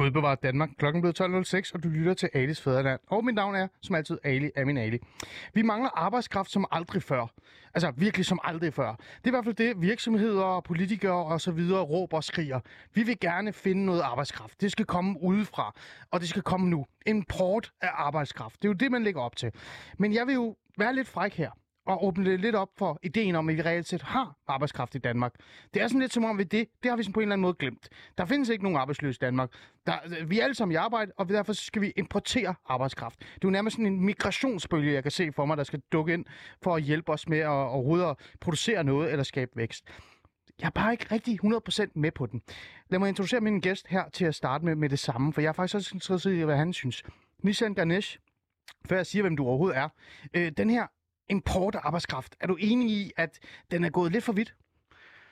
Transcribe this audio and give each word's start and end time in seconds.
Gud 0.00 0.10
bevarer 0.10 0.34
Danmark. 0.34 0.70
Klokken 0.78 1.02
blev 1.02 1.12
12.06, 1.20 1.70
og 1.74 1.82
du 1.82 1.88
lytter 1.88 2.14
til 2.14 2.30
Alis 2.34 2.60
Fæderland. 2.60 3.00
Og 3.06 3.24
mit 3.24 3.34
navn 3.34 3.54
er, 3.54 3.68
som 3.82 3.94
altid, 3.94 4.18
Ali 4.24 4.50
Amin 4.56 4.76
Ali. 4.76 4.98
Vi 5.54 5.62
mangler 5.62 5.90
arbejdskraft 5.94 6.50
som 6.50 6.66
aldrig 6.70 7.02
før. 7.02 7.26
Altså 7.74 7.92
virkelig 7.96 8.26
som 8.26 8.38
aldrig 8.44 8.74
før. 8.74 8.94
Det 8.94 9.24
er 9.24 9.28
i 9.28 9.30
hvert 9.30 9.44
fald 9.44 9.54
det, 9.54 9.80
virksomheder, 9.80 10.60
politikere 10.60 11.24
og 11.24 11.40
så 11.40 11.52
videre 11.52 11.80
råber 11.80 12.16
og 12.16 12.24
skriger. 12.24 12.60
Vi 12.94 13.02
vil 13.02 13.20
gerne 13.20 13.52
finde 13.52 13.86
noget 13.86 14.00
arbejdskraft. 14.00 14.60
Det 14.60 14.72
skal 14.72 14.84
komme 14.84 15.22
udefra, 15.22 15.74
og 16.10 16.20
det 16.20 16.28
skal 16.28 16.42
komme 16.42 16.68
nu. 16.68 16.86
Import 17.06 17.72
af 17.80 17.90
arbejdskraft. 17.94 18.62
Det 18.62 18.68
er 18.68 18.72
jo 18.72 18.74
det, 18.74 18.90
man 18.90 19.02
lægger 19.02 19.20
op 19.20 19.36
til. 19.36 19.52
Men 19.98 20.14
jeg 20.14 20.26
vil 20.26 20.34
jo 20.34 20.56
være 20.78 20.94
lidt 20.94 21.08
fræk 21.08 21.34
her 21.34 21.50
at 21.92 21.98
åbne 22.02 22.30
det 22.30 22.40
lidt 22.40 22.54
op 22.54 22.68
for 22.78 22.98
ideen 23.02 23.34
om, 23.34 23.48
at 23.48 23.56
vi 23.56 23.62
reelt 23.62 23.86
set 23.86 24.02
har 24.02 24.36
arbejdskraft 24.48 24.94
i 24.94 24.98
Danmark. 24.98 25.34
Det 25.74 25.82
er 25.82 25.88
sådan 25.88 26.00
lidt 26.00 26.12
som 26.12 26.24
om, 26.24 26.38
vi 26.38 26.44
det, 26.44 26.68
det 26.82 26.90
har 26.90 26.96
vi 26.96 27.02
sådan 27.02 27.12
på 27.12 27.20
en 27.20 27.24
eller 27.24 27.32
anden 27.32 27.42
måde 27.42 27.54
glemt. 27.54 27.88
Der 28.18 28.24
findes 28.24 28.48
ikke 28.48 28.64
nogen 28.64 28.78
arbejdsløse 28.78 29.18
i 29.18 29.24
Danmark. 29.24 29.50
Der, 29.86 30.24
vi 30.24 30.40
er 30.40 30.44
alle 30.44 30.54
sammen 30.54 30.72
i 30.72 30.76
arbejde, 30.76 31.12
og 31.18 31.28
derfor 31.28 31.52
skal 31.52 31.82
vi 31.82 31.92
importere 31.96 32.54
arbejdskraft. 32.68 33.18
Det 33.18 33.26
er 33.26 33.38
jo 33.44 33.50
nærmest 33.50 33.76
sådan 33.76 33.92
en 33.92 34.04
migrationsbølge, 34.04 34.92
jeg 34.92 35.02
kan 35.02 35.12
se 35.12 35.32
for 35.32 35.44
mig, 35.44 35.56
der 35.56 35.64
skal 35.64 35.82
dukke 35.92 36.14
ind 36.14 36.24
for 36.62 36.74
at 36.74 36.82
hjælpe 36.82 37.12
os 37.12 37.28
med 37.28 37.38
at, 37.38 37.50
at 37.50 37.86
rydde 37.86 38.06
og 38.06 38.16
producere 38.40 38.84
noget 38.84 39.10
eller 39.10 39.22
skabe 39.22 39.50
vækst. 39.54 39.84
Jeg 40.60 40.66
er 40.66 40.70
bare 40.70 40.92
ikke 40.92 41.06
rigtig 41.12 41.40
100% 41.44 41.86
med 41.94 42.10
på 42.10 42.26
den. 42.26 42.42
Lad 42.88 42.98
mig 42.98 43.08
introducere 43.08 43.40
min 43.40 43.60
gæst 43.60 43.86
her 43.88 44.08
til 44.08 44.24
at 44.24 44.34
starte 44.34 44.64
med, 44.64 44.74
med 44.74 44.88
det 44.88 44.98
samme, 44.98 45.32
for 45.32 45.40
jeg 45.40 45.48
er 45.48 45.52
faktisk 45.52 45.74
også 45.74 45.90
interesseret 45.94 46.34
i, 46.34 46.40
hvad 46.42 46.56
han 46.56 46.72
synes. 46.72 47.02
Nishan 47.42 47.74
Ganesh, 47.74 48.18
før 48.88 48.96
jeg 48.96 49.06
siger, 49.06 49.22
hvem 49.22 49.36
du 49.36 49.46
overhovedet 49.46 49.78
er. 49.78 49.88
Øh, 50.34 50.52
den 50.56 50.70
her 50.70 50.86
import 51.30 51.74
af 51.74 51.80
arbejdskraft, 51.82 52.36
er 52.40 52.46
du 52.46 52.56
enig 52.60 52.90
i, 52.90 53.12
at 53.16 53.38
den 53.70 53.84
er 53.84 53.90
gået 53.90 54.12
lidt 54.12 54.24
for 54.24 54.32
vidt? 54.32 54.54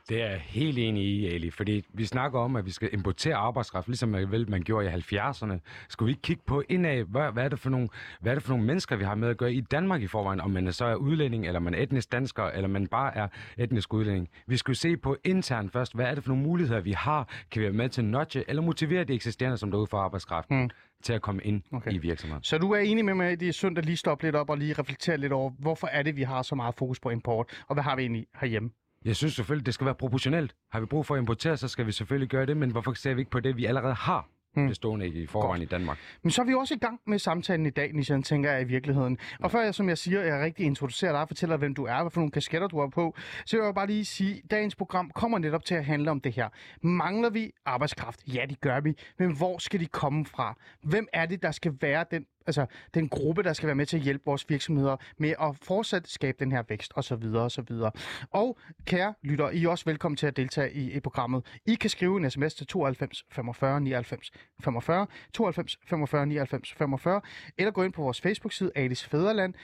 Det 0.09 0.23
er 0.23 0.31
jeg 0.31 0.41
helt 0.41 0.78
enig 0.78 1.05
i, 1.05 1.27
Ali, 1.27 1.51
fordi 1.51 1.84
vi 1.95 2.05
snakker 2.05 2.41
om, 2.41 2.56
at 2.56 2.67
vi 2.67 2.70
skal 2.70 2.89
importere 2.92 3.34
arbejdskraft, 3.34 3.89
ligesom 3.89 4.09
man, 4.09 4.31
vel, 4.31 4.51
man 4.51 4.62
gjorde 4.62 4.87
i 4.87 4.91
70'erne. 4.91 5.59
Skal 5.89 6.06
vi 6.06 6.11
ikke 6.11 6.23
kigge 6.23 6.42
på 6.47 6.62
indad, 6.69 7.05
hvad, 7.05 7.33
hvad, 7.33 7.45
er 7.45 7.48
det 7.48 7.59
for 7.59 7.70
nogle, 7.70 7.89
hvad 8.20 8.33
er 8.33 8.36
det 8.36 8.42
for 8.42 8.51
nogle 8.51 8.67
mennesker, 8.67 8.97
vi 8.97 9.05
har 9.05 9.14
med 9.14 9.29
at 9.29 9.36
gøre 9.36 9.53
i 9.53 9.61
Danmark 9.61 10.03
i 10.03 10.06
forvejen, 10.06 10.41
om 10.41 10.51
man 10.51 10.73
så 10.73 10.84
er 10.84 10.95
udlænding, 10.95 11.47
eller 11.47 11.61
man 11.61 11.75
er 11.75 11.83
etnisk 11.83 12.12
dansker, 12.12 12.45
eller 12.45 12.69
man 12.69 12.86
bare 12.86 13.17
er 13.17 13.29
etnisk 13.59 13.95
udlænding. 13.95 14.29
Vi 14.47 14.56
skal 14.56 14.77
se 14.77 14.97
på 14.97 15.17
internt 15.25 15.73
først, 15.73 15.95
hvad 15.95 16.06
er 16.06 16.14
det 16.14 16.25
for 16.25 16.29
nogle 16.29 16.42
muligheder, 16.42 16.81
vi 16.81 16.92
har? 16.92 17.29
Kan 17.51 17.61
vi 17.61 17.64
være 17.64 17.75
med 17.75 17.89
til 17.89 18.01
at 18.01 18.05
nudge, 18.05 18.45
eller 18.48 18.62
motivere 18.62 19.05
de 19.05 19.14
eksisterende, 19.14 19.56
som 19.56 19.70
der 19.70 19.79
er 19.79 19.81
ude 19.81 19.91
for 19.91 19.98
arbejdskraften? 19.98 20.59
Hmm 20.59 20.70
til 21.03 21.12
at 21.12 21.23
komme 21.23 21.42
ind 21.42 21.62
okay. 21.73 21.92
i 21.92 21.98
virksomheden. 21.98 22.45
Så 22.45 22.59
du 22.59 22.70
er 22.70 22.79
enig 22.79 23.05
med 23.05 23.14
mig, 23.14 23.27
at 23.27 23.41
det 23.41 23.48
er 23.48 23.53
sundt 23.53 23.79
at 23.79 23.84
lige 23.84 23.97
stoppe 23.97 24.25
lidt 24.25 24.36
op 24.36 24.51
og 24.51 24.59
lige 24.59 24.73
reflektere 24.73 25.17
lidt 25.17 25.33
over, 25.33 25.51
hvorfor 25.59 25.86
er 25.86 26.03
det, 26.03 26.17
vi 26.17 26.23
har 26.23 26.42
så 26.42 26.55
meget 26.55 26.75
fokus 26.75 27.01
på 27.01 27.11
import, 27.11 27.64
og 27.69 27.75
hvad 27.75 27.84
har 27.84 27.97
vi 27.97 28.03
egentlig 28.03 28.27
herhjemme? 28.41 28.70
Jeg 29.05 29.17
synes 29.17 29.35
selvfølgelig, 29.35 29.67
det 29.67 29.75
skal 29.75 29.85
være 29.85 29.95
proportionelt. 29.95 30.55
Har 30.73 30.81
vi 30.81 30.87
brug 30.87 31.07
for 31.07 31.15
at 31.15 31.19
importere, 31.19 31.57
så 31.57 31.69
skal 31.69 31.87
vi 31.87 31.93
selvfølgelig 31.93 32.29
gøre 32.29 32.47
det, 32.47 32.57
men 32.57 32.71
hvorfor 32.71 32.93
ser 32.93 33.15
vi 33.15 33.21
ikke 33.21 33.31
på 33.31 33.41
det, 33.41 33.57
vi 33.57 33.65
allerede 33.65 33.95
har 33.95 34.29
hmm. 34.55 34.69
bestående 34.69 35.09
i 35.09 35.27
forvejen 35.27 35.61
Godt. 35.61 35.63
i 35.63 35.75
Danmark. 35.75 35.99
Men 36.23 36.31
så 36.31 36.43
er 36.43 36.47
vi 36.47 36.55
også 36.55 36.75
i 36.75 36.79
gang 36.79 37.01
med 37.07 37.19
samtalen 37.19 37.67
i 37.67 37.71
dag, 37.71 37.93
Nishan, 37.93 38.23
tænker 38.23 38.53
jeg 38.53 38.63
i 38.63 38.65
virkeligheden. 38.65 39.19
Og 39.41 39.51
før 39.51 39.61
jeg, 39.61 39.75
som 39.75 39.89
jeg 39.89 39.99
siger, 39.99 40.21
jeg 40.21 40.45
rigtig 40.45 40.67
introducerer 40.67 41.13
dig 41.13 41.21
og 41.21 41.29
fortæller, 41.29 41.57
hvem 41.57 41.75
du 41.75 41.85
er, 41.85 42.03
hvad 42.03 42.11
for 42.11 42.21
nogle 42.21 42.31
kasketter 42.31 42.69
du 42.69 42.81
har 42.81 42.89
på, 42.89 43.15
så 43.47 43.57
vil 43.57 43.65
jeg 43.65 43.75
bare 43.75 43.87
lige 43.87 44.05
sige, 44.05 44.41
at 44.45 44.51
dagens 44.51 44.75
program 44.75 45.11
kommer 45.11 45.39
netop 45.39 45.65
til 45.65 45.75
at 45.75 45.85
handle 45.85 46.11
om 46.11 46.21
det 46.21 46.33
her. 46.33 46.49
Mangler 46.83 47.31
vi 47.31 47.51
arbejdskraft? 47.67 48.21
Ja, 48.35 48.45
det 48.49 48.61
gør 48.61 48.81
vi. 48.81 48.95
Men 49.19 49.37
hvor 49.37 49.58
skal 49.58 49.81
de 49.81 49.87
komme 49.87 50.27
fra? 50.27 50.57
Hvem 50.83 51.08
er 51.13 51.27
det, 51.27 51.42
der 51.42 51.51
skal 51.51 51.75
være 51.81 52.05
den 52.11 52.27
altså 52.47 52.67
den 52.95 53.09
gruppe, 53.09 53.43
der 53.43 53.53
skal 53.53 53.67
være 53.67 53.77
med 53.77 53.87
til 53.87 53.97
at 53.97 54.03
hjælpe 54.03 54.25
vores 54.27 54.51
virksomheder 54.51 54.97
med 55.19 55.35
at 55.41 55.57
fortsat 55.63 56.09
skabe 56.09 56.37
den 56.41 56.53
her 56.53 56.63
vækst 56.69 56.93
osv. 56.97 57.23
videre. 57.69 57.91
Og 58.31 58.59
kære 58.85 59.15
lytter, 59.23 59.51
I 59.51 59.65
er 59.65 59.69
også 59.69 59.85
velkommen 59.85 60.17
til 60.17 60.27
at 60.27 60.37
deltage 60.37 60.73
i, 60.73 60.93
i 60.93 61.01
programmet. 61.01 61.61
I 61.67 61.75
kan 61.75 61.91
skrive 61.91 62.17
en 62.17 62.31
sms 62.31 62.55
til 62.55 62.67
92 62.67 63.25
45 63.33 63.81
99 63.81 64.31
45, 64.61 65.07
92 65.33 65.79
45 65.85 66.27
99 66.27 66.73
45, 66.73 67.21
eller 67.59 67.71
gå 67.71 67.83
ind 67.83 67.93
på 67.93 68.03
vores 68.03 68.21
Facebook-side 68.21 68.73
Alice 68.75 69.09
Fæderland, 69.09 69.55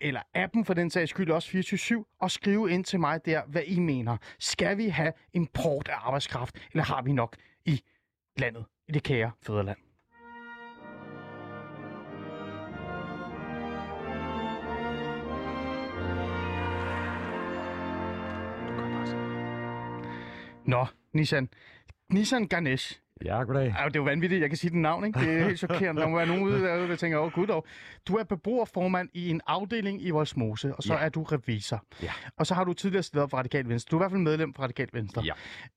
eller 0.00 0.20
appen 0.34 0.64
for 0.64 0.74
den 0.74 0.90
sags 0.90 1.10
skyld 1.10 1.30
også 1.30 1.48
24 1.48 2.04
og 2.20 2.30
skrive 2.30 2.70
ind 2.70 2.84
til 2.84 3.00
mig 3.00 3.24
der, 3.24 3.42
hvad 3.46 3.62
I 3.66 3.78
mener. 3.78 4.16
Skal 4.38 4.78
vi 4.78 4.88
have 4.88 5.12
import 5.32 5.88
af 5.88 6.06
arbejdskraft, 6.06 6.56
eller 6.72 6.84
har 6.84 7.02
vi 7.02 7.12
nok 7.12 7.36
i 7.64 7.82
landet, 8.36 8.64
i 8.88 8.92
det 8.92 9.02
kære 9.02 9.30
fædreland? 9.42 9.85
Nå, 20.66 20.86
Nissan. 21.12 21.48
Nissan 22.12 22.46
Ganesh. 22.46 23.00
Ja, 23.24 23.42
goddag. 23.42 23.68
Ej, 23.68 23.84
det 23.84 23.96
er 23.96 24.00
jo 24.00 24.04
vanvittigt, 24.04 24.40
jeg 24.40 24.50
kan 24.50 24.56
sige 24.56 24.70
den 24.70 24.82
navn, 24.82 25.04
ikke? 25.04 25.20
Det 25.20 25.40
er 25.40 25.44
helt 25.44 25.58
chokerende. 25.58 26.02
Der 26.02 26.08
må 26.08 26.16
være 26.16 26.26
nogen 26.26 26.42
ude 26.42 26.62
der, 26.62 26.86
der 26.86 26.96
tænker, 26.96 27.18
åh 27.18 27.24
oh, 27.24 27.32
gud 27.32 27.46
dog. 27.46 27.66
Du 28.08 28.16
er 28.16 28.24
beboerformand 28.24 29.08
i 29.14 29.30
en 29.30 29.40
afdeling 29.46 30.02
i 30.02 30.10
Voldsmose, 30.10 30.74
og 30.74 30.82
så 30.82 30.94
ja. 30.94 31.00
er 31.00 31.08
du 31.08 31.22
revisor. 31.22 31.84
Ja. 32.02 32.10
Og 32.36 32.46
så 32.46 32.54
har 32.54 32.64
du 32.64 32.72
tidligere 32.72 33.02
stedet 33.02 33.30
for 33.30 33.36
Radikal 33.36 33.68
Venstre. 33.68 33.90
Du 33.90 33.96
er 33.96 34.00
i 34.00 34.02
hvert 34.02 34.10
fald 34.10 34.22
medlem 34.22 34.54
for 34.54 34.62
Radikal 34.62 34.88
Venstre. 34.92 35.22
Ja. 35.22 35.32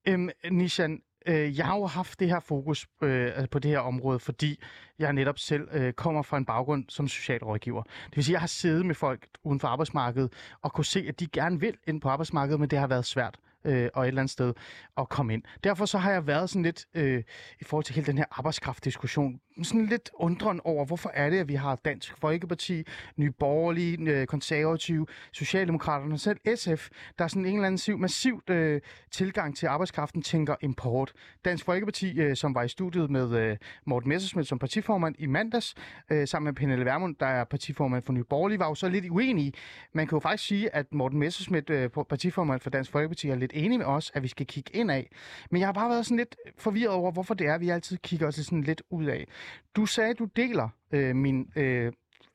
Øhm, 0.08 0.30
Nishan, 0.52 1.02
øh, 1.28 1.58
jeg 1.58 1.66
har 1.66 1.78
jo 1.78 1.86
haft 1.86 2.20
det 2.20 2.28
her 2.28 2.40
fokus 2.40 2.88
øh, 3.04 3.32
på 3.52 3.60
det 3.60 3.72
her 3.72 3.80
område, 3.80 4.20
fordi 4.20 4.60
jeg 5.00 5.14
netop 5.14 5.40
selv 5.40 5.68
øh, 5.72 5.94
kommer 5.94 6.22
fra 6.22 6.38
en 6.38 6.46
baggrund 6.46 6.86
som 6.90 7.08
socialrådgiver. 7.08 7.84
Det 7.84 8.16
vil 8.16 8.24
sige, 8.24 8.34
at 8.34 8.36
jeg 8.36 8.42
har 8.42 8.48
siddet 8.48 8.86
med 8.86 8.96
folk 8.96 9.28
uden 9.44 9.60
for 9.60 9.68
arbejdsmarkedet 9.68 10.34
og 10.62 10.74
kunne 10.74 10.86
se, 10.86 11.06
at 11.08 11.20
de 11.20 11.28
gerne 11.28 11.60
vil 11.60 11.78
ind 11.88 12.02
på 12.02 12.10
arbejdsmarkedet, 12.10 12.60
men 12.60 12.70
det 12.70 12.80
har 12.80 12.88
været 12.88 13.06
svært 13.06 13.40
øh, 13.66 13.90
og 13.94 14.04
et 14.04 14.08
eller 14.08 14.22
andet 14.22 14.32
sted 14.32 14.54
at 14.98 15.10
komme 15.10 15.34
ind. 15.34 15.44
Derfor 15.64 15.86
så 15.86 15.98
har 15.98 16.12
jeg 16.12 16.28
været 16.28 16.50
sådan 16.50 16.64
lidt, 16.64 16.86
øh, 16.94 17.24
i 17.62 17.64
forhold 17.64 17.86
til 17.86 17.96
hele 17.96 18.08
den 18.08 18.18
her 18.18 18.26
arbejdskraftdiskussion, 18.32 19.40
sådan 19.64 19.86
lidt 19.86 20.10
undren 20.14 20.62
over, 20.64 20.86
hvorfor 20.86 21.12
er 21.14 21.30
det, 21.30 21.40
at 21.40 21.48
vi 21.48 21.56
har 21.56 21.76
Dansk 21.76 22.18
Folkeparti, 22.18 22.84
Nye 23.18 23.32
Borgerlige, 23.32 24.12
øh, 24.12 24.28
Konservative, 24.28 25.08
Socialdemokraterne 25.32 26.14
og 26.14 26.20
selv 26.20 26.38
SF, 26.56 26.90
der 27.18 27.24
er 27.24 27.28
sådan 27.28 27.46
en 27.46 27.54
eller 27.54 27.68
anden 27.68 27.78
siv, 27.78 27.98
massivt 27.98 28.50
øh, 28.50 28.82
tilgang 29.12 29.58
til 29.58 29.68
arbejdskraften, 29.68 30.22
tænker 30.22 30.56
import. 30.62 31.14
Dansk 31.46 31.66
Folkeparti, 31.66 32.20
øh, 32.20 32.36
som 32.36 32.56
var 32.56 32.64
i 32.64 32.68
studiet 32.68 33.10
med 33.10 33.38
øh, 33.40 33.58
Morten 33.86 34.10
Messersmith 34.10 34.48
som 34.48 34.60
partiformand 34.60 35.16
i 35.20 35.26
mandags, 35.26 35.76
øh, 36.10 36.28
sammen 36.28 36.46
med 36.46 36.54
Pernille 36.54 36.86
Vermund, 36.86 37.16
der 37.20 37.26
er 37.26 37.44
partiformand 37.44 38.04
for 38.04 38.14
Nye 38.14 38.24
Borgerlige, 38.24 38.60
var 38.60 38.68
jo 38.68 38.76
så 38.76 38.90
lidt 38.90 39.06
uenige. 39.10 39.54
Man 39.94 40.08
kan 40.08 40.16
jo 40.16 40.20
faktisk 40.20 40.48
sige, 40.48 40.76
at 40.76 40.94
Morten 40.94 41.20
Messersmith, 41.20 41.66
øh, 41.72 41.90
partiformand 42.10 42.60
for 42.60 42.70
Dansk 42.70 42.92
Folkeparti, 42.92 43.30
er 43.30 43.36
lidt 43.36 43.49
enig 43.54 43.78
med 43.78 43.86
os, 43.86 44.12
at 44.14 44.24
vi 44.24 44.28
skal 44.28 44.46
kigge 44.46 44.76
ind 44.76 44.92
af. 44.92 45.10
Men 45.52 45.60
jeg 45.60 45.68
har 45.68 45.74
bare 45.74 45.90
været 45.90 46.06
sådan 46.06 46.18
lidt 46.18 46.36
forvirret 46.58 46.94
over, 46.94 47.12
hvorfor 47.12 47.34
det 47.34 47.48
er, 47.48 47.54
at 47.54 47.62
vi 47.62 47.70
altid 47.70 47.98
kigger 47.98 48.28
os 48.28 48.36
sådan 48.36 48.62
lidt 48.62 48.82
ud 48.90 49.06
af. 49.06 49.28
Du 49.76 49.86
sagde, 49.86 50.10
at 50.10 50.20
du 50.20 50.26
deler 50.26 50.70
øh, 50.92 51.16
min 51.16 51.52
øh, 51.56 51.94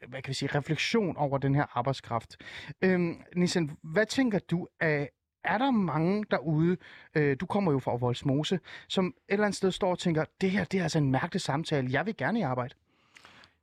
hvad 0.08 0.22
kan 0.22 0.28
vi 0.28 0.34
sige, 0.34 0.48
refleksion 0.54 1.16
over 1.16 1.38
den 1.38 1.54
her 1.54 1.78
arbejdskraft. 1.78 2.36
Øhm, 2.82 3.20
Nissen, 3.36 3.70
hvad 3.82 4.06
tænker 4.06 4.38
du 4.38 4.66
af, 4.80 5.10
er 5.44 5.58
der 5.58 5.70
mange 5.70 6.24
derude, 6.30 6.76
øh, 7.14 7.36
du 7.40 7.46
kommer 7.46 7.72
jo 7.72 7.78
fra 7.78 7.96
Voldsmose, 7.96 8.60
som 8.88 9.06
et 9.06 9.12
eller 9.28 9.44
andet 9.44 9.56
sted 9.56 9.70
står 9.70 9.90
og 9.90 9.98
tænker, 9.98 10.24
det 10.40 10.50
her 10.50 10.64
det 10.64 10.78
er 10.78 10.82
altså 10.82 10.98
en 10.98 11.10
mærkelig 11.10 11.40
samtale, 11.40 11.88
jeg 11.92 12.06
vil 12.06 12.16
gerne 12.16 12.38
i 12.38 12.42
arbejde? 12.42 12.74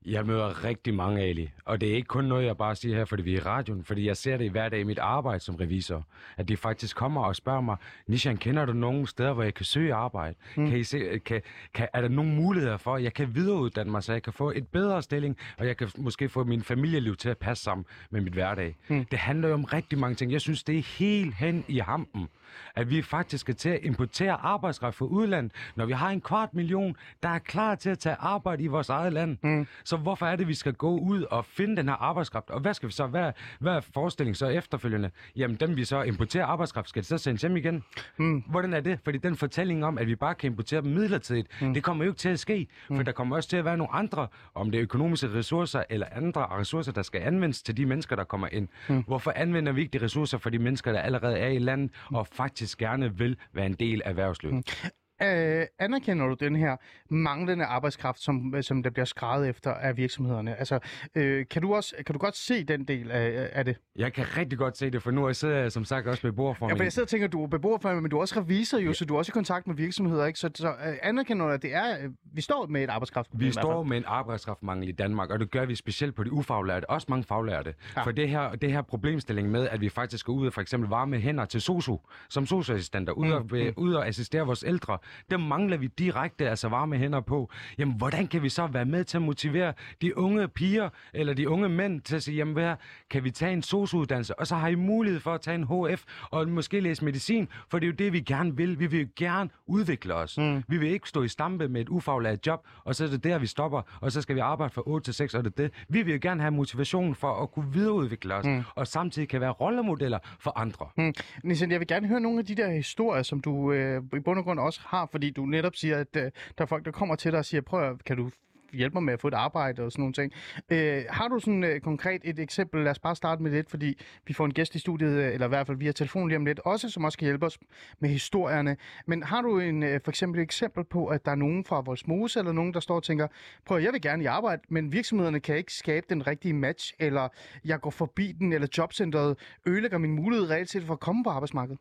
Jeg 0.05 0.25
møder 0.25 0.63
rigtig 0.63 0.93
mange, 0.93 1.21
Ali. 1.21 1.51
Og 1.65 1.81
det 1.81 1.89
er 1.91 1.95
ikke 1.95 2.07
kun 2.07 2.23
noget, 2.23 2.45
jeg 2.45 2.57
bare 2.57 2.75
siger 2.75 2.97
her, 2.97 3.05
fordi 3.05 3.23
vi 3.23 3.33
er 3.33 3.37
i 3.37 3.39
radioen. 3.39 3.83
Fordi 3.83 4.07
jeg 4.07 4.17
ser 4.17 4.37
det 4.37 4.45
i 4.45 4.47
hverdag 4.47 4.79
i 4.79 4.83
mit 4.83 4.99
arbejde 4.99 5.39
som 5.39 5.55
revisor. 5.55 6.07
At 6.37 6.47
de 6.47 6.57
faktisk 6.57 6.95
kommer 6.95 7.23
og 7.23 7.35
spørger 7.35 7.61
mig, 7.61 7.77
Nishan, 8.07 8.37
kender 8.37 8.65
du 8.65 8.73
nogle 8.73 9.07
steder, 9.07 9.33
hvor 9.33 9.43
jeg 9.43 9.53
kan 9.53 9.65
søge 9.65 9.93
arbejde? 9.93 10.35
Mm. 10.55 10.69
Kan 10.69 10.79
I 10.79 10.83
se, 10.83 11.19
kan, 11.25 11.41
kan, 11.73 11.87
er 11.93 12.01
der 12.01 12.07
nogle 12.07 12.31
muligheder 12.31 12.77
for, 12.77 12.95
at 12.95 13.03
jeg 13.03 13.13
kan 13.13 13.35
videreuddanne 13.35 13.91
mig, 13.91 14.03
så 14.03 14.13
jeg 14.13 14.23
kan 14.23 14.33
få 14.33 14.51
et 14.55 14.67
bedre 14.67 15.01
stilling, 15.01 15.37
og 15.57 15.67
jeg 15.67 15.77
kan 15.77 15.89
måske 15.97 16.29
få 16.29 16.43
min 16.43 16.63
familieliv 16.63 17.15
til 17.15 17.29
at 17.29 17.37
passe 17.37 17.63
sammen 17.63 17.85
med 18.09 18.21
mit 18.21 18.33
hverdag? 18.33 18.75
Mm. 18.87 19.05
Det 19.05 19.19
handler 19.19 19.47
jo 19.47 19.53
om 19.53 19.63
rigtig 19.63 19.99
mange 19.99 20.15
ting. 20.15 20.31
Jeg 20.31 20.41
synes, 20.41 20.63
det 20.63 20.77
er 20.77 20.83
helt 20.99 21.35
hen 21.35 21.65
i 21.67 21.79
hampen 21.79 22.27
at 22.75 22.89
vi 22.89 23.01
faktisk 23.01 23.41
skal 23.41 23.55
til 23.55 23.69
at 23.69 23.79
importere 23.83 24.33
arbejdskraft 24.33 24.97
fra 24.97 25.05
udlandet, 25.05 25.51
når 25.75 25.85
vi 25.85 25.93
har 25.93 26.09
en 26.09 26.21
kvart 26.21 26.53
million, 26.53 26.95
der 27.23 27.29
er 27.29 27.39
klar 27.39 27.75
til 27.75 27.89
at 27.89 27.99
tage 27.99 28.15
arbejde 28.19 28.63
i 28.63 28.67
vores 28.67 28.89
eget 28.89 29.13
land. 29.13 29.37
Mm. 29.43 29.67
Så 29.83 29.97
hvorfor 29.97 30.25
er 30.25 30.35
det, 30.35 30.47
vi 30.47 30.53
skal 30.53 30.73
gå 30.73 30.97
ud 30.97 31.23
og 31.23 31.45
finde 31.45 31.75
den 31.75 31.87
her 31.87 31.95
arbejdskraft? 31.95 32.49
Og 32.49 32.59
hvad 32.59 32.73
skal 32.73 32.89
vi 32.89 32.93
så? 32.93 33.07
Hvad, 33.07 33.31
hvad 33.59 33.73
er 33.73 33.81
forestillingen 33.93 34.35
så 34.35 34.47
efterfølgende? 34.47 35.11
Jamen, 35.35 35.55
dem 35.55 35.75
vi 35.75 35.85
så 35.85 36.01
importerer 36.01 36.45
arbejdskraft, 36.45 36.89
skal 36.89 37.01
det 37.01 37.07
så 37.07 37.17
sendes 37.17 37.41
hjem 37.41 37.57
igen? 37.57 37.83
Mm. 38.17 38.43
Hvordan 38.49 38.73
er 38.73 38.79
det? 38.79 38.99
Fordi 39.03 39.17
den 39.17 39.35
fortælling 39.35 39.85
om, 39.85 39.97
at 39.97 40.07
vi 40.07 40.15
bare 40.15 40.35
kan 40.35 40.51
importere 40.51 40.81
dem 40.81 40.91
midlertidigt, 40.91 41.47
mm. 41.61 41.73
det 41.73 41.83
kommer 41.83 42.05
jo 42.05 42.11
ikke 42.11 42.19
til 42.19 42.29
at 42.29 42.39
ske. 42.39 42.67
Mm. 42.89 42.95
For 42.95 43.03
der 43.03 43.11
kommer 43.11 43.35
også 43.35 43.49
til 43.49 43.57
at 43.57 43.65
være 43.65 43.77
nogle 43.77 43.93
andre, 43.93 44.27
om 44.55 44.71
det 44.71 44.77
er 44.77 44.81
økonomiske 44.81 45.33
ressourcer 45.33 45.83
eller 45.89 46.07
andre 46.11 46.41
ressourcer, 46.41 46.91
der 46.91 47.01
skal 47.01 47.21
anvendes 47.21 47.63
til 47.63 47.77
de 47.77 47.85
mennesker, 47.85 48.15
der 48.15 48.23
kommer 48.23 48.47
ind. 48.51 48.67
Mm. 48.89 49.03
Hvorfor 49.07 49.33
anvender 49.35 49.71
vi 49.71 49.81
ikke 49.81 49.99
de 49.99 50.05
ressourcer 50.05 50.37
for 50.37 50.49
de 50.49 50.59
mennesker, 50.59 50.91
der 50.91 50.99
allerede 50.99 51.37
er 51.37 51.47
i 51.47 51.59
landet, 51.59 51.91
mm. 52.09 52.15
og 52.15 52.27
faktisk 52.41 52.77
gerne 52.77 53.17
vil 53.17 53.37
være 53.53 53.65
en 53.65 53.73
del 53.73 54.01
af 54.05 54.09
erhvervslivet. 54.09 54.55
Mm. 54.55 54.89
Mm. 55.21 55.27
Øh, 55.27 55.65
anerkender 55.79 56.27
du 56.27 56.33
den 56.33 56.55
her 56.55 56.77
manglende 57.09 57.65
arbejdskraft, 57.65 58.19
som, 58.19 58.55
som 58.61 58.83
der 58.83 58.89
bliver 58.89 59.05
skrevet 59.05 59.49
efter 59.49 59.73
af 59.73 59.97
virksomhederne? 59.97 60.55
Altså, 60.55 60.79
øh, 61.15 61.45
kan, 61.49 61.61
du 61.61 61.75
også, 61.75 61.95
kan 62.05 62.13
du 62.13 62.19
godt 62.19 62.37
se 62.37 62.63
den 62.63 62.83
del 62.83 63.11
af, 63.11 63.49
af 63.53 63.65
det? 63.65 63.77
Jeg 63.95 64.13
kan 64.13 64.37
rigtig 64.37 64.59
godt 64.59 64.77
se 64.77 64.89
det, 64.89 65.03
for 65.03 65.11
nu 65.11 65.23
er 65.23 65.27
jeg 65.27 65.35
sidder 65.35 65.57
jeg 65.57 65.71
som 65.71 65.85
sagt 65.85 66.07
også 66.07 66.21
beboerformand. 66.21 66.77
Ja, 66.77 66.79
for 66.79 66.83
jeg 66.83 66.93
sidder 66.93 67.05
og 67.05 67.09
tænker, 67.09 67.27
at 67.27 67.31
du 67.31 67.43
er 67.43 67.47
beboerformand, 67.47 68.01
men 68.01 68.11
du 68.11 68.17
er 68.17 68.21
også 68.21 68.39
revisor 68.39 68.77
jo, 68.77 68.87
ja. 68.87 68.93
så 68.93 69.05
du 69.05 69.13
er 69.13 69.17
også 69.17 69.31
i 69.31 69.33
kontakt 69.33 69.67
med 69.67 69.75
virksomheder, 69.75 70.25
ikke? 70.25 70.39
Så, 70.39 70.49
så 70.55 70.67
øh, 70.67 70.97
anerkender 71.01 71.45
du, 71.45 71.51
at 71.51 71.61
det 71.61 71.75
er, 71.75 72.03
øh, 72.03 72.09
vi 72.33 72.41
står 72.41 72.67
med 72.67 72.83
et 72.83 72.89
arbejdskraftproblem? 72.89 73.47
Vi 73.47 73.51
står 73.51 73.83
med 73.83 73.97
en 73.97 74.03
arbejdskraftmangel 74.07 74.89
i 74.89 74.91
Danmark, 74.91 75.29
og 75.29 75.39
det 75.39 75.51
gør 75.51 75.65
vi 75.65 75.75
specielt 75.75 76.15
på 76.15 76.23
de 76.23 76.31
ufaglærte, 76.31 76.89
også 76.89 77.07
mange 77.09 77.23
faglærte. 77.23 77.73
Ja. 77.95 78.03
For 78.03 78.11
det 78.11 78.29
her, 78.29 78.55
det 78.55 78.71
her 78.71 78.81
problemstilling 78.81 79.49
med, 79.49 79.69
at 79.69 79.81
vi 79.81 79.89
faktisk 79.89 80.19
skal 80.19 80.31
ud 80.31 80.47
og 80.47 80.53
for 80.53 80.61
eksempel 80.61 80.89
varme 80.89 81.17
hænder 81.17 81.45
til 81.45 81.61
sosu, 81.61 81.97
som 82.29 82.45
sosu-assistenter, 82.45 83.13
ud, 83.13 83.31
og, 83.31 83.41
mm. 83.41 83.73
ud 83.77 83.93
og 83.93 84.07
assistere 84.07 84.45
vores 84.45 84.63
ældre, 84.67 84.97
dem 85.31 85.39
mangler 85.39 85.77
vi 85.77 85.87
direkte 85.87 86.49
altså 86.49 86.69
varme 86.69 86.97
hænder 86.97 87.21
på. 87.21 87.51
Jamen, 87.77 87.97
hvordan 87.97 88.27
kan 88.27 88.43
vi 88.43 88.49
så 88.49 88.67
være 88.67 88.85
med 88.85 89.03
til 89.03 89.17
at 89.17 89.21
motivere 89.21 89.73
de 90.01 90.17
unge 90.17 90.47
piger 90.47 90.89
eller 91.13 91.33
de 91.33 91.49
unge 91.49 91.69
mænd 91.69 92.01
til 92.01 92.15
at 92.15 92.23
sige, 92.23 92.37
jamen, 92.37 92.53
hvad, 92.53 92.75
kan 93.09 93.23
vi 93.23 93.31
tage 93.31 93.53
en 93.53 93.61
sosu-uddannelse, 93.61 94.39
og 94.39 94.47
så 94.47 94.55
har 94.55 94.67
I 94.67 94.75
mulighed 94.75 95.19
for 95.19 95.33
at 95.33 95.41
tage 95.41 95.55
en 95.55 95.63
HF 95.63 96.03
og 96.31 96.49
måske 96.49 96.79
læse 96.79 97.05
medicin, 97.05 97.47
for 97.69 97.79
det 97.79 97.85
er 97.85 97.91
jo 97.91 97.95
det, 97.95 98.13
vi 98.13 98.19
gerne 98.19 98.57
vil. 98.57 98.79
Vi 98.79 98.87
vil 98.87 98.99
jo 98.99 99.07
gerne 99.15 99.49
udvikle 99.65 100.15
os. 100.15 100.37
Mm. 100.37 100.63
Vi 100.67 100.77
vil 100.77 100.89
ikke 100.89 101.09
stå 101.09 101.23
i 101.23 101.27
stampe 101.27 101.67
med 101.67 101.81
et 101.81 101.89
ufaglært 101.89 102.47
job, 102.47 102.67
og 102.83 102.95
så 102.95 103.03
er 103.03 103.07
det 103.07 103.23
der, 103.23 103.39
vi 103.39 103.47
stopper, 103.47 103.81
og 104.01 104.11
så 104.11 104.21
skal 104.21 104.35
vi 104.35 104.39
arbejde 104.39 104.73
fra 104.73 104.81
8 104.85 105.07
til 105.07 105.13
6, 105.13 105.33
og 105.33 105.43
det 105.43 105.51
er 105.59 105.63
det. 105.63 105.71
Vi 105.89 106.01
vil 106.01 106.13
jo 106.13 106.19
gerne 106.21 106.41
have 106.41 106.51
motivation 106.51 107.15
for 107.15 107.43
at 107.43 107.51
kunne 107.51 107.73
videreudvikle 107.73 108.35
os, 108.35 108.45
mm. 108.45 108.63
og 108.75 108.87
samtidig 108.87 109.29
kan 109.29 109.41
være 109.41 109.51
rollemodeller 109.51 110.19
for 110.39 110.59
andre. 110.59 110.87
Mm. 110.97 111.13
Nissen, 111.43 111.71
jeg 111.71 111.79
vil 111.79 111.87
gerne 111.87 112.07
høre 112.07 112.19
nogle 112.19 112.39
af 112.39 112.45
de 112.45 112.55
der 112.55 112.71
historier, 112.71 113.23
som 113.23 113.41
du 113.41 113.71
øh, 113.71 114.03
i 114.17 114.19
bund 114.19 114.39
og 114.39 114.45
grund 114.45 114.59
også 114.59 114.79
har, 114.85 115.00
fordi 115.05 115.29
du 115.29 115.45
netop 115.45 115.75
siger, 115.75 115.97
at 115.97 116.15
øh, 116.15 116.23
der 116.23 116.31
er 116.57 116.65
folk, 116.65 116.85
der 116.85 116.91
kommer 116.91 117.15
til 117.15 117.31
dig 117.31 117.39
og 117.39 117.45
siger, 117.45 117.61
prøv 117.61 117.89
at, 117.91 118.03
kan 118.03 118.17
du 118.17 118.29
hjælpe 118.73 118.93
mig 118.93 119.03
med 119.03 119.13
at 119.13 119.19
få 119.19 119.27
et 119.27 119.33
arbejde 119.33 119.83
og 119.83 119.91
sådan 119.91 120.01
nogle 120.01 120.13
ting. 120.13 120.31
Øh, 120.69 121.03
har 121.09 121.27
du 121.27 121.39
sådan 121.39 121.63
øh, 121.63 121.79
konkret 121.79 122.21
et 122.23 122.39
eksempel? 122.39 122.83
Lad 122.83 122.91
os 122.91 122.99
bare 122.99 123.15
starte 123.15 123.43
med 123.43 123.51
lidt, 123.51 123.69
fordi 123.69 123.99
vi 124.27 124.33
får 124.33 124.45
en 124.45 124.53
gæst 124.53 124.75
i 124.75 124.79
studiet, 124.79 125.17
øh, 125.17 125.33
eller 125.33 125.45
i 125.45 125.49
hvert 125.49 125.67
fald 125.67 125.77
via 125.77 125.91
telefon 125.91 126.27
lige 126.27 126.37
om 126.37 126.45
lidt, 126.45 126.59
også 126.59 126.89
som 126.89 127.03
også 127.03 127.17
kan 127.17 127.25
hjælpe 127.25 127.45
os 127.45 127.59
med 127.99 128.09
historierne. 128.09 128.77
Men 129.05 129.23
har 129.23 129.41
du 129.41 129.59
en, 129.59 129.83
øh, 129.83 129.99
for 130.03 130.11
eksempel 130.11 130.39
et 130.39 130.43
eksempel 130.43 130.83
på, 130.83 131.07
at 131.07 131.25
der 131.25 131.31
er 131.31 131.35
nogen 131.35 131.65
fra 131.65 131.81
vores 131.81 132.07
mose, 132.07 132.39
eller 132.39 132.51
nogen, 132.51 132.73
der 132.73 132.79
står 132.79 132.95
og 132.95 133.03
tænker, 133.03 133.27
prøv 133.65 133.79
jeg 133.79 133.93
vil 133.93 134.01
gerne 134.01 134.23
i 134.23 134.25
arbejde, 134.25 134.61
men 134.69 134.93
virksomhederne 134.93 135.39
kan 135.39 135.57
ikke 135.57 135.73
skabe 135.73 136.05
den 136.09 136.27
rigtige 136.27 136.53
match, 136.53 136.93
eller 136.99 137.27
jeg 137.65 137.81
går 137.81 137.89
forbi 137.89 138.31
den, 138.31 138.53
eller 138.53 138.67
jobcentret 138.77 139.37
ødelægger 139.65 139.97
min 139.97 140.11
mulighed 140.11 140.49
reelt 140.49 140.69
set 140.69 140.83
for 140.83 140.93
at 140.93 140.99
komme 140.99 141.23
på 141.23 141.29
arbejdsmarkedet? 141.29 141.79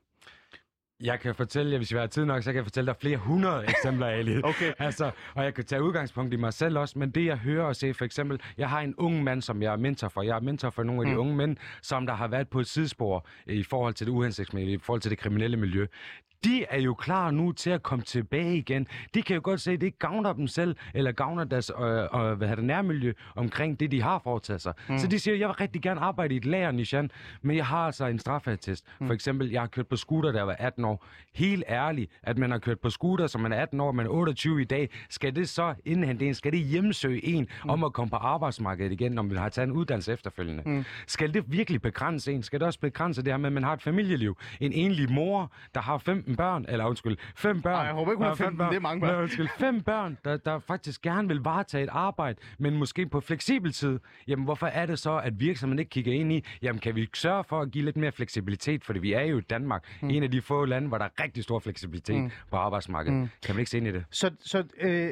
Jeg 1.02 1.20
kan 1.20 1.34
fortælle 1.34 1.72
jer, 1.72 1.78
hvis 1.78 1.92
vi 1.92 1.98
har 1.98 2.06
tid 2.06 2.24
nok, 2.24 2.42
så 2.42 2.50
kan 2.50 2.56
jeg 2.56 2.64
fortælle 2.64 2.86
dig 2.86 2.96
flere 3.00 3.16
hundrede 3.16 3.64
eksempler, 3.70 4.06
Ali. 4.06 4.42
okay. 4.44 4.72
Altså, 4.78 5.10
og 5.34 5.44
jeg 5.44 5.54
kan 5.54 5.64
tage 5.64 5.82
udgangspunkt 5.82 6.34
i 6.34 6.36
mig 6.36 6.52
selv 6.52 6.78
også, 6.78 6.98
men 6.98 7.10
det 7.10 7.26
jeg 7.26 7.36
hører 7.36 7.64
og 7.64 7.76
ser, 7.76 7.92
for 7.92 8.04
eksempel, 8.04 8.40
jeg 8.58 8.68
har 8.68 8.80
en 8.80 8.94
ung 8.94 9.24
mand, 9.24 9.42
som 9.42 9.62
jeg 9.62 9.72
er 9.72 9.76
mentor 9.76 10.08
for. 10.08 10.22
Jeg 10.22 10.36
er 10.36 10.40
mentor 10.40 10.70
for 10.70 10.82
nogle 10.82 11.02
af 11.02 11.06
de 11.06 11.12
mm. 11.12 11.20
unge 11.20 11.36
mænd, 11.36 11.56
som 11.82 12.06
der 12.06 12.14
har 12.14 12.28
været 12.28 12.48
på 12.48 12.60
et 12.60 12.66
sidespor 12.66 13.26
i 13.46 13.62
forhold 13.62 13.94
til 13.94 14.06
det 14.06 14.12
uhensigtsmæssige, 14.12 14.74
i 14.74 14.78
forhold 14.78 15.00
til 15.00 15.10
det 15.10 15.18
kriminelle 15.18 15.56
miljø 15.56 15.86
de 16.44 16.64
er 16.70 16.80
jo 16.80 16.94
klar 16.94 17.30
nu 17.30 17.52
til 17.52 17.70
at 17.70 17.82
komme 17.82 18.04
tilbage 18.04 18.56
igen. 18.56 18.86
De 19.14 19.22
kan 19.22 19.34
jo 19.34 19.40
godt 19.44 19.60
se, 19.60 19.72
at 19.72 19.80
det 19.80 19.86
ikke 19.86 19.98
gavner 19.98 20.32
dem 20.32 20.46
selv, 20.46 20.76
eller 20.94 21.12
gavner 21.12 21.44
deres 21.44 21.70
øh, 21.80 21.86
øh, 21.86 22.32
hvad 22.32 22.56
det, 22.56 22.64
nærmiljø 22.64 23.12
omkring 23.36 23.80
det, 23.80 23.90
de 23.90 24.02
har 24.02 24.18
foretaget 24.18 24.60
sig. 24.60 24.72
Mm. 24.88 24.98
Så 24.98 25.06
de 25.06 25.18
siger, 25.18 25.36
jeg 25.36 25.48
vil 25.48 25.54
rigtig 25.54 25.82
gerne 25.82 26.00
arbejde 26.00 26.34
i 26.34 26.36
et 26.36 26.44
lager, 26.44 26.70
Nishan, 26.70 27.10
men 27.42 27.56
jeg 27.56 27.66
har 27.66 27.86
altså 27.86 28.06
en 28.06 28.18
straffatest. 28.18 28.84
Mm. 29.00 29.06
For 29.06 29.14
eksempel, 29.14 29.50
jeg 29.50 29.60
har 29.60 29.66
kørt 29.66 29.86
på 29.86 29.96
scooter, 29.96 30.32
da 30.32 30.38
jeg 30.38 30.46
var 30.46 30.56
18 30.58 30.84
år. 30.84 31.06
Helt 31.34 31.64
ærligt, 31.68 32.10
at 32.22 32.38
man 32.38 32.50
har 32.50 32.58
kørt 32.58 32.80
på 32.80 32.90
scooter, 32.90 33.26
som 33.26 33.40
man 33.40 33.52
er 33.52 33.62
18 33.62 33.80
år, 33.80 33.92
man 33.92 34.06
er 34.06 34.10
28 34.10 34.60
i 34.60 34.64
dag, 34.64 34.90
skal 35.10 35.36
det 35.36 35.48
så 35.48 35.74
indhente 35.84 36.26
en? 36.26 36.34
Skal 36.34 36.52
det 36.52 36.60
hjemsøge 36.60 37.24
en 37.24 37.48
mm. 37.64 37.70
om 37.70 37.84
at 37.84 37.92
komme 37.92 38.10
på 38.10 38.16
arbejdsmarkedet 38.16 38.92
igen, 38.92 39.12
når 39.12 39.22
man 39.22 39.36
har 39.36 39.48
taget 39.48 39.66
en 39.66 39.72
uddannelse 39.72 40.12
efterfølgende? 40.12 40.62
Mm. 40.66 40.84
Skal 41.06 41.34
det 41.34 41.44
virkelig 41.46 41.82
begrænse 41.82 42.32
en? 42.32 42.42
Skal 42.42 42.60
det 42.60 42.66
også 42.66 42.80
begrænse 42.80 43.22
det 43.22 43.32
her 43.32 43.38
med, 43.38 43.46
at 43.46 43.52
man 43.52 43.62
har 43.62 43.72
et 43.72 43.82
familieliv? 43.82 44.36
En 44.60 44.72
enlig 44.72 45.12
mor, 45.12 45.52
der 45.74 45.80
har 45.80 45.98
15 45.98 46.29
15 46.30 46.36
børn, 46.36 46.64
eller 46.68 46.84
undskyld, 46.84 47.16
fem 47.36 47.62
børn. 47.62 47.72
Nej, 47.72 47.82
jeg 47.82 47.94
håber 47.94 48.12
ikke, 48.12 48.18
hun 48.18 48.26
har 48.26 48.34
15, 48.34 48.58
børn. 48.58 48.70
det 48.70 48.76
er 48.76 48.80
mange 48.80 49.00
børn. 49.00 49.10
Nej, 49.12 49.22
undskyld, 49.22 49.48
fem 49.58 49.80
børn, 49.82 50.18
der, 50.24 50.36
der 50.36 50.58
faktisk 50.58 51.02
gerne 51.02 51.28
vil 51.28 51.40
varetage 51.40 51.84
et 51.84 51.90
arbejde, 51.92 52.38
men 52.58 52.76
måske 52.76 53.06
på 53.06 53.20
fleksibel 53.20 53.72
tid. 53.72 53.98
Jamen, 54.28 54.44
hvorfor 54.44 54.66
er 54.66 54.86
det 54.86 54.98
så, 54.98 55.18
at 55.18 55.40
virksomheden 55.40 55.78
ikke 55.78 55.88
kigger 55.88 56.12
ind 56.12 56.32
i, 56.32 56.44
jamen, 56.62 56.80
kan 56.80 56.96
vi 56.96 57.08
sørge 57.14 57.44
for 57.44 57.60
at 57.60 57.70
give 57.70 57.84
lidt 57.84 57.96
mere 57.96 58.12
fleksibilitet, 58.12 58.84
fordi 58.84 58.98
vi 58.98 59.12
er 59.12 59.22
jo 59.22 59.38
i 59.38 59.40
Danmark, 59.40 59.84
mm. 60.00 60.10
en 60.10 60.22
af 60.22 60.30
de 60.30 60.42
få 60.42 60.64
lande, 60.64 60.88
hvor 60.88 60.98
der 60.98 61.04
er 61.04 61.22
rigtig 61.24 61.44
stor 61.44 61.58
fleksibilitet 61.58 62.16
mm. 62.16 62.30
på 62.50 62.56
arbejdsmarkedet. 62.56 63.18
Mm. 63.18 63.28
Kan 63.46 63.54
man 63.54 63.60
ikke 63.60 63.70
se 63.70 63.76
ind 63.76 63.86
i 63.86 63.92
det? 63.92 64.04
Så, 64.10 64.30
så 64.40 64.64
øh, 64.80 65.10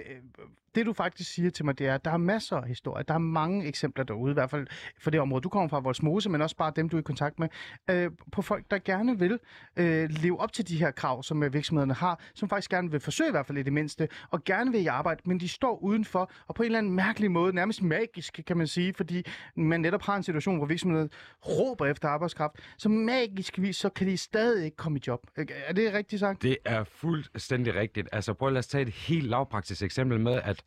det 0.78 0.86
du 0.86 0.92
faktisk 0.92 1.30
siger 1.30 1.50
til 1.50 1.64
mig, 1.64 1.78
det 1.78 1.86
er, 1.86 1.94
at 1.94 2.04
der 2.04 2.10
er 2.10 2.16
masser 2.16 2.56
af 2.56 2.68
historier. 2.68 3.02
Der 3.02 3.14
er 3.14 3.18
mange 3.18 3.66
eksempler 3.66 4.04
derude, 4.04 4.30
i 4.30 4.34
hvert 4.34 4.50
fald 4.50 4.66
for 4.98 5.10
det 5.10 5.20
område. 5.20 5.40
Du 5.40 5.48
kommer 5.48 5.68
fra 5.68 5.80
Voldsmose, 5.80 6.30
men 6.30 6.42
også 6.42 6.56
bare 6.56 6.72
dem, 6.76 6.88
du 6.88 6.96
er 6.96 7.00
i 7.00 7.02
kontakt 7.02 7.38
med, 7.38 7.48
øh, 7.90 8.10
på 8.32 8.42
folk, 8.42 8.64
der 8.70 8.78
gerne 8.78 9.18
vil 9.18 9.38
øh, 9.76 10.10
leve 10.10 10.40
op 10.40 10.52
til 10.52 10.68
de 10.68 10.76
her 10.76 10.90
krav, 10.90 11.22
som 11.22 11.42
øh, 11.42 11.52
virksomhederne 11.52 11.94
har, 11.94 12.20
som 12.34 12.48
faktisk 12.48 12.70
gerne 12.70 12.90
vil 12.90 13.00
forsøge 13.00 13.28
i 13.28 13.30
hvert 13.30 13.46
fald 13.46 13.58
i 13.58 13.62
det 13.62 13.72
mindste, 13.72 14.08
og 14.30 14.44
gerne 14.44 14.72
vil 14.72 14.82
i 14.82 14.86
arbejde, 14.86 15.20
men 15.24 15.40
de 15.40 15.48
står 15.48 15.78
udenfor, 15.78 16.30
og 16.46 16.54
på 16.54 16.62
en 16.62 16.66
eller 16.66 16.78
anden 16.78 16.92
mærkelig 16.92 17.30
måde, 17.30 17.54
nærmest 17.54 17.82
magisk, 17.82 18.40
kan 18.46 18.56
man 18.56 18.66
sige, 18.66 18.94
fordi 18.94 19.26
man 19.56 19.80
netop 19.80 20.02
har 20.02 20.16
en 20.16 20.22
situation, 20.22 20.56
hvor 20.56 20.66
virksomheden 20.66 21.10
råber 21.48 21.86
efter 21.86 22.08
arbejdskraft, 22.08 22.56
så 22.78 22.88
magisk 22.88 23.58
vis, 23.58 23.76
så 23.76 23.88
kan 23.88 24.06
de 24.06 24.16
stadig 24.16 24.64
ikke 24.64 24.76
komme 24.76 24.98
i 24.98 25.02
job. 25.06 25.26
Er 25.36 25.72
det 25.72 25.94
rigtigt 25.94 26.20
sagt? 26.20 26.42
Det 26.42 26.56
er 26.64 26.84
fuldstændig 26.84 27.74
rigtigt. 27.74 28.08
Altså 28.12 28.34
prøv 28.34 28.56
at 28.56 28.64
tage 28.64 28.82
et 28.82 28.88
helt 28.88 29.26
lavpraktisk 29.26 29.82
eksempel 29.82 30.20
med, 30.20 30.40
at 30.44 30.62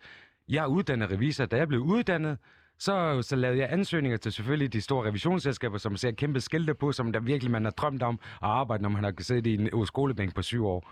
jeg 0.50 0.63
er 0.63 0.68
uddannet 0.68 1.12
revisor. 1.12 1.45
Da 1.45 1.57
jeg 1.57 1.68
blev 1.68 1.81
uddannet, 1.81 2.38
så, 2.80 3.21
så 3.21 3.36
lavede 3.36 3.59
jeg 3.59 3.68
ansøgninger 3.71 4.18
til 4.18 4.31
selvfølgelig 4.31 4.74
de 4.74 4.81
store 4.81 5.07
revisionsselskaber, 5.07 5.77
som 5.77 5.98
ser 5.98 6.12
kæmpe 6.12 6.42
skilte 6.42 6.74
på, 6.74 6.92
som 6.92 7.12
der 7.12 7.19
virkelig 7.19 7.51
man 7.51 7.63
har 7.63 7.71
drømt 7.71 8.03
om 8.03 8.19
at 8.24 8.50
arbejde, 8.50 8.83
når 8.83 8.89
man 8.89 9.03
har 9.03 9.13
siddet 9.19 9.48
i 9.48 9.53
en 9.53 9.86
skolebænk 9.86 10.36
på 10.36 10.42
syv 10.42 10.65
år. 10.65 10.92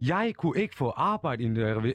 Jeg 0.00 0.32
kunne 0.36 0.60
ikke 0.60 0.76
få 0.76 0.90
arbejde 0.90 1.42
i 1.42 1.46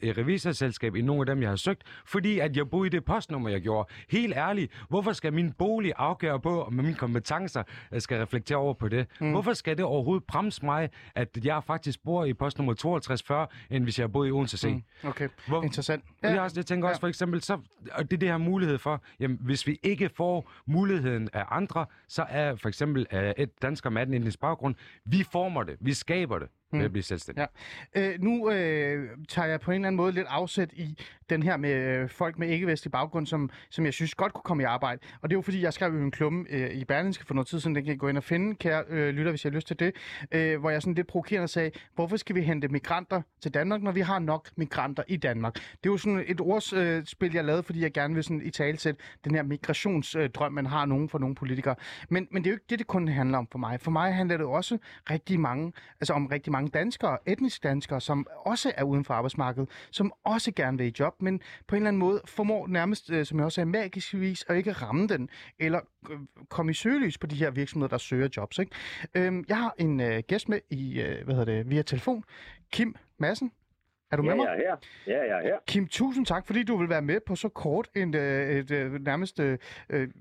et 0.10 0.18
revisorselskab 0.18 0.96
i 0.96 1.02
nogle 1.02 1.22
af 1.22 1.26
dem, 1.26 1.42
jeg 1.42 1.50
har 1.50 1.56
søgt, 1.56 1.84
fordi 2.06 2.40
at 2.40 2.58
jeg 2.58 2.70
boede 2.70 2.88
i 2.88 2.90
det 2.90 3.06
postnummer, 3.06 3.50
jeg 3.50 3.62
gjorde. 3.62 3.90
Helt 4.10 4.34
ærligt, 4.36 4.86
hvorfor 4.90 5.14
skal 5.14 5.34
min 5.34 5.52
bolig 5.52 5.94
afgøre 5.98 6.40
på, 6.40 6.64
om 6.64 6.74
mine 6.74 6.96
kompetencer 6.96 7.64
skal 8.00 8.18
reflektere 8.20 8.58
over 8.58 8.74
på 8.74 8.88
det? 8.88 9.08
Mm. 9.20 9.32
Hvorfor 9.32 9.54
skal 9.54 9.78
det 9.78 9.86
overhovedet 9.86 10.24
bremse 10.24 10.66
mig, 10.66 10.90
at 11.16 11.38
jeg 11.44 11.64
faktisk 11.64 12.04
bor 12.04 12.26
i 12.26 12.34
postnummer 12.34 12.74
5240, 12.74 13.48
end 13.70 13.84
hvis 13.84 14.00
jeg 14.00 14.12
boede 14.12 14.30
i 14.30 14.32
Odense 14.32 14.58
C? 14.58 14.66
Mm. 14.66 15.10
Okay, 15.10 15.30
Hvor, 15.48 15.64
interessant. 15.64 16.04
Ja. 16.24 16.30
Jeg, 16.30 16.42
også, 16.42 16.60
jeg 16.60 16.66
tænker 16.66 16.90
også 16.90 17.00
for 17.02 17.08
eksempel, 17.08 17.42
så, 17.42 17.54
og 17.92 18.04
det 18.04 18.14
er 18.14 18.18
det 18.20 18.30
her 18.30 18.38
mulighed 18.38 18.78
for, 18.78 19.02
jamen, 19.20 19.38
hvis 19.42 19.68
vi 19.68 19.80
ikke 19.84 20.10
får 20.10 20.52
muligheden 20.66 21.30
af 21.34 21.46
andre, 21.52 21.86
så 22.08 22.26
er 22.30 22.56
for 22.56 22.68
eksempel 22.68 23.08
uh, 23.14 23.20
et 23.20 23.62
dansker 23.62 23.90
med 23.90 24.08
en 24.08 24.32
baggrund, 24.42 24.76
vi 25.06 25.24
former 25.32 25.64
det, 25.64 25.78
vi 25.80 25.94
skaber 25.94 26.40
det 26.40 26.48
mm. 26.74 26.82
at 26.82 26.92
blive 26.92 27.04
selvstændig. 27.04 27.48
Ja. 27.96 28.14
Øh, 28.14 28.22
nu 28.22 28.52
øh, 28.52 29.10
tager 29.30 29.48
jeg 29.48 29.60
på 29.60 29.72
en 29.72 29.76
eller 29.76 29.88
anden 29.88 29.98
måde 29.98 30.12
lidt 30.12 30.28
afsæt 30.30 30.74
i 30.74 30.98
den 31.30 31.44
her 31.44 31.58
med 31.58 31.70
øh, 31.70 32.10
folk 32.10 32.40
med 32.40 32.48
ikke-vestlig 32.48 32.92
baggrund, 32.92 33.28
som, 33.28 33.50
som 33.70 33.86
jeg 33.86 33.94
synes 33.94 34.16
godt 34.16 34.34
kunne 34.34 34.44
komme 34.44 34.64
i 34.64 34.66
arbejde. 34.66 35.02
Og 35.22 35.30
det 35.30 35.36
er 35.36 35.38
jo 35.38 35.42
fordi, 35.42 35.62
jeg 35.62 35.74
skrev 35.74 36.02
en 36.02 36.12
klumme 36.12 36.46
øh, 36.50 36.70
i 36.70 36.86
Berlingske 36.86 37.26
for 37.26 37.34
noget 37.34 37.48
tid 37.48 37.60
siden, 37.60 37.76
den 37.76 37.86
kan 37.86 37.94
I 37.94 37.98
gå 37.98 38.08
ind 38.08 38.18
og 38.18 38.24
finde, 38.24 38.56
kære 38.56 38.84
øh, 38.90 39.10
lytter, 39.10 39.32
hvis 39.32 39.46
jeg 39.46 39.52
har 39.52 39.56
lyst 39.56 39.68
til 39.68 39.80
det, 39.80 39.96
øh, 40.32 40.60
hvor 40.60 40.70
jeg 40.70 40.82
sådan 40.82 40.94
lidt 40.94 41.08
provokerende 41.08 41.48
sagde, 41.48 41.72
hvorfor 41.96 42.18
skal 42.18 42.36
vi 42.36 42.42
hente 42.42 42.68
migranter 42.68 43.22
til 43.42 43.54
Danmark, 43.54 43.82
når 43.82 43.92
vi 43.92 44.02
har 44.02 44.20
nok 44.20 44.50
migranter 44.56 45.04
i 45.08 45.18
Danmark? 45.18 45.54
Det 45.54 45.62
er 45.62 45.90
jo 45.90 45.98
sådan 45.98 46.24
et 46.28 46.42
ordsspil, 46.42 47.30
øh, 47.30 47.36
jeg 47.36 47.44
lavede, 47.44 47.64
fordi 47.64 47.82
jeg 47.82 47.92
gerne 47.94 48.14
vil 48.14 48.24
sådan 48.24 48.42
i 48.42 48.50
talsæt 48.50 48.96
den 49.26 49.36
her 49.36 49.44
migrationsdrøm, 49.44 50.54
man 50.54 50.66
har 50.66 50.86
nogen 50.86 51.10
for 51.10 51.20
nogle 51.20 51.36
politikere. 51.36 51.76
Men, 52.10 52.28
men 52.32 52.44
det 52.44 52.50
er 52.50 52.52
jo 52.52 52.56
ikke 52.56 52.66
det, 52.70 52.80
det 52.80 52.88
kun 52.88 53.08
handler 53.08 53.38
om 53.38 53.48
for 53.52 53.60
mig. 53.60 53.82
For 53.82 53.92
mig 53.92 54.16
handler 54.16 54.38
det 54.38 54.46
også 54.46 54.78
rigtig 55.10 55.40
mange, 55.40 55.74
altså 56.00 56.14
om 56.14 56.28
rigtig 56.28 56.52
mange 56.52 56.61
danskere, 56.68 57.18
etniske 57.26 57.68
danskere, 57.68 58.02
som 58.02 58.28
også 58.46 58.72
er 58.78 58.84
uden 58.84 59.06
for 59.06 59.14
arbejdsmarkedet, 59.14 59.70
som 59.92 60.14
også 60.24 60.52
gerne 60.52 60.78
vil 60.78 60.88
i 60.88 60.94
job, 61.00 61.22
men 61.22 61.42
på 61.68 61.76
en 61.76 61.82
eller 61.82 61.88
anden 61.88 62.00
måde 62.00 62.22
formår 62.26 62.68
nærmest, 62.68 63.10
øh, 63.10 63.26
som 63.26 63.38
jeg 63.38 63.46
også 63.46 63.56
sagde, 63.56 63.70
magisk 63.70 64.14
vis 64.14 64.46
at 64.48 64.58
ikke 64.58 64.72
ramme 64.72 65.08
den, 65.08 65.30
eller 65.60 65.80
øh, 66.12 66.20
komme 66.50 66.72
i 66.72 66.74
søgelys 66.74 67.18
på 67.18 67.28
de 67.28 67.36
her 67.36 67.52
virksomheder, 67.52 67.90
der 67.90 67.98
søger 67.98 68.30
jobs. 68.38 68.60
Ikke? 68.60 68.72
Øhm, 69.16 69.46
jeg 69.48 69.58
har 69.58 69.76
en 69.78 70.00
øh, 70.00 70.24
gæst 70.28 70.50
med 70.50 70.60
i, 70.70 71.02
øh, 71.02 71.26
hvad 71.26 71.36
hedder 71.36 71.54
det, 71.54 71.70
via 71.70 71.82
telefon, 71.82 72.24
Kim 72.72 72.96
Madsen. 73.18 73.52
Er 74.12 74.16
du 74.16 74.24
ja, 74.24 74.30
med 74.30 74.36
mig? 74.36 74.46
Ja, 74.46 74.52
jeg 74.52 74.64
er 74.64 74.78
her. 75.08 75.14
Ja, 75.14 75.36
jeg 75.36 75.38
er 75.38 75.48
her. 75.48 75.58
Kim, 75.68 75.88
tusind 75.88 76.26
tak, 76.26 76.46
fordi 76.46 76.64
du 76.64 76.78
vil 76.78 76.90
være 76.90 77.02
med 77.02 77.20
på 77.28 77.36
så 77.36 77.50
kort 77.50 77.90
en, 77.96 78.16
øh, 78.16 78.50
et, 78.50 78.72
et, 78.72 79.02
nærmest... 79.02 79.40
Øh, 79.40 79.58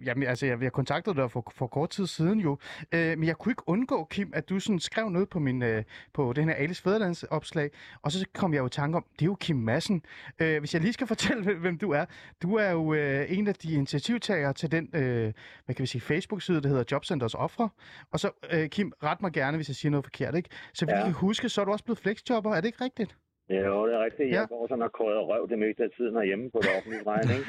jamen, 0.05 0.29
altså, 0.29 0.47
jeg, 0.47 0.59
har 0.59 0.71
kontaktet 0.71 1.17
dig 1.17 1.31
for, 1.31 1.53
for 1.55 1.67
kort 1.67 1.91
tid 1.91 2.07
siden 2.07 2.41
jo. 2.41 2.59
Øh, 2.95 3.19
men 3.19 3.25
jeg 3.25 3.37
kunne 3.37 3.53
ikke 3.53 3.63
undgå, 3.67 4.05
Kim, 4.05 4.31
at 4.35 4.49
du 4.49 4.61
sådan 4.61 4.79
skrev 4.79 5.09
noget 5.09 5.29
på, 5.29 5.39
min, 5.39 5.63
øh, 5.63 5.85
på 6.13 6.33
den 6.33 6.49
her 6.49 6.55
Alice 6.55 6.83
Fæderlands 6.83 7.23
opslag, 7.23 7.71
og 8.03 8.13
så 8.13 8.27
kom 8.35 8.55
jeg 8.55 8.61
jo 8.61 8.67
i 8.67 8.71
tanke 8.71 8.97
om, 8.97 9.05
det 9.13 9.23
er 9.23 9.27
jo 9.27 9.35
Kim 9.35 9.57
Madsen. 9.57 10.03
Øh, 10.41 10.59
hvis 10.59 10.75
jeg 10.75 10.83
lige 10.83 10.93
skal 10.93 11.07
fortælle, 11.15 11.55
hvem 11.55 11.79
du 11.79 11.91
er. 11.91 12.05
Du 12.43 12.55
er 12.55 12.71
jo 12.71 12.95
øh, 12.95 13.39
en 13.39 13.49
af 13.49 13.55
de 13.55 13.73
initiativtagere 13.73 14.53
til 14.53 14.73
den, 14.73 14.91
øh, 14.95 15.33
hvad 15.65 15.75
kan 15.75 15.83
vi 15.83 15.87
sige, 15.87 16.01
Facebook-side, 16.01 16.61
der 16.63 16.69
hedder 16.69 16.85
Jobcenters 16.93 17.35
Ofre. 17.35 17.69
Og 18.11 18.21
så, 18.21 18.31
øh, 18.53 18.69
Kim, 18.69 18.93
ret 19.03 19.23
mig 19.23 19.33
gerne, 19.33 19.57
hvis 19.57 19.69
jeg 19.69 19.77
siger 19.77 19.91
noget 19.91 20.05
forkert, 20.05 20.35
ikke? 20.35 20.49
Så 20.75 20.87
vi 20.87 20.93
ja. 20.93 21.03
kan 21.03 21.13
huske, 21.13 21.49
så 21.49 21.61
er 21.61 21.65
du 21.65 21.73
også 21.73 21.85
blevet 21.85 21.99
flexjobber, 21.99 22.55
er 22.55 22.61
det 22.61 22.69
ikke 22.69 22.85
rigtigt? 22.85 23.17
Ja, 23.50 23.61
jo, 23.66 23.87
det 23.87 23.95
er 23.95 24.04
rigtigt. 24.04 24.28
Jeg 24.30 24.47
Ja. 24.50 24.54
går 24.54 24.66
sådan 24.69 24.83
og 24.83 24.92
krøder 24.92 25.21
røv 25.21 25.49
det 25.49 25.59
meste 25.59 25.83
af 25.85 25.90
tiden 25.97 26.14
herhjemme 26.14 26.50
på 26.50 26.59
det 26.62 26.71
offentlige 26.76 27.02
regning. 27.07 27.40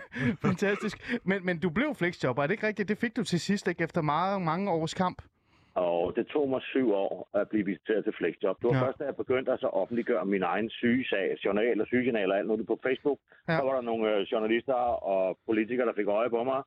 Fantastisk. 0.46 0.96
Men, 1.24 1.46
men 1.46 1.58
du 1.64 1.70
blev 1.70 1.94
flexjobber, 1.94 2.42
er 2.42 2.46
det 2.46 2.54
ikke 2.54 2.66
rigtigt? 2.66 2.88
Det 2.88 2.98
fik 2.98 3.16
du 3.16 3.24
til 3.24 3.40
sidst, 3.40 3.68
ikke? 3.68 3.84
Efter 3.84 4.02
meget, 4.02 4.42
mange 4.42 4.70
års 4.70 4.94
kamp. 4.94 5.18
Og 5.74 6.16
det 6.16 6.26
tog 6.26 6.48
mig 6.48 6.62
syv 6.62 6.92
år 6.92 7.28
at 7.34 7.48
blive 7.48 7.64
visiteret 7.66 8.04
til 8.04 8.12
flexjob. 8.18 8.56
Det 8.62 8.68
var 8.70 8.76
Ja. 8.76 8.82
først, 8.86 8.98
da 8.98 9.04
jeg 9.04 9.16
begyndte 9.16 9.52
at 9.52 9.60
så 9.60 9.66
offentliggøre 9.66 10.24
min 10.24 10.42
egen 10.42 10.70
sygesag, 10.70 11.36
journal 11.44 11.80
og 11.80 11.86
sygejournal 11.86 12.30
og 12.32 12.38
alt 12.38 12.46
muligt 12.46 12.68
på 12.68 12.78
Facebook. 12.86 13.18
Ja. 13.48 13.56
Så 13.58 13.62
var 13.64 13.74
der 13.74 13.80
nogle 13.90 14.14
øh, 14.16 14.20
journalister 14.32 14.74
og 15.14 15.38
politikere, 15.46 15.86
der 15.86 15.92
fik 16.00 16.06
øje 16.06 16.30
på 16.30 16.44
mig. 16.44 16.62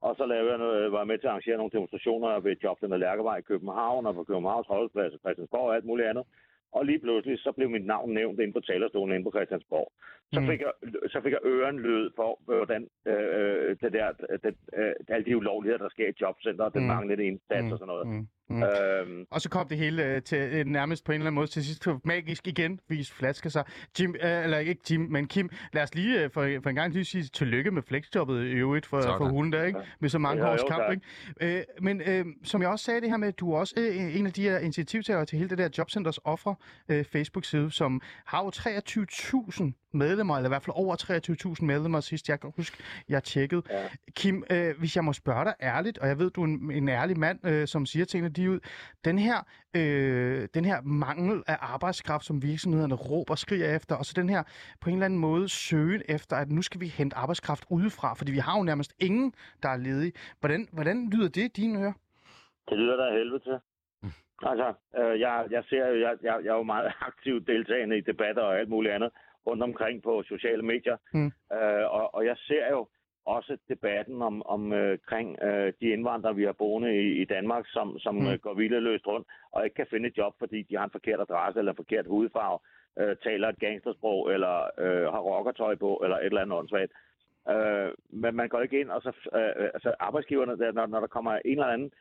Og 0.00 0.16
så 0.18 0.26
lavede 0.26 0.50
jeg 0.50 0.58
noget, 0.58 0.92
var 0.92 0.98
jeg 0.98 1.06
med 1.06 1.18
til 1.18 1.26
at 1.26 1.30
arrangere 1.30 1.56
nogle 1.56 1.70
demonstrationer 1.76 2.40
ved 2.40 2.56
Jobcenter 2.64 2.96
Lærkevej 2.96 3.36
i 3.38 3.48
København 3.50 4.06
og 4.06 4.14
på 4.14 4.24
Københavns 4.24 4.70
Rådhusplads 4.70 5.12
og 5.14 5.20
Christiansborg 5.24 5.68
og 5.68 5.74
alt 5.74 5.84
muligt 5.84 6.08
andet. 6.08 6.24
Og 6.72 6.84
lige 6.86 6.98
pludselig, 6.98 7.38
så 7.38 7.52
blev 7.52 7.70
mit 7.70 7.86
navn 7.86 8.14
nævnt 8.14 8.40
inde 8.40 8.52
på 8.52 8.60
talerstolen 8.60 9.14
inde 9.14 9.24
på 9.24 9.30
Christiansborg. 9.36 9.92
Så 10.32 10.40
Mm. 10.40 10.46
fik 10.46 10.60
jeg, 10.60 10.72
så 11.12 11.20
fik 11.22 11.32
jeg 11.32 11.44
øren 11.44 11.78
lød 11.78 12.10
for, 12.16 12.40
hvordan 12.44 12.88
øh, 13.06 13.76
det 13.82 13.92
der, 13.92 14.12
det, 14.44 14.54
øh, 14.78 14.92
alle 15.08 15.24
de 15.26 15.36
ulovligheder, 15.36 15.82
der 15.82 15.88
sker 15.88 16.08
i 16.08 16.12
jobcenter, 16.20 16.68
den 16.68 16.82
Mm. 16.82 16.86
manglende 16.88 17.24
indsats 17.24 17.72
og 17.72 17.78
sådan 17.78 17.86
noget. 17.94 18.06
Mm. 18.08 18.26
Mm. 18.50 18.62
Øhm, 18.62 19.26
Og 19.30 19.40
så 19.40 19.48
kom 19.48 19.68
det 19.68 19.78
hele 19.78 20.04
øh, 20.04 20.22
til 20.22 20.38
øh, 20.38 20.66
nærmest 20.66 21.04
på 21.04 21.12
en 21.12 21.14
eller 21.14 21.26
anden 21.26 21.34
måde 21.34 21.46
til 21.46 21.64
sidst 21.64 21.86
magisk 22.04 22.48
igen, 22.48 22.80
vis 22.88 23.10
flaske 23.12 23.50
sig. 23.50 23.64
Jim, 24.00 24.14
øh, 24.22 24.44
eller 24.44 24.58
ikke 24.58 24.80
Jim, 24.90 25.00
men 25.00 25.26
Kim, 25.26 25.50
lad 25.72 25.82
os 25.82 25.94
lige 25.94 26.24
øh, 26.24 26.30
for, 26.30 26.48
for 26.62 26.68
en 26.70 26.74
gang 26.76 26.92
lige 26.92 27.04
sige 27.04 27.24
tillykke 27.24 27.70
med 27.70 27.82
flexjobbet 27.82 28.44
i 28.46 28.50
øvrigt 28.52 28.86
for, 28.86 29.02
for 29.02 29.28
hulen 29.28 29.52
der, 29.52 29.64
ikke? 29.64 29.78
Med 30.00 30.08
så 30.08 30.18
mange 30.18 30.44
Ja, 30.44 30.52
års 30.52 30.60
jo, 30.62 30.66
kamp, 30.66 30.82
tak. 30.82 30.98
ikke? 31.40 31.58
Øh, 31.58 31.62
men 31.80 32.00
øh, 32.06 32.24
som 32.44 32.62
jeg 32.62 32.70
også 32.70 32.84
sagde 32.84 33.00
det 33.00 33.10
her 33.10 33.16
med, 33.16 33.28
at 33.28 33.40
du 33.40 33.52
er 33.52 33.58
også 33.58 33.74
øh, 33.78 34.16
en 34.16 34.26
af 34.26 34.32
de 34.32 34.42
her 34.42 34.58
initiativtagere 34.58 35.26
til 35.26 35.38
hele 35.38 35.50
det 35.50 35.58
der 35.58 35.68
Jobcenters 35.78 36.18
offer 36.24 36.54
øh, 36.88 37.04
Facebook-side, 37.04 37.70
som 37.70 38.00
har 38.26 38.44
jo 38.44 38.50
23.000 38.54 39.72
medlemmer, 39.92 40.36
eller 40.36 40.48
i 40.48 40.50
hvert 40.50 40.62
fald 40.62 40.76
over 40.76 41.54
23.000 41.60 41.64
medlemmer 41.64 42.00
sidst, 42.00 42.28
jeg 42.28 42.40
kan 42.40 42.52
huske, 42.56 42.76
jeg 43.08 43.24
tjekkede. 43.24 43.62
Ja. 43.70 43.82
Kim, 44.16 44.44
øh, 44.50 44.78
hvis 44.78 44.96
jeg 44.96 45.04
må 45.04 45.12
spørge 45.12 45.44
dig 45.44 45.54
ærligt, 45.62 45.98
og 45.98 46.08
jeg 46.08 46.18
ved, 46.18 46.30
du 46.30 46.40
er 46.42 46.44
en, 46.46 46.70
en 46.72 46.88
ærlig 46.88 47.18
mand, 47.18 47.46
øh, 47.46 47.66
som 47.68 47.86
siger 47.86 48.04
tingene 48.04 48.32
de 48.40 48.50
ud, 48.50 48.60
den 49.04 49.18
her, 49.18 49.38
øh, 49.76 50.48
den 50.54 50.64
her 50.64 50.78
mangel 50.82 51.42
af 51.46 51.56
arbejdskraft, 51.60 52.24
som 52.24 52.42
virksomhederne 52.42 52.94
råber 52.94 53.30
og 53.30 53.38
skriger 53.38 53.76
efter, 53.76 53.94
og 53.94 54.04
så 54.04 54.12
den 54.16 54.28
her 54.28 54.42
på 54.80 54.90
en 54.90 54.94
eller 54.94 55.04
anden 55.04 55.20
måde 55.20 55.48
søgen 55.48 56.02
efter, 56.08 56.36
at 56.36 56.48
nu 56.50 56.62
skal 56.62 56.80
vi 56.80 56.86
hente 56.86 57.16
arbejdskraft 57.16 57.64
udefra, 57.70 58.14
fordi 58.14 58.32
vi 58.32 58.38
har 58.38 58.58
jo 58.58 58.62
nærmest 58.62 58.92
ingen, 58.98 59.34
der 59.62 59.68
er 59.68 59.76
ledige. 59.76 60.12
Hvordan, 60.40 60.68
hvordan 60.72 61.10
lyder 61.10 61.28
det 61.28 61.44
i 61.44 61.52
dine 61.60 61.78
ører? 61.82 61.92
Det 62.68 62.78
lyder 62.78 62.96
der 62.96 63.06
af 63.06 63.12
helvede 63.12 63.38
til. 63.38 63.58
Altså, 64.42 64.74
øh, 64.98 65.20
jeg, 65.20 65.46
jeg 65.50 65.64
ser 65.64 65.86
jo, 65.88 66.00
jeg, 66.00 66.16
jeg, 66.22 66.40
jeg 66.44 66.50
er 66.50 66.56
jo 66.56 66.62
meget 66.62 66.92
aktiv 67.10 67.44
deltagende 67.46 67.98
i 67.98 68.00
debatter 68.00 68.42
og 68.42 68.58
alt 68.58 68.68
muligt 68.68 68.94
andet 68.94 69.10
rundt 69.46 69.62
omkring 69.62 70.02
på 70.02 70.22
sociale 70.22 70.62
medier. 70.62 70.96
Mm. 71.14 71.32
Øh, 71.52 71.84
og, 71.96 72.14
og 72.14 72.26
jeg 72.26 72.36
ser 72.36 72.70
jo 72.70 72.88
også 73.26 73.56
debatten 73.68 74.22
om, 74.22 74.46
om 74.46 74.72
øh, 74.72 74.98
øh, 75.42 75.72
de 75.80 75.88
indvandrere, 75.90 76.34
vi 76.36 76.44
har 76.44 76.52
boende 76.52 76.96
i, 76.96 77.22
i 77.22 77.24
Danmark, 77.24 77.64
som, 77.68 77.98
som 77.98 78.14
Mm. 78.14 78.26
øh, 78.26 78.38
går 78.38 78.54
hvileløst 78.54 79.06
rundt 79.06 79.28
og 79.52 79.64
ikke 79.64 79.74
kan 79.74 79.86
finde 79.90 80.08
et 80.08 80.18
job, 80.18 80.34
fordi 80.38 80.62
de 80.62 80.76
har 80.76 80.84
en 80.84 80.90
forkert 80.90 81.20
adresse 81.20 81.58
eller 81.58 81.72
en 81.72 81.76
forkert 81.76 82.06
hudfarve, 82.06 82.58
øh, 82.98 83.16
taler 83.22 83.48
et 83.48 83.58
gangstersprog 83.58 84.32
eller 84.32 84.54
øh, 84.78 85.12
har 85.12 85.20
rockertøj 85.20 85.74
på 85.74 86.00
eller 86.04 86.16
et 86.16 86.24
eller 86.26 86.40
andet 86.40 86.58
åndssvagt. 86.58 86.92
Øh, 87.50 87.90
men 88.10 88.34
man 88.36 88.48
går 88.48 88.60
ikke 88.60 88.80
ind, 88.80 88.90
og 88.90 89.02
så 89.02 89.12
øh, 89.34 89.64
altså 89.74 89.94
arbejdsgiverne, 90.00 90.58
der, 90.58 90.72
når, 90.72 90.86
når 90.86 91.00
der 91.00 91.06
kommer 91.06 91.32
en 91.32 91.40
eller 91.50 91.66
anden 91.66 91.92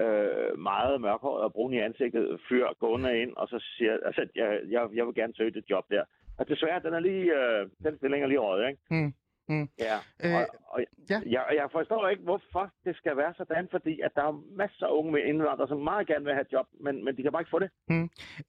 øh, 0.00 0.58
meget 0.58 1.00
mørkhåret 1.00 1.44
og 1.44 1.52
brun 1.52 1.72
i 1.74 1.78
ansigtet 1.78 2.40
fyr 2.48 2.66
gående 2.78 3.22
ind, 3.22 3.32
og 3.36 3.48
så 3.48 3.58
siger, 3.76 3.98
altså, 4.04 4.28
jeg, 4.34 4.60
jeg, 4.68 4.88
jeg 4.94 5.06
vil 5.06 5.14
gerne 5.14 5.34
søge 5.36 5.50
det 5.50 5.64
job 5.70 5.84
der. 5.90 6.04
Og 6.38 6.48
desværre, 6.48 6.80
den 6.82 6.94
er 6.94 7.00
lige, 7.00 7.24
øh, 7.40 7.68
den 7.84 7.96
stilling 7.96 8.22
er 8.22 8.26
lige 8.26 8.38
røget, 8.40 8.68
ikke? 8.68 8.80
Mm. 8.90 9.12
Mm. 9.48 9.68
Ja, 9.78 9.98
Øh, 10.24 10.34
og, 10.34 10.46
og 10.68 10.80
ja. 11.10 11.20
Jeg, 11.26 11.44
jeg 11.60 11.68
forstår 11.72 12.08
ikke, 12.08 12.22
hvorfor 12.22 12.72
det 12.84 12.96
skal 12.96 13.16
være 13.16 13.34
sådan, 13.36 13.68
fordi 13.70 14.00
at 14.00 14.10
der 14.14 14.22
er 14.22 14.42
masser 14.56 14.86
af 14.86 14.92
unge 14.98 15.12
med 15.12 15.20
indvandrere, 15.24 15.68
som 15.68 15.78
meget 15.78 16.06
gerne 16.06 16.24
vil 16.24 16.32
have 16.32 16.46
et 16.48 16.52
job, 16.52 16.66
men, 16.80 17.04
men 17.04 17.16
de 17.16 17.22
kan 17.22 17.32
bare 17.32 17.42
ikke 17.42 17.50
få 17.50 17.58
det. 17.58 17.70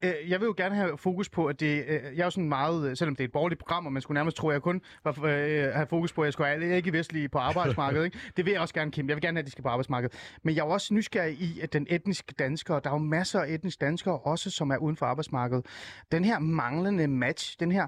Øh, 0.03 0.31
jeg 0.31 0.39
vil 0.39 0.45
jo 0.45 0.53
gerne 0.57 0.75
have 0.75 0.97
fokus 0.97 1.29
på, 1.29 1.45
at 1.45 1.59
det, 1.59 1.73
øh, 1.87 2.01
jeg 2.15 2.19
er 2.19 2.23
jo 2.23 2.29
sådan 2.29 2.49
meget, 2.49 2.89
øh, 2.89 2.95
selvom 2.95 3.15
det 3.15 3.23
er 3.23 3.27
et 3.27 3.31
borgerligt 3.31 3.59
program, 3.59 3.85
og 3.85 3.93
man 3.93 4.01
skulle 4.01 4.15
nærmest 4.19 4.37
tro, 4.37 4.47
at 4.49 4.53
jeg 4.53 4.61
kun 4.61 4.81
var, 5.03 5.11
øh, 5.23 5.73
have 5.79 5.87
fokus 5.87 6.13
på, 6.13 6.21
at 6.21 6.25
jeg 6.25 6.33
skulle 6.33 6.47
have 6.47 6.63
alle 6.63 6.75
ikke-vestlige 6.75 7.29
på 7.29 7.37
arbejdsmarkedet. 7.37 8.05
Ikke? 8.07 8.19
Det 8.37 8.45
vil 8.45 8.51
jeg 8.51 8.61
også 8.61 8.73
gerne, 8.73 8.91
Kim. 8.91 9.07
Jeg 9.07 9.15
vil 9.15 9.21
gerne 9.21 9.37
have, 9.37 9.41
at 9.41 9.45
de 9.45 9.51
skal 9.51 9.63
på 9.63 9.69
arbejdsmarkedet. 9.69 10.37
Men 10.43 10.55
jeg 10.55 10.61
er 10.61 10.65
jo 10.65 10.71
også 10.71 10.93
nysgerrig 10.93 11.33
i, 11.33 11.59
at 11.63 11.73
den 11.73 11.87
etniske 11.89 12.33
danskere, 12.33 12.81
der 12.83 12.89
er 12.89 12.93
jo 12.93 12.99
masser 12.99 13.39
af 13.39 13.49
etniske 13.49 13.85
danskere 13.85 14.19
også, 14.19 14.51
som 14.51 14.69
er 14.69 14.77
uden 14.77 14.95
for 14.95 15.05
arbejdsmarkedet. 15.05 15.65
Den 16.11 16.25
her 16.25 16.39
manglende 16.39 17.07
match, 17.07 17.59
den 17.59 17.71
her 17.71 17.87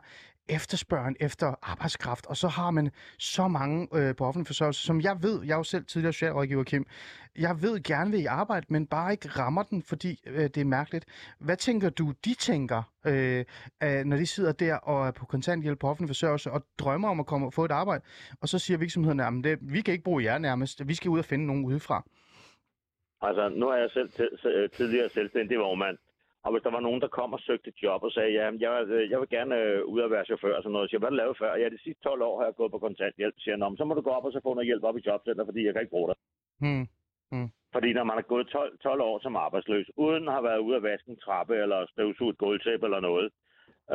efterspørgen 0.49 1.15
efter 1.19 1.55
arbejdskraft, 1.61 2.25
og 2.25 2.37
så 2.37 2.47
har 2.47 2.71
man 2.71 2.91
så 3.19 3.47
mange 3.47 3.87
øh, 3.93 4.15
på 4.15 4.25
offentlig 4.25 4.47
forsørgelse, 4.47 4.81
som 4.81 5.01
jeg 5.01 5.23
ved, 5.23 5.43
jeg 5.45 5.53
er 5.53 5.57
jo 5.57 5.63
selv 5.63 5.85
tidligere 5.85 6.13
socialrådgiver, 6.13 6.63
Kim, 6.63 6.85
jeg 7.39 7.61
ved 7.61 7.83
gerne 7.83 8.11
vil 8.11 8.19
i 8.21 8.25
arbejde, 8.25 8.65
men 8.69 8.87
bare 8.87 9.11
ikke 9.11 9.29
rammer 9.29 9.63
den, 9.63 9.83
fordi 9.83 10.19
øh, 10.27 10.43
det 10.43 10.57
er 10.57 10.65
mærkeligt. 10.65 11.05
Hvad 11.39 11.57
tænker 11.57 11.89
du, 11.89 12.13
de 12.25 12.33
tænker, 12.33 12.83
øh, 13.05 13.45
øh, 13.83 14.05
når 14.05 14.17
de 14.17 14.25
sidder 14.25 14.51
der 14.51 14.75
og 14.75 15.07
er 15.07 15.11
på 15.11 15.25
kontanthjælp 15.25 15.79
på 15.79 15.87
offentlig 15.89 16.09
forsørgelse 16.09 16.51
og 16.51 16.63
drømmer 16.79 17.09
om 17.09 17.19
at 17.19 17.25
komme 17.25 17.45
og 17.47 17.53
få 17.53 17.65
et 17.65 17.71
arbejde, 17.71 18.03
og 18.41 18.49
så 18.49 18.59
siger 18.59 18.77
virksomhederne, 18.77 19.25
at 19.27 19.43
det, 19.43 19.59
vi 19.73 19.81
kan 19.81 19.91
ikke 19.91 20.03
bruge 20.03 20.23
jer 20.23 20.37
nærmest, 20.37 20.87
vi 20.87 20.95
skal 20.95 21.09
ud 21.09 21.19
og 21.19 21.25
finde 21.25 21.45
nogen 21.45 21.65
udefra. 21.65 22.03
Altså, 23.21 23.49
nu 23.49 23.67
er 23.69 23.75
jeg 23.77 23.89
selv 23.93 24.09
t- 24.09 24.37
s- 24.41 24.45
øh, 24.45 24.69
tidligere 24.69 25.09
selvstændig 25.09 25.59
vormand, 25.59 25.97
og 26.43 26.51
hvis 26.51 26.63
der 26.63 26.71
var 26.71 26.79
nogen, 26.87 27.01
der 27.01 27.07
kom 27.07 27.33
og 27.33 27.39
søgte 27.39 27.73
job 27.83 28.03
og 28.03 28.11
sagde, 28.11 28.31
ja, 28.39 28.45
jeg, 28.65 28.87
øh, 28.87 29.09
jeg 29.11 29.19
vil 29.19 29.29
gerne 29.29 29.55
øh, 29.55 29.85
ud 29.85 29.99
og 29.99 30.11
være 30.11 30.25
chauffør 30.25 30.55
og 30.57 30.63
sådan 30.63 30.71
noget, 30.73 30.87
så 30.87 30.89
siger, 30.89 30.99
hvad 30.99 31.09
har 31.09 31.15
du 31.15 31.21
lavet 31.23 31.37
før? 31.37 31.55
Ja, 31.55 31.69
de 31.69 31.83
sidste 31.83 32.03
12 32.03 32.21
år 32.21 32.37
har 32.39 32.45
jeg 32.45 32.55
gået 32.55 32.71
på 32.71 32.79
kontanthjælp, 32.79 33.35
siger 33.37 33.53
jeg, 33.53 33.59
"Nå, 33.59 33.69
men 33.69 33.77
så 33.77 33.85
må 33.85 33.93
du 33.93 34.01
gå 34.01 34.09
op 34.09 34.25
og 34.25 34.31
så 34.31 34.39
få 34.43 34.53
noget 34.53 34.69
hjælp 34.69 34.83
op 34.83 34.97
i 34.97 35.05
jobcenter, 35.07 35.45
fordi 35.45 35.65
jeg 35.65 35.73
kan 35.73 35.81
ikke 35.81 35.95
bruge 35.97 36.09
dig. 36.11 36.17
Hmm. 37.31 37.49
Fordi 37.75 37.93
når 37.93 38.03
man 38.03 38.17
har 38.17 38.21
gået 38.33 38.47
12, 38.47 38.77
12 38.77 39.01
år 39.01 39.19
som 39.19 39.35
arbejdsløs, 39.35 39.87
uden 39.97 40.27
at 40.27 40.33
have 40.33 40.43
været 40.43 40.59
ude 40.67 40.75
at 40.75 40.83
vaske 40.83 41.09
en 41.09 41.19
trappe 41.25 41.55
eller 41.63 41.85
støvsuge 41.93 42.29
et 42.29 42.37
gulvtæppe 42.37 42.85
eller 42.85 42.99
noget, 42.99 43.27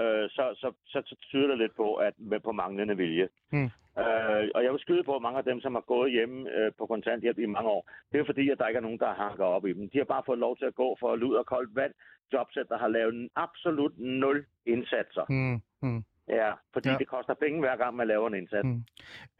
øh, 0.01 0.25
så, 0.37 0.45
så, 0.61 0.73
så, 0.87 1.03
så 1.07 1.17
tyder 1.31 1.47
det 1.49 1.59
lidt 1.59 1.77
på, 1.77 1.95
at 1.95 2.15
med 2.19 2.41
på 2.41 2.53
manglende 2.53 2.97
vilje. 2.97 3.29
Mm. 3.53 3.71
Øh, 3.99 4.49
og 4.55 4.65
jeg 4.65 4.73
vil 4.73 4.81
skyde 4.81 5.05
på, 5.05 5.17
at 5.17 5.23
mange 5.23 5.39
af 5.39 5.45
dem, 5.45 5.61
som 5.61 5.75
har 5.75 5.85
gået 5.95 6.13
hjemme 6.13 6.51
øh, 6.57 6.73
på 6.79 6.87
kontanthjælp 6.87 7.39
i 7.39 7.47
mange 7.47 7.71
år, 7.71 7.91
det 8.13 8.21
er 8.21 8.25
fordi, 8.25 8.51
at 8.51 8.59
der 8.59 8.67
ikke 8.67 8.79
er 8.79 8.89
nogen, 8.89 8.99
der 8.99 9.15
hanker 9.15 9.45
op 9.45 9.67
i 9.67 9.73
dem. 9.73 9.91
De 9.91 9.99
har 9.99 10.05
bare 10.05 10.23
fået 10.27 10.39
lov 10.39 10.57
til 10.57 10.65
at 10.65 10.75
gå 10.75 10.97
for 11.01 11.17
lud 11.17 11.35
og 11.35 11.47
koldt 11.47 11.77
vand. 11.77 11.93
Jobcenter 12.33 12.79
har 12.79 12.89
lavet 12.89 13.15
en 13.15 13.31
absolut 13.37 13.99
nul 13.99 14.47
indsatser. 14.67 15.25
Mm, 15.29 15.61
mm. 15.89 16.05
Ja, 16.29 16.53
fordi 16.73 16.89
Ja. 16.89 16.97
det 16.99 17.09
koster 17.09 17.35
penge 17.35 17.61
hver 17.61 17.77
gang, 17.77 17.97
man 17.97 18.09
laver 18.09 18.29
en 18.29 18.35
indsats. 18.35 18.65
Mm. 18.65 18.85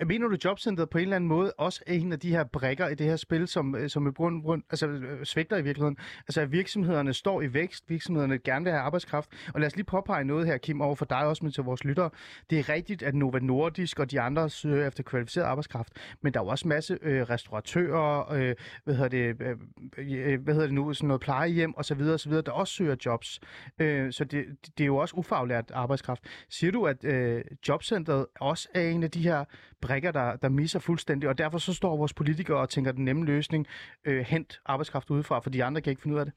Mener 0.07 0.29
du, 0.29 0.37
Jobcenteret 0.45 0.91
på 0.91 0.99
en 0.99 1.03
eller 1.03 1.17
anden 1.17 1.29
måde 1.29 1.53
også 1.59 1.83
er 1.87 1.93
en 1.95 2.13
af 2.13 2.21
de 2.21 2.31
her 2.31 2.45
brækker 2.45 2.89
i 2.89 2.95
det 2.95 3.07
her 3.07 3.17
spil, 3.17 3.49
som, 3.49 3.75
øh, 3.77 3.89
som 3.89 4.07
i 4.07 4.11
bund, 4.11 4.43
bund, 4.43 4.63
altså, 4.71 4.87
øh, 4.89 5.25
svigter 5.25 5.57
i 5.57 5.63
virkeligheden? 5.63 5.97
Altså, 6.29 6.41
at 6.41 6.53
virksomhederne 6.53 7.13
står 7.13 7.43
i 7.43 7.55
vækst, 7.55 7.91
virksomhederne 7.91 8.39
gerne 8.39 8.65
vil 8.65 8.73
have 8.73 8.83
arbejdskraft. 8.83 9.31
Og 9.55 9.61
lad 9.61 9.67
os 9.67 9.77
lige 9.77 9.85
påpege 9.85 10.25
noget 10.25 10.47
her, 10.47 10.57
Kim, 10.59 10.81
over 10.81 10.95
for 10.95 11.05
dig 11.05 11.27
også, 11.27 11.45
men 11.45 11.53
til 11.53 11.65
vores 11.65 11.85
lyttere. 11.85 12.11
Det 12.51 12.59
er 12.59 12.69
rigtigt, 12.69 13.03
at 13.03 13.15
Nova 13.15 13.39
Nordisk 13.39 13.99
og 13.99 14.11
de 14.11 14.21
andre 14.21 14.51
søger 14.51 14.87
efter 14.87 15.03
kvalificeret 15.03 15.45
arbejdskraft, 15.45 15.93
men 16.21 16.35
der 16.35 16.41
er 16.41 16.45
jo 16.45 16.49
også 16.51 16.69
masse 16.69 16.99
øh, 17.03 17.23
restauratører, 17.23 18.33
øh, 18.33 18.55
hvad, 18.85 18.95
hedder 18.95 19.09
det, 19.09 19.43
øh, 19.43 19.57
øh, 19.99 20.41
hvad 20.43 20.55
hedder 20.55 20.67
det 20.67 20.75
nu, 20.75 20.93
sådan 20.93 21.09
noget 21.09 21.21
plejehjem 21.21 21.75
osv., 21.77 22.01
osv., 22.01 22.33
der 22.33 22.53
også 22.53 22.73
søger 22.75 22.97
jobs. 23.07 23.41
Øh, 23.79 24.13
så 24.13 24.25
det, 24.25 24.45
det 24.79 24.85
er 24.85 24.87
jo 24.87 24.97
også 24.97 25.17
ufaglært 25.17 25.71
arbejdskraft. 25.75 26.25
Siger 26.49 26.74
du, 26.75 26.81
at 26.93 27.01
øh, 27.05 27.45
jobcentret 27.69 28.27
også 28.41 28.65
er 28.75 28.85
en 28.95 29.03
af 29.03 29.11
de 29.11 29.23
her 29.29 29.45
brækker, 29.85 30.13
der, 30.13 30.37
der 30.37 30.49
misser 30.49 30.81
fuldstændig, 30.89 31.29
og 31.29 31.39
derfor 31.39 31.59
så 31.59 31.73
står 31.75 31.97
vores 31.97 32.15
politikere 32.15 32.59
og 32.65 32.69
tænker 32.69 32.93
den 32.93 33.05
nemme 33.05 33.25
løsning, 33.25 33.67
øh, 34.09 34.21
hent 34.33 34.61
arbejdskraft 34.67 35.11
udefra, 35.11 35.41
for 35.41 35.51
de 35.51 35.65
andre 35.65 35.81
kan 35.81 35.91
ikke 35.91 36.03
finde 36.03 36.15
ud 36.15 36.21
af 36.21 36.27
det? 36.27 36.35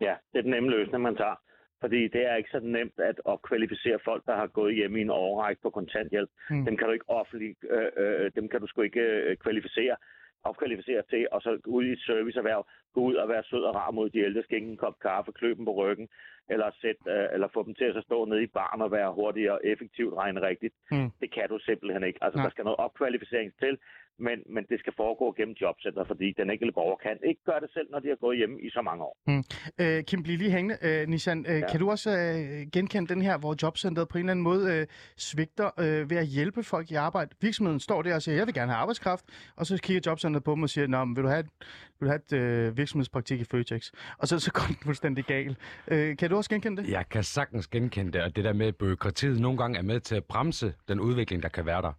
Ja, 0.00 0.14
det 0.32 0.38
er 0.38 0.42
den 0.42 0.50
nemme 0.50 0.70
løsning, 0.70 1.02
man 1.02 1.16
tager. 1.16 1.38
Fordi 1.82 2.08
det 2.14 2.22
er 2.30 2.34
ikke 2.36 2.50
så 2.50 2.60
nemt 2.60 2.98
at 3.10 3.20
opkvalificere 3.24 3.98
folk, 4.04 4.22
der 4.26 4.36
har 4.36 4.46
gået 4.46 4.74
hjemme 4.74 4.98
i 4.98 5.02
en 5.02 5.10
årrække 5.10 5.62
på 5.62 5.70
kontanthjælp. 5.70 6.30
Mm. 6.50 6.64
Dem 6.64 6.76
kan 6.76 6.86
du 6.86 6.92
ikke 6.92 7.10
offentlig, 7.10 7.56
øh, 7.70 7.90
øh, 7.96 8.30
dem 8.36 8.48
kan 8.48 8.60
du 8.60 8.66
sgu 8.66 8.82
ikke 8.82 9.00
øh, 9.00 9.36
kvalificere, 9.36 9.96
opkvalificere 10.44 11.02
til, 11.10 11.28
og 11.32 11.42
så 11.42 11.58
ud 11.66 11.84
i 11.84 11.92
et 11.92 12.02
serviceerhverv, 12.06 12.66
gå 12.94 13.00
ud 13.00 13.14
og 13.14 13.28
være 13.28 13.42
sød 13.42 13.62
og 13.64 13.74
rar 13.74 13.90
mod 13.90 14.10
de 14.10 14.18
ældre, 14.18 14.42
skænke 14.42 14.70
en 14.70 14.76
kop 14.76 14.98
kaffe, 15.02 15.32
klø 15.32 15.54
dem 15.54 15.64
på 15.64 15.74
ryggen, 15.74 16.08
eller, 16.48 16.70
sæt, 16.80 17.00
øh, 17.08 17.26
eller 17.34 17.48
få 17.54 17.62
dem 17.62 17.74
til 17.74 17.84
at 17.84 17.94
så 17.94 18.00
stå 18.00 18.24
nede 18.24 18.42
i 18.42 18.46
baren 18.46 18.82
og 18.82 18.90
være 18.92 19.12
hurtigt 19.12 19.50
og 19.50 19.60
effektivt 19.64 20.14
regne 20.14 20.40
rigtigt. 20.40 20.74
Mm. 20.90 21.10
Det 21.20 21.34
kan 21.34 21.48
du 21.48 21.58
simpelthen 21.58 22.04
ikke. 22.04 22.24
Altså, 22.24 22.36
Nej. 22.38 22.44
der 22.44 22.50
skal 22.50 22.64
noget 22.64 22.78
opkvalificering 22.78 23.52
til. 23.58 23.78
Men, 24.26 24.38
men 24.54 24.64
det 24.70 24.78
skal 24.82 24.92
foregå 24.96 25.34
gennem 25.38 25.54
jobcenter, 25.60 26.04
fordi 26.04 26.28
den 26.40 26.50
enkelte 26.50 26.72
borger 26.72 26.96
kan 26.96 27.16
ikke 27.30 27.42
gøre 27.44 27.60
det 27.60 27.70
selv, 27.72 27.88
når 27.90 28.00
de 28.00 28.08
har 28.08 28.16
gået 28.16 28.36
hjemme 28.38 28.56
i 28.66 28.70
så 28.70 28.82
mange 28.82 29.02
år. 29.04 29.14
Øh, 29.80 30.04
Kim, 30.04 30.22
bliv 30.22 30.38
lige 30.38 30.50
hængende. 30.50 30.76
Øh, 30.82 31.08
Nishan, 31.08 31.46
øh, 31.48 31.58
ja. 31.58 31.70
kan 31.70 31.80
du 31.80 31.90
også 31.90 32.10
øh, 32.10 32.66
genkende 32.72 33.14
den 33.14 33.22
her, 33.22 33.38
hvor 33.38 33.56
jobcentret 33.62 34.08
på 34.08 34.18
en 34.18 34.24
eller 34.24 34.30
anden 34.30 34.42
måde 34.42 34.64
øh, 34.74 34.86
svigter 35.16 35.70
øh, 35.78 36.10
ved 36.10 36.16
at 36.16 36.26
hjælpe 36.26 36.62
folk 36.62 36.90
i 36.90 36.94
arbejde? 36.94 37.30
Virksomheden 37.40 37.80
står 37.80 38.02
der 38.02 38.14
og 38.14 38.22
siger, 38.22 38.36
jeg 38.36 38.46
vil 38.46 38.54
gerne 38.54 38.72
have 38.72 38.80
arbejdskraft, 38.80 39.24
og 39.56 39.66
så 39.66 39.78
kigger 39.82 40.02
jobcentret 40.06 40.44
på 40.44 40.52
dem 40.54 40.62
og 40.62 40.70
siger, 40.70 40.86
Nå, 40.86 41.04
men 41.04 41.16
vil 41.16 41.24
du 41.24 41.28
have, 41.28 41.44
vil 42.00 42.06
du 42.06 42.12
have 42.12 42.20
et 42.28 42.32
øh, 42.32 42.76
virksomhedspraktik 42.76 43.40
i 43.40 43.44
Føtex? 43.44 43.90
Og 44.18 44.28
så, 44.28 44.38
så 44.38 44.52
går 44.52 44.62
den 44.68 44.76
fuldstændig 44.82 45.24
galt. 45.24 45.58
Øh, 45.88 46.16
kan 46.16 46.30
du 46.30 46.36
også 46.36 46.50
genkende 46.50 46.82
det? 46.82 46.90
Jeg 46.90 47.04
kan 47.10 47.22
sagtens 47.22 47.66
genkende 47.68 48.12
det, 48.12 48.22
og 48.22 48.36
det 48.36 48.44
der 48.44 48.52
med, 48.52 48.66
at 48.66 48.76
byråkratiet 48.76 49.40
nogle 49.40 49.58
gange 49.58 49.78
er 49.78 49.82
med 49.82 50.00
til 50.00 50.14
at 50.14 50.24
bremse 50.24 50.74
den 50.88 51.00
udvikling, 51.00 51.42
der 51.42 51.48
kan 51.48 51.66
være 51.66 51.82
der. 51.82 51.92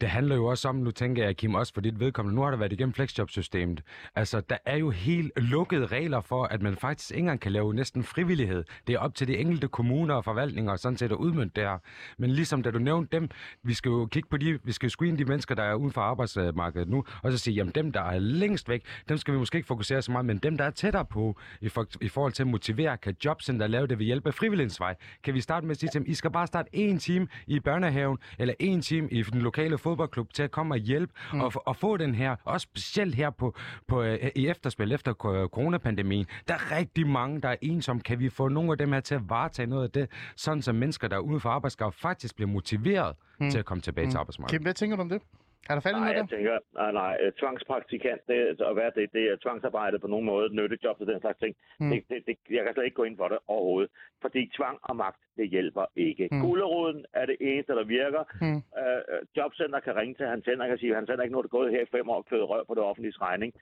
Det 0.00 0.08
handler 0.08 0.36
jo 0.36 0.46
også 0.46 0.68
om, 0.68 0.76
nu 0.76 0.90
tænker 0.90 1.24
jeg, 1.24 1.36
Kim, 1.36 1.54
også 1.54 1.65
for 1.74 1.80
dit 1.80 2.00
vedkommende, 2.00 2.36
nu 2.36 2.42
har 2.42 2.50
der 2.50 2.58
været 2.58 2.72
igennem 2.72 2.94
flexjobsystemet. 2.94 3.82
Altså, 4.14 4.40
der 4.40 4.56
er 4.64 4.76
jo 4.76 4.90
helt 4.90 5.32
lukkede 5.36 5.86
regler 5.86 6.20
for, 6.20 6.44
at 6.44 6.62
man 6.62 6.76
faktisk 6.76 7.10
ikke 7.10 7.18
engang 7.20 7.40
kan 7.40 7.52
lave 7.52 7.74
næsten 7.74 8.04
frivillighed. 8.04 8.64
Det 8.86 8.94
er 8.94 8.98
op 8.98 9.14
til 9.14 9.28
de 9.28 9.36
enkelte 9.36 9.68
kommuner 9.68 10.14
og 10.14 10.24
forvaltninger 10.24 10.72
og 10.72 10.78
sådan 10.78 10.98
set 10.98 11.12
at 11.12 11.16
udmønte 11.16 11.60
det 11.60 11.68
her. 11.68 11.78
Men 12.18 12.30
ligesom 12.30 12.62
da 12.62 12.70
du 12.70 12.78
nævnte 12.78 13.16
dem, 13.16 13.28
vi 13.62 13.74
skal 13.74 13.88
jo 13.88 14.06
kigge 14.06 14.28
på 14.28 14.36
de, 14.36 14.58
vi 14.64 14.72
skal 14.72 14.90
screene 14.90 15.18
de 15.18 15.24
mennesker, 15.24 15.54
der 15.54 15.62
er 15.62 15.74
uden 15.74 15.92
for 15.92 16.00
arbejdsmarkedet 16.00 16.88
nu, 16.88 17.04
og 17.22 17.32
så 17.32 17.38
sige, 17.38 17.54
jamen 17.54 17.72
dem, 17.74 17.92
der 17.92 18.00
er 18.00 18.18
længst 18.18 18.68
væk, 18.68 18.82
dem 19.08 19.18
skal 19.18 19.34
vi 19.34 19.38
måske 19.38 19.56
ikke 19.56 19.66
fokusere 19.66 20.02
så 20.02 20.12
meget, 20.12 20.24
men 20.26 20.38
dem, 20.38 20.58
der 20.58 20.64
er 20.64 20.70
tættere 20.70 21.04
på, 21.04 21.36
i, 21.60 21.68
for, 21.68 21.86
i 22.00 22.08
forhold 22.08 22.32
til 22.32 22.42
at 22.42 22.46
motivere, 22.46 22.96
kan 22.96 23.16
jobcenter 23.24 23.66
lave 23.66 23.86
det 23.86 23.98
ved 23.98 24.06
hjælp 24.06 24.26
af 24.26 24.34
frivillighedsvej. 24.34 24.94
Kan 25.24 25.34
vi 25.34 25.40
starte 25.40 25.66
med 25.66 25.70
at 25.70 25.80
sige 25.80 25.90
til 25.90 26.00
dem, 26.00 26.10
I 26.10 26.14
skal 26.14 26.30
bare 26.30 26.46
starte 26.46 26.68
en 26.72 26.98
time 26.98 27.28
i 27.46 27.60
børnehaven, 27.60 28.18
eller 28.38 28.54
en 28.58 28.80
time 28.80 29.08
i 29.10 29.22
den 29.22 29.42
lokale 29.42 29.78
fodboldklub 29.78 30.32
til 30.32 30.42
at 30.42 30.50
komme 30.50 30.74
og 30.74 30.78
hjælpe, 30.78 31.12
mm 31.32 31.40
og, 31.46 31.62
og 31.66 31.76
få 31.76 31.96
den 31.96 32.14
her, 32.14 32.36
også 32.44 32.64
specielt 32.64 33.14
her 33.14 33.30
på, 33.30 33.54
på, 33.88 34.02
øh, 34.02 34.30
i 34.36 34.46
efterspil 34.48 34.92
efter 34.92 35.12
coronapandemien, 35.12 36.26
der 36.48 36.54
er 36.54 36.76
rigtig 36.78 37.06
mange, 37.06 37.40
der 37.40 37.48
er 37.48 37.56
ensomme. 37.62 38.02
Kan 38.02 38.18
vi 38.18 38.28
få 38.28 38.48
nogle 38.48 38.72
af 38.72 38.78
dem 38.78 38.92
her 38.92 39.00
til 39.00 39.14
at 39.14 39.30
varetage 39.30 39.66
noget 39.66 39.84
af 39.84 39.90
det, 39.90 40.10
sådan 40.36 40.62
som 40.62 40.74
mennesker, 40.74 41.08
der 41.08 41.16
er 41.16 41.20
uden 41.20 41.40
for 41.40 41.50
arbejdskraft, 41.50 42.00
faktisk 42.00 42.36
bliver 42.36 42.48
motiveret 42.48 43.16
mm. 43.40 43.50
til 43.50 43.58
at 43.58 43.64
komme 43.64 43.80
tilbage 43.80 44.04
mm. 44.04 44.10
til 44.10 44.18
arbejdsmarkedet? 44.18 44.58
Kim, 44.58 44.62
hvad 44.62 44.74
tænker 44.74 44.96
du 44.96 45.02
om 45.02 45.08
det? 45.08 45.22
Er 45.68 45.74
der 45.74 45.88
i 45.88 45.92
Nej, 45.92 46.00
noget 46.00 46.16
jeg 46.16 46.24
der? 46.30 46.36
tænker, 46.36 46.58
nej, 46.80 46.92
nej, 46.92 47.14
øh, 47.22 47.32
tvangspraktikant, 47.32 48.20
det, 48.28 48.38
at 48.70 48.76
være 48.76 48.92
det, 48.98 49.12
det 49.12 49.24
er 49.30 49.36
tvangsarbejde 49.36 49.98
på 49.98 50.06
nogen 50.06 50.26
måde, 50.26 50.54
nyttejob 50.54 51.00
og 51.00 51.06
den 51.06 51.20
slags 51.20 51.38
ting. 51.38 51.56
Mm. 51.80 51.90
Det, 51.90 52.04
det, 52.08 52.26
det, 52.26 52.36
jeg 52.50 52.64
kan 52.64 52.74
slet 52.74 52.84
ikke 52.84 53.00
gå 53.00 53.04
ind 53.04 53.16
for 53.16 53.28
det 53.28 53.38
overhovedet, 53.46 53.90
fordi 54.20 54.50
tvang 54.56 54.78
og 54.82 54.96
magt, 54.96 55.20
det 55.36 55.48
hjælper 55.48 55.84
ikke. 55.96 56.28
Mm. 56.32 56.40
Gulderoden 56.40 57.04
er 57.12 57.26
det 57.26 57.36
eneste, 57.40 57.72
der 57.72 57.84
virker. 57.84 58.24
Mm. 58.40 58.60
Øh, 58.80 59.00
øh, 59.12 59.20
jobcenter 59.36 59.80
kan 59.80 59.96
ringe 59.96 60.14
til 60.14 60.26
hans 60.26 60.44
center 60.44 60.64
og 60.64 60.68
kan 60.68 60.78
sige, 60.78 60.90
at 60.90 60.96
hans 60.96 61.08
center 61.08 61.22
ikke 61.24 61.32
nu 61.32 61.38
er 61.38 61.42
det 61.42 61.50
gået 61.58 61.70
her 61.70 61.82
i 61.82 61.92
fem 61.96 62.08
år 62.08 62.16
og 62.16 62.26
kødet 62.26 62.48
rør 62.48 62.64
på 62.64 62.74
det 62.74 62.82
offentlige 62.82 63.18
regning. 63.20 63.54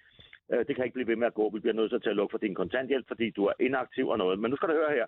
Øh, 0.53 0.67
det 0.67 0.77
kan 0.77 0.85
ikke 0.85 0.95
blive 0.95 1.09
ved 1.09 1.17
med 1.17 1.27
at 1.27 1.35
gå. 1.35 1.51
Vi 1.51 1.61
bliver 1.61 1.75
nødt 1.75 2.03
til 2.03 2.11
at 2.11 2.17
lukke 2.17 2.33
for 2.33 2.39
din 2.39 2.55
kontanthjælp, 2.55 3.07
fordi 3.09 3.31
du 3.31 3.45
er 3.45 3.53
inaktiv 3.61 4.09
og 4.09 4.19
noget. 4.19 4.39
Men 4.39 4.51
nu 4.51 4.57
skal 4.57 4.69
du 4.69 4.75
høre 4.75 4.93
her. 4.99 5.07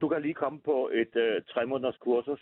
Du 0.00 0.08
kan 0.08 0.22
lige 0.22 0.34
komme 0.34 0.60
på 0.60 0.90
et 0.92 1.16
øh, 1.16 1.42
tre 1.52 1.66
måneders 1.66 1.96
kursus. 1.96 2.40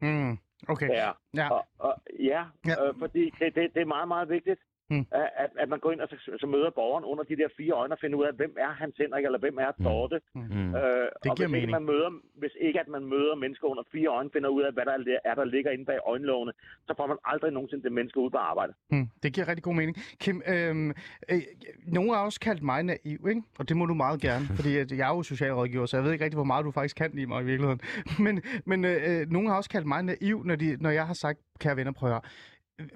Mm. 0.00 0.38
Okay. 0.68 0.88
Ja, 0.88 1.12
Ja. 1.34 1.50
og, 1.50 1.66
og, 1.78 1.94
ja, 2.20 2.44
Ja. 2.66 2.86
Øh, 2.88 2.94
fordi 2.98 3.30
det, 3.38 3.54
det, 3.54 3.74
det 3.74 3.82
er 3.82 3.86
meget, 3.86 4.08
meget 4.08 4.28
vigtigt, 4.28 4.60
Mm. 4.90 4.96
mm. 4.96 5.06
at, 5.12 5.50
at 5.58 5.68
man 5.68 5.78
går 5.78 5.92
ind 5.92 6.00
og 6.00 6.08
så, 6.08 6.16
så 6.40 6.46
møder 6.46 6.70
borgeren 6.70 7.04
under 7.04 7.24
de 7.24 7.36
der 7.36 7.48
fire 7.56 7.72
øjne 7.72 7.94
og 7.94 7.98
finder 8.00 8.18
ud 8.18 8.24
af, 8.24 8.32
hvem 8.34 8.56
er 8.58 8.72
Hans 8.82 8.96
Henrik, 8.96 9.24
eller 9.24 9.38
hvem 9.38 9.56
er 9.58 9.70
Dorte. 9.84 10.20
Mm. 10.34 10.40
Øh, 10.40 11.08
Det 11.22 11.30
og 11.30 11.36
giver 11.36 11.48
hvis 11.48 11.52
mening. 11.52 11.62
Ikke 11.62 11.72
man 11.72 11.84
møder, 11.84 12.10
hvis 12.34 12.54
ikke 12.60 12.80
at 12.80 12.88
man 12.88 13.04
møder 13.04 13.34
mennesker 13.34 13.66
under 13.68 13.82
fire 13.92 14.08
øjne, 14.08 14.30
finder 14.32 14.48
ud 14.48 14.62
af, 14.62 14.72
hvad 14.72 14.84
der 14.84 15.18
er, 15.24 15.34
der 15.34 15.44
ligger 15.44 15.70
inde 15.70 15.84
bag 15.84 15.98
øjenlågene, 16.06 16.52
så 16.86 16.94
får 16.96 17.06
man 17.06 17.16
aldrig 17.24 17.50
nogensinde 17.52 17.84
det 17.84 17.92
menneske 17.92 18.20
ud 18.20 18.30
på 18.30 18.36
arbejde. 18.36 18.72
Mm, 18.90 19.08
det 19.22 19.32
giver 19.34 19.48
rigtig 19.48 19.62
god 19.62 19.74
mening. 19.74 19.96
Kim, 20.20 20.42
øhm, 20.48 20.90
øh, 21.30 21.42
nogen 21.86 22.10
har 22.10 22.24
også 22.24 22.40
kaldt 22.40 22.62
mig 22.62 22.82
naiv, 22.82 23.20
ikke? 23.28 23.42
og 23.58 23.68
det 23.68 23.76
må 23.76 23.86
du 23.86 23.94
meget 23.94 24.20
gerne, 24.20 24.44
fordi 24.58 24.76
at 24.76 24.92
jeg 24.92 25.10
er 25.10 25.14
jo 25.16 25.22
socialrådgiver, 25.22 25.86
så 25.86 25.96
jeg 25.96 26.04
ved 26.04 26.12
ikke 26.12 26.24
rigtig, 26.24 26.36
hvor 26.36 26.44
meget 26.44 26.64
du 26.64 26.70
faktisk 26.70 26.96
kan 26.96 27.10
lide 27.14 27.26
mig 27.26 27.42
i 27.42 27.44
virkeligheden. 27.44 27.80
Men, 28.24 28.42
men 28.64 28.84
øh, 28.84 29.20
øh, 29.20 29.26
nogen 29.30 29.48
har 29.48 29.56
også 29.56 29.70
kaldt 29.70 29.86
mig 29.86 30.02
naiv, 30.02 30.44
når, 30.44 30.56
de, 30.56 30.76
når 30.80 30.90
jeg 30.90 31.06
har 31.06 31.14
sagt, 31.14 31.38
kære 31.60 31.76
venner, 31.76 31.92
prøv 31.92 32.08
at 32.08 32.12
høre, 32.12 32.22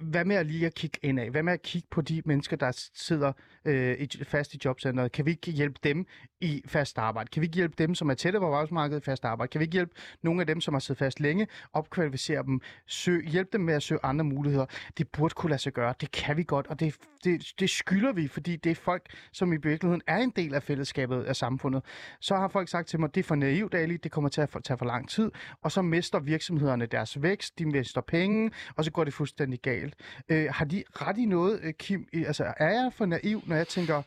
hvad 0.00 0.24
med 0.24 0.36
at 0.36 0.46
lige 0.46 0.66
at 0.66 0.74
kigge 0.74 0.98
indad? 1.02 1.30
Hvad 1.30 1.42
med 1.42 1.52
at 1.52 1.62
kigge 1.62 1.88
på 1.90 2.00
de 2.00 2.22
mennesker, 2.24 2.56
der 2.56 2.88
sidder 2.94 3.32
øh, 3.64 4.00
i, 4.00 4.24
fast 4.24 4.54
i 4.54 4.58
jobcenteret? 4.64 5.12
Kan 5.12 5.26
vi 5.26 5.30
ikke 5.30 5.50
hjælpe 5.50 5.78
dem 5.84 6.06
i 6.40 6.62
fast 6.66 6.98
arbejde? 6.98 7.28
Kan 7.28 7.40
vi 7.40 7.46
ikke 7.46 7.56
hjælpe 7.56 7.74
dem, 7.78 7.94
som 7.94 8.10
er 8.10 8.14
tætte 8.14 8.38
på 8.38 8.46
arbejdsmarkedet 8.46 9.00
i 9.00 9.04
fast 9.04 9.24
arbejde? 9.24 9.50
Kan 9.50 9.58
vi 9.58 9.64
ikke 9.64 9.72
hjælpe 9.72 9.94
nogle 10.22 10.40
af 10.40 10.46
dem, 10.46 10.60
som 10.60 10.74
har 10.74 10.78
siddet 10.78 10.98
fast 10.98 11.20
længe, 11.20 11.46
opkvalificere 11.72 12.42
dem, 12.42 12.60
søg, 12.86 13.26
hjælpe 13.26 13.50
dem 13.52 13.60
med 13.60 13.74
at 13.74 13.82
søge 13.82 14.00
andre 14.02 14.24
muligheder? 14.24 14.66
Det 14.98 15.08
burde 15.08 15.34
kunne 15.34 15.50
lade 15.50 15.62
sig 15.62 15.72
gøre. 15.72 15.94
Det 16.00 16.10
kan 16.10 16.36
vi 16.36 16.42
godt, 16.42 16.66
og 16.66 16.80
det, 16.80 16.94
det, 17.24 17.52
det 17.60 17.70
skylder 17.70 18.12
vi, 18.12 18.28
fordi 18.28 18.56
det 18.56 18.70
er 18.70 18.74
folk, 18.74 19.06
som 19.32 19.52
i 19.52 19.56
virkeligheden 19.56 20.02
er 20.06 20.18
en 20.18 20.32
del 20.36 20.54
af 20.54 20.62
fællesskabet 20.62 21.22
af 21.22 21.36
samfundet. 21.36 21.84
Så 22.20 22.36
har 22.36 22.48
folk 22.48 22.68
sagt 22.68 22.88
til 22.88 23.00
mig, 23.00 23.14
det 23.14 23.20
er 23.20 23.24
for 23.24 23.34
naivt, 23.34 23.74
Ali, 23.74 23.96
det 23.96 24.12
kommer 24.12 24.30
til 24.30 24.40
at 24.40 24.56
tage 24.64 24.78
for 24.78 24.86
lang 24.86 25.08
tid, 25.08 25.30
og 25.62 25.72
så 25.72 25.82
mister 25.82 26.20
virksomhederne 26.20 26.86
deres 26.86 27.22
vækst, 27.22 27.58
de 27.58 27.66
mister 27.66 28.00
penge, 28.00 28.50
og 28.76 28.84
så 28.84 28.90
går 28.90 29.04
det 29.04 29.14
fuldstændig 29.14 29.62
galt. 29.70 29.94
Øh, 30.32 30.46
har 30.56 30.64
de 30.72 30.78
ret 31.02 31.18
i 31.18 31.26
noget, 31.36 31.54
øh, 31.64 31.72
Kim? 31.82 32.00
Altså, 32.30 32.44
er 32.66 32.70
jeg 32.78 32.88
for 32.98 33.06
naiv, 33.06 33.38
når 33.48 33.56
jeg 33.56 33.66
tænker, 33.76 33.98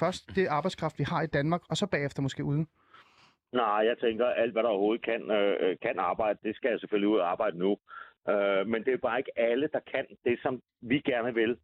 først 0.00 0.22
det 0.36 0.46
arbejdskraft, 0.46 0.98
vi 0.98 1.04
har 1.12 1.22
i 1.22 1.26
Danmark, 1.26 1.62
og 1.70 1.76
så 1.76 1.86
bagefter 1.86 2.22
måske 2.22 2.44
ude? 2.44 2.66
Nej, 3.52 3.80
jeg 3.90 3.96
tænker, 4.04 4.26
alt 4.26 4.52
hvad 4.52 4.62
der 4.62 4.68
overhovedet 4.68 5.04
kan, 5.04 5.30
øh, 5.30 5.76
kan 5.82 5.98
arbejde, 5.98 6.38
det 6.42 6.56
skal 6.56 6.70
jeg 6.70 6.80
selvfølgelig 6.80 7.08
ud 7.08 7.18
og 7.18 7.30
arbejde 7.30 7.58
nu. 7.58 7.70
Øh, 8.32 8.66
men 8.72 8.84
det 8.84 8.92
er 8.94 8.98
bare 9.08 9.18
ikke 9.18 9.38
alle, 9.50 9.68
der 9.72 9.80
kan 9.92 10.04
det, 10.24 10.38
som 10.42 10.60
vi 10.82 10.98
gerne 11.00 11.34
vil. 11.34 11.56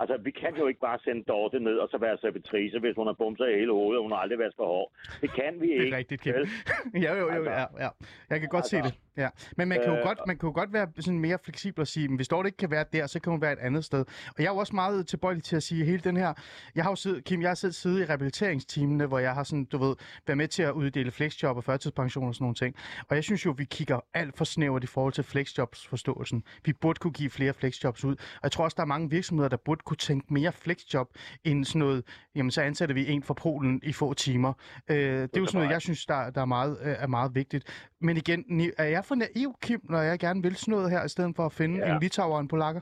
Altså, 0.00 0.16
vi 0.24 0.30
kan 0.30 0.56
jo 0.56 0.66
ikke 0.66 0.80
bare 0.80 0.98
sende 1.04 1.24
Dorte 1.24 1.60
ned 1.60 1.76
og 1.76 1.88
så 1.90 1.98
være 1.98 2.18
servitrice, 2.18 2.78
hvis 2.78 2.96
hun 2.96 3.06
har 3.06 3.14
bumser 3.18 3.44
i 3.46 3.54
hele 3.60 3.72
hovedet, 3.72 3.98
og 3.98 4.02
hun 4.02 4.12
har 4.12 4.18
aldrig 4.18 4.38
været 4.38 4.52
for 4.56 4.66
hård. 4.66 4.92
Det 5.20 5.30
kan 5.34 5.60
vi 5.60 5.66
Det 5.68 5.74
ikke. 5.84 5.94
er 5.94 5.98
rigtigt, 5.98 6.20
Kim. 6.22 6.34
ja, 7.04 7.12
jo, 7.14 7.18
jo, 7.18 7.28
Altså- 7.28 7.50
ja, 7.50 7.64
ja. 7.84 7.88
Jeg 8.30 8.40
kan 8.40 8.48
godt 8.48 8.66
se 8.66 8.76
Altså, 8.76 8.90
det. 8.90 9.00
Ja. 9.18 9.28
Men 9.56 9.68
man 9.68 9.78
kan, 9.78 9.92
jo 9.92 9.96
øh, 9.96 10.02
godt, 10.02 10.18
man 10.26 10.38
kan 10.38 10.46
jo 10.48 10.52
godt 10.54 10.72
være 10.72 10.88
sådan 10.98 11.18
mere 11.18 11.38
fleksibel 11.44 11.80
og 11.80 11.86
sige, 11.86 12.16
hvis 12.16 12.28
Dorte 12.28 12.48
ikke 12.48 12.56
kan 12.56 12.70
være 12.70 12.84
der, 12.92 13.06
så 13.06 13.20
kan 13.20 13.30
hun 13.30 13.40
være 13.40 13.52
et 13.52 13.58
andet 13.58 13.84
sted. 13.84 14.00
Og 14.28 14.34
jeg 14.38 14.44
er 14.44 14.50
jo 14.50 14.56
også 14.56 14.74
meget 14.74 15.06
tilbøjelig 15.06 15.44
til 15.44 15.56
at 15.56 15.62
sige, 15.62 15.84
hele 15.84 15.98
den 15.98 16.16
her... 16.16 16.34
Jeg 16.74 16.84
har 16.84 16.90
jo 16.90 16.96
siddet, 16.96 17.24
Kim, 17.24 17.40
jeg 17.40 17.50
har 17.50 17.54
selv 17.54 17.72
siddet 17.72 18.00
i 18.00 18.04
rehabiliteringsteamene, 18.04 19.06
hvor 19.06 19.18
jeg 19.18 19.34
har 19.34 19.42
sådan, 19.42 19.64
du 19.64 19.78
ved, 19.78 19.96
været 20.26 20.36
med 20.36 20.48
til 20.48 20.62
at 20.62 20.72
uddele 20.72 21.10
flexjob 21.10 21.56
og 21.56 21.64
førtidspension 21.64 22.28
og 22.28 22.34
sådan 22.34 22.44
nogle 22.44 22.54
ting. 22.54 22.74
Og 23.08 23.16
jeg 23.16 23.24
synes 23.24 23.46
jo, 23.46 23.54
vi 23.56 23.64
kigger 23.64 24.00
alt 24.14 24.36
for 24.36 24.44
snævert 24.44 24.84
i 24.84 24.86
forhold 24.86 25.12
til 25.12 25.24
flexjobs 25.24 25.86
forståelsen. 25.86 26.42
Vi 26.64 26.72
burde 26.72 26.98
kunne 26.98 27.12
give 27.12 27.30
flere 27.30 27.52
flexjobs 27.52 28.04
ud. 28.04 28.12
Og 28.12 28.40
jeg 28.42 28.52
tror 28.52 28.64
også, 28.64 28.74
der 28.74 28.82
er 28.82 28.86
mange 28.86 29.10
virksomheder, 29.10 29.48
der 29.48 29.56
burde 29.56 29.80
kunne 29.84 29.96
tænke 29.96 30.32
mere 30.32 30.52
flexjob 30.52 31.08
end 31.44 31.64
sådan 31.64 31.78
noget, 31.78 32.04
jamen 32.34 32.50
så 32.50 32.62
ansætter 32.62 32.94
vi 32.94 33.08
en 33.10 33.22
fra 33.22 33.34
Polen 33.34 33.80
i 33.82 33.92
få 33.92 34.14
timer. 34.14 34.52
Øh, 34.88 34.96
det 34.96 35.36
er 35.36 35.40
jo 35.40 35.46
sådan 35.46 35.58
noget, 35.58 35.72
jeg 35.72 35.82
synes, 35.82 36.06
der, 36.06 36.30
der 36.30 36.40
er, 36.40 36.44
meget, 36.44 36.78
øh, 36.82 36.96
er 36.98 37.06
meget 37.06 37.34
vigtigt. 37.34 37.64
Men 38.00 38.16
igen, 38.16 38.44
er 38.78 38.84
jeg 38.84 39.04
for 39.08 39.14
naiv, 39.14 39.50
Kim, 39.62 39.80
når 39.84 39.98
jeg 40.10 40.18
gerne 40.18 40.42
vil 40.42 40.56
sådan 40.56 40.72
noget 40.72 40.90
her, 40.90 41.04
i 41.04 41.08
stedet 41.08 41.36
for 41.36 41.44
at 41.46 41.52
finde 41.52 41.76
Ja. 41.86 41.94
en 41.94 42.00
litauer 42.00 42.34
og 42.34 42.40
en 42.40 42.48
polakker? 42.48 42.80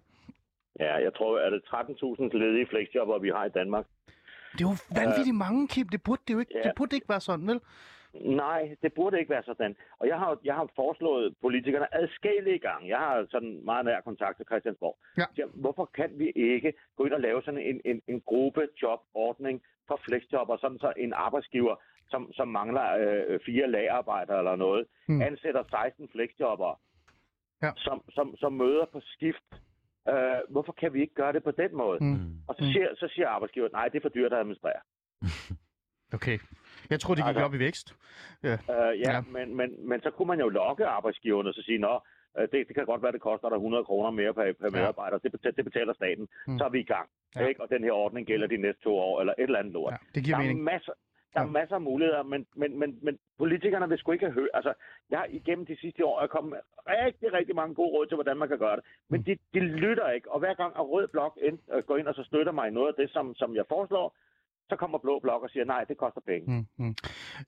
Ja, 0.81 0.95
jeg 0.95 1.15
tror, 1.15 1.39
at 1.39 1.53
det 1.53 1.63
er 1.73 1.77
13.000 1.77 2.39
ledige 2.39 2.67
flexjobber, 2.67 3.19
vi 3.19 3.29
har 3.29 3.45
i 3.45 3.49
Danmark. 3.49 3.87
Det 4.53 4.61
er 4.65 4.69
jo 4.71 4.77
vanvittigt 5.01 5.37
mange, 5.37 5.69
Kim. 5.69 5.89
Det 5.89 6.03
burde, 6.03 6.23
det 6.29 6.35
jo 6.35 6.39
ikke, 6.39 6.53
Ja. 6.55 6.63
det 6.63 6.73
burde 6.77 6.97
ikke 6.97 7.09
være 7.09 7.21
sådan, 7.21 7.47
vel? 7.47 7.61
Nej, 8.15 8.77
det 8.83 8.93
burde 8.95 9.19
ikke 9.19 9.31
være 9.31 9.43
sådan. 9.43 9.77
Og 9.99 10.09
jeg 10.09 10.19
har, 10.19 10.39
jeg 10.45 10.55
har 10.55 10.69
foreslået 10.77 11.35
politikerne 11.41 11.95
adskillige 11.95 12.59
gange. 12.59 12.89
Jeg 12.89 12.99
har 12.99 13.27
sådan 13.31 13.61
meget 13.65 13.85
nær 13.85 14.01
kontakt 14.01 14.37
til 14.37 14.47
Christiansborg. 14.47 14.97
Ja. 15.19 15.25
Siger, 15.35 15.47
hvorfor 15.55 15.91
kan 15.95 16.11
vi 16.19 16.31
ikke 16.37 16.73
gå 16.97 17.05
ind 17.05 17.13
og 17.13 17.21
lave 17.21 17.43
sådan 17.43 17.61
en, 17.61 17.81
en, 17.85 18.03
en 18.09 18.21
gruppe 18.27 18.63
jobordning 18.83 19.63
for 19.89 20.01
flexjobber, 20.07 20.57
sådan 20.57 20.79
så 20.79 20.93
en 20.97 21.13
arbejdsgiver, 21.13 21.75
som, 22.09 22.33
som 22.33 22.49
mangler 22.49 22.87
øh, 23.29 23.41
fire 23.47 23.71
lagerarbejdere 23.71 24.39
eller 24.39 24.57
noget, 24.57 24.87
Hmm. 25.07 25.15
hmm. 25.15 25.23
ansætter 25.23 25.63
16 25.71 26.09
flexjobber, 26.13 26.81
Ja. 27.63 27.71
som, 27.77 28.03
som, 28.11 28.37
som 28.37 28.53
møder 28.53 28.85
på 28.93 29.01
skift. 29.05 29.45
Øh, 30.09 30.15
hvorfor 30.49 30.73
kan 30.73 30.93
vi 30.95 31.01
ikke 31.01 31.15
gøre 31.15 31.33
det 31.33 31.43
på 31.45 31.51
den 31.51 31.77
måde? 31.77 31.99
Mm. 32.01 32.07
Mm. 32.11 32.33
Og 32.49 32.55
så 32.59 32.65
siger, 32.73 32.89
så 32.97 33.09
siger 33.15 33.29
arbejdsgiveren, 33.29 33.73
nej, 33.73 33.89
det 33.89 33.97
er 33.99 34.03
for 34.03 34.09
dyrt 34.09 34.33
at 34.33 34.39
administrere. 34.39 34.81
Okay. 36.15 36.39
Jeg 36.91 37.01
tror, 37.01 37.15
det 37.15 37.25
gik 37.25 37.29
Altså- 37.29 37.45
op 37.45 37.55
i 37.55 37.59
vækst. 37.59 37.89
Øh, 38.43 38.51
ja, 38.51 38.59
Ja. 38.75 38.93
ja. 39.13 39.21
Men, 39.21 39.57
men, 39.57 39.89
men 39.89 40.01
så 40.01 40.11
kunne 40.11 40.29
man 40.29 40.41
jo 40.41 40.49
lokke 40.49 40.87
arbejdsgiverne 40.87 41.49
og 41.49 41.55
så 41.55 41.63
sige, 41.63 41.79
nå, 41.79 42.01
øh, 42.39 42.43
det, 42.53 42.69
det 42.69 42.75
kan 42.77 42.87
godt 42.87 43.03
være, 43.03 43.13
det 43.13 43.21
koster 43.21 43.49
dig 43.49 43.57
100 43.57 43.85
kroner 43.85 44.11
mere 44.11 44.35
per, 44.35 44.53
per 44.61 44.71
medarbejder. 44.71 45.19
Det, 45.19 45.33
betaler, 45.33 45.55
det 45.55 45.65
betaler 45.65 45.95
staten. 45.95 46.29
Mm. 46.47 46.53
Mm. 46.53 46.59
Så 46.59 46.65
er 46.65 46.69
vi 46.69 46.81
i 46.81 46.91
gang. 46.95 47.09
Ja. 47.37 47.41
Ja. 47.43 47.47
Ikke? 47.49 47.63
Og 47.63 47.69
den 47.71 47.85
her 47.85 47.93
ordning 47.93 48.27
gælder 48.27 48.47
de 48.47 48.57
næste 48.57 48.83
to 48.83 48.95
år, 48.97 49.21
eller 49.21 49.35
et 49.39 49.43
eller 49.43 49.59
andet 49.59 49.73
lort. 49.73 49.93
Ja, 49.93 49.97
det 50.15 50.25
giver 50.25 50.37
der, 50.37 50.43
er 50.45 50.49
mening. 50.49 50.65
masser, 50.65 50.93
der 51.37 51.43
er 51.43 51.51
Ja. 51.53 51.59
masser 51.61 51.75
af 51.75 51.81
muligheder, 51.81 52.23
men, 52.23 52.47
men, 52.57 52.79
men, 52.79 52.99
men 53.03 53.19
politikerne 53.39 53.89
vil 53.89 53.99
sgu 53.99 54.13
ikke 54.13 54.31
hørt. 54.31 54.49
Altså, 54.55 54.73
jeg 55.11 55.19
har 55.19 55.27
igennem 55.31 55.67
de 55.67 55.77
sidste 55.81 56.05
år 56.05 56.21
er 56.21 56.27
kommet 56.27 56.51
med 56.51 56.61
rigtig, 56.95 57.33
rigtig 57.33 57.55
mange 57.57 57.75
gode 57.75 57.91
råd 57.95 58.07
til, 58.07 58.15
hvordan 58.15 58.37
man 58.37 58.49
kan 58.49 58.59
gøre 58.59 58.77
det. 58.77 58.85
Men 59.11 59.21
Mm. 59.21 59.25
de, 59.25 59.39
de 59.55 59.61
lytter 59.61 60.09
ikke, 60.11 60.31
og 60.33 60.39
hver 60.39 60.55
gang 60.55 60.73
at 60.79 60.89
Rød 60.91 61.09
Blok 61.09 61.39
ind, 61.43 61.59
øh, 61.73 61.83
går 61.83 61.97
ind 61.97 62.07
og 62.07 62.15
så 62.15 62.23
støtter 62.25 62.53
mig 62.53 62.69
i 62.69 62.77
noget 62.79 62.89
af 62.89 62.95
det, 62.99 63.11
som, 63.11 63.35
som 63.35 63.55
jeg 63.57 63.65
foreslår, 63.69 64.17
så 64.71 64.77
kommer 64.77 64.99
Blå 64.99 65.19
Blok 65.19 65.43
og 65.43 65.51
siger, 65.51 65.65
nej, 65.65 65.85
det 65.85 65.97
koster 65.97 66.21
penge. 66.21 66.47
Mm, 66.79 66.85
mm. 66.85 66.95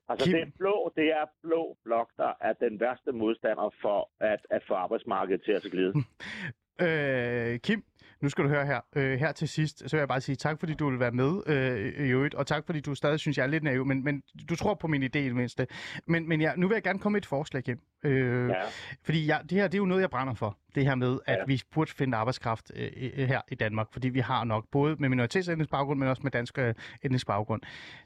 Altså, 0.09 0.25
Kim- 0.29 0.33
det 0.35 0.41
er 0.41 0.51
blå, 0.57 0.93
det 0.95 1.07
er 1.11 1.25
blå 1.43 1.77
blok, 1.83 2.09
der 2.17 2.33
er 2.41 2.53
den 2.53 2.79
værste 2.79 3.11
modstander 3.11 3.73
for 3.81 4.09
at, 4.19 4.39
at 4.49 4.63
få 4.67 4.73
arbejdsmarkedet 4.73 5.43
til 5.43 5.51
at 5.51 5.61
glide. 5.71 5.93
Øh, 6.81 7.59
Kim, 7.59 7.83
nu 8.21 8.29
skal 8.29 8.43
du 8.43 8.49
høre 8.49 8.65
her. 8.65 8.79
Øh, 8.95 9.19
her 9.19 9.31
til 9.31 9.47
sidst, 9.47 9.77
så 9.89 9.95
vil 9.95 9.99
jeg 9.99 10.07
bare 10.07 10.21
sige 10.21 10.35
tak, 10.35 10.59
fordi 10.59 10.73
du 10.73 10.89
vil 10.89 10.99
være 10.99 11.11
med 11.11 11.41
øh, 11.47 12.05
i 12.07 12.09
øvrigt, 12.09 12.35
og 12.35 12.47
tak, 12.47 12.65
fordi 12.65 12.79
du 12.79 12.95
stadig 12.95 13.19
synes, 13.19 13.37
jeg 13.37 13.43
er 13.43 13.47
lidt 13.47 13.63
naiv, 13.63 13.85
men, 13.85 14.03
men 14.03 14.21
du 14.49 14.55
tror 14.55 14.73
på 14.73 14.87
min 14.87 15.03
idé 15.03 15.17
i 15.17 15.25
det 15.25 15.35
mindste. 15.35 15.67
Men, 16.07 16.29
men 16.29 16.41
ja, 16.41 16.51
nu 16.57 16.67
vil 16.67 16.75
jeg 16.75 16.83
gerne 16.83 16.99
komme 16.99 17.13
med 17.15 17.21
et 17.21 17.25
forslag, 17.25 17.63
Kim. 17.63 17.79
Øh, 18.03 18.49
Ja. 18.49 18.53
Fordi 19.03 19.27
jeg, 19.27 19.41
det 19.43 19.51
her, 19.51 19.63
det 19.67 19.73
er 19.73 19.77
jo 19.77 19.85
noget, 19.85 20.01
jeg 20.01 20.09
brænder 20.09 20.33
for. 20.33 20.57
Det 20.75 20.85
her 20.85 20.95
med, 20.95 21.19
at 21.25 21.37
Ja. 21.37 21.43
vi 21.47 21.61
burde 21.73 21.91
finde 21.91 22.17
arbejdskraft 22.17 22.71
øh, 22.75 22.91
øh, 23.17 23.27
her 23.27 23.41
i 23.51 23.55
Danmark, 23.55 23.87
fordi 23.91 24.09
vi 24.09 24.19
har 24.19 24.43
nok 24.43 24.65
både 24.71 24.95
med 24.99 25.09
minoritetsetnisk 25.09 25.69
baggrund, 25.69 25.99
men 25.99 26.07
også 26.09 26.21
med 26.23 26.31
dansk 26.31 26.57
øh, 26.57 26.73
etnisk 27.03 27.27
baggrund. 27.27 27.61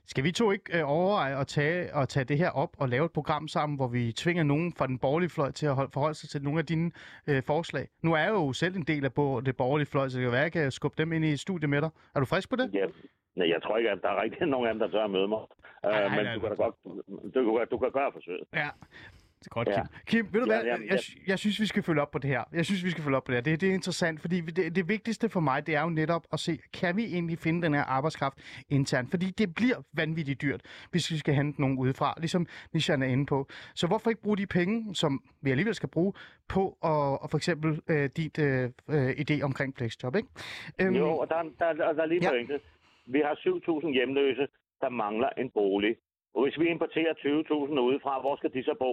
Skal 0.07 0.23
vi 0.23 0.31
to 0.31 0.51
ikke 0.51 0.77
øh, 0.79 0.89
overveje 0.89 1.39
at 1.39 1.47
tage, 1.47 1.95
at 1.95 2.09
tage 2.09 2.23
det 2.23 2.37
her 2.37 2.49
op 2.49 2.69
og 2.77 2.89
lave 2.89 3.05
et 3.05 3.11
program 3.11 3.47
sammen, 3.47 3.75
hvor 3.75 3.87
vi 3.87 4.11
tvinger 4.11 4.43
nogen 4.43 4.73
fra 4.73 4.87
den 4.87 4.97
borgerlige 4.97 5.29
fløj 5.29 5.51
til 5.51 5.65
at 5.65 5.75
hold- 5.75 5.89
forholde 5.93 6.15
sig 6.15 6.29
til 6.29 6.43
nogle 6.43 6.59
af 6.59 6.65
dine 6.65 6.91
øh, 7.27 7.43
forslag? 7.43 7.87
Nu 8.01 8.13
er 8.13 8.17
jeg 8.17 8.29
jo 8.29 8.53
selv 8.53 8.75
en 8.75 8.83
del 8.83 9.05
af 9.05 9.11
det 9.45 9.57
borgerlige 9.57 9.87
fløj, 9.87 10.09
så 10.09 10.17
det 10.17 10.23
kan 10.25 10.31
være, 10.31 10.45
at 10.45 10.55
jeg 10.55 10.61
kan 10.63 10.71
skubbe 10.71 10.95
dem 11.01 11.13
ind 11.13 11.25
i 11.25 11.37
studiet 11.37 11.69
med 11.69 11.81
dig. 11.81 11.89
Er 12.15 12.19
du 12.19 12.25
frisk 12.25 12.49
på 12.49 12.55
det? 12.55 12.69
Ja, 12.73 12.85
nej, 13.35 13.49
jeg 13.49 13.61
tror 13.63 13.77
ikke, 13.77 13.89
at 13.89 13.99
der 14.01 14.09
er 14.09 14.21
rigtig 14.21 14.47
nogen 14.47 14.67
af 14.67 14.73
dem, 14.73 14.79
der 14.79 14.87
tør 14.87 15.03
at 15.03 15.11
møde 15.11 15.27
mig. 15.27 15.39
Uh, 15.39 15.89
nej, 15.89 16.09
men 16.15 16.25
nej, 16.25 16.33
du 16.33 16.39
kan 16.39 16.49
da 16.49 16.55
godt, 16.55 16.75
du, 17.35 17.57
kan, 17.57 17.67
du 17.71 17.77
kan 17.77 17.91
gøre 17.91 18.11
forsøget. 18.13 18.43
Ja. 18.53 18.69
Det 19.43 19.47
er 19.47 19.53
godt, 19.53 19.67
Ja. 19.67 19.81
Kim. 20.05 20.25
Kim, 20.25 20.33
ved 20.33 20.41
du 20.41 20.51
Ja, 20.51 20.57
hvad? 20.61 20.65
jamen, 20.71 20.87
Jeg, 20.87 20.99
jeg 21.27 21.39
synes, 21.39 21.59
vi 21.59 21.65
skal 21.65 21.83
følge 21.83 22.01
op 22.01 22.11
på 22.11 22.19
det 22.19 22.29
her. 22.29 22.43
Jeg 22.53 22.65
synes, 22.65 22.83
vi 22.83 22.89
skal 22.89 23.03
følge 23.03 23.17
op 23.17 23.23
på 23.23 23.31
det 23.31 23.37
her. 23.37 23.41
Det, 23.41 23.61
det 23.61 23.69
er 23.69 23.73
interessant, 23.73 24.21
fordi 24.21 24.41
det, 24.41 24.75
det 24.75 24.87
vigtigste 24.89 25.29
for 25.29 25.39
mig, 25.39 25.67
det 25.67 25.75
er 25.75 25.81
jo 25.81 25.89
netop 25.89 26.23
at 26.33 26.39
se, 26.39 26.57
kan 26.73 26.97
vi 26.97 27.03
egentlig 27.05 27.39
finde 27.39 27.61
den 27.61 27.73
her 27.73 27.83
arbejdskraft 27.83 28.37
internt? 28.69 29.09
Fordi 29.09 29.25
det 29.25 29.55
bliver 29.55 29.75
vanvittigt 29.93 30.41
dyrt, 30.41 30.61
hvis 30.91 31.11
vi 31.11 31.17
skal 31.17 31.33
hente 31.33 31.61
nogen 31.61 31.77
udefra, 31.77 32.13
ligesom 32.17 32.47
Nishan 32.73 33.01
er 33.03 33.07
inde 33.07 33.25
på. 33.25 33.47
Så 33.75 33.87
hvorfor 33.87 34.09
ikke 34.09 34.21
bruge 34.21 34.37
de 34.37 34.47
penge, 34.47 34.95
som 34.95 35.23
vi 35.41 35.51
alligevel 35.51 35.75
skal 35.75 35.89
bruge, 35.89 36.13
på 36.49 36.67
at, 36.83 36.89
og 37.23 37.29
for 37.31 37.37
eksempel 37.37 37.81
øh, 37.89 38.09
dit 38.17 38.39
øh, 38.39 38.69
øh, 38.89 39.09
idé 39.09 39.41
omkring 39.41 39.75
flexjob, 39.77 40.15
ikke? 40.15 40.27
Øhm, 40.81 40.95
Jo, 40.95 41.17
og 41.17 41.29
der, 41.29 41.41
der, 41.59 41.73
der, 41.73 41.93
der 41.93 42.01
er 42.01 42.05
lige 42.05 42.19
Ja. 42.23 42.27
ja. 42.27 42.31
pointet. 42.31 42.61
Vi 43.07 43.19
har 43.25 43.35
7.000 43.35 43.93
hjemløse, 43.93 44.47
der 44.81 44.89
mangler 44.89 45.29
en 45.37 45.49
bolig. 45.53 45.95
Og 46.35 46.43
hvis 46.43 46.59
vi 46.59 46.65
importerer 46.69 47.13
20.000 47.13 47.79
udefra, 47.79 48.21
hvor 48.21 48.35
skal 48.35 48.53
de 48.53 48.63
så 48.63 48.75
bo? 48.79 48.91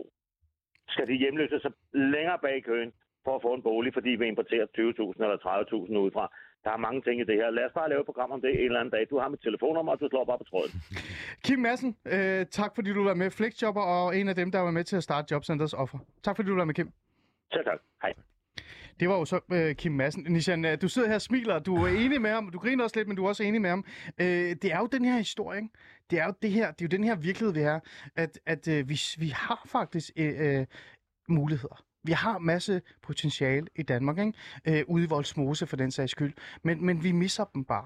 Skal 0.95 1.07
de 1.11 1.15
hjemløse 1.23 1.59
så 1.61 1.71
længere 1.93 2.39
bag 2.45 2.57
i 2.57 2.61
køen 2.71 2.93
for 3.25 3.37
at 3.37 3.43
få 3.43 3.55
en 3.55 3.63
bolig, 3.63 3.95
fordi 3.95 4.11
vi 4.11 4.27
importerer 4.27 4.67
20.000 4.67 5.25
eller 5.25 5.39
30.000 5.93 5.97
udefra? 6.05 6.25
Der 6.65 6.71
er 6.71 6.77
mange 6.77 7.03
ting 7.03 7.21
i 7.21 7.25
det 7.25 7.37
her. 7.41 7.51
Lad 7.51 7.65
os 7.65 7.73
bare 7.75 7.89
lave 7.89 8.01
et 8.01 8.07
program 8.07 8.31
om 8.31 8.41
det 8.41 8.51
en 8.51 8.65
eller 8.65 8.81
anden 8.81 8.93
dag. 8.97 9.07
Du 9.11 9.19
har 9.19 9.29
mit 9.29 9.41
telefonnummer, 9.41 9.93
og 9.93 10.01
du 10.01 10.09
slår 10.11 10.25
bare 10.25 10.39
på 10.39 10.45
tråden. 10.51 10.73
Kim 11.47 11.59
Madsen, 11.59 11.97
øh, 12.07 12.47
tak 12.47 12.75
fordi 12.75 12.93
du 12.93 13.05
var 13.05 13.15
med. 13.15 13.31
Flexjobber 13.31 13.83
og 13.83 14.17
en 14.17 14.29
af 14.29 14.35
dem, 14.35 14.51
der 14.51 14.61
var 14.61 14.71
med 14.71 14.85
til 14.85 14.97
at 14.97 15.03
starte 15.03 15.27
Jobcenters 15.31 15.75
offer. 15.75 15.99
Tak 16.23 16.37
fordi 16.37 16.49
du 16.49 16.57
var 16.57 16.65
med, 16.65 16.75
Kim. 16.75 16.91
Selv 17.53 17.65
tak. 17.65 17.79
Hej. 18.03 18.13
Det 19.01 19.09
var 19.09 19.19
jo 19.19 19.25
så 19.25 19.41
øh, 19.53 19.75
Kim 19.75 19.93
Madsen. 19.93 20.27
Nishan, 20.29 20.65
øh, 20.65 20.83
du 20.83 20.89
sidder 20.89 21.09
her 21.09 21.15
og 21.15 21.23
smiler, 21.23 21.59
du 21.59 21.75
er 21.77 21.89
enig 21.89 22.21
med 22.21 22.31
ham, 22.31 22.51
du 22.53 22.59
griner 22.59 22.85
også 22.85 22.97
lidt, 22.99 23.09
men 23.09 23.17
du 23.17 23.25
er 23.25 23.29
også 23.29 23.43
enig 23.43 23.61
med 23.61 23.71
ham. 23.71 23.85
Øh, 24.21 24.27
det 24.63 24.65
er 24.65 24.79
jo 24.79 24.87
den 24.87 25.05
her 25.05 25.19
historie, 25.19 25.59
ikke? 25.59 25.69
Det 26.11 26.19
er 26.19 26.25
jo 26.27 26.33
det 26.43 26.51
her, 26.51 26.71
det 26.71 26.81
er 26.85 26.89
jo 26.93 26.97
den 26.97 27.05
her 27.05 27.15
virkelighed, 27.15 27.55
vi 27.55 27.61
er, 27.61 27.81
at, 28.17 28.39
at 28.47 28.69
øh, 28.69 28.89
vi, 28.89 29.01
vi 29.19 29.29
har 29.29 29.63
faktisk 29.67 30.11
øh, 30.17 30.59
øh, 30.61 30.67
muligheder. 31.29 31.83
Vi 32.05 32.13
har 32.13 32.39
masse 32.39 32.83
potentiale 33.03 33.67
i 33.77 33.83
Danmark, 33.83 34.19
ikke? 34.19 34.33
Øh, 34.69 34.85
ude 34.89 35.05
i 35.05 35.07
Voldsmose 35.07 35.67
for 35.67 35.77
den 35.77 35.91
sags 35.91 36.11
skyld, 36.11 36.33
men, 36.65 36.87
men 36.87 37.05
vi 37.05 37.13
misser 37.13 37.45
dem 37.55 37.65
bare. 37.65 37.85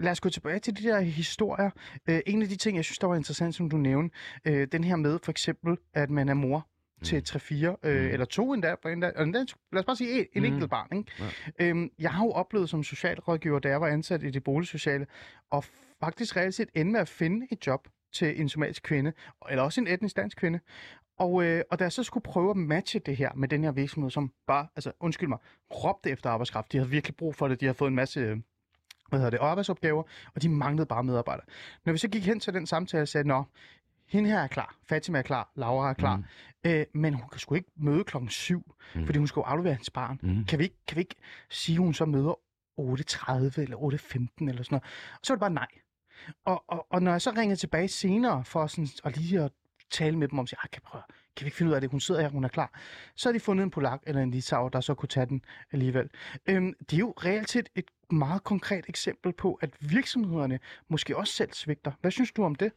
Lad 0.00 0.12
os 0.12 0.20
gå 0.20 0.28
tilbage 0.28 0.58
til 0.58 0.76
de 0.78 0.82
der 0.82 1.00
historier. 1.00 1.70
Øh, 2.08 2.20
en 2.26 2.42
af 2.42 2.48
de 2.48 2.56
ting, 2.56 2.76
jeg 2.76 2.84
synes, 2.84 2.98
der 2.98 3.06
var 3.06 3.16
interessant, 3.16 3.54
som 3.54 3.70
du 3.70 3.76
nævnte, 3.76 4.16
øh, 4.44 4.68
den 4.72 4.84
her 4.84 4.96
med 4.96 5.18
for 5.22 5.30
eksempel, 5.30 5.76
at 5.94 6.10
man 6.10 6.28
er 6.28 6.34
mor 6.34 6.66
til 7.04 7.22
3-4, 7.28 7.54
øh, 7.54 8.02
Mm. 8.04 8.08
eller 8.12 8.26
to 8.26 8.52
endda, 8.54 8.74
endda, 8.86 9.10
endda, 9.18 9.38
lad 9.72 9.80
os 9.80 9.84
bare 9.84 9.96
sige 9.96 10.18
en, 10.18 10.26
en 10.34 10.42
Mm. 10.42 10.52
enkelt 10.54 10.70
barn. 10.70 10.88
Ikke? 10.98 11.12
Øhm, 11.60 11.90
jeg 11.98 12.10
har 12.10 12.24
jo 12.24 12.30
oplevet 12.30 12.70
som 12.70 12.82
socialrådgiver, 12.82 13.58
da 13.58 13.68
jeg 13.68 13.80
var 13.80 13.86
ansat 13.88 14.22
i 14.22 14.30
det 14.30 14.44
boligsociale, 14.44 15.06
og 15.50 15.64
faktisk 16.04 16.36
reelt 16.36 16.54
set 16.54 16.68
ende 16.74 16.92
med 16.92 17.00
at 17.00 17.08
finde 17.08 17.46
et 17.50 17.66
job 17.66 17.88
til 18.12 18.40
en 18.40 18.48
somalisk 18.48 18.82
kvinde, 18.82 19.12
eller 19.50 19.62
også 19.62 19.80
en 19.80 19.86
etnisk 19.86 20.16
dansk 20.16 20.38
kvinde. 20.38 20.60
Og, 21.18 21.44
øh, 21.44 21.62
og 21.70 21.78
da 21.78 21.84
jeg 21.84 21.92
så 21.92 22.02
skulle 22.02 22.24
prøve 22.24 22.50
at 22.50 22.56
matche 22.56 23.00
det 23.06 23.16
her 23.16 23.34
med 23.34 23.48
den 23.48 23.64
her 23.64 23.72
virksomhed, 23.72 24.10
som 24.10 24.32
bare, 24.46 24.66
altså 24.76 24.92
undskyld 25.00 25.28
mig, 25.28 25.38
råbte 25.70 26.10
efter 26.10 26.30
arbejdskraft. 26.30 26.72
De 26.72 26.76
havde 26.78 26.90
virkelig 26.90 27.16
brug 27.16 27.34
for 27.34 27.48
det. 27.48 27.60
De 27.60 27.66
havde 27.66 27.78
fået 27.78 27.88
en 27.88 27.94
masse 27.94 28.20
øh, 28.20 28.36
hvad 29.08 29.18
hedder 29.18 29.30
det, 29.30 29.38
arbejdsopgaver, 29.40 30.02
og 30.34 30.42
de 30.42 30.48
manglede 30.48 30.86
bare 30.86 31.04
medarbejdere. 31.04 31.46
Når 31.84 31.92
vi 31.92 31.98
så 31.98 32.08
gik 32.08 32.26
hen 32.26 32.40
til 32.40 32.54
den 32.54 32.66
samtale 32.66 33.02
og 33.02 33.08
sagde, 33.08 33.28
nå, 33.28 33.44
hende 34.08 34.30
her 34.30 34.38
er 34.38 34.46
klar, 34.46 34.76
Fatima 34.88 35.18
er 35.18 35.22
klar, 35.22 35.52
Laura 35.56 35.90
er 35.90 35.94
klar, 35.94 36.16
mm. 36.16 36.24
øh, 36.66 36.86
men 36.94 37.14
hun 37.14 37.28
kan 37.28 37.38
sgu 37.38 37.54
ikke 37.54 37.70
møde 37.76 38.04
klokken 38.04 38.28
7, 38.28 38.74
mm. 38.94 39.06
fordi 39.06 39.18
hun 39.18 39.26
skal 39.26 39.40
jo 39.40 39.44
aflevere 39.44 39.72
hendes 39.72 39.90
barn. 39.90 40.20
Mm. 40.22 40.44
Kan, 40.44 40.58
vi 40.58 40.64
ikke, 40.64 40.76
kan 40.86 40.96
vi 40.96 41.00
ikke 41.00 41.14
sige, 41.50 41.76
at 41.76 41.78
hun 41.78 41.94
så 41.94 42.04
møder 42.04 42.32
8.30 42.80 43.60
eller 43.60 43.76
8.15 43.76 44.48
eller 44.48 44.62
sådan 44.62 44.66
noget? 44.70 44.82
Og 45.12 45.20
så 45.22 45.32
var 45.32 45.36
det 45.36 45.40
bare 45.40 45.50
nej. 45.50 45.66
Og, 46.44 46.64
og, 46.68 46.86
og 46.90 47.02
når 47.02 47.10
jeg 47.10 47.22
så 47.22 47.30
ringede 47.30 47.60
tilbage 47.60 47.88
senere 47.88 48.44
for 48.44 48.66
sådan, 48.66 48.88
at 49.04 49.16
lige 49.16 49.40
at 49.40 49.52
tale 49.90 50.18
med 50.18 50.28
dem 50.28 50.38
om, 50.38 50.46
at 50.62 50.70
kan, 50.70 50.82
prøve, 50.84 51.02
kan 51.36 51.44
vi 51.44 51.46
ikke 51.46 51.56
finde 51.56 51.70
ud 51.70 51.74
af 51.74 51.80
det, 51.80 51.90
hun 51.90 52.00
sidder 52.00 52.20
her, 52.20 52.28
hun 52.28 52.44
er 52.44 52.48
klar, 52.48 52.80
så 53.16 53.28
har 53.28 53.32
de 53.32 53.40
fundet 53.40 53.64
en 53.64 53.70
polak 53.70 54.02
eller 54.06 54.22
en 54.22 54.30
litauer, 54.30 54.68
der 54.68 54.80
så 54.80 54.94
kunne 54.94 55.08
tage 55.08 55.26
den 55.26 55.44
alligevel. 55.72 56.10
Øhm, 56.46 56.74
det 56.80 56.92
er 56.92 56.98
jo 56.98 57.14
reelt 57.24 57.50
set 57.50 57.68
et 57.74 57.84
meget 58.10 58.44
konkret 58.44 58.84
eksempel 58.88 59.32
på, 59.32 59.54
at 59.54 59.70
virksomhederne 59.80 60.58
måske 60.88 61.16
også 61.16 61.32
selv 61.32 61.52
svigter. 61.52 61.92
Hvad 62.00 62.10
synes 62.10 62.32
du 62.32 62.44
om 62.44 62.54
det? 62.54 62.72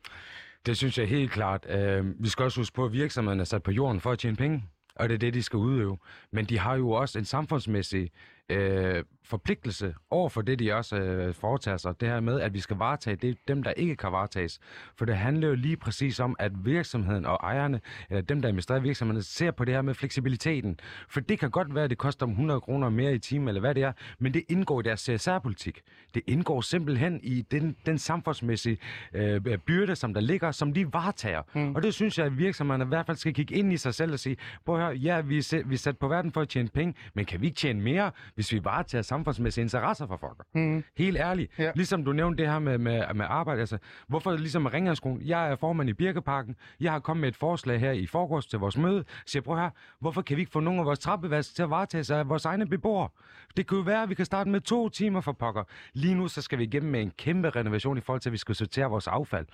Det 0.65 0.77
synes 0.77 0.97
jeg 0.97 1.07
helt 1.07 1.31
klart. 1.31 1.65
Øh, 1.69 2.23
vi 2.23 2.29
skal 2.29 2.43
også 2.43 2.59
huske 2.59 2.75
på, 2.75 2.85
at 2.85 2.93
virksomhederne 2.93 3.41
er 3.41 3.45
sat 3.45 3.63
på 3.63 3.71
jorden 3.71 4.01
for 4.01 4.11
at 4.11 4.19
tjene 4.19 4.37
penge. 4.37 4.63
Og 4.95 5.09
det 5.09 5.15
er 5.15 5.19
det, 5.19 5.33
de 5.33 5.43
skal 5.43 5.57
udøve. 5.57 5.97
Men 6.31 6.45
de 6.45 6.59
har 6.59 6.75
jo 6.75 6.89
også 6.89 7.19
en 7.19 7.25
samfundsmæssig 7.25 8.11
øh, 8.49 9.03
forpligtelse 9.27 9.95
over 10.09 10.29
for 10.29 10.41
det, 10.41 10.59
de 10.59 10.73
også 10.73 10.95
øh, 10.95 11.33
foretager 11.33 11.77
sig. 11.77 12.01
Det 12.01 12.07
her 12.07 12.19
med, 12.19 12.41
at 12.41 12.53
vi 12.53 12.59
skal 12.59 12.77
varetage 12.77 13.15
det, 13.15 13.37
dem, 13.47 13.63
der 13.63 13.71
ikke 13.71 13.95
kan 13.95 14.11
varetages. 14.11 14.59
For 14.95 15.05
det 15.05 15.17
handler 15.17 15.47
jo 15.47 15.55
lige 15.55 15.77
præcis 15.77 16.19
om, 16.19 16.35
at 16.39 16.51
virksomheden 16.65 17.25
og 17.25 17.39
ejerne, 17.43 17.81
eller 18.09 18.21
dem, 18.21 18.41
der 18.41 18.49
administrerer 18.49 18.79
virksomheden, 18.79 19.23
ser 19.23 19.51
på 19.51 19.65
det 19.65 19.73
her 19.73 19.81
med 19.81 19.93
fleksibiliteten. 19.93 20.79
For 21.09 21.19
det 21.19 21.39
kan 21.39 21.51
godt 21.51 21.75
være, 21.75 21.83
at 21.83 21.89
det 21.89 21.97
koster 21.97 22.25
dem 22.25 22.31
100 22.33 22.61
kroner 22.61 22.89
mere 22.89 23.13
i 23.13 23.19
timen, 23.19 23.47
eller 23.47 23.61
hvad 23.61 23.75
det 23.75 23.83
er, 23.83 23.91
men 24.19 24.33
det 24.33 24.43
indgår 24.49 24.79
i 24.79 24.83
deres 24.83 24.99
CSR-politik. 24.99 25.81
Det 26.13 26.23
indgår 26.27 26.61
simpelthen 26.61 27.19
i 27.23 27.41
den, 27.41 27.75
den 27.85 27.97
samfundsmæssige 27.97 28.77
øh, 29.13 29.57
byrde, 29.57 29.95
som 29.95 30.13
der 30.13 30.21
ligger, 30.21 30.51
som 30.51 30.73
de 30.73 30.93
varetager. 30.93 31.41
Mm. 31.53 31.75
Og 31.75 31.83
det 31.83 31.93
synes 31.93 32.17
jeg, 32.17 32.25
at 32.25 32.37
virksomhederne 32.37 32.83
i 32.83 32.87
hvert 32.87 33.05
fald 33.05 33.17
skal 33.17 33.33
kigge 33.33 33.55
ind 33.55 33.73
i 33.73 33.77
sig 33.77 33.93
selv 33.93 34.13
og 34.13 34.19
sige, 34.19 34.37
prøv 34.65 34.75
at 34.75 34.81
høre, 34.81 34.95
ja, 34.95 35.21
vi 35.21 35.37
er, 35.37 35.63
vi 35.65 35.73
er 35.73 35.77
sat 35.77 35.97
på 35.97 36.07
verden 36.07 36.31
for 36.31 36.41
at 36.41 36.49
tjene 36.49 36.69
penge, 36.69 36.93
men 37.13 37.25
kan 37.25 37.41
vi 37.41 37.45
ikke 37.45 37.57
tjene 37.57 37.81
mere, 37.81 38.11
hvis 38.35 38.53
vi 38.53 38.63
varetager 38.63 39.01
samfundsmæssige 39.17 39.61
interesser 39.61 40.07
for 40.07 40.17
folk? 40.17 40.37
Mm. 40.53 40.83
Helt 40.97 41.17
ærligt. 41.17 41.59
Ja. 41.59 41.71
Ligesom 41.75 42.05
du 42.05 42.13
nævnte 42.13 42.43
det 42.43 42.51
her 42.51 42.59
med, 42.59 42.77
med, 42.77 43.13
med 43.13 43.25
arbejde. 43.29 43.59
Altså, 43.59 43.77
hvorfor 44.07 44.31
ligesom 44.31 44.61
med 44.61 44.73
Ringlandskolen? 44.73 45.21
Jeg 45.25 45.51
er 45.51 45.55
formand 45.55 45.89
i 45.89 45.93
Birkeparken. 45.93 46.55
Jeg 46.79 46.91
har 46.91 46.99
kommet 46.99 47.21
med 47.21 47.29
et 47.29 47.35
forslag 47.35 47.79
her 47.79 47.91
i 47.91 48.05
forgårs 48.05 48.47
til 48.47 48.59
vores 48.59 48.77
møde. 48.77 49.03
Jeg 49.35 49.43
prøv 49.43 49.57
her, 49.57 49.69
hvorfor 49.99 50.21
kan 50.21 50.37
vi 50.37 50.41
ikke 50.41 50.51
få 50.51 50.59
nogle 50.59 50.79
af 50.79 50.85
vores 50.85 50.99
trappevask 50.99 51.55
til 51.55 51.63
at 51.63 51.69
varetage 51.69 52.03
sig 52.03 52.19
af 52.19 52.29
vores 52.29 52.45
egne 52.45 52.67
beboere? 52.67 53.09
Det 53.57 53.67
kunne 53.67 53.77
jo 53.77 53.83
være, 53.83 54.03
at 54.03 54.09
vi 54.09 54.15
kan 54.15 54.25
starte 54.25 54.49
med 54.49 54.61
to 54.61 54.89
timer 54.89 55.21
for 55.21 55.31
pokker. 55.31 55.63
Lige 55.93 56.15
nu 56.15 56.27
så 56.27 56.41
skal 56.41 56.59
vi 56.59 56.63
igennem 56.63 56.91
med 56.91 57.01
en 57.01 57.11
kæmpe 57.17 57.49
renovation 57.49 57.97
i 57.97 58.01
forhold 58.01 58.21
til, 58.21 58.29
at 58.29 58.33
vi 58.33 58.37
skal 58.37 58.55
sortere 58.55 58.89
vores 58.89 59.07
affald. 59.07 59.45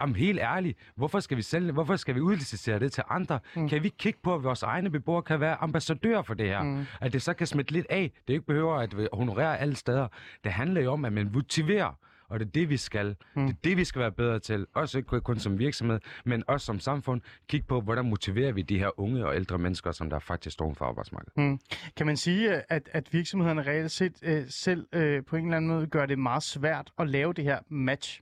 Jamen 0.00 0.16
helt 0.16 0.40
ærligt, 0.40 0.78
hvorfor 0.96 1.20
skal 1.20 1.36
vi 1.36 1.42
sælge? 1.42 1.72
Hvorfor 1.72 1.96
skal 1.96 2.14
vi 2.14 2.20
udlicitere 2.20 2.78
det 2.78 2.92
til 2.92 3.02
andre? 3.10 3.38
Mm. 3.56 3.68
Kan 3.68 3.82
vi 3.82 3.86
ikke 3.86 3.96
kigge 3.96 4.18
på, 4.22 4.34
at 4.34 4.42
vores 4.44 4.62
egne 4.62 4.90
beboere 4.90 5.22
kan 5.22 5.40
være 5.40 5.56
ambassadører 5.56 6.22
for 6.22 6.34
det 6.34 6.46
her? 6.46 6.62
Mm. 6.62 6.84
At 7.00 7.12
det 7.12 7.22
så 7.22 7.34
kan 7.34 7.46
smitte 7.46 7.72
lidt 7.72 7.86
af. 7.90 8.12
Det 8.28 8.34
ikke 8.34 8.46
behøver 8.46 8.74
at 8.74 8.94
honorere 9.12 9.58
alle 9.58 9.76
steder. 9.76 10.08
Det 10.44 10.52
handler 10.52 10.80
jo 10.80 10.92
om, 10.92 11.04
at 11.04 11.12
man 11.12 11.30
motiverer. 11.32 11.98
Og 12.28 12.40
det 12.40 12.46
er 12.46 12.50
det, 12.50 12.68
vi 12.70 12.76
skal. 12.76 13.16
Mm. 13.36 13.46
Det 13.46 13.52
er 13.52 13.56
det, 13.64 13.76
vi 13.76 13.84
skal 13.84 14.00
være 14.00 14.12
bedre 14.12 14.38
til. 14.38 14.66
Også 14.74 14.98
ikke 14.98 15.20
kun 15.20 15.38
som 15.38 15.58
virksomhed, 15.58 16.00
men 16.24 16.44
også 16.46 16.66
som 16.66 16.80
samfund. 16.80 17.20
Kig 17.48 17.66
på, 17.66 17.80
hvordan 17.80 18.10
motiverer 18.10 18.52
vi 18.52 18.62
de 18.62 18.78
her 18.78 19.00
unge 19.00 19.26
og 19.26 19.36
ældre 19.36 19.58
mennesker, 19.58 19.92
som 19.92 20.10
der 20.10 20.18
faktisk 20.18 20.54
står 20.54 20.74
for 20.74 20.84
arbejdsmarkedet. 20.84 21.36
Mm. 21.36 21.58
Kan 21.96 22.06
man 22.06 22.16
sige, 22.16 22.72
at, 22.72 22.88
at 22.92 23.12
virksomhederne 23.12 23.62
reelt 23.62 23.90
set 23.90 24.12
øh, 24.22 24.44
selv 24.48 24.86
øh, 24.92 25.24
på 25.24 25.36
en 25.36 25.44
eller 25.44 25.56
anden 25.56 25.70
måde 25.70 25.86
gør 25.86 26.06
det 26.06 26.18
meget 26.18 26.42
svært 26.42 26.90
at 26.98 27.08
lave 27.08 27.32
det 27.32 27.44
her 27.44 27.58
match? 27.68 28.20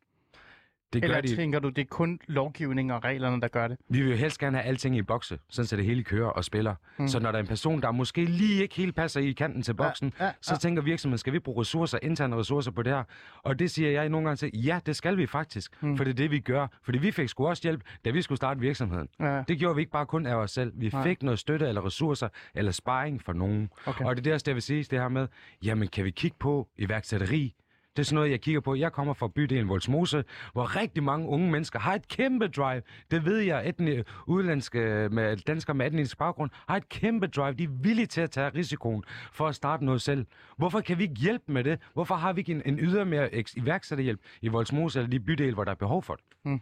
Det 0.93 1.03
gør 1.03 1.09
Eller 1.09 1.21
de. 1.21 1.37
tænker 1.37 1.59
du, 1.59 1.69
det 1.69 1.79
er 1.79 1.87
kun 1.91 2.21
lovgivning 2.27 2.93
og 2.93 3.05
reglerne, 3.05 3.41
der 3.41 3.49
gør 3.49 3.69
det? 3.69 3.77
Vi 3.89 4.03
vil 4.03 4.11
jo 4.11 4.17
helst 4.17 4.39
gerne 4.39 4.57
have 4.59 4.69
alting 4.69 4.97
i 4.97 5.03
bokse, 5.03 5.39
sådan 5.49 5.67
så 5.67 5.77
det 5.77 5.85
hele 5.85 6.03
kører 6.05 6.29
og 6.29 6.45
spiller. 6.45 6.75
Mm. 6.99 7.09
Så 7.09 7.21
når 7.21 7.31
der 7.31 7.39
er 7.39 7.43
en 7.43 7.49
person, 7.49 7.83
der 7.83 7.93
måske 7.93 8.25
lige 8.25 8.63
ikke 8.63 8.75
helt 8.75 8.95
passer 8.97 9.21
i 9.21 9.33
kanten 9.33 9.63
til 9.63 9.75
boksen, 9.75 10.13
ja, 10.21 10.25
ja. 10.25 10.33
så 10.41 10.59
tænker 10.59 10.83
virksomheden, 10.83 11.19
skal 11.19 11.33
vi 11.33 11.39
bruge 11.39 11.61
ressourcer, 11.61 11.99
interne 12.03 12.37
ressourcer 12.37 12.71
på 12.71 12.83
det 12.83 12.93
her? 12.93 13.03
Og 13.43 13.59
det 13.59 13.71
siger 13.71 13.91
jeg 13.91 14.09
nogle 14.09 14.27
gange 14.27 14.37
til, 14.37 14.51
ja, 14.55 14.81
det 14.87 14.97
skal 14.97 15.17
vi 15.17 15.27
faktisk, 15.27 15.83
mm. 15.83 15.97
for 15.97 16.05
det 16.05 16.11
er 16.11 16.15
det, 16.15 16.31
vi 16.31 16.39
gør. 16.41 16.67
Fordi 16.83 16.99
vi 16.99 17.11
fik 17.11 17.29
sgu 17.29 17.47
også 17.47 17.63
hjælp, 17.63 17.83
da 18.05 18.11
vi 18.11 18.23
skulle 18.23 18.37
starte 18.37 18.61
virksomheden. 18.61 19.09
Ja. 19.21 19.43
Det 19.49 19.59
gjorde 19.59 19.75
vi 19.77 19.81
ikke 19.83 19.93
bare 19.93 20.07
kun 20.07 20.27
af 20.27 20.35
os 20.35 20.51
selv. 20.51 20.73
Vi 20.75 20.89
Nej. 20.89 21.03
fik 21.03 21.23
noget 21.23 21.39
støtte 21.39 21.69
eller 21.69 21.87
ressourcer 21.87 22.29
eller 22.55 22.73
sparring 22.73 23.23
fra 23.23 23.33
nogen. 23.33 23.71
Okay. 23.87 24.05
Og 24.05 24.17
det 24.17 24.21
er 24.21 24.25
det 24.25 24.33
også, 24.33 24.45
der 24.45 24.53
vil 24.53 24.63
sige, 24.63 24.83
det 24.91 25.01
her 25.01 25.09
med, 25.09 25.29
jamen 25.63 25.89
kan 25.89 26.05
vi 26.05 26.11
kigge 26.11 26.37
på 26.41 26.69
iværksætteri? 26.79 27.55
Det 27.97 28.03
er 28.03 28.05
sådan 28.05 28.15
noget, 28.15 28.31
jeg 28.31 28.41
kigger 28.41 28.61
på. 28.61 28.75
Jeg 28.75 28.93
kommer 28.93 29.15
fra 29.15 29.29
bydelen 29.29 29.69
Volsmose, 29.69 30.25
hvor 30.53 30.77
rigtig 30.77 31.03
mange 31.03 31.29
unge 31.29 31.51
mennesker 31.51 31.79
har 31.79 31.95
et 31.95 32.09
kæmpe 32.09 32.49
drive. 32.49 32.83
Det 33.11 33.25
ved 33.25 33.39
jeg, 33.39 33.69
etni, 33.69 34.03
udlandske 34.27 35.09
med 35.13 35.37
danskere 35.37 35.75
med 35.77 35.87
etnisk 35.87 36.19
baggrund 36.19 36.51
har 36.69 36.77
et 36.77 36.89
kæmpe 36.89 37.27
drive. 37.27 37.53
De 37.55 37.65
er 37.65 37.69
villige 37.83 38.07
til 38.07 38.21
at 38.21 38.31
tage 38.31 38.49
risikoen 38.55 39.05
for 39.33 39.47
at 39.49 39.55
starte 39.55 39.85
noget 39.85 40.03
selv. 40.03 40.27
Hvorfor 40.59 40.81
kan 40.81 40.99
vi 40.99 41.03
ikke 41.03 41.15
hjælpe 41.15 41.53
med 41.53 41.65
det? 41.65 41.79
Hvorfor 41.95 42.15
har 42.15 42.33
vi 42.33 42.41
ikke 42.41 42.53
en, 42.53 42.63
en 42.67 42.79
ydermere 42.79 43.29
eks- 43.35 43.55
iværksætterhjælp 43.57 44.21
i 44.43 44.49
Volsmose 44.49 44.99
eller 44.99 45.11
de 45.11 45.21
bydele, 45.21 45.55
hvor 45.55 45.65
der 45.65 45.71
er 45.71 45.77
behov 45.77 46.03
for 46.03 46.15
det? 46.15 46.25
Hmm. 46.45 46.61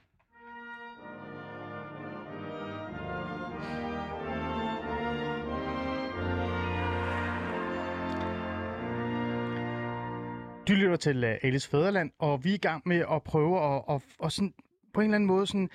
Du 10.68 10.73
lytter 10.75 10.96
til 10.96 11.25
øh, 11.25 11.37
Alice 11.42 11.68
Fæderland, 11.68 12.11
og 12.18 12.44
vi 12.44 12.51
er 12.51 12.55
i 12.55 12.59
gang 12.59 12.83
med 12.87 13.05
at 13.12 13.23
prøve 13.23 13.77
at, 13.77 13.83
at, 13.88 14.03
at 14.25 14.33
sådan, 14.33 14.55
på 14.94 15.01
en 15.01 15.05
eller 15.05 15.14
anden 15.14 15.27
måde 15.27 15.46
sådan, 15.46 15.70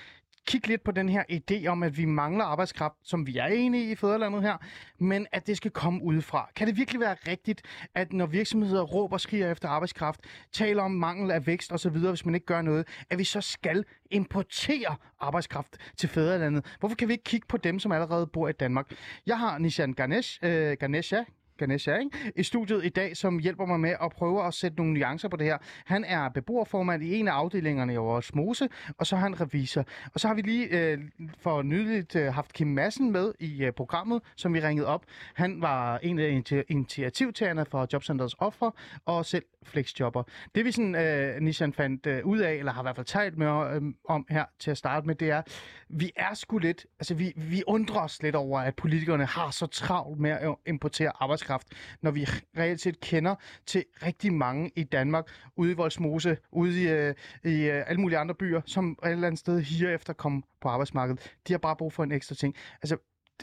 kigge 0.47 0.67
lidt 0.67 0.83
på 0.83 0.91
den 0.91 1.09
her 1.09 1.23
idé 1.31 1.67
om, 1.67 1.83
at 1.83 1.97
vi 1.97 2.05
mangler 2.05 2.45
arbejdskraft, 2.45 2.95
som 3.03 3.27
vi 3.27 3.37
er 3.37 3.45
enige 3.45 3.87
i 3.87 3.91
i 3.91 3.95
Fæderlandet 3.95 4.41
her, 4.41 4.57
men 4.99 5.27
at 5.31 5.47
det 5.47 5.57
skal 5.57 5.71
komme 5.71 6.03
udefra. 6.03 6.49
Kan 6.55 6.67
det 6.67 6.77
virkelig 6.77 7.01
være 7.01 7.15
rigtigt, 7.27 7.61
at 7.95 8.13
når 8.13 8.25
virksomheder 8.25 8.81
råber 8.81 9.13
og 9.13 9.21
skriger 9.21 9.51
efter 9.51 9.69
arbejdskraft, 9.69 10.19
taler 10.51 10.83
om 10.83 10.91
mangel 10.91 11.31
af 11.31 11.47
vækst 11.47 11.73
osv., 11.73 11.97
hvis 11.97 12.25
man 12.25 12.35
ikke 12.35 12.45
gør 12.45 12.61
noget, 12.61 12.87
at 13.09 13.19
vi 13.19 13.23
så 13.23 13.41
skal 13.41 13.85
importere 14.11 14.95
arbejdskraft 15.19 15.77
til 15.97 16.09
Fæderlandet? 16.09 16.65
Hvorfor 16.79 16.95
kan 16.95 17.07
vi 17.07 17.13
ikke 17.13 17.23
kigge 17.23 17.47
på 17.47 17.57
dem, 17.57 17.79
som 17.79 17.91
allerede 17.91 18.27
bor 18.27 18.47
i 18.47 18.53
Danmark? 18.53 18.91
Jeg 19.25 19.39
har 19.39 19.57
Nishan 19.57 19.93
Ganesh, 19.93 20.39
øh, 20.43 20.77
Ganesha, 20.79 21.23
Ganesha, 21.57 21.95
ikke? 21.97 22.33
i 22.35 22.43
studiet 22.43 22.85
i 22.85 22.89
dag, 22.89 23.17
som 23.17 23.39
hjælper 23.39 23.65
mig 23.65 23.79
med 23.79 23.95
at 24.01 24.11
prøve 24.11 24.47
at 24.47 24.53
sætte 24.53 24.77
nogle 24.77 24.93
nuancer 24.93 25.29
på 25.29 25.37
det 25.37 25.45
her. 25.45 25.57
Han 25.85 26.03
er 26.03 26.29
beboerformand 26.29 27.03
i 27.03 27.15
en 27.15 27.27
af 27.27 27.31
afdelingerne 27.31 27.93
i 27.93 27.95
vores 27.95 28.35
Mose, 28.35 28.69
og 28.97 29.07
så 29.07 29.15
er 29.15 29.19
han 29.19 29.41
revisor. 29.41 29.85
Og 30.13 30.19
så 30.19 30.27
har 30.27 30.35
vi 30.35 30.41
lige 30.41 30.67
øh, 30.67 30.99
for 31.39 31.61
nyligt 31.61 32.15
øh, 32.15 32.33
haft 32.33 32.53
Kim 32.53 32.67
Madsen 32.67 33.11
med 33.11 33.33
i 33.39 33.63
øh, 33.63 33.71
programmet, 33.71 34.21
som 34.35 34.53
vi 34.53 34.59
ringede 34.59 34.87
op. 34.87 35.05
Han 35.33 35.61
var 35.61 35.97
en 35.97 36.19
af 36.19 36.29
initi- 36.29 36.63
initiativtagerne 36.67 37.65
for 37.65 37.87
Jobcenters 37.93 38.33
Offer, 38.39 38.71
og 39.05 39.25
selv 39.25 39.43
flexjobber. 39.65 40.23
Det 40.55 40.65
vi 40.65 40.71
sådan, 40.71 40.95
øh, 40.95 41.41
Nishan 41.41 41.73
fandt 41.73 42.05
øh, 42.05 42.25
ud 42.25 42.39
af, 42.39 42.53
eller 42.53 42.71
har 42.71 42.81
i 42.81 42.85
hvert 42.85 42.95
fald 42.95 43.05
talt 43.05 43.37
med 43.37 43.47
øh, 43.47 43.81
om 44.09 44.25
her 44.29 44.45
til 44.59 44.71
at 44.71 44.77
starte 44.77 45.07
med, 45.07 45.15
det 45.15 45.29
er, 45.29 45.41
vi 45.89 46.11
er 46.15 46.33
sgu 46.33 46.57
lidt, 46.57 46.85
altså 46.99 47.13
vi, 47.13 47.33
vi 47.35 47.63
undrer 47.67 48.01
os 48.01 48.23
lidt 48.23 48.35
over, 48.35 48.59
at 48.59 48.75
politikerne 48.75 49.25
har 49.25 49.51
så 49.51 49.65
travlt 49.65 50.19
med 50.19 50.31
at 50.31 50.55
importere 50.65 51.11
arbejdskraft, 51.19 51.67
når 52.01 52.11
vi 52.11 52.27
reelt 52.57 52.81
set 52.81 52.99
kender 52.99 53.35
til 53.65 53.85
rigtig 54.05 54.33
mange 54.33 54.71
i 54.75 54.83
Danmark, 54.83 55.25
ude 55.55 55.71
i 55.71 55.75
Voldsmose, 55.75 56.37
ude 56.51 56.83
i, 56.83 56.87
øh, 56.87 57.13
i 57.43 57.69
øh, 57.69 57.83
alle 57.87 58.01
mulige 58.01 58.17
andre 58.17 58.35
byer, 58.35 58.61
som 58.65 58.99
et 59.03 59.11
eller 59.11 59.27
andet 59.27 59.39
sted 59.39 59.61
higer 59.61 59.89
efter 59.89 60.09
at 60.09 60.17
komme 60.17 60.41
på 60.61 60.69
arbejdsmarkedet. 60.69 61.35
De 61.47 61.53
har 61.53 61.57
bare 61.57 61.75
brug 61.75 61.93
for 61.93 62.03
en 62.03 62.11
ekstra 62.11 62.35
ting. 62.35 62.55
Altså, 62.81 62.97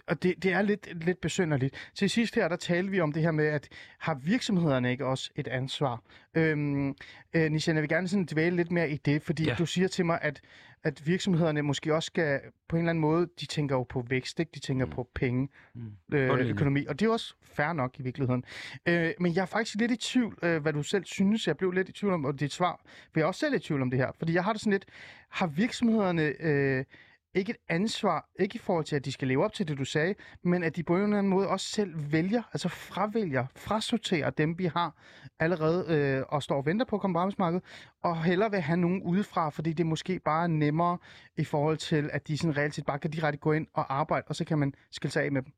og 0.06 0.22
det, 0.22 0.42
det 0.42 0.52
er 0.52 0.62
lidt, 0.62 1.04
lidt 1.04 1.20
besynderligt. 1.20 1.90
Til 1.94 2.10
sidst 2.10 2.34
her, 2.34 2.48
der 2.48 2.56
talte 2.56 2.90
vi 2.90 3.00
om 3.00 3.12
det 3.12 3.22
her 3.22 3.30
med, 3.30 3.46
at 3.46 3.68
har 3.98 4.14
virksomhederne 4.14 4.90
ikke 4.90 5.06
også 5.06 5.30
et 5.36 5.48
ansvar? 5.48 6.02
Øhm, 6.34 6.94
øh, 7.34 7.50
Nishan, 7.52 7.74
jeg 7.76 7.82
vil 7.82 7.88
gerne 7.88 8.08
sådan 8.08 8.28
dvæle 8.32 8.56
lidt 8.56 8.70
mere 8.70 8.90
i 8.90 8.96
det, 8.96 9.22
fordi 9.22 9.44
Ja. 9.44 9.54
du 9.58 9.66
siger 9.66 9.88
til 9.88 10.06
mig, 10.06 10.18
at, 10.22 10.40
at 10.84 11.06
virksomhederne 11.06 11.62
måske 11.62 11.94
også 11.94 12.06
skal, 12.06 12.40
på 12.68 12.76
en 12.76 12.80
eller 12.82 12.90
anden 12.90 13.00
måde, 13.00 13.26
de 13.40 13.46
tænker 13.46 13.76
jo 13.76 13.82
på 13.82 14.04
vækst, 14.08 14.40
ikke? 14.40 14.50
de 14.54 14.60
tænker 14.60 14.86
mm. 14.86 14.92
på 14.92 15.08
penge, 15.14 15.48
Mm. 15.74 15.80
øh, 16.14 16.28
Bundlinje. 16.28 16.52
økonomi, 16.52 16.86
og 16.86 17.00
det 17.00 17.06
er 17.06 17.10
også 17.10 17.34
fair 17.42 17.72
nok 17.72 17.98
i 17.98 18.02
virkeligheden. 18.02 18.44
Øh, 18.88 19.10
men 19.20 19.34
jeg 19.34 19.42
er 19.42 19.46
faktisk 19.46 19.76
lidt 19.78 19.90
i 19.92 19.96
tvivl, 19.96 20.38
øh, 20.42 20.62
hvad 20.62 20.72
du 20.72 20.82
selv 20.82 21.04
synes. 21.04 21.46
Jeg 21.46 21.56
blev 21.56 21.70
lidt 21.70 21.88
i 21.88 21.92
tvivl 21.92 22.12
om, 22.14 22.24
og 22.24 22.40
dit 22.40 22.52
svar, 22.52 22.80
for 22.84 23.10
jeg 23.20 23.22
er 23.22 23.26
også 23.26 23.40
selv 23.40 23.54
i 23.54 23.58
tvivl 23.58 23.82
om 23.82 23.90
det 23.90 23.98
her, 23.98 24.10
fordi 24.18 24.34
jeg 24.34 24.44
har 24.44 24.52
det 24.52 24.60
sådan 24.60 24.72
lidt, 24.72 24.84
har 25.28 25.46
virksomhederne 25.46 26.32
øh, 26.40 26.84
ikke 27.34 27.50
et 27.50 27.56
ansvar, 27.68 28.28
ikke 28.38 28.56
i 28.56 28.58
forhold 28.58 28.84
til, 28.84 28.96
at 28.96 29.04
de 29.04 29.12
skal 29.12 29.28
leve 29.28 29.44
op 29.44 29.52
til 29.52 29.68
det, 29.68 29.78
du 29.78 29.84
sagde, 29.84 30.14
men 30.42 30.62
at 30.62 30.76
de 30.76 30.82
på 30.82 30.96
en 30.96 31.02
eller 31.02 31.18
anden 31.18 31.30
måde 31.30 31.48
også 31.48 31.66
selv 31.66 32.12
vælger, 32.12 32.42
altså 32.52 32.68
fravælger, 32.68 33.46
frasorterer 33.56 34.30
dem, 34.30 34.58
vi 34.58 34.64
har 34.64 34.94
allerede 35.40 35.86
øh, 35.88 36.22
og 36.28 36.42
står 36.42 36.56
og 36.56 36.66
venter 36.66 36.86
på 36.86 36.96
at 36.96 37.00
komme 37.00 37.14
på 37.14 37.18
arbejdsmarkedet, 37.18 37.64
og 38.02 38.24
hellere 38.24 38.50
vil 38.50 38.60
have 38.60 38.76
nogen 38.76 39.02
udefra, 39.02 39.50
fordi 39.50 39.72
det 39.72 39.86
måske 39.86 40.18
bare 40.18 40.42
er 40.42 40.46
nemmere 40.46 40.98
i 41.36 41.44
forhold 41.44 41.76
til, 41.76 42.10
at 42.12 42.28
de 42.28 42.38
sådan 42.38 42.56
reelt 42.56 42.74
set 42.74 42.86
bare 42.86 42.98
kan 42.98 43.10
direkte 43.10 43.38
gå 43.38 43.52
ind 43.52 43.66
og 43.74 43.94
arbejde, 43.94 44.24
og 44.28 44.36
så 44.36 44.44
kan 44.44 44.58
man 44.58 44.74
skille 44.90 45.12
sig 45.12 45.24
af 45.24 45.32
med 45.32 45.42
dem. 45.42 45.52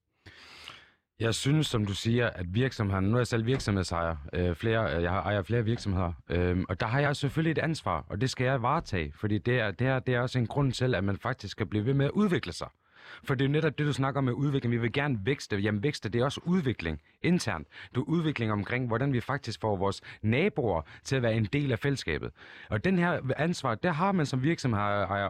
Jeg 1.20 1.34
synes, 1.34 1.66
som 1.66 1.86
du 1.86 1.94
siger, 1.94 2.30
at 2.30 2.54
virksomheden, 2.54 3.04
nu 3.04 3.16
er 3.16 3.20
jeg 3.20 3.26
selv 3.26 3.46
virksomhedsejer, 3.46 4.16
øh, 4.32 4.54
flere, 4.54 4.96
øh, 4.96 5.02
jeg 5.02 5.18
ejer 5.18 5.42
flere 5.42 5.64
virksomheder, 5.64 6.12
øh, 6.30 6.64
og 6.68 6.80
der 6.80 6.86
har 6.86 7.00
jeg 7.00 7.16
selvfølgelig 7.16 7.50
et 7.50 7.58
ansvar, 7.58 8.04
og 8.08 8.20
det 8.20 8.30
skal 8.30 8.44
jeg 8.44 8.62
varetage, 8.62 9.12
fordi 9.16 9.38
det 9.38 9.60
er, 9.60 9.70
det 9.70 9.86
er, 9.86 9.98
det 9.98 10.14
er 10.14 10.20
også 10.20 10.38
en 10.38 10.46
grund 10.46 10.72
til, 10.72 10.94
at 10.94 11.04
man 11.04 11.18
faktisk 11.18 11.52
skal 11.52 11.66
blive 11.66 11.86
ved 11.86 11.94
med 11.94 12.06
at 12.06 12.10
udvikle 12.10 12.52
sig. 12.52 12.68
For 13.24 13.34
det 13.34 13.44
er 13.44 13.48
jo 13.48 13.52
netop 13.52 13.78
det, 13.78 13.86
du 13.86 13.92
snakker 13.92 14.18
om 14.18 14.24
med 14.24 14.32
udvikling. 14.32 14.72
Vi 14.72 14.76
vil 14.76 14.92
gerne 14.92 15.18
vækste. 15.24 15.56
Jamen 15.56 15.82
vækste, 15.82 16.08
det 16.08 16.20
er 16.20 16.24
også 16.24 16.40
udvikling 16.44 17.00
internt. 17.22 17.68
Det 17.90 17.96
er 17.96 18.00
udvikling 18.00 18.52
omkring, 18.52 18.86
hvordan 18.86 19.12
vi 19.12 19.20
faktisk 19.20 19.60
får 19.60 19.76
vores 19.76 20.00
naboer 20.22 20.82
til 21.04 21.16
at 21.16 21.22
være 21.22 21.34
en 21.34 21.44
del 21.44 21.72
af 21.72 21.78
fællesskabet. 21.78 22.30
Og 22.70 22.84
den 22.84 22.98
her 22.98 23.20
ansvar, 23.36 23.74
der 23.74 23.92
har 23.92 24.12
man 24.12 24.26
som 24.26 24.42
virksomhed 24.42 24.82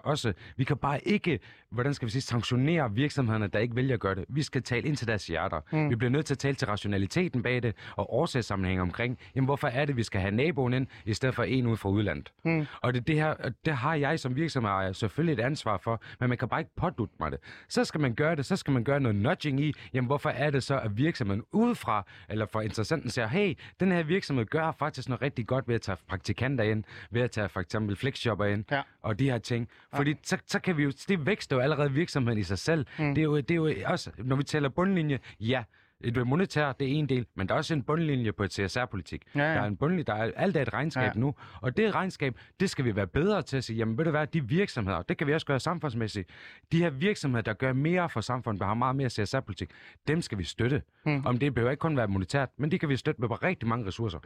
også. 0.04 0.32
Vi 0.56 0.64
kan 0.64 0.76
bare 0.76 1.08
ikke, 1.08 1.40
hvordan 1.74 1.94
skal 1.94 2.06
vi 2.06 2.10
sige, 2.10 2.22
sanktionere 2.22 2.92
virksomhederne, 2.92 3.46
der 3.46 3.58
ikke 3.58 3.76
vælger 3.76 3.94
at 3.94 4.00
gøre 4.00 4.14
det. 4.14 4.24
Vi 4.28 4.42
skal 4.42 4.62
tale 4.62 4.88
ind 4.88 4.96
til 4.96 5.08
deres 5.08 5.26
hjerter. 5.26 5.60
Mm. 5.72 5.90
Vi 5.90 5.96
bliver 5.96 6.10
nødt 6.10 6.26
til 6.26 6.34
at 6.34 6.38
tale 6.38 6.54
til 6.54 6.68
rationaliteten 6.68 7.42
bag 7.42 7.62
det, 7.62 7.74
og 7.96 8.14
årsagssammenhæng 8.14 8.80
omkring, 8.80 9.18
jamen 9.34 9.44
hvorfor 9.44 9.68
er 9.68 9.84
det, 9.84 9.96
vi 9.96 10.02
skal 10.02 10.20
have 10.20 10.30
naboen 10.34 10.72
ind, 10.72 10.86
i 11.04 11.14
stedet 11.14 11.34
for 11.34 11.42
en 11.42 11.66
ud 11.66 11.76
fra 11.76 11.88
udlandet. 11.88 12.32
Mm. 12.44 12.66
Og 12.82 12.94
det, 12.94 13.06
det 13.06 13.16
her, 13.16 13.34
det 13.64 13.74
har 13.76 13.94
jeg 13.94 14.20
som 14.20 14.36
virksomhedsejer 14.36 14.92
selvfølgelig 14.92 15.42
et 15.42 15.46
ansvar 15.46 15.76
for, 15.78 16.02
men 16.20 16.28
man 16.28 16.38
kan 16.38 16.48
bare 16.48 16.60
ikke 16.60 16.70
pådutte 16.76 17.14
mig 17.20 17.30
det. 17.30 17.38
Så 17.68 17.84
skal 17.84 18.00
man 18.00 18.14
gøre 18.14 18.36
det, 18.36 18.46
så 18.46 18.56
skal 18.56 18.72
man 18.72 18.84
gøre 18.84 19.00
noget 19.00 19.16
nudging 19.16 19.60
i, 19.60 19.74
jamen 19.94 20.06
hvorfor 20.06 20.30
er 20.30 20.50
det 20.50 20.62
så, 20.62 20.78
at 20.80 20.96
virksomheden 20.96 21.42
udefra, 21.52 22.06
eller 22.28 22.46
for 22.46 22.60
interessenten 22.60 23.10
siger, 23.10 23.26
hey, 23.28 23.54
den 23.80 23.92
her 23.92 24.02
virksomhed 24.02 24.46
gør 24.46 24.72
faktisk 24.72 25.08
noget 25.08 25.22
rigtig 25.22 25.46
godt 25.46 25.68
ved 25.68 25.74
at 25.74 25.82
tage 25.82 25.98
praktikanter 26.08 26.64
ind, 26.64 26.84
ved 27.10 27.22
at 27.22 27.30
tage 27.30 27.48
for 27.48 27.60
eksempel 27.60 27.96
flexjobber 27.96 28.44
ind, 28.46 28.64
Ja. 28.70 28.82
og 29.02 29.18
de 29.18 29.30
her 29.30 29.38
ting. 29.38 29.68
Fordi 29.96 30.14
så, 30.22 30.38
så 30.46 30.58
kan 30.58 30.76
vi 30.76 30.82
jo, 30.82 30.92
det 31.08 31.26
vækster 31.26 31.56
jo 31.56 31.62
allerede 31.64 31.92
virksomheden 31.92 32.38
i 32.38 32.42
sig 32.42 32.58
selv. 32.58 32.86
Mm. 32.98 33.14
Det, 33.14 33.20
er 33.20 33.24
jo, 33.24 33.36
det 33.36 33.50
er 33.50 33.54
jo 33.54 33.70
også, 33.86 34.10
når 34.18 34.36
vi 34.36 34.42
taler 34.42 34.68
bundlinje, 34.68 35.18
ja, 35.40 35.64
det 36.04 36.26
monetære, 36.26 36.74
det 36.80 36.88
er 36.88 36.92
en 36.92 37.08
del, 37.08 37.26
men 37.34 37.48
der 37.48 37.54
er 37.54 37.58
også 37.58 37.74
en 37.74 37.82
bundlinje 37.82 38.32
på 38.32 38.42
et 38.44 38.52
CSR-politik. 38.52 39.22
Ja, 39.34 39.40
ja. 39.40 39.54
Der 39.54 39.60
er 39.60 39.64
en 39.66 39.76
bundlinje, 39.76 40.04
der 40.04 40.14
er 40.14 40.30
alt 40.36 40.56
er 40.56 40.62
et 40.62 40.72
regnskab 40.72 41.02
Ja. 41.14 41.20
nu, 41.20 41.34
og 41.62 41.76
det 41.76 41.94
regnskab, 41.94 42.34
det 42.60 42.70
skal 42.70 42.84
vi 42.84 42.96
være 42.96 43.06
bedre 43.06 43.42
til 43.42 43.56
at 43.56 43.64
sige, 43.64 43.76
jamen 43.76 43.98
ved 43.98 44.04
du 44.04 44.10
hvad, 44.10 44.26
de 44.26 44.48
virksomheder, 44.48 45.02
det 45.02 45.18
kan 45.18 45.26
vi 45.26 45.34
også 45.34 45.46
gøre 45.46 45.60
samfundsmæssigt, 45.60 46.30
de 46.72 46.78
her 46.78 46.90
virksomheder, 46.90 47.42
der 47.42 47.52
gør 47.52 47.72
mere 47.72 48.08
for 48.08 48.20
samfundet, 48.20 48.60
der 48.60 48.66
har 48.66 48.74
meget 48.74 48.96
mere 48.96 49.10
CSR-politik, 49.10 49.70
dem 50.08 50.22
skal 50.22 50.38
vi 50.38 50.44
støtte. 50.44 50.82
Mm. 51.06 51.26
Om 51.26 51.38
det 51.38 51.54
behøver 51.54 51.70
ikke 51.70 51.80
kun 51.80 51.96
være 51.96 52.08
monetært, 52.08 52.48
men 52.58 52.70
de 52.70 52.78
kan 52.78 52.88
vi 52.88 52.96
støtte 52.96 53.20
med 53.20 53.42
rigtig 53.42 53.68
mange 53.68 53.86
ressourcer. 53.86 54.18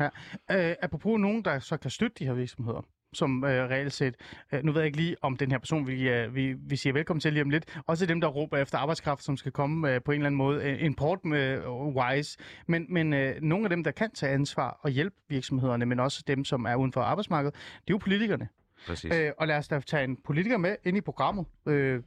Ja. 0.51 0.71
Øh, 0.71 0.77
apropos 0.83 1.21
nogen, 1.21 1.45
der 1.45 1.59
så 1.59 1.77
kan 1.77 1.91
støtte 1.91 2.17
de 2.19 2.25
her 2.27 2.33
virksomheder, 2.35 2.87
som 3.13 3.45
øh, 3.45 3.51
reelt 3.51 3.93
set, 3.93 4.15
øh, 4.53 4.65
nu 4.65 4.73
ved 4.73 4.81
jeg 4.81 4.87
ikke 4.87 4.99
lige, 4.99 5.17
om 5.23 5.37
den 5.37 5.51
her 5.51 5.59
person, 5.59 5.87
vi, 5.87 6.09
øh, 6.09 6.35
vi, 6.35 6.53
vi 6.53 6.77
siger 6.77 6.93
velkommen 6.93 7.21
til 7.21 7.33
lige 7.33 7.43
om 7.43 7.51
lidt, 7.51 7.81
også 7.87 8.07
dem, 8.07 8.21
der 8.21 8.29
råber 8.29 8.57
efter 8.57 8.79
arbejdskraft, 8.79 9.25
som 9.25 9.37
skal 9.37 9.53
komme 9.53 9.95
øh, 9.95 10.03
på 10.03 10.13
en 10.13 10.15
eller 10.15 10.27
anden 10.27 10.39
måde, 10.39 10.65
øh, 10.65 10.85
import-wise, 10.85 12.39
men, 12.67 12.87
men 12.89 13.13
øh, 13.13 13.43
nogle 13.43 13.65
af 13.65 13.71
dem, 13.71 13.85
der 13.85 13.91
kan 13.91 14.11
tage 14.11 14.33
ansvar 14.33 14.81
og 14.83 14.91
hjælpe 14.91 15.17
virksomhederne, 15.29 15.87
men 15.87 16.01
også 16.01 16.25
dem, 16.27 16.45
som 16.45 16.65
er 16.65 16.75
uden 16.75 16.93
for 16.93 17.01
arbejdsmarkedet, 17.01 17.55
det 17.55 17.91
er 17.91 17.95
jo 17.95 17.99
politikerne. 17.99 18.49
Præcis. 18.87 19.15
Øh, 19.15 19.33
og 19.39 19.47
lad 19.47 19.57
os 19.57 19.69
da 19.69 19.81
tage 19.81 20.05
en 20.05 20.17
politiker 20.25 20.57
med 20.57 20.77
ind 20.85 20.97
i 20.97 21.01
programmet. 21.01 21.47
Øh, 21.67 22.03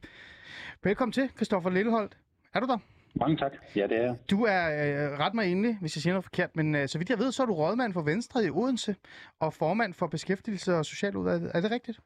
velkommen 0.84 1.14
til, 1.14 1.30
Christoffer 1.36 1.70
Lilleholdt. 1.70 2.18
Er 2.54 2.60
du 2.60 2.68
der? 2.68 2.78
Mange 3.16 3.38
tak. 3.38 3.52
Ja, 3.76 3.88
det 3.88 3.98
er 3.98 4.04
jeg. 4.04 4.16
Du 4.32 4.44
er 4.44 5.12
øh, 5.12 5.20
ret 5.20 5.34
mig 5.34 5.52
endelig, 5.52 5.78
hvis 5.82 5.96
jeg 5.96 6.02
siger 6.02 6.14
noget 6.14 6.24
forkert, 6.24 6.56
men 6.56 6.76
øh, 6.76 6.88
så 6.88 6.98
vidt 6.98 7.10
jeg 7.10 7.20
ved, 7.20 7.32
så 7.32 7.44
er 7.44 7.48
du 7.48 7.54
rådmand 7.54 7.94
for 7.94 8.02
Venstre 8.02 8.46
i 8.46 8.50
Odense 8.50 8.96
og 9.40 9.54
formand 9.54 9.94
for 9.94 10.08
Beskæftigelse 10.08 10.76
og 10.76 10.86
Socialudvalget. 10.86 11.52
Er 11.54 11.62
det 11.62 11.72
rigtigt? 11.72 12.00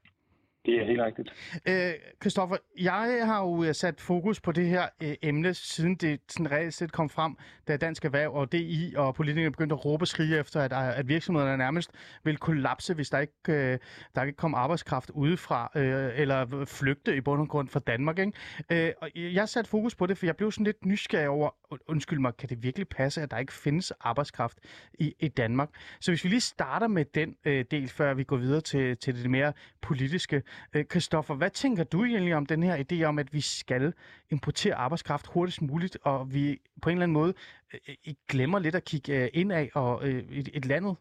Det 0.65 0.82
er 0.82 0.86
helt 0.86 1.01
rigtigt. 1.01 1.34
Øh, 1.67 1.93
Christoffer, 2.21 2.58
jeg 2.80 3.21
har 3.25 3.41
jo 3.41 3.63
øh, 3.63 3.75
sat 3.75 4.01
fokus 4.01 4.41
på 4.41 4.51
det 4.51 4.67
her 4.67 4.88
øh, 5.04 5.15
emne, 5.21 5.54
siden 5.54 5.95
det 5.95 6.19
sådan 6.30 6.51
reelt 6.51 6.73
set 6.73 6.91
kom 6.91 7.10
frem, 7.10 7.36
da 7.67 7.78
Dansk 7.78 8.06
Erhverv 8.06 8.34
og 8.34 8.51
DI 8.51 8.93
og 8.97 9.15
politikerne 9.15 9.51
begyndte 9.51 9.73
at 9.73 9.86
råbe 9.86 10.04
og 10.04 10.08
skrige 10.08 10.39
efter, 10.39 10.62
at, 10.62 10.71
øh, 10.71 10.99
at 10.99 11.08
virksomhederne 11.08 11.58
nærmest 11.58 11.91
ville 12.23 12.38
kollapse, 12.38 12.93
hvis 12.93 13.10
der 13.10 13.19
ikke, 13.19 13.34
øh, 13.47 13.80
der 14.15 14.23
ikke 14.23 14.38
kom 14.38 14.54
arbejdskraft 14.54 15.10
udefra, 15.10 15.71
øh, 15.75 16.12
eller 16.15 16.65
flygte 16.65 17.17
i 17.17 17.21
bund 17.21 17.41
og 17.41 17.49
grund 17.49 17.69
fra 17.69 17.80
Danmark. 17.80 18.19
Ikke? 18.19 18.32
Øh, 18.69 18.91
og 19.01 19.10
jeg 19.15 19.41
har 19.41 19.45
sat 19.45 19.67
fokus 19.67 19.95
på 19.95 20.06
det, 20.06 20.17
for 20.17 20.25
jeg 20.25 20.36
blev 20.36 20.51
sådan 20.51 20.65
lidt 20.65 20.86
nysgerrig 20.86 21.30
over, 21.30 21.49
undskyld 21.88 22.19
mig, 22.19 22.38
kan 22.38 22.49
det 22.49 22.63
virkelig 22.63 22.88
passe, 22.88 23.21
at 23.21 23.32
der 23.32 23.38
ikke 23.38 23.54
findes 23.54 23.91
arbejdskraft 24.01 24.58
i, 24.99 25.13
i 25.19 25.28
Danmark? 25.28 25.69
Så 25.99 26.12
hvis 26.12 26.23
vi 26.23 26.30
lige 26.30 26.41
starter 26.41 26.88
med 26.88 27.06
den 27.06 27.36
øh, 27.45 27.65
del, 27.71 27.89
før 27.89 28.13
vi 28.13 28.23
går 28.23 28.38
videre 28.38 28.62
til, 28.62 28.97
til 28.97 29.23
det 29.23 29.30
mere 29.30 29.54
politiske. 29.82 30.41
Øh, 30.75 30.85
Kristoffer, 30.85 31.35
hvad 31.35 31.49
tænker 31.49 31.83
du 31.83 32.03
egentlig 32.05 32.35
om 32.35 32.45
den 32.45 32.63
her 32.63 32.75
idé 32.85 33.03
om, 33.03 33.19
at 33.19 33.33
vi 33.33 33.41
skal 33.41 33.93
importere 34.31 34.75
arbejdskraft 34.75 35.27
hurtigst 35.27 35.61
muligt, 35.61 35.97
og 36.03 36.33
vi 36.33 36.59
på 36.81 36.89
en 36.89 36.95
eller 36.95 37.03
anden 37.03 37.13
måde 37.13 37.33
øh, 37.73 37.95
øh 38.07 38.13
glemmer 38.29 38.59
lidt 38.59 38.75
at 38.75 38.85
kigge 38.85 39.23
øh, 39.23 39.29
indad 39.33 39.67
og 39.73 40.07
et, 40.07 40.49
et 40.53 40.65
landet? 40.65 40.95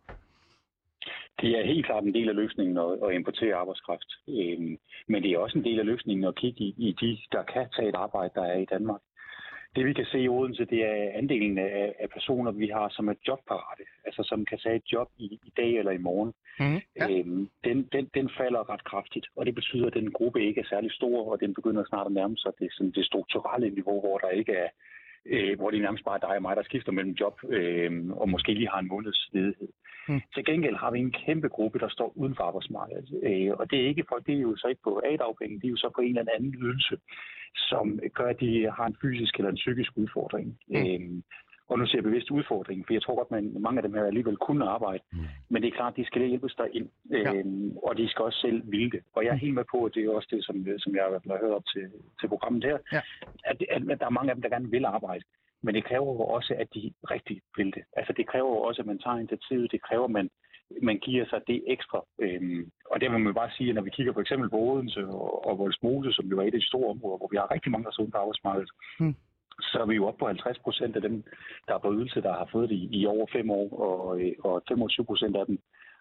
Det 1.40 1.50
er 1.58 1.66
helt 1.66 1.86
klart 1.86 2.04
en 2.04 2.14
del 2.14 2.28
af 2.28 2.34
løsningen 2.34 2.78
at, 2.78 3.08
at 3.08 3.14
importere 3.14 3.54
arbejdskraft. 3.54 4.10
Øhm, 4.28 4.78
men 5.06 5.22
det 5.22 5.30
er 5.30 5.38
også 5.38 5.58
en 5.58 5.64
del 5.64 5.78
af 5.78 5.86
løsningen 5.86 6.24
at 6.24 6.34
kigge 6.34 6.64
i, 6.64 6.74
i 6.78 6.96
de, 7.00 7.18
der 7.32 7.42
kan 7.42 7.66
tage 7.76 7.88
et 7.88 7.94
arbejde, 7.94 8.30
der 8.34 8.44
er 8.44 8.58
i 8.58 8.64
Danmark. 8.64 9.00
Det 9.76 9.86
vi 9.86 9.92
kan 9.92 10.04
se 10.04 10.18
i 10.18 10.28
Odense, 10.28 10.64
det 10.64 10.84
er 10.84 11.10
andelen 11.18 11.58
af, 11.58 11.94
af 11.98 12.08
personer, 12.10 12.52
vi 12.52 12.68
har, 12.68 12.88
som 12.88 13.08
er 13.08 13.14
jobparate. 13.28 13.84
Altså 14.06 14.22
som 14.22 14.44
kan 14.44 14.58
tage 14.58 14.76
et 14.76 14.92
job 14.92 15.08
i, 15.18 15.24
i 15.24 15.52
dag 15.56 15.72
eller 15.76 15.92
i 15.92 15.98
morgen. 15.98 16.32
Mm. 16.60 16.80
Ja. 16.98 17.06
Øhm, 17.10 17.48
den, 17.64 17.88
den, 17.92 18.10
den 18.14 18.30
falder 18.38 18.70
ret 18.70 18.84
kraftigt, 18.84 19.26
og 19.36 19.46
det 19.46 19.54
betyder, 19.54 19.86
at 19.86 19.94
den 19.94 20.12
gruppe 20.12 20.46
ikke 20.46 20.60
er 20.60 20.64
særlig 20.68 20.92
stor, 20.92 21.32
og 21.32 21.40
den 21.40 21.54
begynder 21.54 21.84
snart 21.84 22.06
at 22.06 22.12
nærme 22.12 22.36
sig 22.36 22.52
det, 22.58 22.68
sådan 22.72 22.90
det 22.90 23.06
strukturelle 23.06 23.70
niveau, 23.70 24.00
hvor 24.00 24.18
der 24.18 24.28
ikke 24.28 24.52
er, 24.52 24.68
øh, 25.26 25.58
hvor 25.58 25.70
det 25.70 25.82
nærmest 25.82 26.04
bare 26.04 26.14
er 26.14 26.26
dig 26.26 26.36
og 26.36 26.42
mig, 26.42 26.56
der 26.56 26.62
skifter 26.62 26.92
mellem 26.92 27.12
job, 27.12 27.40
øh, 27.48 28.06
og 28.10 28.28
måske 28.28 28.54
lige 28.54 28.68
har 28.68 28.78
en 28.78 28.88
måneds 28.88 29.30
ledighed. 29.32 29.68
Mm. 30.08 30.20
Til 30.34 30.44
gengæld 30.44 30.76
har 30.76 30.90
vi 30.90 30.98
en 30.98 31.12
kæmpe 31.12 31.48
gruppe, 31.48 31.78
der 31.78 31.88
står 31.88 32.12
uden 32.16 32.34
for 32.36 32.44
arbejdsmarkedet. 32.44 33.08
Øh, 33.22 33.52
og 33.58 33.70
det 33.70 33.80
er 33.80 33.86
ikke 33.88 34.04
folk, 34.08 34.26
det 34.26 34.34
er 34.34 34.40
jo 34.40 34.56
så 34.56 34.66
ikke 34.68 34.82
på 34.84 35.02
A-dagpenge, 35.04 35.60
det 35.60 35.66
er 35.66 35.70
jo 35.70 35.76
så 35.76 35.90
på 35.94 36.00
en 36.00 36.18
eller 36.18 36.32
anden 36.36 36.54
ydelse, 36.54 36.96
som 37.56 38.00
gør, 38.14 38.28
at 38.28 38.40
de 38.40 38.70
har 38.76 38.86
en 38.86 38.96
fysisk 39.02 39.36
eller 39.36 39.50
en 39.50 39.62
psykisk 39.62 39.92
udfordring. 39.96 40.58
Mm. 40.68 40.76
Øh, 40.76 41.22
og 41.68 41.78
nu 41.78 41.86
ser 41.86 41.98
jeg 41.98 42.02
bevidst 42.04 42.30
udfordringen, 42.30 42.84
for 42.86 42.92
jeg 42.92 43.02
tror 43.02 43.14
godt, 43.16 43.44
at 43.44 43.62
mange 43.66 43.78
af 43.78 43.82
dem 43.82 43.94
her 43.94 44.04
alligevel 44.04 44.36
kunne 44.36 44.64
arbejde. 44.68 45.02
Mm. 45.12 45.18
Men 45.50 45.62
det 45.62 45.68
er 45.68 45.76
klart, 45.76 45.92
at 45.92 45.96
de 45.96 46.04
skal 46.06 46.28
hjælpes 46.28 46.54
derind, 46.54 46.88
Ja. 47.10 47.34
øhm, 47.34 47.76
og 47.76 47.96
de 47.98 48.08
skal 48.08 48.22
også 48.24 48.38
selv 48.38 48.62
ville 48.70 48.90
det. 48.90 49.00
Og 49.16 49.24
jeg 49.24 49.30
er 49.32 49.44
helt 49.44 49.54
med 49.54 49.64
på, 49.70 49.84
at 49.84 49.94
det 49.94 50.04
er 50.04 50.10
også 50.10 50.28
det, 50.30 50.44
som, 50.44 50.66
som 50.78 50.94
jeg 50.94 51.02
har 51.04 51.40
hørt 51.40 51.52
op 51.58 51.66
til, 51.74 51.84
til 52.20 52.28
programmet 52.28 52.64
her, 52.64 52.78
Ja. 52.92 53.00
at, 53.44 53.56
at, 53.70 53.82
at 53.90 54.00
der 54.00 54.06
er 54.06 54.10
mange 54.18 54.30
af 54.30 54.36
dem, 54.36 54.42
der 54.42 54.48
gerne 54.48 54.70
vil 54.70 54.84
arbejde. 54.84 55.24
Men 55.62 55.74
det 55.74 55.84
kræver 55.84 56.12
jo 56.12 56.20
også, 56.36 56.54
at 56.58 56.68
de 56.74 56.92
rigtig 57.10 57.40
vil 57.56 57.66
det. 57.66 57.82
Altså 57.96 58.12
det 58.16 58.26
kræver 58.26 58.48
jo 58.50 58.58
også, 58.68 58.82
at 58.82 58.86
man 58.86 58.98
tager 58.98 59.16
initiativet. 59.18 59.72
Det 59.72 59.82
kræver, 59.82 60.04
at 60.04 60.10
man, 60.10 60.30
man 60.82 60.98
giver 60.98 61.24
sig 61.26 61.40
det 61.46 61.62
ekstra. 61.66 62.04
Øhm, 62.20 62.70
og 62.90 63.00
der 63.00 63.08
må 63.10 63.18
man 63.18 63.34
bare 63.34 63.50
sige, 63.56 63.68
at 63.68 63.74
når 63.74 63.82
vi 63.82 63.90
kigger 63.90 64.12
for 64.12 64.20
eksempel 64.20 64.50
på 64.50 64.56
Odense 64.56 65.06
og, 65.06 65.46
og 65.46 65.58
Voldsmose, 65.58 66.12
som 66.12 66.26
jo 66.26 66.38
er 66.38 66.42
et 66.42 66.54
af 66.54 66.60
de 66.60 66.66
store 66.66 66.90
områder, 66.90 67.16
hvor 67.18 67.28
vi 67.30 67.36
har 67.36 67.50
rigtig 67.50 67.72
mange, 67.72 67.84
der 67.84 68.10
på 68.12 68.18
arbejdsmarkedet, 68.18 68.70
Mm. 69.00 69.14
Så 69.60 69.78
er 69.82 69.86
vi 69.86 69.94
jo 69.94 70.06
oppe 70.06 70.18
på 70.18 70.26
50 70.26 70.58
procent 70.58 70.96
af 70.96 71.02
dem, 71.02 71.24
der 71.66 71.74
er 71.74 71.78
på 71.78 71.92
ydelse, 71.94 72.20
der 72.22 72.32
har 72.32 72.48
fået 72.52 72.68
det 72.68 72.76
i, 72.76 72.88
i 73.00 73.06
over 73.06 73.26
fem 73.32 73.50
år, 73.50 73.68
og, 73.80 74.20
øh, 74.20 74.32
og 74.44 74.62
25 74.68 75.04
procent 75.06 75.36
af 75.36 75.46
dem 75.46 75.58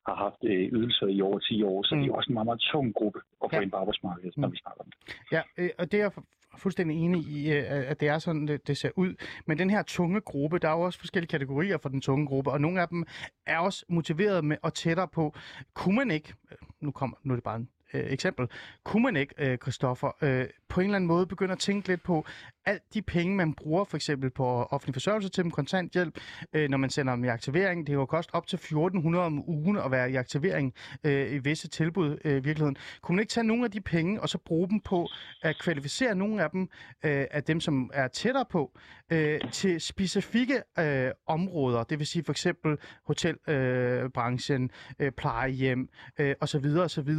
har 0.07 0.15
haft 0.15 0.39
øh, 0.43 0.69
ydelser 0.77 1.07
i 1.07 1.21
over 1.21 1.39
10 1.39 1.63
år. 1.63 1.83
Så 1.83 1.95
Mm. 1.95 1.99
det 2.01 2.05
er 2.05 2.07
jo 2.07 2.15
også 2.15 2.29
en 2.29 2.33
meget, 2.33 2.45
meget 2.45 2.59
tung 2.59 2.93
gruppe 2.93 3.19
at 3.43 3.49
få 3.51 3.55
Ja. 3.55 3.61
ind 3.61 3.71
på 3.71 3.77
arbejdsmarkedet, 3.77 4.37
når 4.37 4.47
Mm. 4.47 4.53
vi 4.53 4.57
snakker 4.57 4.81
om 4.83 4.89
det. 4.91 5.15
Ja, 5.31 5.41
øh, 5.57 5.69
og 5.79 5.91
det 5.91 5.97
er 5.99 6.03
jeg 6.03 6.11
fu- 6.17 6.57
fuldstændig 6.57 6.97
enig 7.05 7.21
i, 7.21 7.49
at 7.91 7.99
det 7.99 8.07
er 8.09 8.19
sådan, 8.19 8.47
det, 8.47 8.67
det 8.67 8.77
ser 8.77 8.89
ud. 8.95 9.13
Men 9.45 9.59
den 9.59 9.69
her 9.69 9.83
tunge 9.83 10.21
gruppe, 10.21 10.59
der 10.59 10.67
er 10.69 10.73
jo 10.77 10.81
også 10.81 10.99
forskellige 10.99 11.27
kategorier 11.29 11.77
for 11.77 11.89
den 11.89 12.01
tunge 12.01 12.27
gruppe, 12.27 12.51
og 12.51 12.61
nogle 12.61 12.81
af 12.81 12.87
dem 12.87 13.05
er 13.45 13.57
også 13.57 13.85
motiveret 13.89 14.45
med 14.45 14.57
og 14.61 14.73
tættere 14.73 15.07
på, 15.07 15.33
kunne 15.73 15.95
man 15.95 16.11
ikke, 16.11 16.33
nu, 16.81 16.91
kommer, 16.91 17.17
nu 17.23 17.33
er 17.33 17.35
det 17.35 17.43
bare 17.43 17.55
en 17.55 17.69
øh, 17.93 18.11
eksempel, 18.11 18.47
kunne 18.83 19.03
man 19.03 19.15
ikke, 19.15 19.33
øh, 19.37 19.57
Christoffer, 19.57 20.11
øh, 20.21 20.47
på 20.69 20.81
en 20.81 20.85
eller 20.85 20.95
anden 20.95 21.07
måde 21.07 21.25
begynde 21.25 21.51
at 21.51 21.59
tænke 21.59 21.87
lidt 21.87 22.03
på, 22.03 22.25
alt 22.65 22.93
de 22.93 23.01
penge, 23.01 23.35
man 23.35 23.53
bruger 23.53 23.83
for 23.83 23.97
eksempel 23.97 24.29
på 24.29 24.45
offentlig 24.45 24.95
forsørgelse 24.95 25.29
til 25.29 25.43
dem, 25.43 25.51
kontanthjælp, 25.51 26.19
øh, 26.53 26.69
når 26.69 26.77
man 26.77 26.89
sender 26.89 27.15
dem 27.15 27.23
i 27.23 27.27
aktivering, 27.27 27.79
det 27.79 27.87
kan 27.87 27.95
jo 27.95 28.05
koste 28.05 28.35
op 28.35 28.47
til 28.47 28.55
1400 28.55 29.25
om 29.25 29.49
ugen 29.49 29.77
at 29.77 29.91
være 29.91 30.11
i 30.11 30.15
aktivering 30.15 30.73
øh, 31.03 31.33
i 31.33 31.37
visse 31.37 31.67
tilbud 31.67 32.17
øh, 32.25 32.31
i 32.31 32.33
virkeligheden. 32.33 32.77
Kunne 33.01 33.15
man 33.15 33.21
ikke 33.23 33.31
tage 33.31 33.47
nogle 33.47 33.65
af 33.65 33.71
de 33.71 33.81
penge, 33.81 34.21
og 34.21 34.29
så 34.29 34.37
bruge 34.37 34.69
dem 34.69 34.79
på 34.79 35.07
at 35.41 35.59
kvalificere 35.59 36.15
nogle 36.15 36.43
af 36.43 36.49
dem, 36.49 36.61
øh, 37.05 37.25
af 37.31 37.43
dem, 37.43 37.59
som 37.59 37.89
er 37.93 38.07
tættere 38.07 38.45
på, 38.49 38.71
øh, 39.09 39.51
til 39.51 39.81
specifikke 39.81 40.61
øh, 40.79 41.11
områder, 41.27 41.83
det 41.83 41.99
vil 41.99 42.07
sige 42.07 42.23
for 42.23 42.33
eksempel 42.33 42.77
hotelbranchen, 43.05 44.03
øh, 44.03 44.09
branchen, 44.09 44.71
øh, 44.99 45.11
plejehjem 45.11 45.89
øh, 46.19 46.35
osv. 46.41 46.65
osv. 46.65 47.09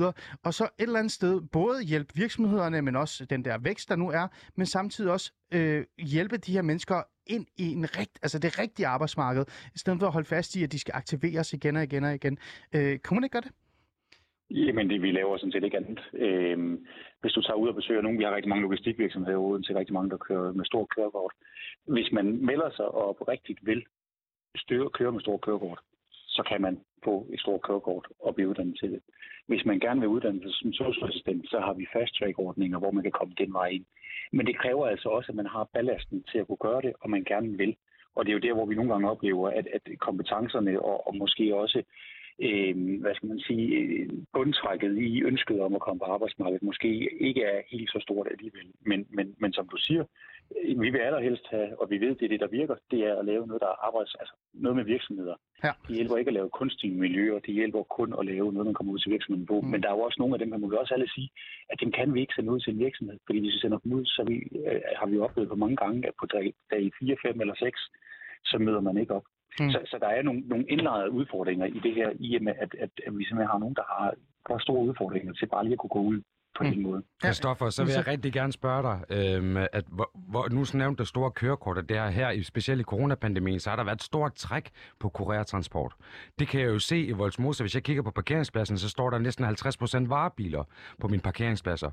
Og 0.42 0.54
så 0.54 0.63
et 0.64 0.82
eller 0.82 0.98
andet 0.98 1.12
sted 1.12 1.40
både 1.52 1.82
hjælpe 1.82 2.14
virksomhederne, 2.14 2.82
men 2.82 2.96
også 2.96 3.24
den 3.24 3.44
der 3.44 3.58
vækst, 3.58 3.88
der 3.88 3.96
nu 3.96 4.10
er, 4.10 4.28
men 4.56 4.66
samtidig 4.66 5.12
også 5.12 5.32
øh, 5.54 5.84
hjælpe 5.98 6.36
de 6.36 6.52
her 6.52 6.62
mennesker 6.62 7.02
ind 7.26 7.46
i 7.56 7.72
en 7.72 7.98
rigt, 7.98 8.18
altså 8.22 8.38
det 8.38 8.58
rigtige 8.58 8.86
arbejdsmarked, 8.86 9.44
i 9.74 9.78
stedet 9.78 10.00
for 10.00 10.06
at 10.06 10.12
holde 10.12 10.28
fast 10.28 10.56
i, 10.56 10.62
at 10.62 10.72
de 10.72 10.78
skal 10.78 10.94
aktiveres 10.94 11.52
igen 11.52 11.76
og 11.76 11.82
igen 11.82 12.04
og 12.04 12.14
igen. 12.14 12.38
Øh, 12.74 12.98
kunne 12.98 13.16
man 13.16 13.24
ikke 13.24 13.32
gøre 13.32 13.42
det? 13.42 13.52
Jamen, 14.50 14.90
det 14.90 15.02
vi 15.02 15.10
laver 15.12 15.36
sådan 15.36 15.52
set 15.52 15.64
ikke 15.64 15.76
andet. 15.76 16.00
Øhm, 16.12 16.86
hvis 17.20 17.32
du 17.32 17.42
tager 17.42 17.56
ud 17.56 17.68
og 17.68 17.74
besøger 17.74 18.02
nogen, 18.02 18.18
vi 18.18 18.24
har 18.24 18.36
rigtig 18.36 18.48
mange 18.48 18.62
logistikvirksomheder 18.62 19.38
uden 19.38 19.62
til 19.62 19.74
rigtig 19.74 19.92
mange, 19.94 20.10
der 20.10 20.16
kører 20.16 20.52
med 20.52 20.64
stor 20.64 20.86
kørekort. 20.96 21.32
Hvis 21.86 22.12
man 22.12 22.26
melder 22.46 22.70
sig 22.76 22.84
og 22.84 23.08
oprigtigt 23.08 23.66
vil 23.66 23.84
styre, 24.56 24.90
køre 24.90 25.12
med 25.12 25.20
stor 25.20 25.38
kørekort, 25.38 25.80
så 26.36 26.42
kan 26.48 26.60
man 26.60 26.80
få 27.04 27.26
et 27.32 27.40
stort 27.40 27.62
kørekort 27.62 28.06
og 28.20 28.34
blive 28.34 28.48
uddannet 28.48 28.78
til 28.80 28.90
det. 28.92 29.00
Hvis 29.46 29.64
man 29.64 29.80
gerne 29.80 30.00
vil 30.00 30.08
uddanne 30.08 30.42
sig 30.42 30.52
som 30.52 30.72
socialassistent, 30.72 31.50
så 31.50 31.58
har 31.60 31.74
vi 31.74 31.86
fast 31.92 32.14
track 32.14 32.38
ordninger, 32.38 32.78
hvor 32.78 32.90
man 32.90 33.02
kan 33.02 33.12
komme 33.12 33.34
den 33.38 33.52
vej 33.52 33.68
ind. 33.68 33.84
Men 34.32 34.46
det 34.46 34.58
kræver 34.58 34.86
altså 34.86 35.08
også, 35.08 35.32
at 35.32 35.36
man 35.36 35.46
har 35.46 35.68
ballasten 35.74 36.24
til 36.30 36.38
at 36.38 36.46
kunne 36.46 36.64
gøre 36.68 36.82
det, 36.82 36.92
og 37.00 37.10
man 37.10 37.24
gerne 37.24 37.58
vil. 37.58 37.76
Og 38.14 38.24
det 38.24 38.30
er 38.30 38.38
jo 38.38 38.46
der, 38.46 38.54
hvor 38.54 38.66
vi 38.66 38.74
nogle 38.74 38.92
gange 38.92 39.10
oplever, 39.10 39.48
at, 39.50 39.66
at 39.76 39.98
kompetencerne 39.98 40.82
og, 40.82 41.06
og 41.06 41.16
måske 41.16 41.56
også 41.56 41.82
øh, 42.42 43.00
hvad 43.00 43.14
skal 43.14 43.28
man 43.28 43.40
sige, 43.40 43.66
øh, 43.78 44.08
bundtrækket 44.32 44.98
i 44.98 45.22
ønsket 45.22 45.60
om 45.60 45.74
at 45.74 45.80
komme 45.80 45.98
på 46.00 46.04
arbejdsmarkedet 46.04 46.62
måske 46.62 46.88
ikke 47.20 47.42
er 47.42 47.62
helt 47.70 47.90
så 47.90 47.98
stort 48.02 48.26
alligevel. 48.30 48.66
Men, 48.86 49.06
men, 49.10 49.34
men 49.38 49.52
som 49.52 49.68
du 49.68 49.76
siger, 49.76 50.04
øh, 50.64 50.80
vi 50.80 50.90
vil 50.90 50.98
allerhelst 50.98 51.46
have, 51.50 51.80
og 51.80 51.90
vi 51.90 52.00
ved, 52.00 52.14
det 52.14 52.24
er 52.24 52.28
det, 52.28 52.40
der 52.40 52.56
virker, 52.60 52.76
det 52.90 53.00
er 53.00 53.14
at 53.18 53.24
lave 53.24 53.46
noget, 53.46 53.60
der 53.60 53.66
er 53.66 53.86
arbejds, 53.86 54.14
altså 54.20 54.34
noget 54.52 54.76
med 54.76 54.84
virksomheder. 54.84 55.36
Ja. 55.64 55.72
Det 55.88 55.96
hjælper 55.96 56.16
ikke 56.16 56.28
at 56.28 56.34
lave 56.34 56.50
kunstige 56.50 56.94
miljøer, 56.94 57.38
det 57.38 57.54
hjælper 57.54 57.82
kun 57.82 58.14
at 58.18 58.26
lave 58.26 58.52
noget, 58.52 58.66
man 58.66 58.74
kommer 58.74 58.92
ud 58.92 58.98
til 58.98 59.12
virksomheden 59.12 59.46
på. 59.46 59.60
Mm. 59.60 59.68
Men 59.68 59.82
der 59.82 59.88
er 59.88 59.96
jo 59.96 60.00
også 60.00 60.16
nogle 60.20 60.34
af 60.34 60.38
dem, 60.38 60.48
man 60.48 60.60
må 60.60 60.68
vi 60.68 60.76
også 60.76 60.94
alle 60.94 61.10
sige, 61.14 61.30
at 61.70 61.80
dem 61.80 61.92
kan 61.92 62.14
vi 62.14 62.20
ikke 62.20 62.34
sende 62.34 62.52
ud 62.52 62.60
til 62.60 62.72
en 62.72 62.78
virksomhed. 62.78 63.18
Fordi 63.26 63.38
hvis 63.40 63.54
vi 63.54 63.58
sender 63.58 63.78
dem 63.78 63.92
ud, 63.92 64.04
så 64.04 64.24
vi, 64.28 64.34
øh, 64.66 64.80
har 64.96 65.06
vi 65.06 65.18
oplevet 65.18 65.48
på 65.48 65.56
mange 65.56 65.76
gange, 65.76 66.08
at 66.08 66.14
på 66.20 66.26
dag, 66.26 66.54
dag 66.70 66.90
4, 67.00 67.16
5 67.22 67.40
eller 67.40 67.54
6, 67.54 67.80
så 68.44 68.58
møder 68.58 68.80
man 68.80 68.96
ikke 68.96 69.14
op. 69.14 69.26
Mm. 69.60 69.70
Så, 69.70 69.78
så 69.86 69.96
der 70.00 70.06
er 70.06 70.22
nogle, 70.22 70.40
nogle 70.40 70.64
indlejrede 70.68 71.10
udfordringer 71.10 71.66
i 71.66 71.78
det 71.84 71.94
her, 71.94 72.08
i 72.18 72.36
og 72.36 72.42
med, 72.42 72.54
at, 72.58 72.74
at, 72.84 72.90
at 73.06 73.18
vi 73.18 73.24
simpelthen 73.24 73.52
har 73.54 73.58
nogen, 73.58 73.74
der 73.74 73.86
har 73.88 74.14
for 74.46 74.58
store 74.58 74.84
udfordringer 74.88 75.32
til 75.32 75.46
bare 75.46 75.64
lige 75.64 75.72
at 75.72 75.78
kunne 75.78 75.96
gå 75.98 76.02
ud 76.12 76.20
på 76.58 76.64
Mm. 76.64 76.70
den 76.70 76.82
måde. 76.82 77.02
Kristoffer, 77.22 77.70
så 77.70 77.84
vil 77.84 77.92
jeg 77.92 78.06
rigtig 78.06 78.32
gerne 78.32 78.52
spørge 78.52 78.82
dig, 78.82 79.04
øhm, 79.10 79.56
at 79.56 79.84
hvor, 79.88 80.10
hvor, 80.14 80.48
nu 80.48 80.64
nævnte 80.74 80.98
du 81.00 81.04
store 81.04 81.30
kørekort, 81.30 81.78
og 81.78 81.88
det 81.88 81.96
er 81.96 82.08
her, 82.10 82.30
i, 82.30 82.42
specielt 82.42 82.80
i 82.80 82.84
coronapandemien, 82.84 83.60
så 83.60 83.70
har 83.70 83.76
der 83.76 83.84
været 83.84 83.96
et 83.96 84.02
stort 84.02 84.34
træk 84.34 84.70
på 85.00 85.08
kurertransport. 85.08 85.94
Det 86.38 86.48
kan 86.48 86.60
jeg 86.60 86.66
jo 86.68 86.78
se 86.78 86.98
i 87.00 87.12
Voldsmose. 87.12 87.62
Hvis 87.62 87.74
jeg 87.74 87.82
kigger 87.82 88.02
på 88.02 88.10
parkeringspladsen, 88.10 88.78
så 88.78 88.88
står 88.88 89.10
der 89.10 89.18
næsten 89.18 89.44
50% 89.44 90.08
varebiler 90.08 90.64
på 91.00 91.08
mine 91.08 91.22
parkeringspladser. 91.22 91.90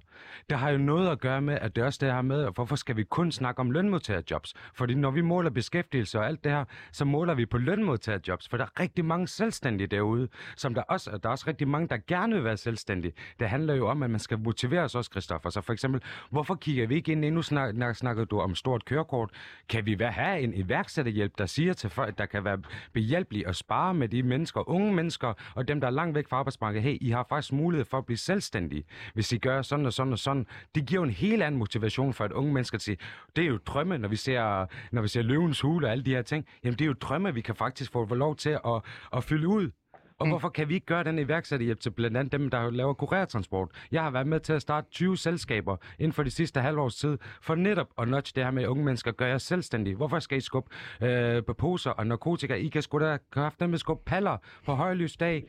Det 0.49 0.57
har 0.57 0.69
jo 0.69 0.77
noget 0.77 1.09
at 1.09 1.19
gøre 1.19 1.41
med, 1.41 1.57
at 1.61 1.75
det 1.75 1.83
også 1.83 1.99
det 2.01 2.13
her 2.13 2.21
med, 2.21 2.47
hvorfor 2.55 2.75
skal 2.75 2.95
vi 2.97 3.03
kun 3.03 3.31
snakke 3.31 3.59
om 3.59 3.71
lønmodtagerjobs? 3.71 4.53
Fordi 4.73 4.93
når 4.95 5.11
vi 5.11 5.21
måler 5.21 5.49
beskæftigelse 5.49 6.19
og 6.19 6.27
alt 6.27 6.43
det 6.43 6.51
her, 6.51 6.65
så 6.91 7.05
måler 7.05 7.33
vi 7.33 7.45
på 7.45 7.57
lønmodtagerjobs, 7.57 8.49
for 8.49 8.57
der 8.57 8.63
er 8.65 8.79
rigtig 8.79 9.05
mange 9.05 9.27
selvstændige 9.27 9.87
derude, 9.87 10.27
som 10.57 10.73
der 10.73 10.81
også, 10.81 11.11
der 11.23 11.29
er 11.29 11.31
også 11.31 11.45
rigtig 11.47 11.67
mange, 11.67 11.87
der 11.87 11.97
gerne 12.07 12.35
vil 12.35 12.43
være 12.43 12.57
selvstændige. 12.57 13.13
Det 13.39 13.49
handler 13.49 13.73
jo 13.73 13.87
om, 13.87 14.03
at 14.03 14.09
man 14.09 14.19
skal 14.19 14.37
motivere 14.51 14.81
os 14.81 14.95
også, 14.95 15.09
Christoffer. 15.11 15.49
Så 15.49 15.61
for 15.61 15.73
eksempel, 15.73 16.01
hvorfor 16.29 16.55
kigger 16.55 16.87
vi 16.87 16.95
ikke 16.95 17.11
ind? 17.11 17.25
Nu 17.25 17.41
snak, 17.41 17.73
snak- 17.75 17.95
snakkede 17.95 18.25
du 18.25 18.39
om 18.39 18.55
stort 18.55 18.85
kørekort. 18.85 19.29
Kan 19.69 19.85
vi 19.85 19.99
være, 19.99 20.11
have 20.11 20.39
en 20.41 20.53
iværksætterhjælp, 20.53 21.37
der 21.37 21.45
siger 21.45 21.73
til 21.73 21.89
folk, 21.89 22.17
der 22.17 22.25
kan 22.25 22.43
være 22.43 22.57
behjælpelige 22.93 23.47
og 23.47 23.55
spare 23.55 23.93
med 23.93 24.09
de 24.09 24.23
mennesker, 24.23 24.69
unge 24.69 24.93
mennesker, 24.93 25.33
og 25.55 25.67
dem, 25.67 25.79
der 25.81 25.87
er 25.87 25.91
langt 25.91 26.15
væk 26.15 26.27
fra 26.29 26.37
arbejdsmarkedet. 26.37 26.83
Hey, 26.83 26.97
I 27.01 27.09
har 27.09 27.25
faktisk 27.29 27.53
mulighed 27.53 27.85
for 27.85 27.97
at 27.97 28.05
blive 28.05 28.17
selvstændige, 28.17 28.83
hvis 29.13 29.31
I 29.31 29.37
gør 29.37 29.61
sådan 29.61 29.85
og 29.85 29.93
sådan 29.93 30.13
og 30.13 30.19
sådan. 30.19 30.45
Det 30.75 30.85
giver 30.85 31.01
jo 31.01 31.03
en 31.03 31.09
helt 31.13 31.43
anden 31.43 31.59
motivation 31.59 32.13
for 32.13 32.25
et 32.25 32.31
unge 32.31 32.53
menneske 32.53 32.77
til. 32.77 32.97
det 33.35 33.41
er 33.43 33.47
jo 33.47 33.57
drømme, 33.65 33.97
når 33.97 34.09
vi 34.09 34.15
ser, 34.15 34.65
når 34.91 35.01
vi 35.01 35.07
ser 35.07 35.21
løvens 35.21 35.61
hule 35.61 35.87
og 35.87 35.91
alle 35.91 36.03
de 36.03 36.11
her 36.11 36.21
ting. 36.21 36.45
Jamen, 36.63 36.79
det 36.79 36.85
er 36.85 36.87
jo 36.87 36.93
drømme, 36.93 37.33
vi 37.33 37.41
kan 37.41 37.55
faktisk 37.55 37.91
få 37.91 38.15
lov 38.15 38.35
til 38.35 38.49
at, 38.49 38.81
at 39.13 39.23
fylde 39.23 39.47
ud. 39.47 39.71
Og 40.21 40.27
Mm. 40.27 40.31
hvorfor 40.31 40.49
kan 40.49 40.69
vi 40.69 40.73
ikke 40.73 40.85
gøre 40.85 41.03
den 41.03 41.19
iværksætterhjælp 41.19 41.79
til 41.79 41.89
blandt 41.91 42.17
andet 42.17 42.31
dem, 42.31 42.49
der 42.49 42.69
laver 42.71 42.93
kurertransport? 42.93 43.69
Jeg 43.91 44.01
har 44.03 44.11
været 44.11 44.27
med 44.27 44.39
til 44.39 44.53
at 44.53 44.61
starte 44.61 44.87
20 44.91 45.17
selskaber 45.17 45.75
inden 45.99 46.13
for 46.13 46.23
de 46.23 46.29
sidste 46.31 46.59
halvårs 46.59 46.95
tid, 46.95 47.17
for 47.41 47.55
netop 47.55 47.87
at 48.01 48.07
nudge 48.07 48.31
det 48.35 48.43
her 48.43 48.51
med, 48.51 48.63
at 48.63 48.67
unge 48.67 48.85
mennesker 48.85 49.11
gør 49.11 49.25
jer 49.27 49.37
selvstændige. 49.37 49.95
Hvorfor 49.95 50.19
skal 50.19 50.37
I 50.37 50.41
skubbe 50.41 50.69
øh, 51.03 51.43
på 51.47 51.53
poser 51.53 51.91
og 51.91 52.07
narkotika? 52.07 52.53
I 52.53 52.67
kan 52.67 52.81
sgu 52.81 52.99
da 52.99 53.17
have 53.33 53.51
dem 53.59 53.69
med 53.69 53.77
skubbe 53.77 54.03
paller 54.05 54.37
på 54.65 54.71
højlys 54.73 55.17
dag. 55.17 55.43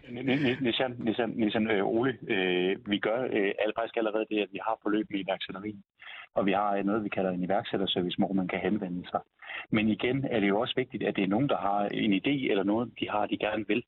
Nissan, 0.61 0.97
Nissan, 1.01 1.31
Nissan 1.37 1.71
øh, 1.71 1.85
Ole, 1.87 2.19
øh, 2.29 2.77
vi 2.87 2.99
gør 2.99 3.23
øh, 3.23 3.53
faktisk 3.79 3.97
allerede 3.97 4.25
det, 4.31 4.39
at 4.43 4.49
vi 4.53 4.59
har 4.67 4.79
forløb 4.83 5.07
i 5.11 5.21
iværksætterien. 5.21 5.83
Og 6.35 6.47
vi 6.47 6.53
har 6.53 6.77
øh, 6.77 6.85
noget, 6.85 7.05
vi 7.05 7.09
kalder 7.09 7.31
en 7.31 7.43
iværksætterservice, 7.45 8.19
hvor 8.19 8.33
man 8.33 8.49
kan 8.49 8.59
henvende 8.61 9.09
sig. 9.11 9.21
Men 9.71 9.89
igen 9.89 10.25
er 10.31 10.41
det 10.41 10.49
jo 10.49 10.61
også 10.61 10.75
vigtigt, 10.77 11.03
at 11.03 11.17
det 11.17 11.25
er 11.25 11.29
nogen, 11.29 11.49
der 11.49 11.57
har 11.57 11.81
en 11.89 12.13
idé 12.13 12.51
eller 12.51 12.63
noget, 12.65 12.91
de 13.01 13.09
har, 13.11 13.27
de 13.27 13.37
gerne 13.39 13.65
vil. 13.69 13.83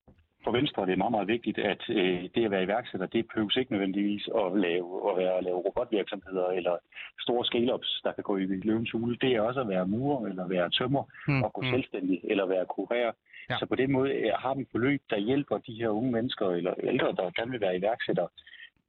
For 0.45 0.53
Venstre 0.53 0.82
er 0.82 0.86
det 0.86 0.99
meget, 0.99 1.16
meget 1.16 1.28
vigtigt, 1.28 1.59
at 1.59 1.82
øh, 1.88 2.22
det 2.34 2.45
at 2.45 2.51
være 2.51 2.62
iværksætter, 2.62 3.07
det 3.07 3.28
behøves 3.28 3.57
ikke 3.57 3.72
nødvendigvis 3.72 4.28
at 4.40 4.47
lave, 4.66 5.11
at 5.11 5.16
være, 5.16 5.34
at 5.38 5.45
lave 5.45 5.57
robotvirksomheder 5.57 6.47
eller 6.47 6.76
store 7.20 7.45
scale-ups, 7.45 8.01
der 8.05 8.12
kan 8.12 8.24
gå 8.24 8.36
i 8.36 8.47
løvens 8.47 8.90
hule. 8.90 9.16
Det 9.20 9.30
er 9.32 9.40
også 9.40 9.61
at 9.61 9.68
være 9.68 9.86
murer, 9.86 10.26
eller 10.26 10.49
være 10.49 10.70
tømmer, 10.70 11.05
Mm, 11.28 11.42
og 11.42 11.53
gå 11.53 11.61
mm. 11.61 11.70
selvstændig, 11.70 12.20
eller 12.24 12.47
være 12.47 12.66
kurer. 12.66 13.12
Ja. 13.51 13.59
Så 13.59 13.66
på 13.66 13.74
den 13.74 13.92
måde 13.92 14.11
øh, 14.12 14.32
har 14.38 14.55
vi 14.55 14.64
forløb, 14.70 15.03
der 15.11 15.18
hjælper 15.18 15.59
de 15.59 15.74
her 15.74 15.88
unge 15.88 16.12
mennesker 16.12 16.47
eller 16.51 16.74
ældre, 16.82 17.07
der 17.07 17.30
gerne 17.36 17.51
vil 17.51 17.61
være 17.61 17.76
iværksættere, 17.76 18.28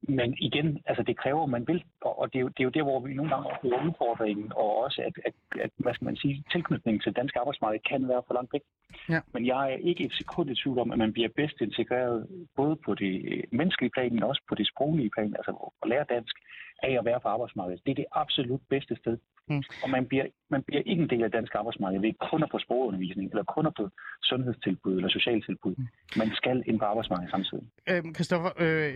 men 0.07 0.35
igen, 0.37 0.81
altså 0.85 1.03
det 1.03 1.17
kræver, 1.17 1.43
at 1.43 1.49
man 1.49 1.67
vil, 1.67 1.83
og 2.01 2.33
det 2.33 2.39
er, 2.39 2.41
jo, 2.41 2.47
det 2.47 2.59
er 2.59 2.63
jo 2.63 2.69
der, 2.69 2.83
hvor 2.83 2.99
vi 2.99 3.13
nogle 3.13 3.31
gange 3.31 3.49
oplever 3.51 3.85
udfordringen, 3.87 4.51
og 4.55 4.83
også 4.83 5.01
at, 5.07 5.13
at, 5.25 5.33
at 5.65 5.69
hvad 5.77 5.93
skal 5.93 6.05
man 6.05 6.15
sige, 6.15 6.43
tilknytningen 6.51 7.01
til 7.01 7.13
dansk 7.13 7.35
arbejdsmarked 7.35 7.79
kan 7.89 8.07
være 8.07 8.23
for 8.27 8.33
langt 8.33 8.53
væk. 8.53 8.61
Ja. 9.09 9.19
Men 9.33 9.45
jeg 9.45 9.73
er 9.73 9.77
ikke 9.89 10.03
et 10.05 10.13
sekund 10.13 10.49
i 10.49 10.55
tvivl 10.55 10.79
om, 10.79 10.91
at 10.91 10.97
man 10.97 11.13
bliver 11.13 11.29
bedst 11.35 11.61
integreret 11.61 12.27
både 12.55 12.75
på 12.85 12.95
det 12.95 13.45
menneskelige 13.51 13.91
plan, 13.95 14.13
men 14.13 14.23
også 14.23 14.41
på 14.49 14.55
det 14.55 14.67
sproglige 14.67 15.09
plan, 15.15 15.35
altså 15.39 15.71
at 15.83 15.89
lære 15.89 16.05
dansk 16.09 16.35
af 16.83 16.93
at 16.99 17.05
være 17.05 17.19
på 17.19 17.27
arbejdsmarkedet. 17.27 17.81
Det 17.85 17.91
er 17.91 17.95
det 17.95 18.05
absolut 18.11 18.61
bedste 18.69 18.95
sted. 18.95 19.17
Mm. 19.49 19.63
Og 19.83 19.89
man 19.89 20.05
bliver, 20.05 20.25
man 20.49 20.63
bliver 20.63 20.81
ikke 20.85 21.03
en 21.03 21.09
del 21.09 21.23
af 21.23 21.31
dansk 21.31 21.55
arbejdsmarked 21.55 21.99
ved 22.01 22.13
kun 22.31 22.43
at 22.43 22.49
få 22.51 22.59
sprogundervisning, 22.59 23.29
eller 23.29 23.43
kun 23.43 23.65
at 23.65 23.73
få 23.79 23.89
sundhedstilbud 24.23 24.95
eller 24.95 25.09
socialtilbud. 25.09 25.75
Mm. 25.77 25.87
Man 26.17 26.29
skal 26.33 26.63
ind 26.65 26.79
på 26.79 26.85
arbejdsmarkedet 26.85 27.31
samtidig. 27.31 27.63
Øhm, 27.89 28.15
Christoffer, 28.15 28.49
øh, 28.59 28.95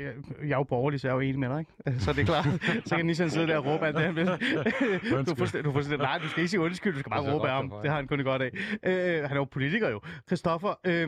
jeg 0.50 0.56
er 0.56 0.62
jo 0.64 0.64
borgerlig, 0.64 1.00
så 1.00 1.08
jeg 1.08 1.12
er 1.12 1.16
jo 1.16 1.22
enig 1.22 1.40
med 1.40 1.50
dig, 1.50 1.60
ikke? 1.60 2.00
Så 2.04 2.14
det 2.14 2.22
er 2.22 2.26
klart. 2.26 2.46
så 2.88 2.96
kan 2.96 3.06
Nissan 3.06 3.30
sidde 3.30 3.48
der 3.48 3.58
og 3.58 3.66
råbe, 3.66 3.86
at 3.88 3.96
det, 3.96 4.06
du, 5.30 5.36
får, 5.40 5.62
du 5.66 5.72
får, 5.72 5.98
nej, 5.98 6.18
du 6.24 6.28
skal 6.28 6.42
ikke 6.42 6.52
sige 6.52 6.62
undskyld, 6.62 6.94
du 6.94 7.00
skal 7.00 7.10
bare 7.10 7.34
råbe 7.34 7.48
af 7.50 7.56
ham. 7.56 7.74
Det 7.82 7.90
har 7.90 7.98
han 7.98 8.08
kun 8.08 8.24
godt 8.24 8.42
af. 8.42 8.52
Øh, 8.84 9.24
han 9.30 9.32
er 9.38 9.42
jo 9.44 9.44
politiker 9.44 9.90
jo. 9.90 10.00
Christoffer, 10.28 10.74
øh, 10.88 11.08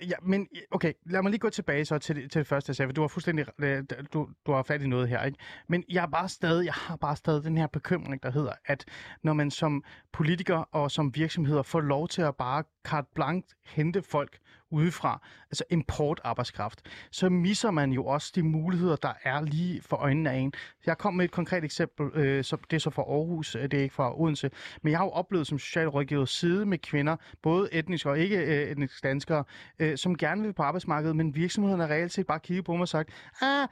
Ja, 0.00 0.14
men 0.22 0.48
okay, 0.70 0.92
lad 1.06 1.22
mig 1.22 1.30
lige 1.30 1.38
gå 1.38 1.50
tilbage 1.50 1.84
så 1.84 1.98
til, 1.98 2.28
til 2.28 2.38
det 2.38 2.46
første, 2.46 2.70
jeg 2.70 2.76
sagde, 2.76 2.88
for 2.88 2.92
du 2.92 3.00
har 3.00 3.08
fuldstændig, 3.08 3.46
øh, 3.58 3.84
du, 4.12 4.28
du 4.46 4.52
har 4.52 4.62
fat 4.62 4.82
i 4.82 4.86
noget 4.86 5.08
her, 5.08 5.22
ikke? 5.24 5.38
Men 5.68 5.84
jeg 5.88 6.02
er 6.02 6.06
bare 6.06 6.28
stadig, 6.28 6.66
jeg 6.66 6.74
har 6.74 6.96
bare 6.96 7.16
stadig 7.16 7.44
den 7.44 7.56
her 7.56 7.66
bekymring, 7.66 8.22
der 8.22 8.30
hedder, 8.30 8.52
at 8.64 8.84
når 9.22 9.32
man 9.32 9.50
som 9.50 9.84
politiker 10.12 10.56
og 10.56 10.90
som 10.90 11.14
virksomheder 11.14 11.62
får 11.62 11.80
lov 11.80 12.08
til 12.08 12.22
at 12.22 12.36
bare 12.36 12.64
carte 12.84 13.08
blanc 13.14 13.44
hente 13.64 14.02
folk 14.02 14.38
udefra, 14.76 15.22
altså 15.50 15.64
importarbejdskraft, 15.70 16.80
så 17.10 17.28
misser 17.28 17.70
man 17.70 17.92
jo 17.92 18.04
også 18.04 18.32
de 18.34 18.42
muligheder, 18.42 18.96
der 18.96 19.12
er 19.22 19.40
lige 19.40 19.82
for 19.82 19.96
øjnene 19.96 20.30
af 20.30 20.36
en. 20.36 20.52
Jeg 20.86 20.98
kom 20.98 21.14
med 21.14 21.24
et 21.24 21.30
konkret 21.30 21.64
eksempel, 21.64 22.06
øh, 22.14 22.44
så 22.44 22.56
det 22.70 22.76
er 22.76 22.80
så 22.80 22.90
fra 22.90 23.02
Aarhus, 23.02 23.54
øh, 23.54 23.62
det 23.62 23.74
er 23.74 23.82
ikke 23.82 23.94
fra 23.94 24.20
Odense, 24.20 24.50
men 24.82 24.90
jeg 24.90 24.98
har 24.98 25.04
jo 25.04 25.10
oplevet 25.10 25.46
som 25.46 25.58
socialrådgiver 25.58 26.24
side 26.24 26.66
med 26.66 26.78
kvinder, 26.78 27.16
både 27.42 27.68
etniske 27.72 28.10
og 28.10 28.18
ikke 28.18 28.36
øh, 28.36 28.70
etniske 28.70 29.08
danskere, 29.08 29.44
øh, 29.78 29.96
som 29.96 30.18
gerne 30.18 30.42
vil 30.42 30.52
på 30.52 30.62
arbejdsmarkedet, 30.62 31.16
men 31.16 31.34
virksomhederne 31.34 31.82
har 31.82 31.90
reelt 31.90 32.12
set 32.12 32.26
bare 32.26 32.40
kigget 32.40 32.64
på 32.64 32.72
mig 32.72 32.80
og 32.80 32.88
sagt, 32.88 33.10
ah, 33.42 33.68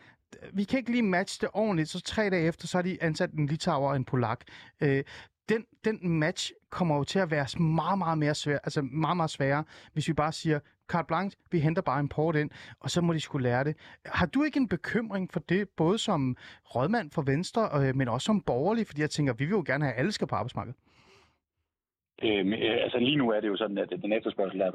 vi 0.53 0.65
kan 0.65 0.79
ikke 0.79 0.91
lige 0.91 1.03
matche 1.03 1.41
det 1.41 1.49
ordentligt, 1.53 1.89
så 1.89 2.01
tre 2.01 2.31
dage 2.31 2.47
efter, 2.47 2.67
så 2.67 2.79
har 2.79 2.83
de 2.83 3.03
ansat 3.03 3.31
en 3.31 3.47
litauer 3.47 3.89
og 3.91 3.97
en 3.97 4.05
polak. 4.05 4.41
Øh, 4.81 5.05
den, 5.49 5.65
den 5.85 6.09
match 6.09 6.53
kommer 6.71 6.97
jo 6.97 7.05
til 7.05 7.19
at 7.19 7.31
være 7.31 7.61
meget, 7.61 7.99
meget 7.99 8.19
mere 8.19 8.35
svær, 8.35 8.59
altså 8.65 8.83
meget, 8.83 9.17
meget 9.17 9.31
sværere, 9.31 9.65
hvis 9.93 10.09
vi 10.09 10.13
bare 10.13 10.33
siger, 10.33 10.61
carte 10.89 11.07
blanche, 11.07 11.41
vi 11.51 11.59
henter 11.59 11.82
bare 11.82 12.01
import 12.01 12.37
ind, 12.37 12.51
og 12.80 12.91
så 12.91 13.01
må 13.01 13.12
de 13.12 13.20
skulle 13.20 13.49
lære 13.49 13.64
det. 13.64 13.74
Har 14.05 14.26
du 14.26 14.43
ikke 14.43 14.57
en 14.57 14.68
bekymring 14.68 15.32
for 15.32 15.41
det, 15.41 15.68
både 15.76 15.99
som 15.99 16.37
rådmand 16.74 17.11
for 17.14 17.22
Venstre, 17.22 17.62
øh, 17.78 17.97
men 17.97 18.09
også 18.09 18.24
som 18.24 18.41
borgerlig, 18.41 18.87
fordi 18.87 19.01
jeg 19.01 19.11
tænker, 19.11 19.32
vi 19.32 19.45
vil 19.45 19.51
jo 19.51 19.64
gerne 19.66 19.85
have, 19.85 19.95
at 19.95 19.99
alle 19.99 20.12
skal 20.12 20.26
på 20.26 20.35
arbejdsmarkedet? 20.35 20.76
Øhm, 22.22 22.53
øh, 22.53 22.76
altså 22.85 22.99
lige 22.99 23.16
nu 23.16 23.30
er 23.30 23.41
det 23.41 23.49
jo 23.49 23.57
sådan, 23.57 23.78
at 23.78 23.91
den 24.03 24.12
efterspørgsel 24.12 24.62
af 24.62 24.70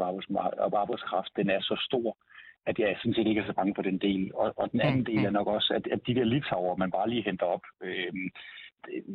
arbejdskraft, 0.74 1.32
den 1.36 1.49
er 1.49 1.62
så 1.62 1.76
stor, 1.88 2.18
at 2.66 2.80
jeg 2.80 2.95
sådan 2.97 3.14
set 3.14 3.28
ikke 3.28 3.41
er 3.41 3.45
så 3.45 3.53
bange 3.53 3.76
for 3.76 3.82
den 3.82 3.97
del. 3.97 4.32
Og, 4.36 4.53
og 4.57 4.72
den 4.72 4.82
anden 4.82 4.99
mm, 4.99 5.05
del 5.05 5.26
er 5.26 5.30
mm. 5.30 5.34
nok 5.34 5.47
også, 5.47 5.74
at, 5.74 5.88
at 5.91 6.07
de 6.07 6.16
der 6.16 6.24
litauer, 6.24 6.76
man 6.76 6.91
bare 6.91 7.10
lige 7.10 7.24
henter 7.24 7.45
op, 7.45 7.62
øh, 7.82 8.14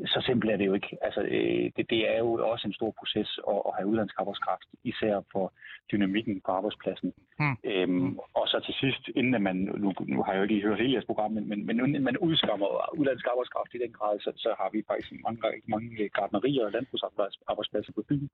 så 0.07 0.23
simpelt 0.27 0.53
er 0.53 0.57
det 0.57 0.67
jo 0.67 0.75
ikke. 0.75 0.97
Altså, 1.03 1.21
øh, 1.21 1.65
det, 1.77 1.91
det 1.91 2.01
er 2.15 2.19
jo 2.19 2.31
også 2.53 2.69
en 2.69 2.75
stor 2.75 2.91
proces 2.99 3.41
at, 3.49 3.61
at 3.67 3.73
have 3.77 3.89
udlandsk 3.89 4.15
arbejdskraft, 4.19 4.69
især 4.85 5.15
for 5.33 5.53
dynamikken 5.93 6.41
på 6.47 6.51
arbejdspladsen. 6.53 7.13
Mm. 7.39 7.57
Øhm, 7.65 8.19
og 8.39 8.45
så 8.49 8.61
til 8.67 8.75
sidst, 8.83 9.03
inden 9.17 9.43
man, 9.43 9.57
nu, 9.57 9.93
nu 10.15 10.23
har 10.23 10.33
jeg 10.33 10.39
jo 10.39 10.43
ikke 10.43 10.67
hørt 10.67 10.81
hele 10.81 10.93
jeres 10.93 11.11
program, 11.11 11.31
men, 11.33 11.49
men, 11.49 11.67
men 11.67 11.77
inden 11.81 12.05
man 12.05 12.19
udskammer 12.19 12.67
udlandsk 12.99 13.27
arbejdskraft 13.33 13.75
i 13.75 13.79
den 13.85 13.93
grad, 13.93 14.21
så, 14.21 14.33
så 14.37 14.55
har 14.61 14.69
vi 14.73 14.85
faktisk 14.91 15.13
mange, 15.27 15.41
mange 15.67 16.09
gardnerier 16.09 16.65
og 16.65 16.73
landbrugsarbejdspladser 16.73 17.93
på 17.93 18.03
byen 18.09 18.31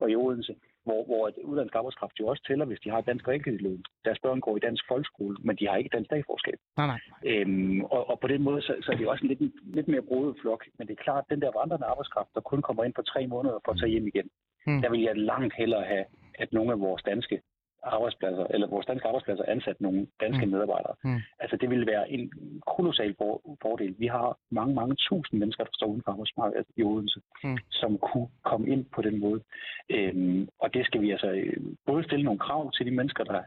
og 0.00 0.10
i 0.10 0.16
Odense, 0.16 0.54
hvor, 0.84 1.04
hvor 1.04 1.22
udlandsk 1.44 1.74
arbejdskraft 1.74 2.20
jo 2.20 2.26
også 2.26 2.42
tæller, 2.48 2.64
hvis 2.64 2.80
de 2.84 2.90
har 2.90 3.00
dansk 3.00 3.28
realkreditlån. 3.28 3.82
Deres 4.04 4.18
børn 4.18 4.40
går 4.40 4.56
i 4.56 4.60
dansk 4.60 4.84
folkeskole, 4.88 5.36
men 5.40 5.56
de 5.56 5.68
har 5.68 5.76
ikke 5.76 5.94
dansk 5.96 6.08
statsforskab. 6.08 6.58
Nej, 6.76 6.86
nej. 6.86 7.00
Øhm, 7.24 7.84
og, 7.84 8.10
og 8.10 8.20
på 8.20 8.28
den 8.28 8.42
måde, 8.42 8.62
så, 8.62 8.72
så 8.82 8.92
er 8.92 8.96
det 8.96 9.08
også 9.08 9.24
en 9.24 9.28
lidt, 9.28 9.74
lidt 9.76 9.88
mere 9.88 10.02
brodet 10.02 10.36
flok. 10.40 10.64
Men 10.78 10.86
det 10.86 10.94
er 10.98 11.02
klart, 11.02 11.24
at 11.24 11.30
den 11.30 11.42
der 11.42 11.58
vandrende 11.60 11.86
arbejdskraft, 11.86 12.30
der 12.34 12.40
kun 12.40 12.62
kommer 12.62 12.84
ind 12.84 12.94
for 12.94 13.02
tre 13.02 13.26
måneder 13.26 13.58
for 13.64 13.72
at 13.72 13.78
tage 13.78 13.90
hjem 13.90 14.06
igen, 14.06 14.28
mm. 14.66 14.80
der 14.82 14.90
vil 14.90 15.02
jeg 15.02 15.16
langt 15.16 15.54
hellere 15.54 15.84
have, 15.84 16.04
at 16.38 16.52
nogle 16.52 16.72
af 16.72 16.80
vores 16.80 17.02
danske 17.02 17.40
arbejdspladser, 17.82 18.46
eller 18.50 18.66
vores 18.66 18.86
danske 18.86 19.06
arbejdspladser 19.08 19.44
ansat 19.48 19.80
nogle 19.80 20.06
danske 20.20 20.46
mm. 20.46 20.52
medarbejdere. 20.52 20.94
Mm. 21.04 21.20
Altså 21.38 21.56
det 21.56 21.70
ville 21.70 21.86
være 21.86 22.10
en 22.10 22.32
kolossal 22.66 23.14
fordel. 23.62 23.94
Vi 23.98 24.06
har 24.06 24.38
mange, 24.50 24.74
mange 24.74 24.96
tusind 25.08 25.40
mennesker, 25.40 25.64
der 25.64 25.70
står 25.74 25.86
uden 25.86 26.02
for 26.04 26.12
arbejdsmarkedet 26.12 26.66
i 26.76 26.82
Odense, 26.82 27.20
mm. 27.44 27.58
som 27.70 27.98
kunne 27.98 28.28
komme 28.44 28.68
ind 28.68 28.84
på 28.94 29.02
den 29.02 29.20
måde. 29.20 29.40
Øhm, 29.90 30.48
og 30.58 30.74
det 30.74 30.86
skal 30.86 31.00
vi 31.00 31.10
altså 31.10 31.30
øh, 31.30 31.56
både 31.86 32.04
stille 32.04 32.24
nogle 32.24 32.38
krav 32.38 32.72
til 32.72 32.86
de 32.86 32.90
mennesker, 32.90 33.24
der 33.24 33.42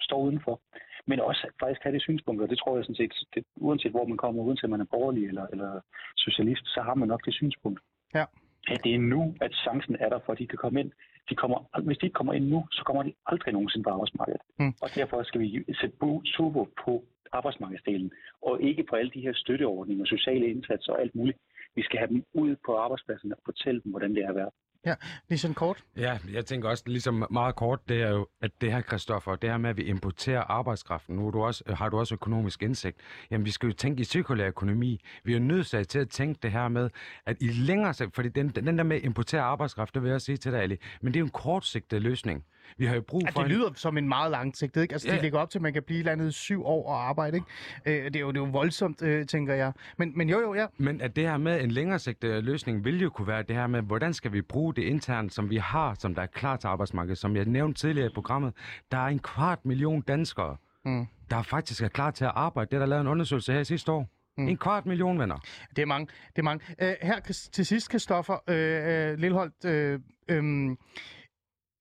står 0.00 0.20
udenfor, 0.20 0.60
men 1.06 1.20
også 1.20 1.46
faktisk 1.60 1.82
have 1.82 1.94
det 1.94 2.02
synspunkt, 2.02 2.42
og 2.42 2.48
det 2.50 2.58
tror 2.58 2.76
jeg 2.76 2.84
sådan 2.84 3.02
set, 3.02 3.14
det, 3.34 3.44
uanset 3.56 3.90
hvor 3.90 4.06
man 4.06 4.16
kommer, 4.16 4.42
uanset 4.42 4.70
man 4.70 4.80
er 4.80 4.92
borgerlig 4.94 5.28
eller, 5.28 5.46
eller 5.52 5.80
socialist, 6.16 6.64
så 6.74 6.80
har 6.82 6.94
man 6.94 7.08
nok 7.08 7.24
det 7.26 7.34
synspunkt. 7.34 7.80
Ja. 8.14 8.24
At 8.68 8.80
det 8.84 8.94
er 8.94 8.98
nu, 8.98 9.34
at 9.40 9.52
chancen 9.54 9.96
er 10.00 10.08
der 10.08 10.18
for, 10.24 10.32
at 10.32 10.38
de 10.38 10.46
kan 10.46 10.58
komme 10.58 10.80
ind. 10.80 10.92
De 11.30 11.34
kommer, 11.34 11.58
hvis 11.82 11.98
de 11.98 12.06
ikke 12.06 12.14
kommer 12.14 12.32
ind 12.32 12.48
nu, 12.48 12.66
så 12.70 12.82
kommer 12.86 13.02
de 13.02 13.14
aldrig 13.26 13.52
nogensinde 13.52 13.84
på 13.84 13.90
arbejdsmarkedet. 13.90 14.40
Mm. 14.58 14.74
Og 14.82 14.88
derfor 14.94 15.22
skal 15.22 15.40
vi 15.40 15.64
sætte 15.80 15.96
turbo 16.34 16.68
på 16.84 17.04
arbejdsmarkedsdelen, 17.32 18.12
og 18.42 18.62
ikke 18.62 18.84
på 18.90 18.96
alle 18.96 19.10
de 19.10 19.20
her 19.20 19.34
støtteordninger, 19.34 20.04
sociale 20.04 20.46
indsatser 20.46 20.92
og 20.92 21.00
alt 21.00 21.14
muligt. 21.14 21.38
Vi 21.74 21.82
skal 21.82 21.98
have 21.98 22.08
dem 22.08 22.24
ud 22.34 22.56
på 22.66 22.76
arbejdspladsen 22.76 23.32
og 23.32 23.38
fortælle 23.44 23.80
dem, 23.82 23.90
hvordan 23.90 24.14
det 24.14 24.24
er 24.24 24.28
at 24.28 24.34
være. 24.34 24.50
Ja, 24.86 24.94
lige 25.28 25.38
sådan 25.38 25.54
kort. 25.54 25.84
Ja, 25.96 26.18
jeg 26.32 26.46
tænker 26.46 26.68
også 26.68 26.84
ligesom 26.86 27.26
meget 27.30 27.56
kort, 27.56 27.88
det 27.88 28.02
er 28.02 28.10
jo, 28.10 28.26
at 28.40 28.50
det 28.60 28.72
her, 28.72 28.80
Kristoffer, 28.80 29.36
det 29.36 29.50
her 29.50 29.56
med, 29.56 29.70
at 29.70 29.76
vi 29.76 29.82
importerer 29.82 30.40
arbejdskraften, 30.40 31.16
nu 31.16 31.24
har 31.24 31.30
du 31.30 31.42
også, 31.42 31.64
har 31.74 31.88
du 31.88 31.98
også 31.98 32.14
økonomisk 32.14 32.62
indsigt, 32.62 32.96
jamen 33.30 33.44
vi 33.44 33.50
skal 33.50 33.66
jo 33.66 33.72
tænke 33.72 34.00
i 34.00 34.04
cirkulær 34.04 34.46
økonomi. 34.46 35.00
Vi 35.24 35.34
er 35.34 35.38
nødt 35.38 35.66
til 35.66 35.98
at 35.98 36.08
tænke 36.08 36.38
det 36.42 36.52
her 36.52 36.68
med, 36.68 36.90
at 37.26 37.36
i 37.40 37.48
længere 37.48 37.94
sigt, 37.94 38.14
fordi 38.14 38.28
den, 38.28 38.48
den 38.48 38.78
der 38.78 38.84
med 38.84 38.96
at 38.96 39.02
importere 39.04 39.42
arbejdskraft, 39.42 39.94
det 39.94 40.02
vil 40.02 40.08
jeg 40.08 40.14
også 40.14 40.24
sige 40.24 40.36
til 40.36 40.52
dig, 40.52 40.60
Ali, 40.60 40.76
men 41.00 41.14
det 41.14 41.18
er 41.18 41.20
jo 41.20 41.26
en 41.26 41.30
kortsigtet 41.30 42.02
løsning. 42.02 42.44
Vi 42.78 42.86
har 42.86 42.94
jo 42.94 43.00
brug 43.00 43.22
for... 43.32 43.40
Ja, 43.40 43.48
det 43.48 43.56
lyder 43.56 43.68
en... 43.68 43.74
som 43.74 43.98
en 43.98 44.08
meget 44.08 44.30
langsigtet, 44.30 44.82
ikke? 44.82 44.92
Altså, 44.92 45.08
ja. 45.08 45.14
det 45.14 45.22
ligger 45.22 45.38
op 45.38 45.50
til, 45.50 45.58
at 45.58 45.62
man 45.62 45.72
kan 45.72 45.82
blive 45.82 46.02
landet 46.02 46.34
syv 46.34 46.64
år 46.64 46.88
og 46.88 47.08
arbejde, 47.08 47.36
ikke? 47.36 47.46
Øh, 47.86 48.04
det, 48.04 48.16
er 48.16 48.20
jo, 48.20 48.28
det 48.28 48.36
er 48.36 48.40
jo 48.40 48.50
voldsomt, 48.50 49.02
øh, 49.02 49.26
tænker 49.26 49.54
jeg. 49.54 49.72
Men, 49.96 50.12
men 50.16 50.28
jo, 50.28 50.40
jo, 50.40 50.54
ja. 50.54 50.66
Men 50.78 51.00
at 51.00 51.16
det 51.16 51.24
her 51.24 51.36
med 51.36 51.64
en 51.64 51.70
længere 51.70 51.98
sigtet 51.98 52.44
løsning 52.44 52.84
vil 52.84 53.00
jo 53.00 53.10
kunne 53.10 53.28
være 53.28 53.42
det 53.42 53.56
her 53.56 53.66
med, 53.66 53.82
hvordan 53.82 54.14
skal 54.14 54.32
vi 54.32 54.42
bruge 54.42 54.74
det 54.74 54.82
internt, 54.82 55.34
som 55.34 55.50
vi 55.50 55.56
har, 55.56 55.96
som 55.98 56.14
der 56.14 56.22
er 56.22 56.26
klar 56.26 56.56
til 56.56 56.66
arbejdsmarkedet. 56.66 57.18
Som 57.18 57.36
jeg 57.36 57.44
nævnte 57.44 57.80
tidligere 57.80 58.06
i 58.06 58.12
programmet, 58.14 58.52
der 58.92 58.98
er 58.98 59.06
en 59.06 59.18
kvart 59.18 59.64
million 59.64 60.00
danskere, 60.00 60.56
mm. 60.84 61.06
der 61.30 61.42
faktisk 61.42 61.82
er 61.82 61.88
klar 61.88 62.10
til 62.10 62.24
at 62.24 62.32
arbejde. 62.34 62.70
Det 62.70 62.76
er 62.76 62.80
der 62.80 62.86
lavet 62.86 63.00
en 63.00 63.06
undersøgelse 63.06 63.52
her 63.52 63.62
sidste 63.62 63.92
år. 63.92 64.08
Mm. 64.38 64.48
En 64.48 64.56
kvart 64.56 64.86
million 64.86 65.18
venner. 65.18 65.38
Det 65.76 65.82
er 65.82 65.86
mange. 65.86 66.06
Det 66.36 66.38
er 66.38 66.42
mange. 66.42 66.64
Uh, 66.82 66.88
her 67.02 67.20
til 67.52 67.66
sidst, 67.66 67.90
Kristoffer 67.90 68.34
uh, 68.48 69.18
Lilleholdt, 69.20 70.00
uh, 70.30 70.38
um, 70.38 70.78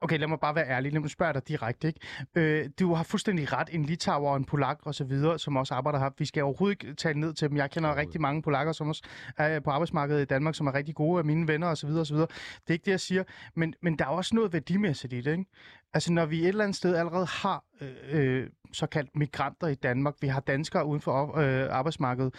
Okay, 0.04 0.20
lad 0.20 0.28
mig 0.28 0.40
bare 0.40 0.56
være 0.56 0.70
ærlig. 0.70 0.94
Lad 0.94 1.02
mig 1.02 1.10
spørge 1.10 1.34
dig 1.34 1.48
direkte. 1.48 1.88
Ikke? 1.88 2.00
Øh, 2.36 2.70
du 2.80 2.94
har 2.94 3.04
fuldstændig 3.04 3.54
ret. 3.54 3.70
En 3.72 3.86
litauer 3.86 4.32
og 4.32 4.38
en 4.38 4.46
polak 4.46 4.80
og 4.82 4.96
så 4.96 5.04
videre, 5.04 5.40
som 5.40 5.56
også 5.56 5.74
arbejder 5.74 6.00
her. 6.00 6.10
Vi 6.18 6.26
skal 6.26 6.44
overhovedet 6.44 6.84
ikke 6.84 6.96
tale 6.96 7.20
ned 7.20 7.34
til 7.34 7.50
dem. 7.50 7.58
Jeg 7.58 7.72
kender 7.72 7.96
rigtig 7.96 8.22
mange 8.22 8.42
polakker, 8.42 8.74
som 8.74 8.88
også 8.88 9.04
er 9.38 9.60
på 9.60 9.70
arbejdsmarkedet 9.70 10.22
i 10.22 10.26
Danmark, 10.26 10.56
som 10.56 10.68
er 10.68 10.74
rigtig 10.74 10.96
gode 10.96 11.20
af 11.20 11.26
mine 11.26 11.48
venner 11.48 11.68
og 11.68 11.78
så 11.78 11.88
videre 11.88 12.02
og 12.02 12.08
så 12.08 12.14
videre. 12.14 12.28
Det 12.28 12.70
er 12.70 12.74
ikke 12.74 12.86
det, 12.86 12.92
jeg 12.92 13.00
siger. 13.00 13.24
Men, 13.56 13.74
men 13.82 14.00
der 14.00 14.06
er 14.06 14.10
også 14.10 14.36
noget 14.36 14.54
værdimæssigt 14.54 15.14
i 15.14 15.22
det. 15.22 15.32
Ikke? 15.32 15.46
Altså, 15.94 16.14
når 16.14 16.26
vi 16.26 16.42
et 16.42 16.48
eller 16.48 16.64
andet 16.64 16.78
sted 16.78 16.96
allerede 16.96 17.26
har 17.26 17.64
øh, 17.82 17.90
øh 18.12 18.50
såkaldt 18.72 19.16
migranter 19.16 19.68
i 19.68 19.76
Danmark, 19.76 20.14
vi 20.22 20.28
har 20.28 20.40
danskere 20.40 20.86
uden 20.86 21.02
for 21.02 21.38
øh, 21.38 21.68
arbejdsmarkedet, 21.70 22.34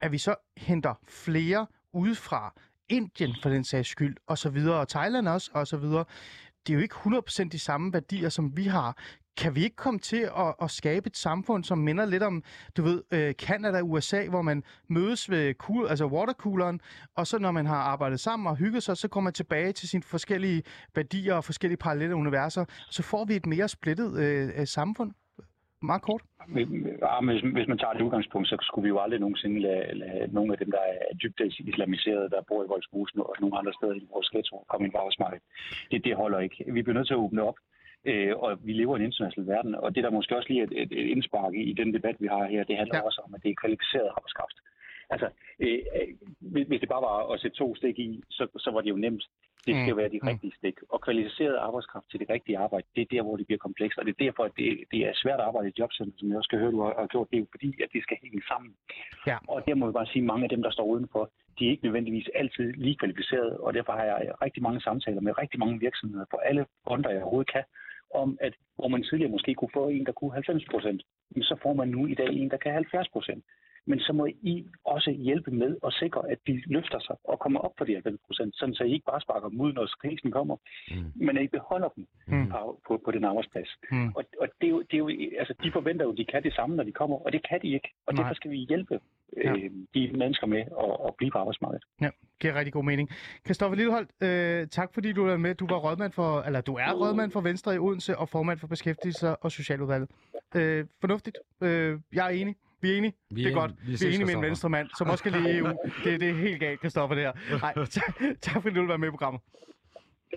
at 0.00 0.12
vi 0.12 0.18
så 0.18 0.34
henter 0.56 0.94
flere 1.08 1.66
udefra, 1.92 2.54
Indien 2.88 3.34
for 3.42 3.50
den 3.50 3.64
sags 3.64 3.88
skyld, 3.88 4.16
og 4.26 4.38
så 4.38 4.50
videre, 4.50 4.76
og 4.80 4.88
Thailand 4.88 5.28
også, 5.28 5.50
og 5.54 5.66
så 5.66 5.76
videre 5.76 6.04
det 6.66 6.72
er 6.72 6.74
jo 6.74 6.82
ikke 6.82 6.94
100% 6.94 7.48
de 7.48 7.58
samme 7.58 7.92
værdier, 7.92 8.28
som 8.28 8.56
vi 8.56 8.64
har. 8.64 8.98
Kan 9.36 9.54
vi 9.54 9.64
ikke 9.64 9.76
komme 9.76 10.00
til 10.00 10.30
at, 10.36 10.54
at 10.62 10.70
skabe 10.70 11.06
et 11.06 11.16
samfund, 11.16 11.64
som 11.64 11.78
minder 11.78 12.04
lidt 12.04 12.22
om, 12.22 12.42
du 12.76 12.82
ved, 12.82 13.02
øh, 13.10 13.34
Canada 13.34 13.78
og 13.78 13.90
USA, 13.90 14.26
hvor 14.28 14.42
man 14.42 14.62
mødes 14.88 15.30
ved 15.30 15.54
cool, 15.54 15.88
altså 15.88 16.06
watercooleren, 16.06 16.80
og 17.14 17.26
så 17.26 17.38
når 17.38 17.50
man 17.50 17.66
har 17.66 17.76
arbejdet 17.76 18.20
sammen 18.20 18.46
og 18.46 18.56
hygget 18.56 18.82
sig, 18.82 18.96
så 18.96 19.08
kommer 19.08 19.24
man 19.24 19.32
tilbage 19.32 19.72
til 19.72 19.88
sine 19.88 20.02
forskellige 20.02 20.62
værdier 20.94 21.34
og 21.34 21.44
forskellige 21.44 21.76
parallelle 21.76 22.16
universer, 22.16 22.60
og 22.60 22.94
så 22.94 23.02
får 23.02 23.24
vi 23.24 23.36
et 23.36 23.46
mere 23.46 23.68
splittet 23.68 24.18
øh, 24.18 24.50
øh 24.56 24.66
samfund? 24.66 25.12
Meget 25.90 26.02
kort. 26.02 26.22
Ja, 27.06 27.20
hvis, 27.28 27.40
hvis 27.56 27.68
man 27.72 27.78
tager 27.78 27.92
det 27.92 28.02
udgangspunkt, 28.06 28.48
så 28.48 28.56
skulle 28.62 28.82
vi 28.86 28.88
jo 28.94 28.98
aldrig 29.04 29.20
nogensinde 29.20 29.60
lade, 29.60 29.94
lade 30.02 30.34
nogle 30.36 30.52
af 30.52 30.58
dem, 30.58 30.70
der 30.70 30.82
er 31.10 31.14
dybt 31.22 31.40
islamiseret, 31.72 32.30
der 32.32 32.42
bor 32.48 32.64
i 32.64 32.70
Voldsbusen 32.72 33.20
og 33.20 33.34
nogle 33.40 33.58
andre 33.58 33.72
steder 33.72 33.94
i 33.94 34.06
vores 34.12 34.28
ghetto, 34.32 34.64
komme 34.68 34.84
ind 34.86 34.92
på 34.92 34.98
arbejdsmarkedet. 34.98 35.44
Det, 35.90 36.04
det 36.04 36.16
holder 36.16 36.38
ikke. 36.46 36.64
Vi 36.76 36.82
bliver 36.82 36.94
nødt 36.98 37.06
til 37.08 37.14
at 37.18 37.24
åbne 37.26 37.42
op. 37.42 37.58
Øh, 38.10 38.32
og 38.36 38.50
vi 38.66 38.72
lever 38.72 38.96
i 38.96 39.00
en 39.00 39.06
international 39.06 39.46
verden, 39.54 39.74
og 39.74 39.94
det 39.94 40.04
der 40.04 40.10
måske 40.10 40.36
også 40.36 40.48
lige 40.48 40.60
er 40.62 40.66
et, 40.66 40.72
et, 40.82 40.92
et 41.00 41.06
indspark 41.14 41.52
i, 41.54 41.62
i 41.70 41.72
den 41.72 41.94
debat, 41.94 42.16
vi 42.18 42.26
har 42.26 42.44
her, 42.46 42.64
det 42.64 42.76
handler 42.76 42.96
Ja. 42.98 43.06
også 43.08 43.20
om, 43.24 43.34
at 43.34 43.42
det 43.42 43.50
er 43.50 43.54
kvalificeret 43.62 44.08
arbejdskraft. 44.16 44.58
Altså, 45.10 45.28
øh, 45.60 45.78
øh, 45.96 46.08
hvis 46.52 46.66
hvis 46.68 46.80
det 46.80 46.88
bare 46.88 47.02
var 47.08 47.32
at 47.32 47.40
sætte 47.40 47.56
to 47.56 47.74
stik 47.74 47.98
i, 47.98 48.22
så, 48.30 48.44
så 48.64 48.70
var 48.70 48.80
det 48.80 48.90
jo 48.90 48.96
nemt. 48.96 49.24
Det 49.66 49.74
skal 49.74 49.94
Mm, 49.94 50.00
være 50.00 50.12
de 50.14 50.20
mm. 50.22 50.28
rigtige 50.28 50.54
stik. 50.58 50.76
Og 50.94 50.98
kvalificeret 51.06 51.56
arbejdskraft 51.68 52.06
til 52.10 52.20
det 52.20 52.28
rigtige 52.30 52.58
arbejde, 52.58 52.86
det 52.96 53.02
er 53.02 53.10
der, 53.14 53.22
hvor 53.22 53.36
det 53.36 53.46
bliver 53.46 53.62
komplekst. 53.66 53.98
Og 53.98 54.04
det 54.06 54.12
er 54.14 54.24
derfor, 54.26 54.42
at 54.44 54.52
det, 54.56 54.68
det 54.92 55.00
er 55.08 55.12
svært 55.22 55.40
at 55.40 55.46
arbejde 55.48 55.68
i 55.68 55.78
jobcenter, 55.78 56.16
som 56.18 56.28
jeg 56.28 56.36
også 56.36 56.48
skal 56.48 56.58
høre, 56.58 56.72
du 56.76 56.82
har, 56.82 56.94
har 56.98 57.06
gjort. 57.06 57.30
Det 57.30 57.36
er 57.36 57.40
jo 57.40 57.46
fordi, 57.50 57.70
at 57.84 57.90
det 57.94 58.02
skal 58.02 58.16
hænge 58.22 58.42
sammen. 58.50 58.72
Ja. 59.26 59.36
Og 59.52 59.58
der 59.66 59.74
må 59.74 59.86
vi 59.86 59.92
bare 59.92 60.06
sige, 60.12 60.22
at 60.24 60.30
mange 60.32 60.44
af 60.44 60.50
dem, 60.54 60.62
der 60.62 60.70
står 60.70 60.86
udenfor, 60.94 61.30
de 61.58 61.66
er 61.66 61.70
ikke 61.70 61.84
nødvendigvis 61.84 62.28
altid 62.34 62.72
lige 62.72 62.96
kvalificerede. 62.96 63.60
Og 63.60 63.74
derfor 63.74 63.92
har 63.92 64.04
jeg 64.04 64.32
rigtig 64.42 64.62
mange 64.62 64.80
samtaler 64.80 65.20
med 65.20 65.38
rigtig 65.38 65.58
mange 65.60 65.80
virksomheder 65.80 66.26
på 66.30 66.36
alle 66.36 66.66
fronter, 66.86 67.10
jeg 67.10 67.22
overhovedet 67.22 67.52
kan, 67.52 67.64
om 68.14 68.38
at 68.40 68.54
hvor 68.76 68.88
man 68.88 69.02
tidligere 69.02 69.30
måske 69.30 69.54
kunne 69.54 69.74
få 69.74 69.88
en, 69.88 70.06
der 70.06 70.12
kunne 70.12 70.32
90 70.32 70.64
procent, 70.70 71.02
så 71.42 71.56
får 71.62 71.72
man 71.72 71.88
nu 71.88 72.06
i 72.06 72.14
dag 72.14 72.28
en, 72.28 72.50
der 72.50 72.56
kan 72.56 72.72
70 72.72 73.08
procent. 73.08 73.44
Men 73.86 73.98
så 74.00 74.12
må 74.12 74.26
I 74.26 74.66
også 74.84 75.10
hjælpe 75.10 75.50
med 75.50 75.76
at 75.86 75.92
sikre, 75.92 76.22
at 76.30 76.38
de 76.46 76.62
løfter 76.66 76.98
sig 77.06 77.16
og 77.24 77.38
kommer 77.38 77.60
op 77.60 77.74
på 77.78 77.84
de 77.84 77.92
90 77.92 78.20
procent, 78.26 78.56
sådan 78.56 78.74
så 78.74 78.84
I 78.84 78.92
ikke 78.92 79.04
bare 79.12 79.20
sparker 79.20 79.48
dem 79.48 79.60
ud, 79.60 79.72
når 79.72 79.88
krisen 80.02 80.30
kommer, 80.30 80.56
Mm. 80.90 81.12
men 81.26 81.36
at 81.38 81.44
I 81.44 81.48
beholder 81.48 81.88
dem 81.96 82.06
Mm. 82.26 82.48
på, 82.50 82.80
på, 82.88 83.00
på 83.04 83.10
den 83.10 83.24
arbejdsplads. 83.24 83.68
Mm. 83.90 84.08
Og, 84.16 84.24
og 84.40 84.48
det 84.60 84.66
er 84.66 84.70
jo, 84.70 84.80
det 84.80 84.94
er 84.94 84.98
jo, 84.98 85.08
altså, 85.38 85.54
de 85.64 85.72
forventer 85.72 86.04
jo, 86.04 86.12
at 86.12 86.18
de 86.18 86.24
kan 86.24 86.42
det 86.42 86.54
samme, 86.54 86.76
når 86.76 86.84
de 86.84 86.92
kommer, 86.92 87.16
og 87.26 87.32
det 87.32 87.48
kan 87.48 87.58
de 87.62 87.68
ikke. 87.74 87.88
Og 88.06 88.14
Nej. 88.14 88.22
derfor 88.22 88.34
skal 88.34 88.50
vi 88.50 88.56
hjælpe 88.56 89.00
Ja. 89.44 89.52
øh, 89.52 89.70
de 89.94 90.10
mennesker 90.18 90.46
med 90.46 90.58
at, 90.58 90.92
at 91.06 91.14
blive 91.18 91.30
på 91.30 91.38
arbejdsmarkedet. 91.38 91.84
Ja, 92.00 92.10
giver 92.40 92.54
rigtig 92.54 92.72
god 92.72 92.84
mening. 92.84 93.08
Kristoffer 93.44 93.76
Lilleholdt, 93.76 94.10
øh, 94.22 94.68
tak 94.68 94.94
fordi 94.94 95.12
du 95.12 95.26
er 95.26 95.36
med. 95.36 95.54
Du 95.54 95.66
var 95.66 95.76
rådmand 95.76 96.12
for, 96.12 96.40
eller 96.46 96.60
du 96.60 96.74
er 96.74 96.92
rådmand 96.92 97.30
for 97.32 97.40
Venstre 97.40 97.74
i 97.74 97.78
Odense 97.78 98.18
og 98.18 98.28
formand 98.28 98.58
for 98.58 98.66
Beskæftigelse 98.66 99.36
og 99.36 99.50
Socialudvalget. 99.52 100.10
Øh, 100.56 100.86
fornuftigt. 101.00 101.38
Øh, 101.62 101.98
jeg 102.12 102.26
er 102.26 102.30
enig. 102.30 102.54
Vi 102.84 102.92
er 102.92 102.96
enige. 102.98 103.14
Vi 103.30 103.44
det 103.44 103.46
er 103.46 103.50
er 103.56 103.60
godt. 103.60 103.72
Vi 103.86 103.86
Vi, 103.86 103.92
er 103.92 104.08
enige 104.08 104.18
med 104.18 104.20
en 104.20 104.26
Christoffer. 104.26 104.48
venstremand, 104.48 104.88
som 104.98 105.10
også 105.10 105.22
skal 105.22 105.32
lide 105.32 105.56
EU. 105.58 105.66
Det, 106.04 106.20
det 106.20 106.28
er 106.30 106.34
helt 106.34 106.60
galt, 106.60 106.80
Kristoffer, 106.80 107.14
det 107.14 107.24
her. 107.24 107.58
Nej, 107.58 107.84
tak, 107.96 108.14
tak 108.40 108.62
fordi 108.62 108.74
du 108.74 108.80
vil 108.80 108.88
være 108.88 108.98
med 108.98 109.08
i 109.08 109.10
programmet. 109.10 109.40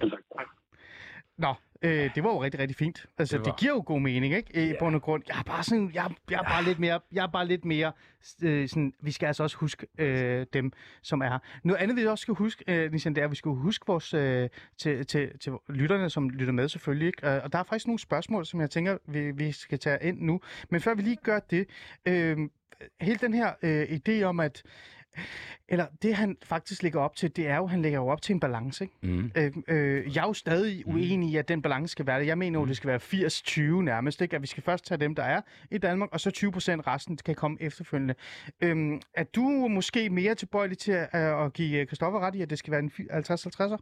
Tak. 0.01 0.47
Nå, 1.37 1.53
øh, 1.81 2.09
det 2.15 2.23
var 2.23 2.29
jo 2.29 2.43
rigtig, 2.43 2.59
rigtig 2.59 2.77
fint. 2.77 3.05
Altså, 3.17 3.37
det, 3.37 3.39
Det 3.39 3.45
det 3.45 3.51
var. 3.51 3.57
giver 3.57 3.73
jo 3.73 3.83
god 3.85 3.99
mening, 4.01 4.33
ikke? 4.33 4.69
I 4.71 4.73
bund 4.79 4.95
og 4.95 5.01
grund. 5.01 5.23
Jeg 5.27 5.39
er 5.39 5.43
bare 5.43 5.63
sådan, 5.63 5.91
jeg, 5.93 6.11
jeg 6.31 6.37
er 6.39 6.43
bare 6.43 6.63
lidt 6.63 6.79
mere, 6.79 6.99
jeg 7.11 7.23
er 7.23 7.27
bare 7.27 7.47
lidt 7.47 7.65
mere 7.65 7.91
øh, 8.43 8.69
sådan, 8.69 8.93
vi 9.01 9.11
skal 9.11 9.27
altså 9.27 9.43
også 9.43 9.57
huske 9.57 9.87
øh, 9.97 10.45
dem, 10.53 10.71
som 11.01 11.21
er 11.21 11.29
her. 11.29 11.39
Noget 11.63 11.81
andet, 11.81 11.97
vi 11.97 12.05
også 12.05 12.21
skal 12.21 12.33
huske, 12.33 12.63
øh, 12.67 12.91
Nishan, 12.91 13.15
det 13.15 13.21
er, 13.21 13.25
at 13.25 13.31
vi 13.31 13.35
skal 13.35 13.51
huske 13.51 13.83
vores, 13.87 14.13
øh, 14.13 14.49
til, 14.77 15.05
til, 15.05 15.39
til 15.39 15.53
lytterne, 15.69 16.09
som 16.09 16.29
lytter 16.29 16.53
med 16.53 16.69
selvfølgelig, 16.69 17.07
ikke? 17.07 17.29
Øh, 17.29 17.43
Og 17.43 17.53
der 17.53 17.59
er 17.59 17.63
faktisk 17.63 17.87
nogle 17.87 17.99
spørgsmål, 17.99 18.45
som 18.45 18.61
jeg 18.61 18.69
tænker, 18.69 18.97
vi, 19.07 19.31
vi 19.31 19.51
skal 19.51 19.79
tage 19.79 19.97
ind 20.01 20.21
nu. 20.21 20.41
Men 20.69 20.81
før 20.81 20.93
vi 20.93 21.01
lige 21.01 21.17
gør 21.23 21.39
det, 21.39 21.67
øh, 22.05 22.37
hele 23.01 23.17
den 23.21 23.33
her 23.33 23.53
øh, 23.61 23.83
idé 23.83 24.23
om, 24.23 24.39
at 24.39 24.63
eller 25.69 25.85
det 26.01 26.15
han 26.15 26.37
faktisk 26.43 26.83
lægger 26.83 26.99
op 26.99 27.15
til, 27.15 27.35
det 27.35 27.47
er 27.47 27.57
jo, 27.57 27.67
han 27.67 27.81
lægger 27.81 27.99
jo 27.99 28.07
op 28.07 28.21
til 28.21 28.33
en 28.33 28.39
balance, 28.39 28.83
ikke? 28.83 28.95
Mm. 29.01 29.31
Øh, 29.35 29.51
øh, 29.67 30.15
jeg 30.15 30.21
er 30.21 30.27
jo 30.27 30.33
stadig 30.33 30.87
uenig 30.87 31.31
i, 31.31 31.35
at 31.35 31.47
den 31.47 31.61
balance 31.61 31.91
skal 31.91 32.07
være 32.07 32.19
der. 32.19 32.25
Jeg 32.25 32.37
mener 32.37 32.59
jo, 32.59 32.65
det 32.65 32.77
skal 32.77 32.87
være 32.87 32.99
80-20 32.99 33.61
nærmest, 33.81 34.21
ikke? 34.21 34.35
At 34.35 34.41
vi 34.41 34.47
skal 34.47 34.63
først 34.63 34.85
tage 34.85 34.97
dem, 34.97 35.15
der 35.15 35.23
er 35.23 35.41
i 35.71 35.77
Danmark, 35.77 36.09
og 36.11 36.19
så 36.19 36.31
20 36.31 36.51
procent 36.51 36.87
resten 36.87 37.17
kan 37.25 37.35
komme 37.35 37.57
efterfølgende. 37.61 38.15
Øhm, 38.61 39.01
er 39.13 39.23
du 39.23 39.67
måske 39.67 40.09
mere 40.09 40.35
tilbøjelig 40.35 40.77
til 40.77 40.91
at, 40.91 41.09
at 41.13 41.53
give 41.53 41.85
Kristoffer 41.85 42.19
ret 42.19 42.35
i, 42.35 42.41
at 42.41 42.49
det 42.49 42.59
skal 42.59 42.71
være 42.71 42.79
en 42.79 42.91
50-50'er? 43.11 43.77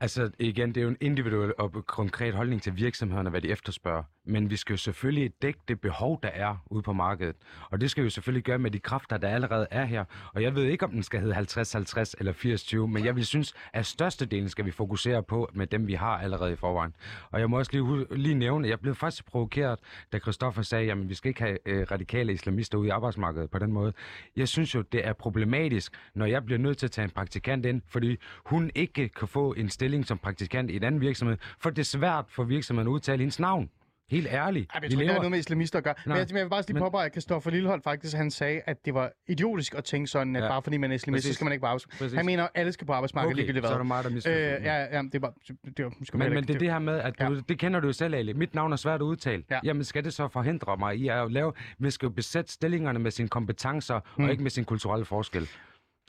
Altså 0.00 0.30
igen, 0.38 0.68
det 0.68 0.76
er 0.76 0.82
jo 0.82 0.88
en 0.88 0.96
individuel 1.00 1.52
og 1.58 1.86
konkret 1.86 2.34
holdning 2.34 2.62
til 2.62 2.76
virksomhederne, 2.76 3.30
hvad 3.30 3.40
de 3.40 3.48
efterspørger. 3.48 4.02
Men 4.28 4.50
vi 4.50 4.56
skal 4.56 4.72
jo 4.72 4.76
selvfølgelig 4.76 5.32
dække 5.42 5.60
det 5.68 5.80
behov, 5.80 6.20
der 6.22 6.28
er 6.28 6.56
ude 6.66 6.82
på 6.82 6.92
markedet. 6.92 7.36
Og 7.70 7.80
det 7.80 7.90
skal 7.90 8.02
vi 8.02 8.06
jo 8.06 8.10
selvfølgelig 8.10 8.44
gøre 8.44 8.58
med 8.58 8.70
de 8.70 8.78
kræfter, 8.78 9.16
der 9.16 9.28
allerede 9.28 9.66
er 9.70 9.84
her. 9.84 10.04
Og 10.34 10.42
jeg 10.42 10.54
ved 10.54 10.64
ikke, 10.64 10.84
om 10.84 10.90
den 10.90 11.02
skal 11.02 11.20
hedde 11.20 11.36
50-50 11.36 12.12
eller 12.18 12.32
80-20, 12.32 12.76
men 12.86 13.04
jeg 13.04 13.16
vil 13.16 13.26
synes, 13.26 13.54
at 13.72 13.86
størstedelen 13.86 14.48
skal 14.48 14.64
vi 14.64 14.70
fokusere 14.70 15.22
på 15.22 15.50
med 15.54 15.66
dem, 15.66 15.86
vi 15.86 15.94
har 15.94 16.18
allerede 16.18 16.52
i 16.52 16.56
forvejen. 16.56 16.94
Og 17.30 17.40
jeg 17.40 17.50
må 17.50 17.58
også 17.58 17.72
lige, 17.72 18.06
lige 18.16 18.34
nævne, 18.34 18.66
at 18.66 18.70
jeg 18.70 18.80
blev 18.80 18.94
faktisk 18.94 19.26
provokeret, 19.26 19.78
da 20.12 20.18
Christoffer 20.18 20.62
sagde, 20.62 20.92
at 20.92 21.08
vi 21.08 21.14
skal 21.14 21.28
ikke 21.28 21.40
have 21.40 21.58
øh, 21.66 21.86
radikale 21.90 22.32
islamister 22.32 22.78
ude 22.78 22.86
i 22.86 22.90
arbejdsmarkedet 22.90 23.50
på 23.50 23.58
den 23.58 23.72
måde. 23.72 23.92
Jeg 24.36 24.48
synes 24.48 24.74
jo, 24.74 24.82
det 24.82 25.06
er 25.06 25.12
problematisk, 25.12 25.92
når 26.14 26.26
jeg 26.26 26.44
bliver 26.44 26.58
nødt 26.58 26.78
til 26.78 26.86
at 26.86 26.90
tage 26.90 27.04
en 27.04 27.10
praktikant 27.10 27.66
ind, 27.66 27.82
fordi 27.86 28.16
hun 28.44 28.70
ikke 28.74 29.08
kan 29.08 29.28
få 29.28 29.52
en 29.52 29.68
stilling 29.70 30.06
som 30.06 30.18
praktikant 30.18 30.70
i 30.70 30.76
en 30.76 30.84
anden 30.84 31.00
virksomhed, 31.00 31.36
for 31.58 31.70
det 31.70 31.78
er 31.78 31.84
svært 31.84 32.24
for 32.28 32.44
virksomheden 32.44 32.88
at 32.88 32.92
udtale 32.92 33.18
hendes 33.18 33.40
navn. 33.40 33.70
Helt 34.10 34.26
ærligt. 34.30 34.70
Ej, 34.74 34.80
jeg 34.82 34.82
tror 34.82 34.84
ikke, 34.84 34.90
det 34.90 35.06
har 35.06 35.12
lever- 35.12 35.14
noget 35.16 35.30
med 35.30 35.38
islamister 35.38 35.78
at 35.78 35.84
gøre. 35.84 35.94
Men 36.04 36.10
Nej, 36.10 36.18
jeg, 36.18 36.26
men 36.30 36.36
jeg 36.36 36.44
vil 36.44 36.50
bare 36.50 36.62
lige 36.68 36.74
men- 36.74 36.82
påpege, 36.82 37.06
at 37.06 37.12
Kristoffer 37.12 37.50
Lillehold 37.50 37.82
faktisk, 37.82 38.16
han 38.16 38.30
sagde, 38.30 38.60
at 38.66 38.76
det 38.84 38.94
var 38.94 39.10
idiotisk 39.28 39.74
at 39.74 39.84
tænke 39.84 40.06
sådan, 40.06 40.36
at 40.36 40.42
Ja. 40.42 40.48
bare 40.48 40.62
fordi 40.62 40.76
man 40.76 40.90
er 40.90 40.94
islamist, 40.94 41.22
så 41.22 41.28
Præcis. 41.28 41.34
skal 41.36 41.44
man 41.44 41.52
ikke 41.52 41.66
arbejdsmarkedet. 41.66 41.98
Præcis. 42.00 42.16
Han 42.16 42.26
mener, 42.26 42.42
at 42.44 42.50
alle 42.54 42.72
skal 42.72 42.86
på 42.86 42.92
arbejdsmarkedet, 42.92 43.32
Okay, 43.32 43.36
ligegyldigt 43.36 43.62
hvad. 43.62 43.68
så 43.70 43.74
er 43.74 43.78
der 43.78 43.84
meget, 43.84 44.04
der 44.04 44.10
Øh, 44.10 44.14
misforstår. 44.14 44.38
ja, 44.38 44.96
ja, 44.96 45.02
det 45.02 45.14
er 45.14 45.18
bare... 45.18 45.32
Det 45.76 45.84
var, 45.84 45.92
skal 46.04 46.18
man 46.18 46.26
Men, 46.26 46.34
men 46.34 46.38
ikke- 46.38 46.48
det 46.48 46.54
er 46.54 46.58
det 46.58 46.70
her 46.72 46.78
med, 46.78 46.98
at 47.00 47.18
du, 47.20 47.24
Ja. 47.34 47.40
det 47.48 47.58
kender 47.58 47.80
du 47.80 47.86
jo 47.86 47.92
selv, 47.92 48.14
Ali. 48.14 48.32
Mit 48.32 48.54
navn 48.54 48.72
er 48.72 48.76
svært 48.76 49.00
at 49.00 49.04
udtale. 49.04 49.42
Ja. 49.50 49.60
Jamen, 49.64 49.84
skal 49.84 50.04
det 50.04 50.14
så 50.14 50.28
forhindre 50.28 50.76
mig 50.76 50.96
i 50.96 51.08
at 51.08 51.32
lave... 51.32 51.52
Vi 51.78 51.90
skal 51.90 52.06
jo 52.06 52.10
besætte 52.10 52.52
stillingerne 52.52 52.98
med 52.98 53.10
sine 53.10 53.28
kompetencer, 53.28 54.00
mm. 54.16 54.24
og 54.24 54.30
ikke 54.30 54.42
med 54.42 54.50
sin 54.50 54.64
kulturelle 54.64 55.04
forskel. 55.04 55.48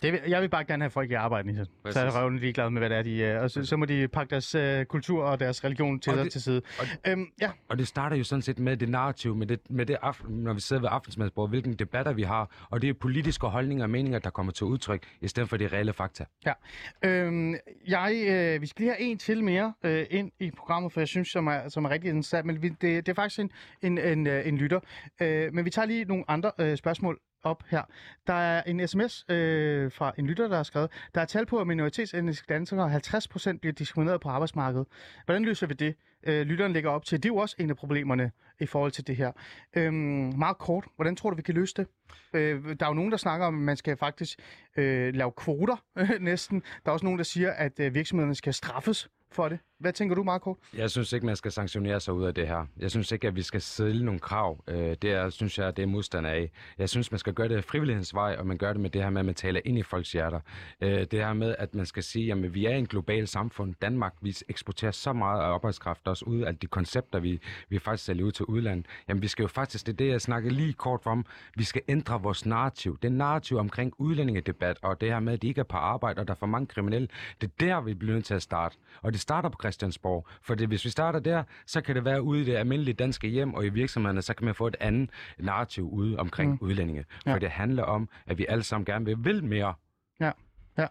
Det 0.02 0.14
vil, 0.14 0.20
jeg 0.28 0.42
vil 0.42 0.50
bare 0.50 0.64
gerne 0.64 0.84
have 0.84 0.90
folk 0.90 1.12
i 1.12 1.14
arbejde, 1.14 1.48
Nissan. 1.48 1.66
Så 1.66 1.72
er 2.00 2.04
Præcis. 2.06 2.20
røven 2.20 2.40
ligeglad 2.40 2.70
med, 2.70 2.82
hvad 2.82 2.90
det 2.90 2.98
er, 2.98 3.02
de... 3.04 3.18
Øh, 3.20 3.42
og 3.44 3.52
så, 3.52 3.66
så 3.66 3.78
må 3.78 3.86
de 3.86 4.08
pakke 4.08 4.32
deres 4.32 4.56
øh, 4.56 4.86
kultur 4.86 5.24
og 5.24 5.40
deres 5.40 5.64
religion 5.64 6.00
til, 6.00 6.12
Og 6.14 6.18
det, 6.24 6.32
til 6.32 6.42
side. 6.42 6.62
og- 6.80 6.86
Øhm, 7.08 7.26
ja, 7.42 7.52
Og 7.70 7.78
det 7.78 7.88
starter 7.88 8.16
jo 8.18 8.24
sådan 8.24 8.42
set 8.42 8.60
med 8.60 8.78
det 8.78 8.90
narrativ, 8.90 9.36
med 9.36 9.48
det, 9.48 9.60
med 9.70 9.86
det 9.86 9.98
aften, 10.02 10.36
når 10.36 10.54
vi 10.54 10.62
sidder 10.62 10.82
ved 10.82 10.90
aftensmadsbordet, 10.92 11.50
hvilke 11.52 11.74
debatter 11.74 12.14
vi 12.14 12.24
har, 12.24 12.68
og 12.70 12.82
det 12.82 12.90
er 12.90 12.94
politiske 12.94 13.48
holdninger 13.48 13.84
og 13.84 13.90
meninger, 13.90 14.20
der 14.20 14.30
kommer 14.30 14.52
til 14.52 14.66
udtryk, 14.66 15.04
i 15.22 15.28
stedet 15.28 15.50
for 15.50 15.58
de 15.58 15.68
reelle 15.68 15.94
fakta. 15.94 16.26
ja. 16.46 16.54
Øhm, 17.04 17.56
jeg, 17.88 18.16
øh, 18.30 18.62
vi 18.62 18.68
skal 18.68 18.84
lige 18.84 18.94
have 18.98 19.02
en 19.02 19.18
til 19.18 19.44
mere 19.44 19.74
øh, 19.84 20.06
ind 20.10 20.32
i 20.40 20.52
programmet, 20.58 20.94
for 20.94 21.00
jeg 21.02 21.08
synes, 21.08 21.28
som 21.28 21.48
er, 21.48 21.70
som 21.70 21.86
er 21.86 21.90
rigtig 21.90 22.08
interessant. 22.10 22.46
Men 22.46 22.62
vi, 22.62 22.70
det, 22.70 22.82
det 22.82 23.10
er 23.10 23.14
faktisk 23.14 23.40
en, 23.40 23.52
en, 23.82 23.98
en, 23.98 24.28
øh, 24.28 24.48
en 24.48 24.58
lytter. 24.58 24.80
Øh, 25.22 25.54
men 25.54 25.66
vi 25.66 25.70
tager 25.70 25.86
lige 25.86 26.06
nogle 26.06 26.24
andre 26.28 26.52
øh, 26.60 26.78
spørgsmål 26.78 27.20
op 27.44 27.64
her. 27.68 27.82
Der 28.28 28.34
er 28.34 28.64
en 28.64 28.88
sms 28.88 29.26
øh, 29.30 29.92
fra 29.92 30.14
en 30.18 30.28
lytter, 30.28 30.48
der 30.48 30.56
har 30.56 30.64
skrevet, 30.64 30.92
der 31.16 31.22
er 31.22 31.26
tal 31.26 31.46
på, 31.46 31.58
at 31.58 31.68
minoritetsetniske 31.68 32.46
danskere 32.50 32.96
50% 32.96 33.58
bliver 33.58 33.74
diskrimineret 33.74 34.22
på 34.22 34.30
arbejdsmarkedet. 34.30 34.88
Hvordan 35.26 35.46
løser 35.46 35.68
vi 35.68 35.74
det? 35.74 35.96
Øh, 36.24 36.42
lytteren 36.42 36.74
lægger 36.74 36.90
op 36.90 37.06
til. 37.06 37.24
Det 37.24 37.30
er 37.30 37.34
jo 37.34 37.38
også 37.38 37.56
en 37.60 37.70
af 37.70 37.76
problemerne 37.76 38.32
i 38.60 38.66
forhold 38.66 38.92
til 38.92 39.08
det 39.08 39.16
her. 39.16 39.32
Øhm, 39.74 39.94
meget 40.38 40.58
kort, 40.58 40.86
hvordan 40.96 41.16
tror 41.16 41.30
du, 41.30 41.36
vi 41.36 41.42
kan 41.42 41.56
løse 41.56 41.74
det? 41.78 41.88
Øh, 42.34 42.64
der 42.80 42.86
er 42.86 42.90
jo 42.90 42.94
nogen, 42.94 43.12
der 43.12 43.18
snakker 43.18 43.48
om, 43.48 43.56
at 43.56 43.62
man 43.62 43.78
skal 43.78 43.98
faktisk 43.98 44.40
øh, 44.78 45.14
lave 45.16 45.32
kvoter 45.32 45.84
næsten. 46.20 46.64
Der 46.86 46.90
er 46.90 46.94
også 46.94 47.06
nogen, 47.06 47.18
der 47.18 47.24
siger, 47.24 47.52
at 47.52 47.80
øh, 47.80 47.94
virksomhederne 47.94 48.36
skal 48.36 48.54
straffes 48.54 49.10
for 49.32 49.50
det. 49.50 49.60
Hvad 49.80 49.94
tænker 49.94 50.16
du, 50.16 50.24
Marco? 50.24 50.58
Jeg 50.78 50.92
synes 50.92 51.14
ikke, 51.14 51.26
man 51.26 51.36
skal 51.36 51.52
sanktionere 51.52 52.00
sig 52.00 52.14
ud 52.14 52.26
af 52.26 52.34
det 52.34 52.48
her. 52.48 52.66
Jeg 52.80 52.92
synes 52.92 53.12
ikke, 53.12 53.28
at 53.28 53.36
vi 53.36 53.42
skal 53.42 53.62
sædle 53.62 54.06
nogle 54.06 54.20
krav. 54.20 54.64
Øh, 54.68 54.96
det 55.02 55.04
er, 55.04 55.30
synes 55.30 55.58
jeg, 55.58 55.78
det 55.78 55.84
er 55.84 55.88
modstander 55.88 56.30
af. 56.30 56.52
Jeg 56.78 56.90
synes, 56.90 57.12
man 57.12 57.20
skal 57.20 57.34
gøre 57.34 57.48
det 57.48 57.56
af 57.56 57.64
frivillighedens 57.64 58.14
vej, 58.14 58.36
og 58.40 58.48
man 58.48 58.58
gør 58.58 58.74
det 58.74 58.82
med 58.82 58.90
det 58.90 59.04
her 59.04 59.10
med, 59.10 59.20
at 59.20 59.26
man 59.26 59.36
taler 59.36 59.62
ind 59.66 59.78
i 59.78 59.84
folks 59.84 60.12
hjerter. 60.12 60.40
Øh, 60.82 60.90
det 60.90 61.14
her 61.14 61.34
med, 61.34 61.56
at 61.60 61.76
man 61.76 61.86
skal 61.86 62.04
sige, 62.04 62.32
at 62.32 62.54
vi 62.54 62.66
er 62.66 62.76
en 62.76 62.88
global 62.88 63.28
samfund. 63.28 63.76
Danmark, 63.82 64.14
vi 64.22 64.36
eksporterer 64.50 64.92
så 64.92 65.14
meget 65.14 65.42
af 65.42 65.46
arbejdskraft 65.46 66.08
også 66.08 66.26
ud 66.26 66.42
af 66.42 66.58
de 66.58 66.68
koncepter, 66.68 67.20
vi, 67.20 67.40
vi 67.70 67.80
faktisk 67.80 68.06
sælger 68.06 68.26
ud 68.26 68.32
til 68.32 68.46
udlandet. 68.46 68.86
Jamen, 69.08 69.22
vi 69.22 69.28
skal 69.28 69.44
jo 69.44 69.48
faktisk, 69.48 69.86
det 69.86 69.94
er 69.94 69.98
det, 69.98 70.08
jeg 70.08 70.22
snakkede 70.22 70.54
lige 70.54 70.74
kort 70.74 71.02
om, 71.06 71.26
vi 71.56 71.64
skal 71.64 71.82
ændre 71.88 72.22
vores 72.22 72.46
narrativ. 72.46 72.98
Det 73.02 73.12
narrativ 73.12 73.58
omkring 73.58 73.94
udlændingedebat, 73.98 74.78
og 74.82 75.02
det 75.02 75.10
her 75.10 75.20
med, 75.20 75.34
at 75.34 75.42
de 75.42 75.48
ikke 75.48 75.60
er 75.60 75.64
på 75.64 75.78
arbejde, 75.78 76.20
og 76.20 76.28
der 76.28 76.34
er 76.34 76.38
for 76.38 76.48
mange 76.48 76.68
kriminelle, 76.68 77.08
det 77.42 77.48
er 77.48 77.66
der, 77.66 77.82
vi 77.82 77.94
bliver 77.94 78.14
nødt 78.14 78.26
til 78.26 78.34
at 78.34 78.42
starte. 78.42 78.78
Og 79.02 79.14
det 79.14 79.19
starter 79.20 79.50
på 79.50 79.58
Christiansborg. 79.62 80.28
For 80.42 80.56
det, 80.56 80.68
hvis 80.68 80.86
vi 80.86 80.90
starter 80.90 81.20
der, 81.20 81.44
så 81.66 81.82
kan 81.82 81.96
det 81.96 82.06
være 82.06 82.22
ude 82.22 82.42
i 82.42 82.46
det 82.46 82.56
almindelige 82.56 82.94
danske 82.94 83.28
hjem 83.28 83.54
og 83.54 83.66
i 83.66 83.70
virksomhederne, 83.70 84.22
så 84.22 84.34
kan 84.34 84.46
man 84.46 84.56
få 84.56 84.68
et 84.68 84.76
andet 84.80 85.10
narrativ 85.40 85.90
ude 85.90 86.20
omkring 86.20 86.52
mm. 86.52 86.58
udlændinge. 86.62 87.06
For 87.24 87.30
Ja. 87.30 87.40
det 87.40 87.50
handler 87.50 87.84
om, 87.84 88.10
at 88.28 88.38
vi 88.38 88.46
alle 88.50 88.64
sammen 88.64 88.86
gerne 88.86 89.06
vil, 89.06 89.18
vil 89.20 89.44
mere. 89.44 89.74
Ja. 90.20 90.32
Ja. 90.80 90.88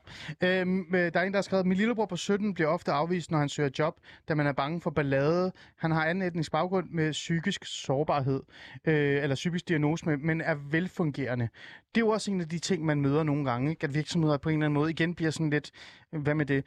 Øhm, 0.61 0.95
øh, 0.95 1.13
der 1.13 1.21
er 1.21 1.25
en, 1.25 1.33
der 1.33 1.37
har 1.39 1.43
skrevet, 1.43 1.67
min 1.67 1.77
lillebror 1.77 2.07
på 2.07 2.17
17 2.17 2.55
bliver 2.55 2.69
ofte 2.69 2.93
afvist, 2.93 3.31
når 3.31 3.39
han 3.39 3.49
søger 3.49 3.71
job, 3.79 3.95
da 4.29 4.35
man 4.35 4.47
er 4.47 4.53
bange 4.53 4.81
for 4.81 4.91
ballade. 4.91 5.53
Han 5.77 5.91
har 5.91 6.05
anden 6.05 6.29
etnisk 6.29 6.53
baggrund 6.53 6.91
med 6.91 7.13
psykisk 7.13 7.65
sårbarhed, 7.65 8.43
øh, 8.85 9.23
eller 9.23 9.35
psykisk 9.35 9.69
diagnose, 9.69 10.07
med, 10.07 10.17
men 10.17 10.41
er 10.41 10.55
velfungerende. 10.71 11.49
Det 11.95 12.01
er 12.01 12.07
jo 12.07 12.09
også 12.09 12.31
en 12.31 12.41
af 12.41 12.49
de 12.49 12.59
ting, 12.59 12.85
man 12.85 13.01
møder 13.01 13.23
nogle 13.23 13.51
gange, 13.51 13.77
at 13.81 13.95
virksomheder 13.95 14.37
på 14.39 14.49
en 14.49 14.55
eller 14.55 14.67
anden 14.67 14.75
måde 14.75 14.91
igen 14.91 15.15
bliver 15.15 15.31
sådan 15.31 15.51
lidt, 15.51 15.71
hvad 16.11 16.35
med 16.35 16.47
det? 16.47 16.65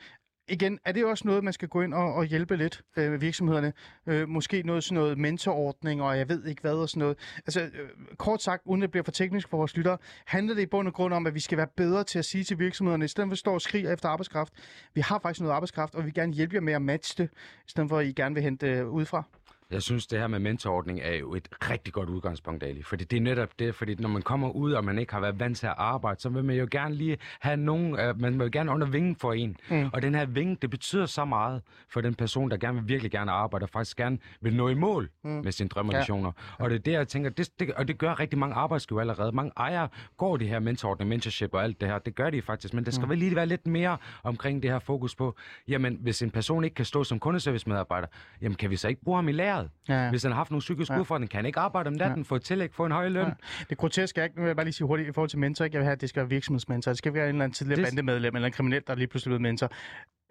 Igen, 0.48 0.80
er 0.86 0.92
det 0.92 1.06
også 1.06 1.28
noget, 1.28 1.44
man 1.44 1.54
skal 1.54 1.68
gå 1.68 1.82
ind 1.82 1.94
og, 1.94 2.14
og 2.14 2.26
hjælpe 2.26 2.56
lidt 2.56 2.82
øh, 2.98 3.12
med 3.12 3.20
virksomhederne? 3.20 3.74
Øh, 4.08 4.30
måske 4.30 4.64
noget 4.64 4.84
sådan 4.84 4.96
noget 4.96 5.18
mentorordning, 5.18 6.02
og 6.02 6.18
jeg 6.18 6.30
ved 6.30 6.46
ikke 6.46 6.62
hvad 6.62 6.74
og 6.74 6.90
sådan 6.90 7.00
noget. 7.00 7.18
Altså, 7.38 7.62
øh, 7.62 7.90
kort 8.18 8.42
sagt, 8.42 8.62
uden 8.66 8.82
det 8.82 8.92
bliver 8.92 9.04
for 9.04 9.12
teknisk 9.12 9.50
for 9.50 9.58
vores 9.58 9.78
lyttere, 9.78 9.98
handler 10.26 10.56
det 10.56 10.62
i 10.62 10.66
bund 10.66 10.88
og 10.88 10.94
grund 10.94 11.14
om, 11.14 11.28
at 11.28 11.36
vi 11.36 11.40
skal 11.40 11.58
være 11.58 11.68
bedre 11.78 12.04
til 12.04 12.20
at 12.20 12.26
sige 12.26 12.44
til 12.44 12.60
virksomhederne, 12.60 13.06
i 13.06 13.08
stedet 13.08 13.28
for 13.28 13.32
at 13.32 13.38
stå 13.38 13.54
og 13.54 13.62
skrige 13.62 13.94
efter 13.94 14.10
arbejdskraft, 14.10 14.54
vi 14.94 15.02
har 15.02 15.20
faktisk 15.20 15.42
noget 15.42 15.54
arbejdskraft, 15.54 15.96
og 15.96 16.02
vi 16.02 16.06
vil 16.06 16.14
gerne 16.14 16.34
hjælpe 16.34 16.56
jer 16.56 16.62
med 16.62 16.74
at 16.74 16.82
matche 16.82 17.24
det, 17.24 17.30
i 17.68 17.70
stedet 17.70 17.90
for 17.90 17.98
at 17.98 18.06
I 18.06 18.12
gerne 18.12 18.36
vil 18.36 18.44
hente 18.44 18.68
øh, 18.68 18.90
udefra. 18.90 19.24
Jeg 19.72 19.82
synes, 19.82 20.08
det 20.08 20.20
her 20.20 20.28
med 20.28 20.40
mentorordning 20.40 21.00
er 21.04 21.16
jo 21.16 21.36
et 21.36 21.50
rigtig 21.70 21.94
godt 21.94 22.10
udgangspunkt, 22.10 22.64
Ali. 22.64 22.84
Fordi 22.84 23.04
det 23.04 23.18
er 23.18 23.22
netop 23.22 23.50
det, 23.60 23.76
fordi 23.76 23.96
når 23.96 24.10
man 24.10 24.22
kommer 24.22 24.50
ud, 24.50 24.72
og 24.72 24.86
man 24.86 25.00
ikke 25.00 25.14
har 25.14 25.20
været 25.20 25.40
vant 25.40 25.58
til 25.58 25.68
at 25.68 25.74
arbejde, 25.78 26.22
så 26.22 26.30
vil 26.30 26.44
man 26.44 26.56
jo 26.56 26.68
gerne 26.72 26.96
lige 26.96 27.18
have 27.40 27.58
nogen, 27.58 27.94
uh, 27.94 28.22
man 28.22 28.40
vil 28.40 28.52
gerne 28.52 28.72
under 28.72 28.88
vingen 28.88 29.16
for 29.16 29.34
en. 29.34 29.58
Mm. 29.70 29.90
Og 29.94 30.02
den 30.02 30.16
her 30.16 30.26
vinge, 30.26 30.58
det 30.62 30.70
betyder 30.70 31.06
så 31.06 31.26
meget 31.26 31.62
for 31.90 32.02
den 32.02 32.16
person, 32.16 32.52
der 32.52 32.58
gerne 32.58 32.80
vil 32.80 32.88
virkelig 32.88 33.12
gerne 33.12 33.32
arbejde, 33.32 33.64
og 33.64 33.70
faktisk 33.70 33.98
gerne 33.98 34.18
vil 34.42 34.56
nå 34.56 34.68
i 34.68 34.74
mål 34.74 35.10
mm. 35.24 35.30
med 35.30 35.52
sine 35.52 35.70
drømmevisioner. 35.70 36.32
Ja. 36.60 36.64
Og 36.64 36.70
det 36.70 36.76
er 36.76 36.80
det, 36.80 36.92
jeg 36.92 37.08
tænker, 37.08 37.30
det, 37.30 37.50
det, 37.60 37.72
og 37.72 37.88
det 37.88 37.98
gør 37.98 38.20
rigtig 38.20 38.40
mange 38.40 38.56
arbejdsgiver 38.56 39.02
allerede. 39.02 39.32
Mange 39.32 39.52
ejere 39.58 39.88
går 40.18 40.38
det 40.38 40.48
her 40.48 40.60
mentorordning, 40.60 41.10
mentorship 41.10 41.54
og 41.54 41.64
alt 41.64 41.82
det 41.82 41.90
her. 41.90 42.00
Det 42.00 42.16
gør 42.16 42.30
de 42.30 42.42
faktisk, 42.42 42.74
men 42.74 42.86
der 42.86 42.92
skal 42.92 43.06
mm. 43.06 43.10
vel 43.10 43.18
lige 43.18 43.36
være 43.36 43.46
lidt 43.46 43.68
mere 43.68 43.98
omkring 44.24 44.64
det 44.64 44.72
her 44.72 44.80
fokus 44.80 45.16
på, 45.16 45.36
jamen 45.68 45.98
hvis 46.02 46.22
en 46.22 46.32
person 46.32 46.64
ikke 46.64 46.74
kan 46.74 46.86
stå 46.86 47.04
som 47.04 47.20
kundeservice-medarbejder, 47.20 48.08
jamen 48.42 48.56
kan 48.56 48.70
vi 48.70 48.76
så 48.76 48.88
ikke 48.88 49.02
bruge 49.02 49.18
ham 49.18 49.30
i 49.30 49.32
læret? 49.32 49.61
Ja. 49.90 50.10
Hvis 50.10 50.24
han 50.24 50.32
har 50.32 50.38
haft 50.38 50.52
nogle 50.52 50.60
psykiske 50.60 50.94
ja. 50.94 51.00
udfordringer, 51.00 51.28
kan 51.28 51.38
han 51.38 51.46
ikke 51.46 51.60
arbejde 51.60 51.88
om 51.88 51.94
natten, 51.94 52.20
ja. 52.20 52.24
få 52.24 52.36
et 52.36 52.44
tillæg, 52.44 52.74
få 52.74 52.86
en 52.86 52.92
høj 52.92 53.08
løn. 53.08 53.26
Ja. 53.26 53.34
Det 53.70 53.78
groteske 53.78 54.20
er 54.22 54.24
ikke, 54.24 54.36
nu 54.36 54.42
vil 54.42 54.48
jeg 54.50 54.56
bare 54.56 54.66
lige 54.66 54.74
sige 54.74 54.88
hurtigt 54.88 55.10
i 55.10 55.12
forhold 55.12 55.30
til 55.30 55.40
mentor, 55.40 55.66
ikke? 55.66 55.76
jeg 55.76 55.80
vil 55.80 55.86
have, 55.86 55.94
at 55.94 56.02
det 56.02 56.10
skal 56.10 56.20
være 56.20 56.30
virksomhedsmentor. 56.30 56.92
Det 56.92 56.98
skal 56.98 57.14
være 57.14 57.24
en 57.24 57.30
eller 57.30 57.44
anden 57.44 57.56
tidligere 57.56 57.82
det... 57.82 57.86
bandemedlem 57.86 58.36
eller 58.36 58.46
en 58.46 58.54
kriminel, 58.54 58.84
der 58.88 58.96
lige 58.96 59.08
pludselig 59.08 59.30
blevet 59.30 59.42
mentor 59.42 59.72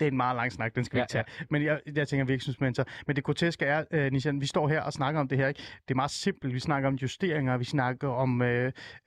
det 0.00 0.06
er 0.06 0.10
en 0.10 0.16
meget 0.16 0.36
lang 0.36 0.52
snak, 0.52 0.74
den 0.74 0.84
skal 0.84 0.96
vi 0.96 0.98
ja, 0.98 1.04
ikke 1.04 1.12
tage. 1.12 1.24
Ja. 1.40 1.44
Men 1.50 1.64
jeg, 1.64 1.80
jeg 1.94 2.08
tænker 2.08 2.24
virksomhedsmentor. 2.24 2.84
Men 3.06 3.16
det 3.16 3.24
groteske 3.24 3.64
er, 3.64 3.84
uh, 3.94 4.12
Nishan, 4.12 4.40
vi 4.40 4.46
står 4.46 4.68
her 4.68 4.80
og 4.80 4.92
snakker 4.92 5.20
om 5.20 5.28
det 5.28 5.38
her. 5.38 5.48
Ikke? 5.48 5.60
Det 5.88 5.90
er 5.90 5.94
meget 5.94 6.10
simpelt. 6.10 6.54
Vi 6.54 6.60
snakker 6.60 6.88
om 6.88 6.94
justeringer, 6.94 7.56
vi 7.56 7.64
snakker 7.64 8.08
om, 8.08 8.40
uh, 8.40 8.48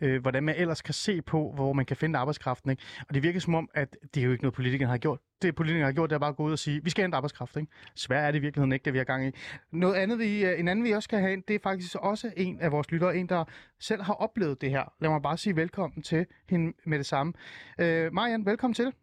uh, 0.02 0.16
hvordan 0.22 0.44
man 0.44 0.56
ellers 0.56 0.82
kan 0.82 0.94
se 0.94 1.22
på, 1.22 1.52
hvor 1.56 1.74
man 1.74 1.86
kan 1.86 1.98
finde 1.98 2.20
arbejdskraften. 2.20 2.70
Ikke? 2.72 2.84
Og 3.08 3.14
det 3.14 3.24
virker 3.24 3.40
som 3.40 3.56
om, 3.56 3.70
at 3.74 3.98
det 4.14 4.22
er 4.22 4.26
jo 4.26 4.32
ikke 4.32 4.44
noget, 4.44 4.54
politikerne 4.54 4.92
har 4.92 4.98
gjort. 4.98 5.20
Det 5.42 5.56
politikerne 5.56 5.86
har 5.86 5.92
gjort, 5.92 6.10
det 6.10 6.16
er 6.16 6.20
bare 6.20 6.30
at 6.30 6.36
gå 6.36 6.44
ud 6.44 6.52
og 6.52 6.60
sige, 6.60 6.84
vi 6.84 6.90
skal 6.90 7.02
hente 7.04 7.16
arbejdskraft. 7.16 7.58
Ikke? 7.58 7.72
Svær 7.96 8.22
er 8.22 8.32
det 8.32 8.40
i 8.40 8.42
virkeligheden 8.42 8.72
ikke, 8.72 8.86
det 8.86 8.94
vi 8.94 8.98
har 8.98 9.06
gang 9.06 9.28
i. 9.28 9.32
Noget 9.72 9.96
andet, 9.96 10.20
vi, 10.20 10.46
uh, 10.46 10.60
en 10.60 10.68
anden 10.68 10.86
vi 10.86 10.92
også 10.92 11.08
skal 11.08 11.20
have 11.20 11.34
ind, 11.34 11.44
det 11.48 11.56
er 11.56 11.60
faktisk 11.64 11.96
også 11.96 12.32
en 12.38 12.60
af 12.60 12.72
vores 12.72 12.92
lyttere, 12.92 13.18
en 13.18 13.30
der 13.30 13.44
selv 13.80 14.02
har 14.02 14.14
oplevet 14.14 14.62
det 14.62 14.70
her. 14.70 14.94
Lad 15.02 15.10
mig 15.10 15.22
bare 15.22 15.38
sige 15.38 15.56
velkommen 15.56 16.02
til 16.02 16.26
hende 16.50 16.74
med 16.86 16.98
det 16.98 17.06
samme. 17.06 17.34
Uh, 17.80 18.14
Marian, 18.14 18.46
velkommen 18.46 18.74
til. 18.74 18.94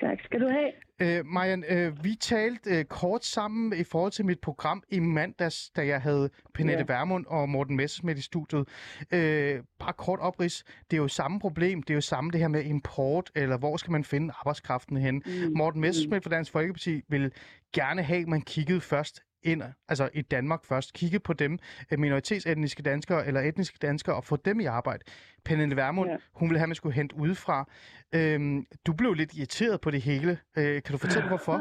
Tak 0.00 0.18
skal 0.24 0.40
du 0.40 0.48
have. 0.48 0.72
Øh, 1.02 1.26
Marian, 1.26 1.64
øh, 1.68 2.04
vi 2.04 2.14
talte 2.14 2.70
øh, 2.70 2.84
kort 2.84 3.24
sammen 3.24 3.78
i 3.80 3.84
forhold 3.84 4.12
til 4.12 4.24
mit 4.24 4.40
program 4.40 4.82
i 4.90 4.98
mandags, 4.98 5.70
da 5.70 5.86
jeg 5.86 6.00
havde 6.00 6.30
Pernille 6.54 6.84
ja. 6.88 6.94
Vermund 6.94 7.26
og 7.26 7.48
Morten 7.48 7.76
Messersmith 7.76 8.18
i 8.18 8.22
studiet. 8.22 8.68
Øh, 9.12 9.62
bare 9.78 9.92
kort 9.92 10.18
oprids. 10.20 10.64
Det 10.90 10.96
er 10.96 11.02
jo 11.02 11.08
samme 11.08 11.40
problem. 11.40 11.82
Det 11.82 11.90
er 11.90 11.94
jo 11.94 12.00
samme 12.00 12.30
det 12.30 12.40
her 12.40 12.48
med 12.48 12.64
import, 12.64 13.30
eller 13.34 13.58
hvor 13.58 13.76
skal 13.76 13.90
man 13.90 14.04
finde 14.04 14.34
arbejdskraften 14.38 14.96
hen. 14.96 15.22
Mm. 15.26 15.52
Morten 15.56 15.80
Messersmith 15.80 16.22
fra 16.22 16.30
Dansk 16.30 16.52
Folkeparti 16.52 17.02
vil 17.08 17.32
gerne 17.72 18.02
have, 18.02 18.20
at 18.20 18.28
man 18.28 18.40
kiggede 18.40 18.80
først 18.80 19.22
ind, 19.42 19.62
altså 19.88 20.10
i 20.14 20.22
Danmark 20.22 20.64
først, 20.64 20.94
kigge 20.94 21.20
på 21.20 21.32
dem, 21.32 21.58
øh, 21.92 21.98
minoritetsetniske 21.98 22.82
danskere 22.82 23.26
eller 23.26 23.40
etniske 23.40 23.78
danskere, 23.82 24.16
og 24.16 24.24
få 24.24 24.36
dem 24.36 24.60
i 24.60 24.64
arbejde. 24.64 25.04
Pernille 25.44 25.76
Vermund, 25.76 26.10
ja. 26.10 26.16
hun 26.32 26.48
ville 26.48 26.58
have, 26.58 26.64
at 26.64 26.68
man 26.68 26.74
skulle 26.74 26.94
hente 26.94 27.16
udefra. 27.16 27.70
Øhm, 28.14 28.66
du 28.86 28.92
blev 28.92 29.14
lidt 29.14 29.34
irriteret 29.34 29.80
på 29.80 29.90
det 29.90 30.02
hele. 30.02 30.38
Øh, 30.58 30.82
kan 30.82 30.92
du 30.92 30.98
fortælle, 30.98 31.28
hvorfor? 31.28 31.56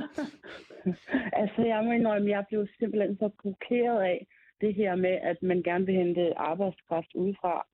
altså, 1.41 1.61
jeg 1.61 1.83
må 1.83 1.91
indrømme, 1.91 2.29
jeg 2.29 2.45
blev 2.49 2.67
simpelthen 2.79 3.17
så 3.17 3.29
provokeret 3.41 4.01
af 4.01 4.27
det 4.61 4.75
her 4.75 4.95
med, 4.95 5.15
at 5.23 5.37
man 5.41 5.63
gerne 5.63 5.85
vil 5.85 5.95
hente 5.95 6.37
arbejdskraft 6.37 7.13
udefra. 7.15 7.65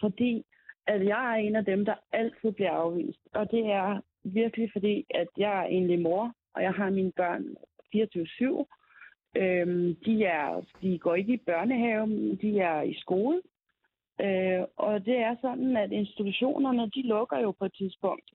Fordi 0.00 0.44
at 0.86 1.06
jeg 1.06 1.32
er 1.32 1.36
en 1.36 1.56
af 1.56 1.64
dem, 1.64 1.84
der 1.84 1.94
altid 2.12 2.52
bliver 2.52 2.70
afvist. 2.70 3.20
Og 3.34 3.50
det 3.50 3.66
er 3.66 4.00
virkelig 4.24 4.70
fordi, 4.72 5.06
at 5.10 5.28
jeg 5.36 5.58
er 5.58 5.66
egentlig 5.66 6.00
mor, 6.00 6.34
og 6.54 6.62
jeg 6.62 6.72
har 6.72 6.90
mine 6.90 7.12
børn 7.12 7.44
24-7. 7.96 8.81
Øhm, 9.36 9.94
de, 9.94 10.24
er, 10.24 10.64
de 10.82 10.98
går 10.98 11.14
ikke 11.14 11.32
i 11.32 11.44
børnehave, 11.46 12.36
de 12.42 12.58
er 12.58 12.82
i 12.82 12.94
skole. 12.94 13.42
Øh, 14.20 14.62
og 14.76 15.04
det 15.04 15.16
er 15.18 15.36
sådan, 15.40 15.76
at 15.76 15.92
institutionerne, 15.92 16.90
de 16.90 17.02
lukker 17.02 17.38
jo 17.38 17.50
på 17.50 17.64
et 17.64 17.74
tidspunkt. 17.74 18.30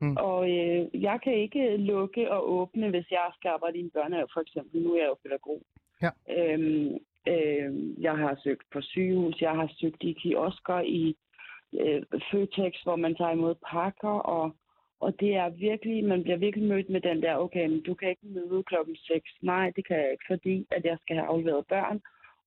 Mm. 0.00 0.16
Og 0.16 0.50
øh, 0.50 1.02
jeg 1.02 1.20
kan 1.24 1.34
ikke 1.34 1.76
lukke 1.76 2.32
og 2.32 2.50
åbne, 2.52 2.90
hvis 2.90 3.10
jeg 3.10 3.30
skal 3.34 3.48
arbejde 3.48 3.78
i 3.78 3.80
en 3.80 3.90
børnehave, 3.90 4.28
for 4.32 4.40
eksempel. 4.40 4.82
Nu 4.82 4.94
er 4.94 4.98
jeg 4.98 5.08
jo 5.08 5.16
pædagog. 5.22 5.62
Ja. 6.02 6.10
Øhm, 6.36 6.98
øh, 7.28 8.02
jeg 8.02 8.16
har 8.16 8.40
søgt 8.42 8.66
på 8.72 8.80
sygehus, 8.80 9.40
jeg 9.40 9.50
har 9.50 9.70
søgt 9.80 10.02
i 10.02 10.12
kiosker, 10.12 10.80
i 10.80 11.16
øh, 11.80 12.02
Føtex, 12.30 12.82
hvor 12.82 12.96
man 12.96 13.14
tager 13.14 13.30
imod 13.30 13.54
pakker, 13.70 14.16
og 14.36 14.54
og 15.00 15.20
det 15.20 15.34
er 15.34 15.48
virkelig, 15.48 16.04
man 16.04 16.22
bliver 16.22 16.36
virkelig 16.36 16.68
mødt 16.68 16.88
med 16.88 17.00
den 17.00 17.22
der, 17.22 17.36
okay, 17.36 17.66
men 17.66 17.82
du 17.82 17.94
kan 17.94 18.08
ikke 18.08 18.26
møde 18.26 18.62
klokken 18.62 18.96
6. 18.96 19.30
Nej, 19.42 19.72
det 19.76 19.86
kan 19.86 19.96
jeg 19.96 20.10
ikke, 20.12 20.24
fordi 20.26 20.66
at 20.70 20.84
jeg 20.84 20.98
skal 21.00 21.16
have 21.16 21.28
afleveret 21.28 21.66
børn, 21.66 22.00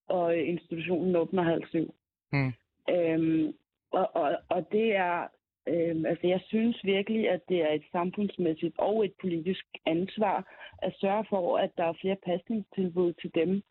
og 0.08 0.38
institutionen 0.38 1.16
åbner 1.16 1.44
halv 1.44 1.68
syv. 1.68 1.94
Mm. 2.32 2.54
Øhm, 2.90 3.54
og, 3.92 4.16
og, 4.16 4.38
og 4.50 4.72
det 4.72 4.96
er, 4.96 5.28
øhm, 5.68 6.06
altså 6.06 6.28
jeg 6.28 6.42
synes 6.48 6.84
virkelig, 6.84 7.30
at 7.30 7.42
det 7.50 7.62
er 7.62 7.72
et 7.72 7.84
samfundsmæssigt 7.92 8.76
og 8.78 9.06
et 9.06 9.14
politisk 9.22 9.66
ansvar 9.86 10.38
at 10.82 10.94
sørge 11.00 11.26
for, 11.30 11.58
at 11.58 11.72
der 11.78 11.84
er 11.84 11.94
flere 12.02 12.18
pasningstilbud 12.26 13.14
til 13.14 13.32
dem, 13.36 13.64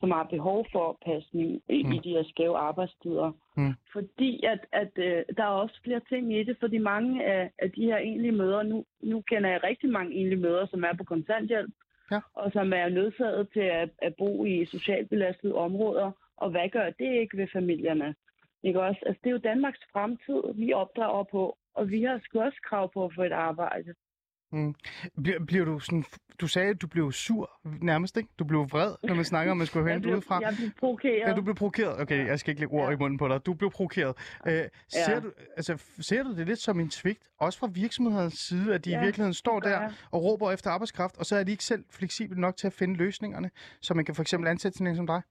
som 0.00 0.10
har 0.10 0.24
behov 0.24 0.66
for 0.72 0.98
pasning 1.06 1.62
i, 1.68 1.82
mm. 1.82 1.92
i 1.92 1.98
de 1.98 2.10
her 2.10 2.24
skæve 2.24 2.58
arbejdstider. 2.58 3.32
Mm. 3.56 3.74
Fordi 3.92 4.44
at, 4.44 4.66
at 4.72 4.92
øh, 4.96 5.24
der 5.36 5.42
er 5.42 5.60
også 5.64 5.80
flere 5.84 6.00
ting 6.08 6.38
i 6.38 6.42
det, 6.42 6.56
fordi 6.60 6.78
mange 6.78 7.24
af, 7.24 7.50
af 7.58 7.70
de 7.70 7.84
her 7.84 7.96
enlige 7.96 8.32
møder, 8.32 8.62
nu, 8.62 8.84
nu 9.02 9.20
kender 9.20 9.50
jeg 9.50 9.62
rigtig 9.62 9.90
mange 9.90 10.14
enlige 10.14 10.40
møder, 10.40 10.66
som 10.66 10.84
er 10.84 10.94
på 10.98 11.04
kontanthjælp, 11.04 11.74
ja. 12.10 12.20
og 12.34 12.52
som 12.52 12.72
er 12.72 12.88
nødsaget 12.88 13.48
til 13.52 13.60
at, 13.60 13.90
at 13.98 14.14
bo 14.18 14.44
i 14.44 14.64
socialt 14.64 15.08
belastede 15.08 15.54
områder. 15.54 16.10
Og 16.36 16.50
hvad 16.50 16.68
gør 16.68 16.90
det 16.90 17.20
ikke 17.20 17.36
ved 17.36 17.48
familierne? 17.52 18.14
Ikke 18.62 18.82
også? 18.82 19.00
Altså, 19.06 19.20
det 19.24 19.30
er 19.30 19.34
jo 19.34 19.50
Danmarks 19.50 19.80
fremtid, 19.92 20.42
vi 20.54 20.72
opdrager 20.72 21.24
på, 21.24 21.56
og 21.74 21.90
vi 21.90 22.02
har 22.02 22.20
sgu 22.24 22.40
også 22.40 22.58
krav 22.68 22.92
på 22.92 23.04
at 23.04 23.14
få 23.14 23.22
et 23.22 23.32
arbejde. 23.32 23.94
Mm. 24.52 24.74
Bliver, 25.22 25.44
bliver 25.44 25.64
du 25.64 25.78
sådan, 25.78 26.04
du 26.40 26.46
sagde, 26.46 26.70
at 26.70 26.82
du 26.82 26.86
blev 26.86 27.12
sur 27.12 27.50
nærmest, 27.82 28.16
ikke? 28.16 28.28
Du 28.38 28.44
blev 28.44 28.60
vred, 28.60 28.94
når 29.02 29.14
man 29.14 29.24
snakker 29.24 29.52
om, 29.52 29.56
at 29.56 29.58
man 29.58 29.66
skulle 29.66 29.88
hente 29.92 30.08
udefra. 30.08 30.40
Jeg 30.42 30.54
blev 30.58 30.70
provokeret. 30.80 31.28
Ja, 31.28 31.34
du 31.34 31.42
blev 31.42 31.54
provokeret. 31.54 32.00
Okay, 32.00 32.26
jeg 32.26 32.38
skal 32.38 32.50
ikke 32.50 32.60
lægge 32.60 32.74
ord 32.74 32.88
ja. 32.88 32.94
i 32.94 32.96
munden 32.98 33.18
på 33.18 33.28
dig. 33.28 33.46
Du 33.46 33.54
blev 33.54 33.70
provokeret. 33.70 34.16
Ser, 34.88 35.12
ja. 35.12 35.20
du, 35.20 35.32
altså, 35.56 35.84
ser 36.00 36.22
du 36.22 36.36
det 36.36 36.46
lidt 36.46 36.58
som 36.58 36.80
en 36.80 36.90
svigt, 36.90 37.28
også 37.38 37.58
fra 37.58 37.68
virksomhedens 37.74 38.34
side, 38.34 38.74
at 38.74 38.84
de 38.84 38.90
ja, 38.90 39.00
i 39.00 39.04
virkeligheden 39.04 39.34
står 39.34 39.60
der 39.60 39.68
jeg. 39.68 39.92
og 40.10 40.22
råber 40.22 40.52
efter 40.52 40.70
arbejdskraft, 40.70 41.18
og 41.18 41.26
så 41.26 41.36
er 41.36 41.44
de 41.44 41.50
ikke 41.50 41.64
selv 41.64 41.84
fleksible 41.90 42.40
nok 42.40 42.56
til 42.56 42.66
at 42.66 42.72
finde 42.72 42.94
løsningerne, 42.94 43.50
så 43.80 43.94
man 43.94 44.04
kan 44.04 44.14
for 44.14 44.22
eksempel 44.22 44.48
ansætte 44.48 44.78
sådan 44.78 44.86
en 44.86 44.96
som 44.96 45.06
dig? 45.06 45.22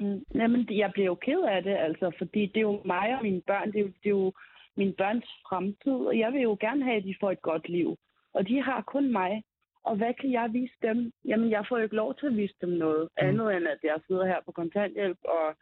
Mm, 0.00 0.24
jamen, 0.34 0.66
jeg 0.70 0.90
bliver 0.92 1.06
jo 1.06 1.14
ked 1.14 1.40
af 1.40 1.62
det, 1.62 1.76
altså, 1.76 2.10
fordi 2.18 2.46
det 2.46 2.56
er 2.56 2.60
jo 2.60 2.82
mig 2.84 3.16
og 3.16 3.22
mine 3.22 3.40
børn, 3.40 3.72
det 3.72 3.76
er 3.76 3.82
jo, 3.82 3.86
det 3.86 4.06
er 4.06 4.10
jo 4.10 4.32
min 4.76 4.94
børns 4.98 5.28
fremtid, 5.48 5.92
og 6.10 6.18
jeg 6.18 6.32
vil 6.32 6.42
jo 6.42 6.56
gerne 6.60 6.84
have, 6.84 6.96
at 6.96 7.04
de 7.04 7.14
får 7.20 7.30
et 7.30 7.42
godt 7.42 7.68
liv. 7.68 7.96
Og 8.32 8.48
de 8.48 8.62
har 8.62 8.82
kun 8.82 9.12
mig. 9.12 9.42
Og 9.84 9.96
hvad 9.96 10.14
kan 10.20 10.32
jeg 10.32 10.48
vise 10.52 10.74
dem? 10.82 11.12
Jamen, 11.24 11.50
jeg 11.50 11.66
får 11.68 11.76
jo 11.76 11.82
ikke 11.82 11.96
lov 11.96 12.14
til 12.14 12.26
at 12.26 12.36
vise 12.36 12.54
dem 12.60 12.68
noget. 12.68 13.02
Mm. 13.02 13.26
Andet 13.26 13.56
end, 13.56 13.66
at 13.68 13.78
jeg 13.82 14.00
sidder 14.06 14.26
her 14.26 14.40
på 14.46 14.52
kontanthjælp 14.52 15.18
og, 15.24 15.56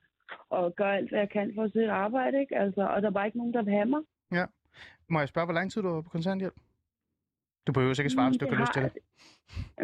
og 0.50 0.74
gør 0.76 0.90
alt, 0.92 1.08
hvad 1.10 1.18
jeg 1.18 1.30
kan 1.30 1.52
for 1.54 1.62
at 1.62 1.72
søge 1.72 1.90
arbejde, 1.90 2.40
ikke? 2.40 2.56
Altså, 2.56 2.80
og 2.80 3.02
der 3.02 3.08
er 3.08 3.12
bare 3.12 3.26
ikke 3.26 3.38
nogen, 3.38 3.54
der 3.54 3.62
vil 3.62 3.72
have 3.72 3.86
mig. 3.86 4.00
Ja. 4.32 4.44
Må 5.08 5.18
jeg 5.18 5.28
spørge, 5.28 5.46
hvor 5.46 5.54
lang 5.54 5.72
tid 5.72 5.82
du 5.82 5.88
var 5.88 6.00
på 6.00 6.08
kontanthjælp? 6.08 6.54
Du 7.66 7.72
behøver 7.72 7.94
sikkert 7.94 8.12
svare, 8.12 8.28
hvis 8.28 8.38
du 8.38 8.44
ikke 8.44 8.56
har 8.56 8.62
lyst 8.62 8.72
til 8.72 8.82
det. 8.82 8.92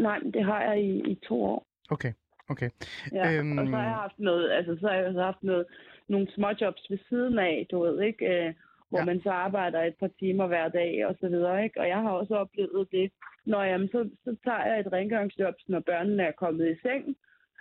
Nej, 0.02 0.18
det 0.18 0.44
har 0.44 0.62
jeg 0.62 0.82
i, 0.82 1.10
i 1.12 1.14
to 1.14 1.44
år. 1.44 1.66
Okay, 1.90 2.12
okay. 2.48 2.70
Ja, 3.12 3.32
øhm... 3.32 3.58
og 3.58 3.66
så 3.66 3.70
har 3.70 3.82
jeg 3.82 3.92
haft 3.92 4.18
noget, 4.18 4.50
altså 4.52 4.76
så 4.80 4.88
har 4.88 4.94
jeg 4.94 5.12
haft 5.12 5.42
noget, 5.42 5.66
nogle 6.08 6.26
småjobs 6.34 6.90
ved 6.90 6.98
siden 7.08 7.38
af, 7.38 7.66
du 7.70 7.80
ved, 7.82 8.00
ikke? 8.02 8.54
Hvor 8.94 9.04
ja. 9.04 9.10
man 9.10 9.20
så 9.22 9.30
arbejder 9.30 9.80
et 9.82 9.96
par 10.00 10.10
timer 10.20 10.46
hver 10.46 10.68
dag 10.68 11.06
og 11.06 11.14
så 11.20 11.28
videre. 11.28 11.64
Ikke? 11.64 11.80
Og 11.80 11.88
jeg 11.88 12.00
har 12.04 12.10
også 12.10 12.34
oplevet 12.34 12.88
det, 12.92 13.12
når 13.46 13.62
jamen, 13.62 13.88
så, 13.88 14.08
så 14.24 14.36
tager 14.44 14.64
jeg 14.66 14.80
et 14.80 14.92
rengøringsjob, 14.92 15.54
når 15.68 15.80
børnene 15.80 16.22
er 16.22 16.32
kommet 16.32 16.66
i 16.70 16.80
seng, 16.82 17.16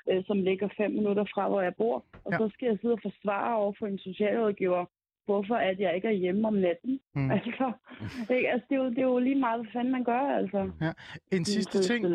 øh, 0.09 0.23
som 0.27 0.37
ligger 0.41 0.69
fem 0.77 0.91
minutter 0.91 1.25
fra, 1.33 1.49
hvor 1.49 1.61
jeg 1.61 1.75
bor. 1.75 2.05
Og 2.25 2.31
ja. 2.31 2.37
så 2.37 2.49
skal 2.53 2.67
jeg 2.67 2.77
sidde 2.81 2.93
og 2.93 3.03
forsvare 3.07 3.55
over 3.55 3.73
for 3.79 3.87
en 3.87 3.99
socialrådgiver, 3.99 4.85
hvorfor 5.25 5.55
at 5.55 5.79
jeg 5.79 5.95
ikke 5.95 6.07
er 6.07 6.11
hjemme 6.11 6.47
om 6.47 6.53
natten. 6.53 6.99
Mm. 7.15 7.31
Altså, 8.25 8.33
ikke? 8.33 8.49
altså 8.51 8.65
det, 8.69 8.75
er 8.75 8.83
jo, 8.83 8.89
det 8.89 8.97
er 8.97 9.03
jo 9.03 9.19
lige 9.19 9.35
meget, 9.35 9.61
hvad 9.61 9.71
fanden 9.73 9.91
man 9.91 10.03
gør, 10.03 10.19
altså. 10.19 10.71
Ja. 10.81 10.91
En, 11.31 11.45
sidste 11.45 11.83
ting, 11.83 12.05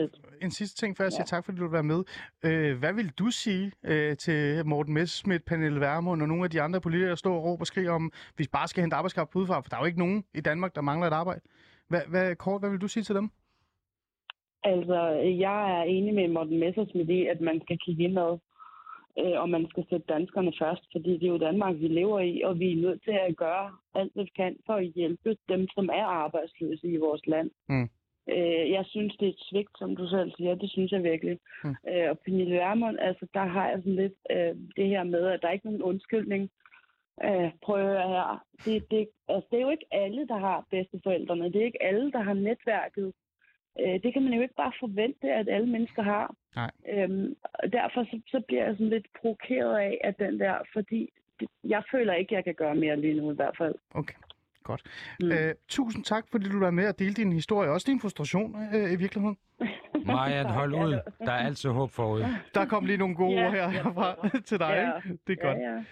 en 0.43 0.51
sidste 0.51 0.77
ting, 0.77 0.97
før 0.97 1.05
jeg 1.05 1.13
siger 1.13 1.23
ja. 1.23 1.37
tak, 1.37 1.45
fordi 1.45 1.59
du 1.59 1.65
vil 1.65 1.73
være 1.73 1.83
med. 1.83 2.05
Øh, 2.45 2.79
hvad 2.79 2.93
vil 2.93 3.09
du 3.19 3.31
sige 3.31 3.73
øh, 3.85 4.17
til 4.17 4.67
Morten 4.67 4.95
Messerschmidt, 4.95 5.45
Pernille 5.45 5.81
Vermund 5.81 6.23
og 6.23 6.29
nogle 6.29 6.45
af 6.45 6.51
de 6.51 6.63
andre 6.63 6.81
politikere, 6.81 7.11
der 7.11 7.17
står 7.17 7.37
og 7.37 7.45
råber 7.45 7.61
og 7.61 7.67
skriger 7.67 7.91
om, 7.91 8.13
vi 8.39 8.47
bare 8.53 8.69
skal 8.69 8.81
hente 8.81 8.97
arbejdskraft 8.97 9.35
udefra, 9.35 9.61
for 9.61 9.69
der 9.69 9.77
er 9.77 9.81
jo 9.81 9.87
ikke 9.87 9.99
nogen 9.99 10.25
i 10.35 10.41
Danmark, 10.41 10.75
der 10.75 10.81
mangler 10.81 11.07
et 11.07 11.13
arbejde. 11.13 11.41
Hvad, 11.89 12.01
hvad, 12.09 12.37
kort, 12.37 12.61
hvad 12.63 12.71
vil 12.71 12.81
du 12.81 12.89
sige 12.89 13.03
til 13.03 13.15
dem? 13.15 13.31
Altså, 14.65 15.01
jeg 15.47 15.79
er 15.79 15.83
enig 15.83 16.15
med 16.15 16.29
Morten 16.29 16.59
Messersmith 16.61 17.11
i, 17.11 17.27
at 17.27 17.41
man 17.41 17.61
skal 17.65 17.79
kigge 17.79 18.05
indad, 18.05 18.39
øh, 19.23 19.41
og 19.43 19.49
man 19.49 19.67
skal 19.71 19.85
sætte 19.91 20.07
danskerne 20.09 20.53
først, 20.59 20.85
fordi 20.93 21.13
det 21.13 21.23
er 21.23 21.33
jo 21.37 21.39
Danmark, 21.39 21.75
vi 21.81 21.89
lever 21.89 22.21
i, 22.21 22.43
og 22.45 22.59
vi 22.61 22.73
er 22.73 22.83
nødt 22.87 23.03
til 23.03 23.11
at 23.11 23.37
gøre 23.37 23.71
alt, 23.95 24.13
hvad 24.15 24.25
vi 24.25 24.31
kan 24.37 24.57
for 24.67 24.75
at 24.75 24.87
hjælpe 24.87 25.37
dem, 25.49 25.69
som 25.75 25.89
er 25.93 26.05
arbejdsløse 26.05 26.87
i 26.87 26.97
vores 26.97 27.27
land. 27.27 27.51
Mm. 27.69 27.89
Øh, 28.29 28.71
jeg 28.71 28.85
synes, 28.87 29.17
det 29.17 29.27
er 29.27 29.33
et 29.33 29.47
svigt, 29.51 29.79
som 29.79 29.97
du 29.97 30.09
selv 30.09 30.33
siger. 30.37 30.55
Det 30.55 30.71
synes 30.71 30.93
jeg 30.93 31.03
virkelig. 31.03 31.39
Mm. 31.65 31.75
Øh, 31.89 32.11
og 32.11 32.19
Pernille 32.19 32.57
Vermund, 32.57 32.99
altså, 33.01 33.27
der 33.35 33.45
har 33.45 33.69
jeg 33.69 33.79
sådan 33.79 33.97
lidt 33.97 34.19
øh, 34.31 34.55
det 34.77 34.87
her 34.89 35.05
med, 35.05 35.27
at 35.27 35.43
der 35.43 35.49
er 35.49 35.53
ikke 35.53 35.67
nogen 35.67 35.83
undskyldning. 35.83 36.51
Øh, 37.25 37.51
prøv 37.63 37.77
at 37.77 37.87
høre 37.87 38.09
her. 38.09 38.45
Det, 38.65 38.91
det, 38.91 39.09
altså, 39.29 39.49
det 39.51 39.57
er 39.57 39.63
jo 39.63 39.71
ikke 39.71 39.87
alle, 39.91 40.29
der 40.29 40.39
har 40.39 40.67
bedsteforældrene. 40.71 41.53
Det 41.53 41.61
er 41.61 41.67
ikke 41.67 41.83
alle, 41.83 42.13
der 42.13 42.23
har 42.23 42.35
netværket. 42.35 43.13
Øh, 43.81 44.03
det 44.03 44.13
kan 44.13 44.23
man 44.23 44.33
jo 44.33 44.43
ikke 44.43 44.55
bare 44.55 44.73
forvente, 44.81 45.33
at 45.33 45.49
alle 45.49 45.69
mennesker 45.69 46.03
har. 46.03 46.35
Nej. 46.57 46.71
Øhm, 46.93 47.35
og 47.43 47.73
derfor 47.73 48.05
så, 48.05 48.21
så 48.27 48.41
bliver 48.49 48.65
jeg 48.65 48.75
sådan 48.75 48.89
lidt 48.89 49.07
provokeret 49.21 49.77
af, 49.79 50.01
at 50.05 50.19
den 50.19 50.41
der, 50.41 50.55
fordi 50.73 51.11
det, 51.41 51.49
jeg 51.65 51.83
føler 51.91 52.15
ikke, 52.15 52.35
jeg 52.35 52.45
kan 52.45 52.55
gøre 52.55 52.75
mere 52.75 53.01
lige 53.01 53.15
nu 53.21 53.33
i 53.33 53.35
hvert 53.35 53.57
fald. 53.59 53.75
Okay, 53.95 54.15
godt. 54.63 54.83
Mm. 55.21 55.33
Øh, 55.33 55.55
tusind 55.69 56.05
tak, 56.05 56.25
fordi 56.31 56.49
du 56.49 56.59
var 56.59 56.71
med 56.71 56.89
og 56.89 56.99
delte 56.99 57.23
din 57.23 57.33
historie. 57.33 57.71
Også 57.71 57.87
din 57.91 58.01
frustration 58.01 58.57
øh, 58.75 58.93
i 58.93 58.97
virkeligheden. 58.97 59.37
Tak, 60.07 60.47
hold 60.47 60.75
ud. 60.75 61.01
Der 61.19 61.33
er 61.33 61.47
altid 61.47 61.71
håb 61.71 61.91
forude. 61.91 62.27
Der 62.55 62.65
kom 62.67 62.85
lige 62.85 62.99
nogle 62.99 63.15
gode 63.15 63.37
Ja, 63.41 63.47
ord 63.47 63.53
her, 63.53 63.69
herfra 63.69 64.29
til 64.41 64.59
dig. 64.59 64.69
Ja. 64.69 64.97
Ikke? 65.09 65.19
Det 65.27 65.39
er 65.39 65.43
godt. 65.47 65.59
Ja, 65.59 65.73
ja. 65.75 65.83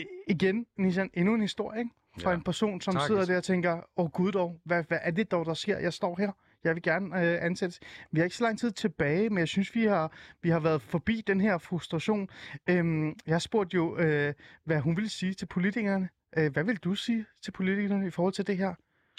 I- 0.00 0.06
Igen, 0.28 0.66
Nissan, 0.78 1.10
endnu 1.14 1.34
en 1.34 1.40
historie 1.40 1.78
ikke? 1.78 1.90
fra 2.22 2.30
Ja. 2.30 2.36
en 2.36 2.42
person, 2.42 2.80
som 2.80 2.92
Tragisk. 2.92 3.06
sidder 3.06 3.24
der 3.24 3.36
og 3.36 3.44
tænker, 3.44 3.72
åh 3.72 4.04
oh, 4.04 4.10
gud 4.10 4.32
dog, 4.32 4.60
hvad, 4.64 4.84
hvad 4.88 4.98
er 5.02 5.10
det 5.10 5.30
dog, 5.30 5.46
der 5.46 5.54
sker? 5.54 5.78
Jeg 5.78 5.92
står 5.92 6.16
her. 6.18 6.32
Jeg 6.64 6.74
vil 6.74 6.82
gerne 6.82 7.06
øh, 7.06 7.44
ansættes. 7.44 7.80
Vi 8.12 8.18
har 8.18 8.24
ikke 8.24 8.36
så 8.36 8.44
lang 8.44 8.58
tid 8.58 8.70
tilbage, 8.70 9.30
men 9.30 9.38
jeg 9.38 9.48
synes, 9.48 9.74
vi 9.74 9.84
har, 9.84 10.12
vi 10.42 10.48
har 10.48 10.60
været 10.60 10.82
forbi 10.82 11.22
den 11.26 11.40
her 11.40 11.58
frustration. 11.58 12.28
Øhm, 12.68 13.16
jeg 13.26 13.42
spurgte 13.42 13.74
jo, 13.74 13.98
øh, 13.98 14.34
hvad 14.64 14.80
hun 14.80 14.96
ville 14.96 15.10
sige 15.10 15.34
til 15.34 15.46
politikerne. 15.46 16.08
Øh, 16.38 16.52
hvad 16.52 16.64
vil 16.64 16.76
du 16.76 16.94
sige 16.94 17.26
til 17.42 17.52
politikerne 17.52 18.06
i 18.06 18.10
forhold 18.10 18.34
til 18.34 18.46
det 18.46 18.56
her? 18.56 18.74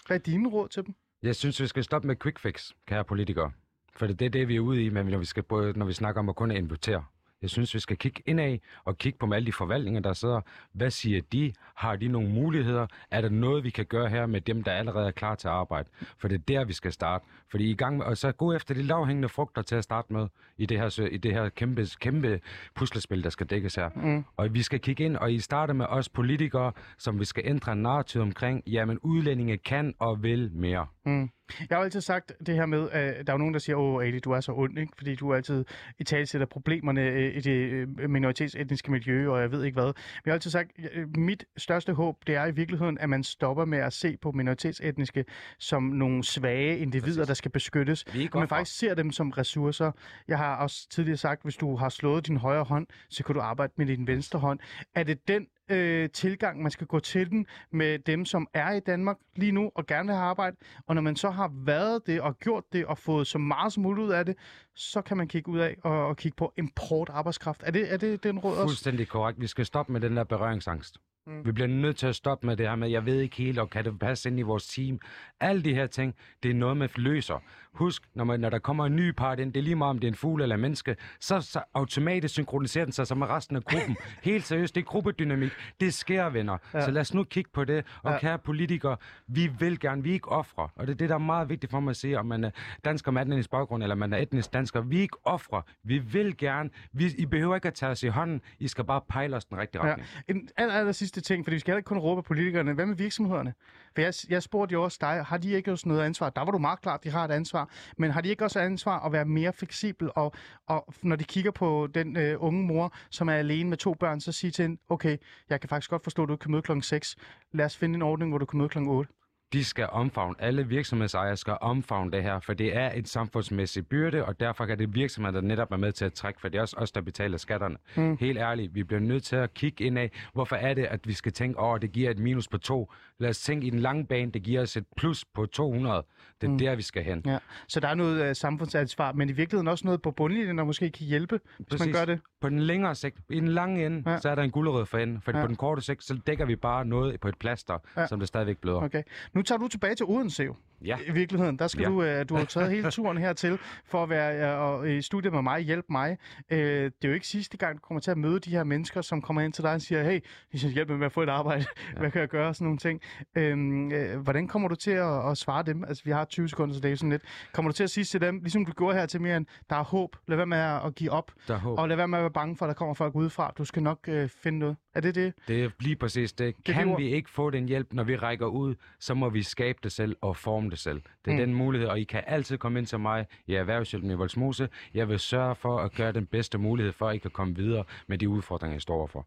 Hvad 0.07 0.17
er 0.17 0.21
dine 0.21 0.49
råd 0.49 0.67
til 0.69 0.85
dem? 0.85 0.95
Jeg 1.23 1.35
synes, 1.35 1.61
vi 1.61 1.67
skal 1.67 1.83
stoppe 1.83 2.07
med 2.07 2.15
quick 2.15 2.39
fix, 2.39 2.71
kære 2.87 3.03
politikere. 3.03 3.51
For 3.95 4.07
det 4.07 4.21
er 4.21 4.29
det, 4.29 4.47
vi 4.47 4.55
er 4.55 4.59
ude 4.59 4.85
i, 4.85 4.89
men 4.89 5.05
når 5.05 5.17
vi, 5.17 5.25
skal, 5.25 5.43
både, 5.43 5.79
når 5.79 5.85
vi 5.85 5.93
snakker 5.93 6.19
om 6.19 6.29
at 6.29 6.35
kun 6.35 6.51
invitere. 6.51 7.05
Jeg 7.41 7.49
synes, 7.49 7.73
vi 7.73 7.79
skal 7.79 7.97
kigge 7.97 8.21
indad 8.25 8.57
og 8.85 8.97
kigge 8.97 9.19
på 9.19 9.33
alle 9.33 9.45
de 9.45 9.53
forvaltninger, 9.53 10.01
der 10.01 10.13
sidder. 10.13 10.41
Hvad 10.73 10.91
siger 10.91 11.21
de? 11.21 11.53
Har 11.75 11.95
de 11.95 12.07
nogle 12.07 12.29
muligheder? 12.29 12.87
Er 13.11 13.21
der 13.21 13.29
noget, 13.29 13.63
vi 13.63 13.69
kan 13.69 13.85
gøre 13.85 14.09
her 14.09 14.25
med 14.25 14.41
dem, 14.41 14.63
der 14.63 14.71
allerede 14.71 15.07
er 15.07 15.11
klar 15.11 15.35
til 15.35 15.47
at 15.47 15.53
arbejde? 15.53 15.89
For 16.17 16.27
det 16.27 16.35
er 16.35 16.43
der, 16.47 16.65
vi 16.65 16.73
skal 16.73 16.91
starte. 16.91 17.25
Fordi 17.51 17.71
I 17.71 17.73
gang 17.75 17.97
med, 17.97 18.05
og 18.05 18.17
så 18.17 18.31
gå 18.31 18.53
efter 18.53 18.73
de 18.73 18.83
lavhængende 18.83 19.29
frugter 19.29 19.61
til 19.61 19.75
at 19.75 19.83
starte 19.83 20.13
med 20.13 20.27
i 20.57 20.65
det 20.65 20.79
her, 20.79 21.07
i 21.11 21.17
det 21.17 21.33
her 21.33 21.49
kæmpe, 21.49 21.85
kæmpe 21.99 22.41
puslespil, 22.75 23.23
der 23.23 23.29
skal 23.29 23.47
dækkes 23.47 23.75
her. 23.75 23.89
Mm. 23.95 24.25
Og 24.37 24.53
vi 24.53 24.61
skal 24.61 24.79
kigge 24.79 25.05
ind, 25.05 25.17
og 25.17 25.33
I 25.33 25.39
starter 25.39 25.73
med 25.73 25.85
os 25.89 26.09
politikere, 26.09 26.71
som 26.97 27.19
vi 27.19 27.25
skal 27.25 27.43
ændre 27.45 27.71
en 27.71 27.81
narrativ 27.81 28.21
omkring, 28.21 28.63
jamen 28.67 28.99
udlændinge 28.99 29.57
kan 29.57 29.93
og 29.99 30.23
vil 30.23 30.51
mere. 30.53 30.87
Mm. 31.05 31.29
Jeg 31.69 31.77
har 31.77 31.83
altid 31.83 32.01
sagt 32.01 32.33
det 32.45 32.55
her 32.55 32.65
med, 32.65 32.89
at 32.89 33.27
der 33.27 33.33
er 33.33 33.37
nogen, 33.37 33.53
der 33.53 33.59
siger, 33.59 33.75
åh 33.75 34.03
Ali, 34.03 34.19
du 34.19 34.31
er 34.31 34.39
så 34.39 34.51
ond, 34.51 34.79
ikke? 34.79 34.93
fordi 34.97 35.15
du 35.15 35.33
altid 35.33 35.65
i 35.99 36.03
tale 36.03 36.25
sætter 36.25 36.47
problemerne 36.47 37.01
øh, 37.01 37.35
i 37.35 37.39
det 37.39 37.51
øh, 37.51 38.09
minoritetsetniske 38.09 38.91
miljø, 38.91 39.29
og 39.29 39.41
jeg 39.41 39.51
ved 39.51 39.63
ikke 39.63 39.75
hvad. 39.75 39.85
Men 39.85 39.93
jeg 40.25 40.31
har 40.31 40.33
altid 40.33 40.51
sagt, 40.51 40.71
øh, 40.93 41.17
mit 41.17 41.45
største 41.57 41.93
håb, 41.93 42.15
det 42.27 42.35
er 42.35 42.45
i 42.45 42.51
virkeligheden, 42.51 42.97
at 42.97 43.09
man 43.09 43.23
stopper 43.23 43.65
med 43.65 43.77
at 43.77 43.93
se 43.93 44.17
på 44.17 44.31
minoritetsetniske 44.31 45.25
som 45.59 45.83
nogle 45.83 46.23
svage 46.23 46.77
individer, 46.77 47.15
Præcis. 47.15 47.27
der 47.27 47.33
skal 47.33 47.51
beskyttes. 47.51 48.05
Vi 48.13 48.29
man 48.33 48.47
faktisk 48.47 48.77
ser 48.77 48.93
dem 48.93 49.11
som 49.11 49.29
ressourcer. 49.29 49.91
Jeg 50.27 50.37
har 50.37 50.55
også 50.55 50.89
tidligere 50.89 51.17
sagt, 51.17 51.43
hvis 51.43 51.55
du 51.55 51.75
har 51.75 51.89
slået 51.89 52.27
din 52.27 52.37
højre 52.37 52.63
hånd, 52.63 52.87
så 53.09 53.23
kan 53.23 53.35
du 53.35 53.41
arbejde 53.41 53.73
med 53.75 53.85
din 53.85 54.07
venstre 54.07 54.39
hånd. 54.39 54.59
Er 54.95 55.03
det 55.03 55.27
den 55.27 55.47
øh, 55.69 56.09
tilgang, 56.09 56.61
man 56.61 56.71
skal 56.71 56.87
gå 56.87 56.99
til 56.99 57.29
den 57.29 57.45
med 57.71 57.99
dem, 57.99 58.25
som 58.25 58.47
er 58.53 58.71
i 58.71 58.79
Danmark 58.79 59.17
lige 59.35 59.51
nu 59.51 59.71
og 59.75 59.85
gerne 59.85 60.07
vil 60.07 60.15
have 60.15 60.25
arbejde? 60.25 60.57
Og 60.87 60.95
når 60.95 61.01
man 61.01 61.15
så 61.15 61.29
har 61.29 61.51
været 61.53 62.07
det 62.07 62.21
og 62.21 62.39
gjort 62.39 62.63
det 62.73 62.85
og 62.85 62.97
fået 62.97 63.27
så 63.27 63.37
meget 63.37 63.73
som 63.73 63.83
muligt 63.83 64.05
ud 64.05 64.11
af 64.11 64.25
det, 64.25 64.35
så 64.75 65.01
kan 65.01 65.17
man 65.17 65.27
kigge 65.27 65.51
ud 65.51 65.59
af 65.59 65.75
og, 65.83 66.07
og 66.07 66.17
kigge 66.17 66.35
på 66.35 66.53
import 66.57 67.09
arbejdskraft. 67.09 67.63
Er 67.65 67.71
det, 67.71 67.93
er 67.93 67.97
det 67.97 68.23
den 68.23 68.39
råd 68.39 68.51
også? 68.51 68.63
Fuldstændig 68.63 69.07
korrekt. 69.07 69.41
Vi 69.41 69.47
skal 69.47 69.65
stoppe 69.65 69.91
med 69.93 70.01
den 70.01 70.17
der 70.17 70.23
berøringsangst. 70.23 70.97
Mm. 71.27 71.45
Vi 71.45 71.51
bliver 71.51 71.67
nødt 71.67 71.97
til 71.97 72.07
at 72.07 72.15
stoppe 72.15 72.47
med 72.47 72.57
det 72.57 72.67
her 72.67 72.75
med, 72.75 72.89
jeg 72.89 73.05
ved 73.05 73.19
ikke 73.19 73.35
helt, 73.37 73.59
og 73.59 73.69
kan 73.69 73.85
det 73.85 73.99
passe 73.99 74.29
ind 74.29 74.39
i 74.39 74.41
vores 74.41 74.67
team? 74.67 74.99
Alle 75.39 75.63
de 75.63 75.73
her 75.73 75.87
ting, 75.87 76.15
det 76.43 76.51
er 76.51 76.55
noget, 76.55 76.77
man 76.77 76.89
løser. 76.95 77.43
Husk, 77.73 78.03
når, 78.15 78.23
man, 78.23 78.39
når 78.39 78.49
der 78.49 78.59
kommer 78.59 78.85
en 78.85 78.95
ny 78.95 79.11
part 79.11 79.39
ind, 79.39 79.53
det 79.53 79.59
er 79.59 79.63
lige 79.63 79.75
meget 79.75 79.89
om 79.89 79.99
det 79.99 80.07
er 80.07 80.11
en 80.11 80.15
fugl 80.15 80.41
eller 80.41 80.55
en 80.55 80.61
menneske, 80.61 80.95
så, 81.19 81.41
så 81.41 81.61
automatisk 81.73 82.33
synkroniserer 82.33 82.85
den 82.85 82.91
sig 82.91 83.07
så 83.07 83.15
med 83.15 83.27
resten 83.27 83.55
af 83.55 83.63
gruppen. 83.63 83.97
Helt 84.23 84.43
seriøst, 84.45 84.75
det 84.75 84.81
er 84.81 84.85
gruppedynamik. 84.85 85.51
Det 85.79 85.93
sker, 85.93 86.29
venner. 86.29 86.57
Ja. 86.73 86.79
Ja. 86.79 86.85
Så 86.85 86.91
lad 86.91 87.01
os 87.01 87.13
nu 87.13 87.23
kigge 87.23 87.49
på 87.53 87.65
det. 87.65 87.85
Og 88.03 88.09
Ja. 88.09 88.13
ja. 88.13 88.19
kære 88.19 88.39
politikere, 88.39 88.97
vi 89.27 89.47
vil 89.59 89.79
gerne, 89.79 90.03
vi 90.03 90.09
er 90.09 90.13
ikke 90.13 90.29
ofre. 90.29 90.69
Og 90.75 90.87
det 90.87 90.93
er 90.93 90.97
det, 90.97 91.09
der 91.09 91.15
er 91.15 91.19
meget 91.19 91.49
vigtigt 91.49 91.71
for 91.71 91.79
mig 91.79 91.89
at 91.91 91.97
sige, 91.97 92.19
om 92.19 92.25
man 92.25 92.43
er 92.43 92.49
dansker 92.85 93.11
med 93.11 93.21
etnisk 93.21 93.49
baggrund, 93.49 93.83
eller 93.83 93.95
man 93.95 94.13
er 94.13 94.17
etnisk 94.17 94.53
dansker. 94.53 94.81
Vi 94.81 94.97
er 94.97 95.01
ikke 95.01 95.17
ofre. 95.23 95.61
Vi 95.83 95.97
vil 95.97 96.37
gerne. 96.37 96.69
Vi, 96.93 97.05
I 97.17 97.25
behøver 97.25 97.55
ikke 97.55 97.67
at 97.67 97.73
tage 97.73 97.91
os 97.91 98.03
i 98.03 98.07
hånden. 98.07 98.41
I 98.59 98.67
skal 98.67 98.83
bare 98.83 99.01
pejle 99.09 99.35
os 99.35 99.45
den 99.45 99.57
rigtige 99.57 99.85
Ja. 99.85 99.91
retning. 99.91 100.07
En 100.27 100.49
aller, 100.57 100.73
aller 100.73 100.91
sidste 100.91 101.16
ting, 101.23 101.45
fordi 101.45 101.55
vi 101.55 101.59
skal 101.59 101.71
heller 101.71 101.77
ikke 101.77 101.87
kun 101.87 101.97
råbe 101.97 102.19
af 102.19 102.23
politikerne. 102.23 102.73
Hvad 102.73 102.85
med 102.85 102.95
virksomhederne? 102.95 103.53
For 103.95 104.01
jeg, 104.01 104.13
jeg 104.29 104.43
spurgte 104.43 104.73
jo 104.73 104.83
også 104.83 104.97
dig, 105.01 105.23
har 105.25 105.37
de 105.37 105.51
ikke 105.51 105.71
også 105.71 105.87
noget 105.87 106.01
ansvar? 106.01 106.29
Der 106.29 106.41
var 106.41 106.51
du 106.51 106.57
meget 106.57 106.81
klart, 106.81 107.03
de 107.03 107.09
har 107.09 107.25
et 107.25 107.31
ansvar. 107.31 107.69
Men 107.97 108.11
har 108.11 108.21
de 108.21 108.29
ikke 108.29 108.43
også 108.43 108.59
ansvar 108.59 108.99
at 108.99 109.11
være 109.11 109.25
mere 109.25 109.53
fleksibel? 109.53 110.09
Og, 110.15 110.33
og 110.67 110.93
når 111.01 111.15
de 111.15 111.23
kigger 111.23 111.51
på 111.51 111.87
den 111.93 112.17
øh, 112.17 112.43
unge 112.43 112.63
mor, 112.63 112.93
som 113.09 113.29
er 113.29 113.33
alene 113.33 113.69
med 113.69 113.77
to 113.77 113.93
børn, 113.93 114.21
så 114.21 114.31
sige 114.31 114.51
til 114.51 114.63
hende, 114.63 114.81
okay, 114.89 115.17
jeg 115.49 115.61
kan 115.61 115.69
faktisk 115.69 115.89
godt 115.89 116.03
forstå, 116.03 116.23
at 116.23 116.27
du 116.27 116.33
ikke 116.33 116.41
kan 116.41 116.51
møde 116.51 116.61
klokken 116.61 116.81
6. 116.83 117.15
Lad 117.51 117.65
os 117.65 117.77
finde 117.77 117.95
en 117.95 118.01
ordning, 118.01 118.31
hvor 118.31 118.37
du 118.37 118.45
kan 118.45 118.57
møde 118.57 118.69
klokken 118.69 118.91
8 118.91 119.13
de 119.53 119.63
skal 119.63 119.87
omfavne, 119.91 120.35
alle 120.39 120.67
virksomhedsejere 120.67 121.37
skal 121.37 121.57
omfavne 121.61 122.11
det 122.11 122.23
her, 122.23 122.39
for 122.39 122.53
det 122.53 122.75
er 122.77 122.91
et 122.95 123.07
samfundsmæssigt 123.07 123.89
byrde, 123.89 124.25
og 124.25 124.39
derfor 124.39 124.65
kan 124.65 124.79
det 124.79 124.95
virksomheder, 124.95 125.41
der 125.41 125.47
netop 125.47 125.71
er 125.71 125.77
med 125.77 125.91
til 125.91 126.05
at 126.05 126.13
trække, 126.13 126.41
for 126.41 126.49
det 126.49 126.57
er 126.57 126.61
også 126.61 126.75
os, 126.79 126.91
der 126.91 127.01
betaler 127.01 127.37
skatterne. 127.37 127.77
Mm. 127.95 128.17
Helt 128.17 128.37
ærligt, 128.39 128.75
vi 128.75 128.83
bliver 128.83 128.99
nødt 128.99 129.23
til 129.23 129.35
at 129.35 129.53
kigge 129.53 129.83
ind 129.83 129.99
af, 129.99 130.11
hvorfor 130.33 130.55
er 130.55 130.73
det, 130.73 130.85
at 130.85 131.07
vi 131.07 131.13
skal 131.13 131.31
tænke, 131.33 131.59
åh, 131.59 131.79
det 131.81 131.91
giver 131.91 132.11
et 132.11 132.19
minus 132.19 132.47
på 132.47 132.57
to. 132.57 132.91
Lad 133.19 133.29
os 133.29 133.39
tænke 133.39 133.67
i 133.67 133.69
den 133.69 133.79
lange 133.79 134.05
bane, 134.05 134.31
det 134.31 134.43
giver 134.43 134.61
os 134.61 134.77
et 134.77 134.85
plus 134.97 135.25
på 135.25 135.45
200. 135.45 136.03
Det 136.41 136.47
er 136.47 136.51
Mm. 136.51 136.57
der, 136.57 136.75
vi 136.75 136.81
skal 136.81 137.03
hen. 137.03 137.21
Ja. 137.25 137.37
Så 137.67 137.79
der 137.79 137.87
er 137.87 137.93
noget 137.95 138.21
øh, 138.29 138.35
samfundsansvar, 138.35 139.11
men 139.11 139.29
i 139.29 139.31
virkeligheden 139.31 139.67
også 139.67 139.85
noget 139.85 140.01
på 140.01 140.11
bundlinjen, 140.11 140.57
der 140.57 140.63
måske 140.63 140.89
kan 140.89 141.05
hjælpe, 141.07 141.39
hvis 141.57 141.67
man 141.71 141.77
Præcis. 141.79 141.95
gør 141.95 142.05
det. 142.05 142.19
På 142.41 142.49
den 142.49 142.59
længere 142.59 142.95
sigt, 142.95 143.17
i 143.29 143.39
den 143.39 143.47
lange 143.47 143.85
ende, 143.85 144.11
Ja. 144.11 144.17
så 144.19 144.29
er 144.29 144.35
der 144.35 144.43
en 144.43 144.51
gulerod 144.51 144.85
for 144.85 144.97
enden. 144.97 145.21
For 145.21 145.31
Ja. 145.37 145.41
på 145.41 145.47
den 145.47 145.55
korte 145.55 145.81
sigt, 145.81 146.03
så 146.03 146.19
dækker 146.27 146.45
vi 146.45 146.55
bare 146.55 146.85
noget 146.85 147.19
på 147.19 147.27
et 147.27 147.37
plaster, 147.39 147.77
ja. 147.97 148.07
som 148.07 148.19
det 148.19 148.27
stadigvæk 148.27 148.57
bløder. 148.57 148.81
Okay. 148.81 149.03
Nu 149.37 149.43
tager 149.43 149.59
du 149.59 149.67
tilbage 149.67 149.95
til 149.95 150.05
Odense 150.05 150.43
jo. 150.43 150.55
Ja. 150.85 150.97
I 151.07 151.11
virkeligheden, 151.11 151.59
der 151.59 151.67
skal 151.67 151.81
ja. 151.81 151.87
Du, 151.89 152.03
øh, 152.03 152.29
du 152.29 152.35
har 152.35 152.45
taget 152.45 152.71
hele 152.71 152.91
turen 152.91 153.17
hertil 153.17 153.57
for 153.85 154.03
at 154.03 154.09
være 154.09 154.53
øh, 154.53 154.59
og, 154.61 154.89
i 154.91 155.01
studiet 155.01 155.33
med 155.33 155.41
mig, 155.41 155.61
hjælpe 155.61 155.87
mig. 155.89 156.17
Øh, 156.51 156.57
det 156.59 156.93
er 157.03 157.07
jo 157.07 157.13
ikke 157.13 157.27
sidste 157.27 157.57
gang, 157.57 157.75
du 157.75 157.79
kommer 157.81 158.01
til 158.01 158.11
at 158.11 158.17
møde 158.17 158.39
de 158.39 158.49
her 158.49 158.63
mennesker, 158.63 159.01
som 159.01 159.21
kommer 159.21 159.41
ind 159.41 159.53
til 159.53 159.63
dig 159.63 159.73
og 159.73 159.81
siger, 159.81 160.03
hey, 160.03 160.19
jeg 160.53 160.59
skal 160.59 160.71
hjælpe 160.71 160.97
med 160.97 161.05
at 161.05 161.11
få 161.11 161.21
et 161.23 161.29
arbejde. 161.29 161.65
Ja. 161.93 161.99
Hvad 161.99 162.11
kan 162.11 162.21
jeg 162.21 162.29
gøre? 162.29 162.53
Sådan 162.53 162.65
nogle 162.65 162.77
ting. 162.77 163.01
Øhm, 163.35 163.91
øh, 163.91 164.19
hvordan 164.19 164.47
kommer 164.47 164.67
du 164.67 164.75
til 164.75 164.91
at, 164.91 165.29
at 165.31 165.37
svare 165.37 165.63
dem? 165.63 165.83
Altså, 165.83 166.03
vi 166.05 166.11
har 166.11 166.25
20 166.25 166.49
sekunder, 166.49 166.75
så 166.75 166.81
det 166.81 166.91
er 166.91 166.95
sådan 166.95 167.09
lidt. 167.09 167.21
Kommer 167.53 167.71
du 167.71 167.75
til 167.75 167.83
at 167.83 167.89
sige 167.89 168.03
til 168.03 168.21
dem, 168.21 168.39
ligesom 168.39 168.65
du 168.65 168.71
gjorde 168.71 168.97
her 168.97 169.05
til 169.05 169.21
Miriam, 169.21 169.47
der 169.69 169.75
er 169.75 169.83
håb, 169.83 170.15
lad 170.27 170.37
være 170.37 170.45
med 170.47 170.57
at 170.57 170.95
give 170.95 171.11
op, 171.11 171.31
Der 171.47 171.53
er 171.53 171.57
håb. 171.59 171.79
og 171.79 171.87
lad 171.89 171.95
være 171.97 172.07
med 172.07 172.17
at 172.17 172.21
være 172.21 172.31
bange 172.31 172.55
for, 172.55 172.65
at 172.65 172.67
der 172.69 172.73
kommer 172.73 172.93
folk 172.93 173.15
udefra. 173.15 173.53
Du 173.57 173.65
skal 173.65 173.83
nok 173.83 173.99
øh, 174.07 174.29
finde 174.29 174.59
noget. 174.59 174.77
Er 174.95 175.01
det 175.01 175.15
det? 175.15 175.33
Det 175.47 175.63
er 175.63 175.69
lige 175.79 175.95
præcis 175.95 176.33
det. 176.33 176.55
det 176.67 176.75
Kan 176.75 176.89
ord. 176.89 176.97
vi 176.99 177.07
ikke 177.07 177.29
få 177.29 177.49
den 177.49 177.65
hjælp, 177.67 177.93
når 177.93 178.03
vi 178.03 178.15
rækker 178.15 178.45
ud, 178.45 178.75
så 178.99 179.13
må 179.13 179.29
vi 179.29 179.43
skabe 179.43 179.79
det 179.83 179.91
selv 179.91 180.15
og 180.21 180.37
forme 180.37 180.66
det 180.69 180.79
selv. 180.79 181.01
Det 181.25 181.31
er 181.31 181.37
mm. 181.37 181.37
den 181.37 181.53
mulighed, 181.53 181.87
og 181.87 181.99
I 181.99 182.03
kan 182.03 182.23
altid 182.27 182.57
komme 182.57 182.79
ind 182.79 182.87
til 182.87 182.99
mig 182.99 183.25
i 183.47 183.53
Erhvervshjælpen 183.53 184.11
i 184.11 184.13
Voldsmose. 184.13 184.69
Jeg 184.93 185.09
vil 185.09 185.19
sørge 185.19 185.55
for 185.55 185.79
at 185.79 185.93
gøre 185.93 186.11
den 186.11 186.25
bedste 186.25 186.57
mulighed 186.57 186.93
for, 186.93 187.09
at 187.09 187.15
I 187.15 187.17
kan 187.17 187.31
komme 187.31 187.55
videre 187.55 187.83
med 188.07 188.17
de 188.17 188.29
udfordringer, 188.29 188.77
I 188.77 188.79
står 188.79 188.95
overfor. 188.95 189.25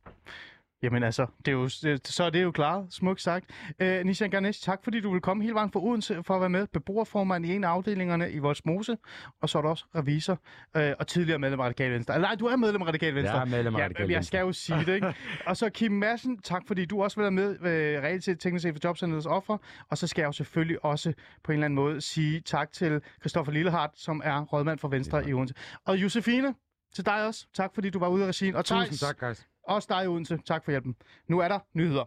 Jamen 0.83 1.03
altså, 1.03 1.27
det 1.39 1.49
er 1.49 1.53
jo, 1.53 1.65
det, 1.65 2.09
så 2.09 2.25
er 2.25 2.31
det 2.31 2.43
jo 2.43 2.51
klaret. 2.51 2.87
Smukt 2.91 3.21
sagt. 3.21 3.51
Øh, 3.81 4.05
Nishan 4.05 4.31
Ganesh, 4.31 4.63
tak 4.63 4.85
fordi 4.85 5.01
du 5.01 5.13
vil 5.13 5.21
komme 5.21 5.43
hele 5.43 5.55
vejen 5.55 5.71
fra 5.71 5.81
Odense 5.81 6.23
for 6.23 6.35
at 6.35 6.41
være 6.41 6.51
med. 6.51 6.67
Beboerformand 6.67 7.47
i 7.47 7.55
en 7.55 7.65
af 7.65 7.69
afdelingerne 7.69 8.31
i 8.31 8.39
Voldsmose, 8.39 8.97
og 9.43 9.49
så 9.49 9.59
er 9.59 9.63
du 9.63 9.69
også 9.69 9.85
revisor 9.95 10.39
øh, 10.77 10.93
og 10.99 11.07
tidligere 11.07 11.39
medlem 11.39 11.61
af 11.61 11.65
Radikale 11.65 11.95
Venstre. 11.95 12.19
Nej, 12.19 12.35
du 12.35 12.47
er 12.47 12.57
medlem 12.57 12.83
af 12.83 12.87
Radikale 12.87 13.15
Venstre. 13.15 13.35
Jeg 13.35 13.43
er 13.43 13.51
medlem 13.51 13.75
af 13.75 13.79
ja, 13.79 13.85
Radikale 13.85 14.07
men 14.07 14.15
jeg 14.15 14.25
skal 14.25 14.41
jo 14.41 14.53
sige 14.53 14.85
det, 14.87 14.95
ikke? 14.95 15.15
og 15.47 15.57
så 15.57 15.71
Kim 15.71 15.93
Madsen, 15.93 16.43
tak 16.43 16.63
fordi 16.67 16.85
du 16.85 17.03
også 17.03 17.17
vil 17.17 17.23
være 17.23 17.31
med 17.31 17.59
ved 17.61 17.99
reelt 17.99 18.25
set 18.25 18.41
teknisk 18.41 18.63
set 18.63 18.75
for 18.75 18.81
Jobcenterets 18.85 19.27
offer. 19.27 19.59
Og 19.91 19.99
så 19.99 20.07
skal 20.07 20.23
jeg 20.23 20.27
jo 20.27 20.33
selvfølgelig 20.33 20.85
også 20.85 21.13
på 21.45 21.53
en 21.53 21.57
eller 21.57 21.65
anden 21.65 21.75
måde 21.75 22.01
sige 22.01 22.41
tak 22.41 22.73
til 22.73 23.03
Christoffer 23.21 23.53
Lillehardt, 23.53 23.99
som 24.01 24.23
er 24.25 24.41
rådmand 24.41 24.79
for 24.79 24.89
Venstre 24.89 25.19
ja. 25.19 25.27
i 25.27 25.33
Odense. 25.33 25.55
Og 25.87 25.97
Josefine, 25.97 26.55
til 26.95 27.07
dig 27.07 27.27
også. 27.27 27.47
Tak 27.55 27.75
fordi 27.75 27.91
du 27.91 27.99
var 27.99 28.09
ude 28.09 28.25
af 28.25 28.29
regien. 28.29 28.55
Og 28.55 28.65
Tusind 28.65 28.99
tak, 28.99 29.19
guys 29.19 29.47
også 29.71 29.87
dig 29.91 30.09
Odense. 30.09 30.39
Tak 30.47 30.65
for 30.65 30.71
hjælpen. 30.71 30.97
Nu 31.29 31.39
er 31.39 31.49
der 31.49 31.59
nyheder. 31.75 32.05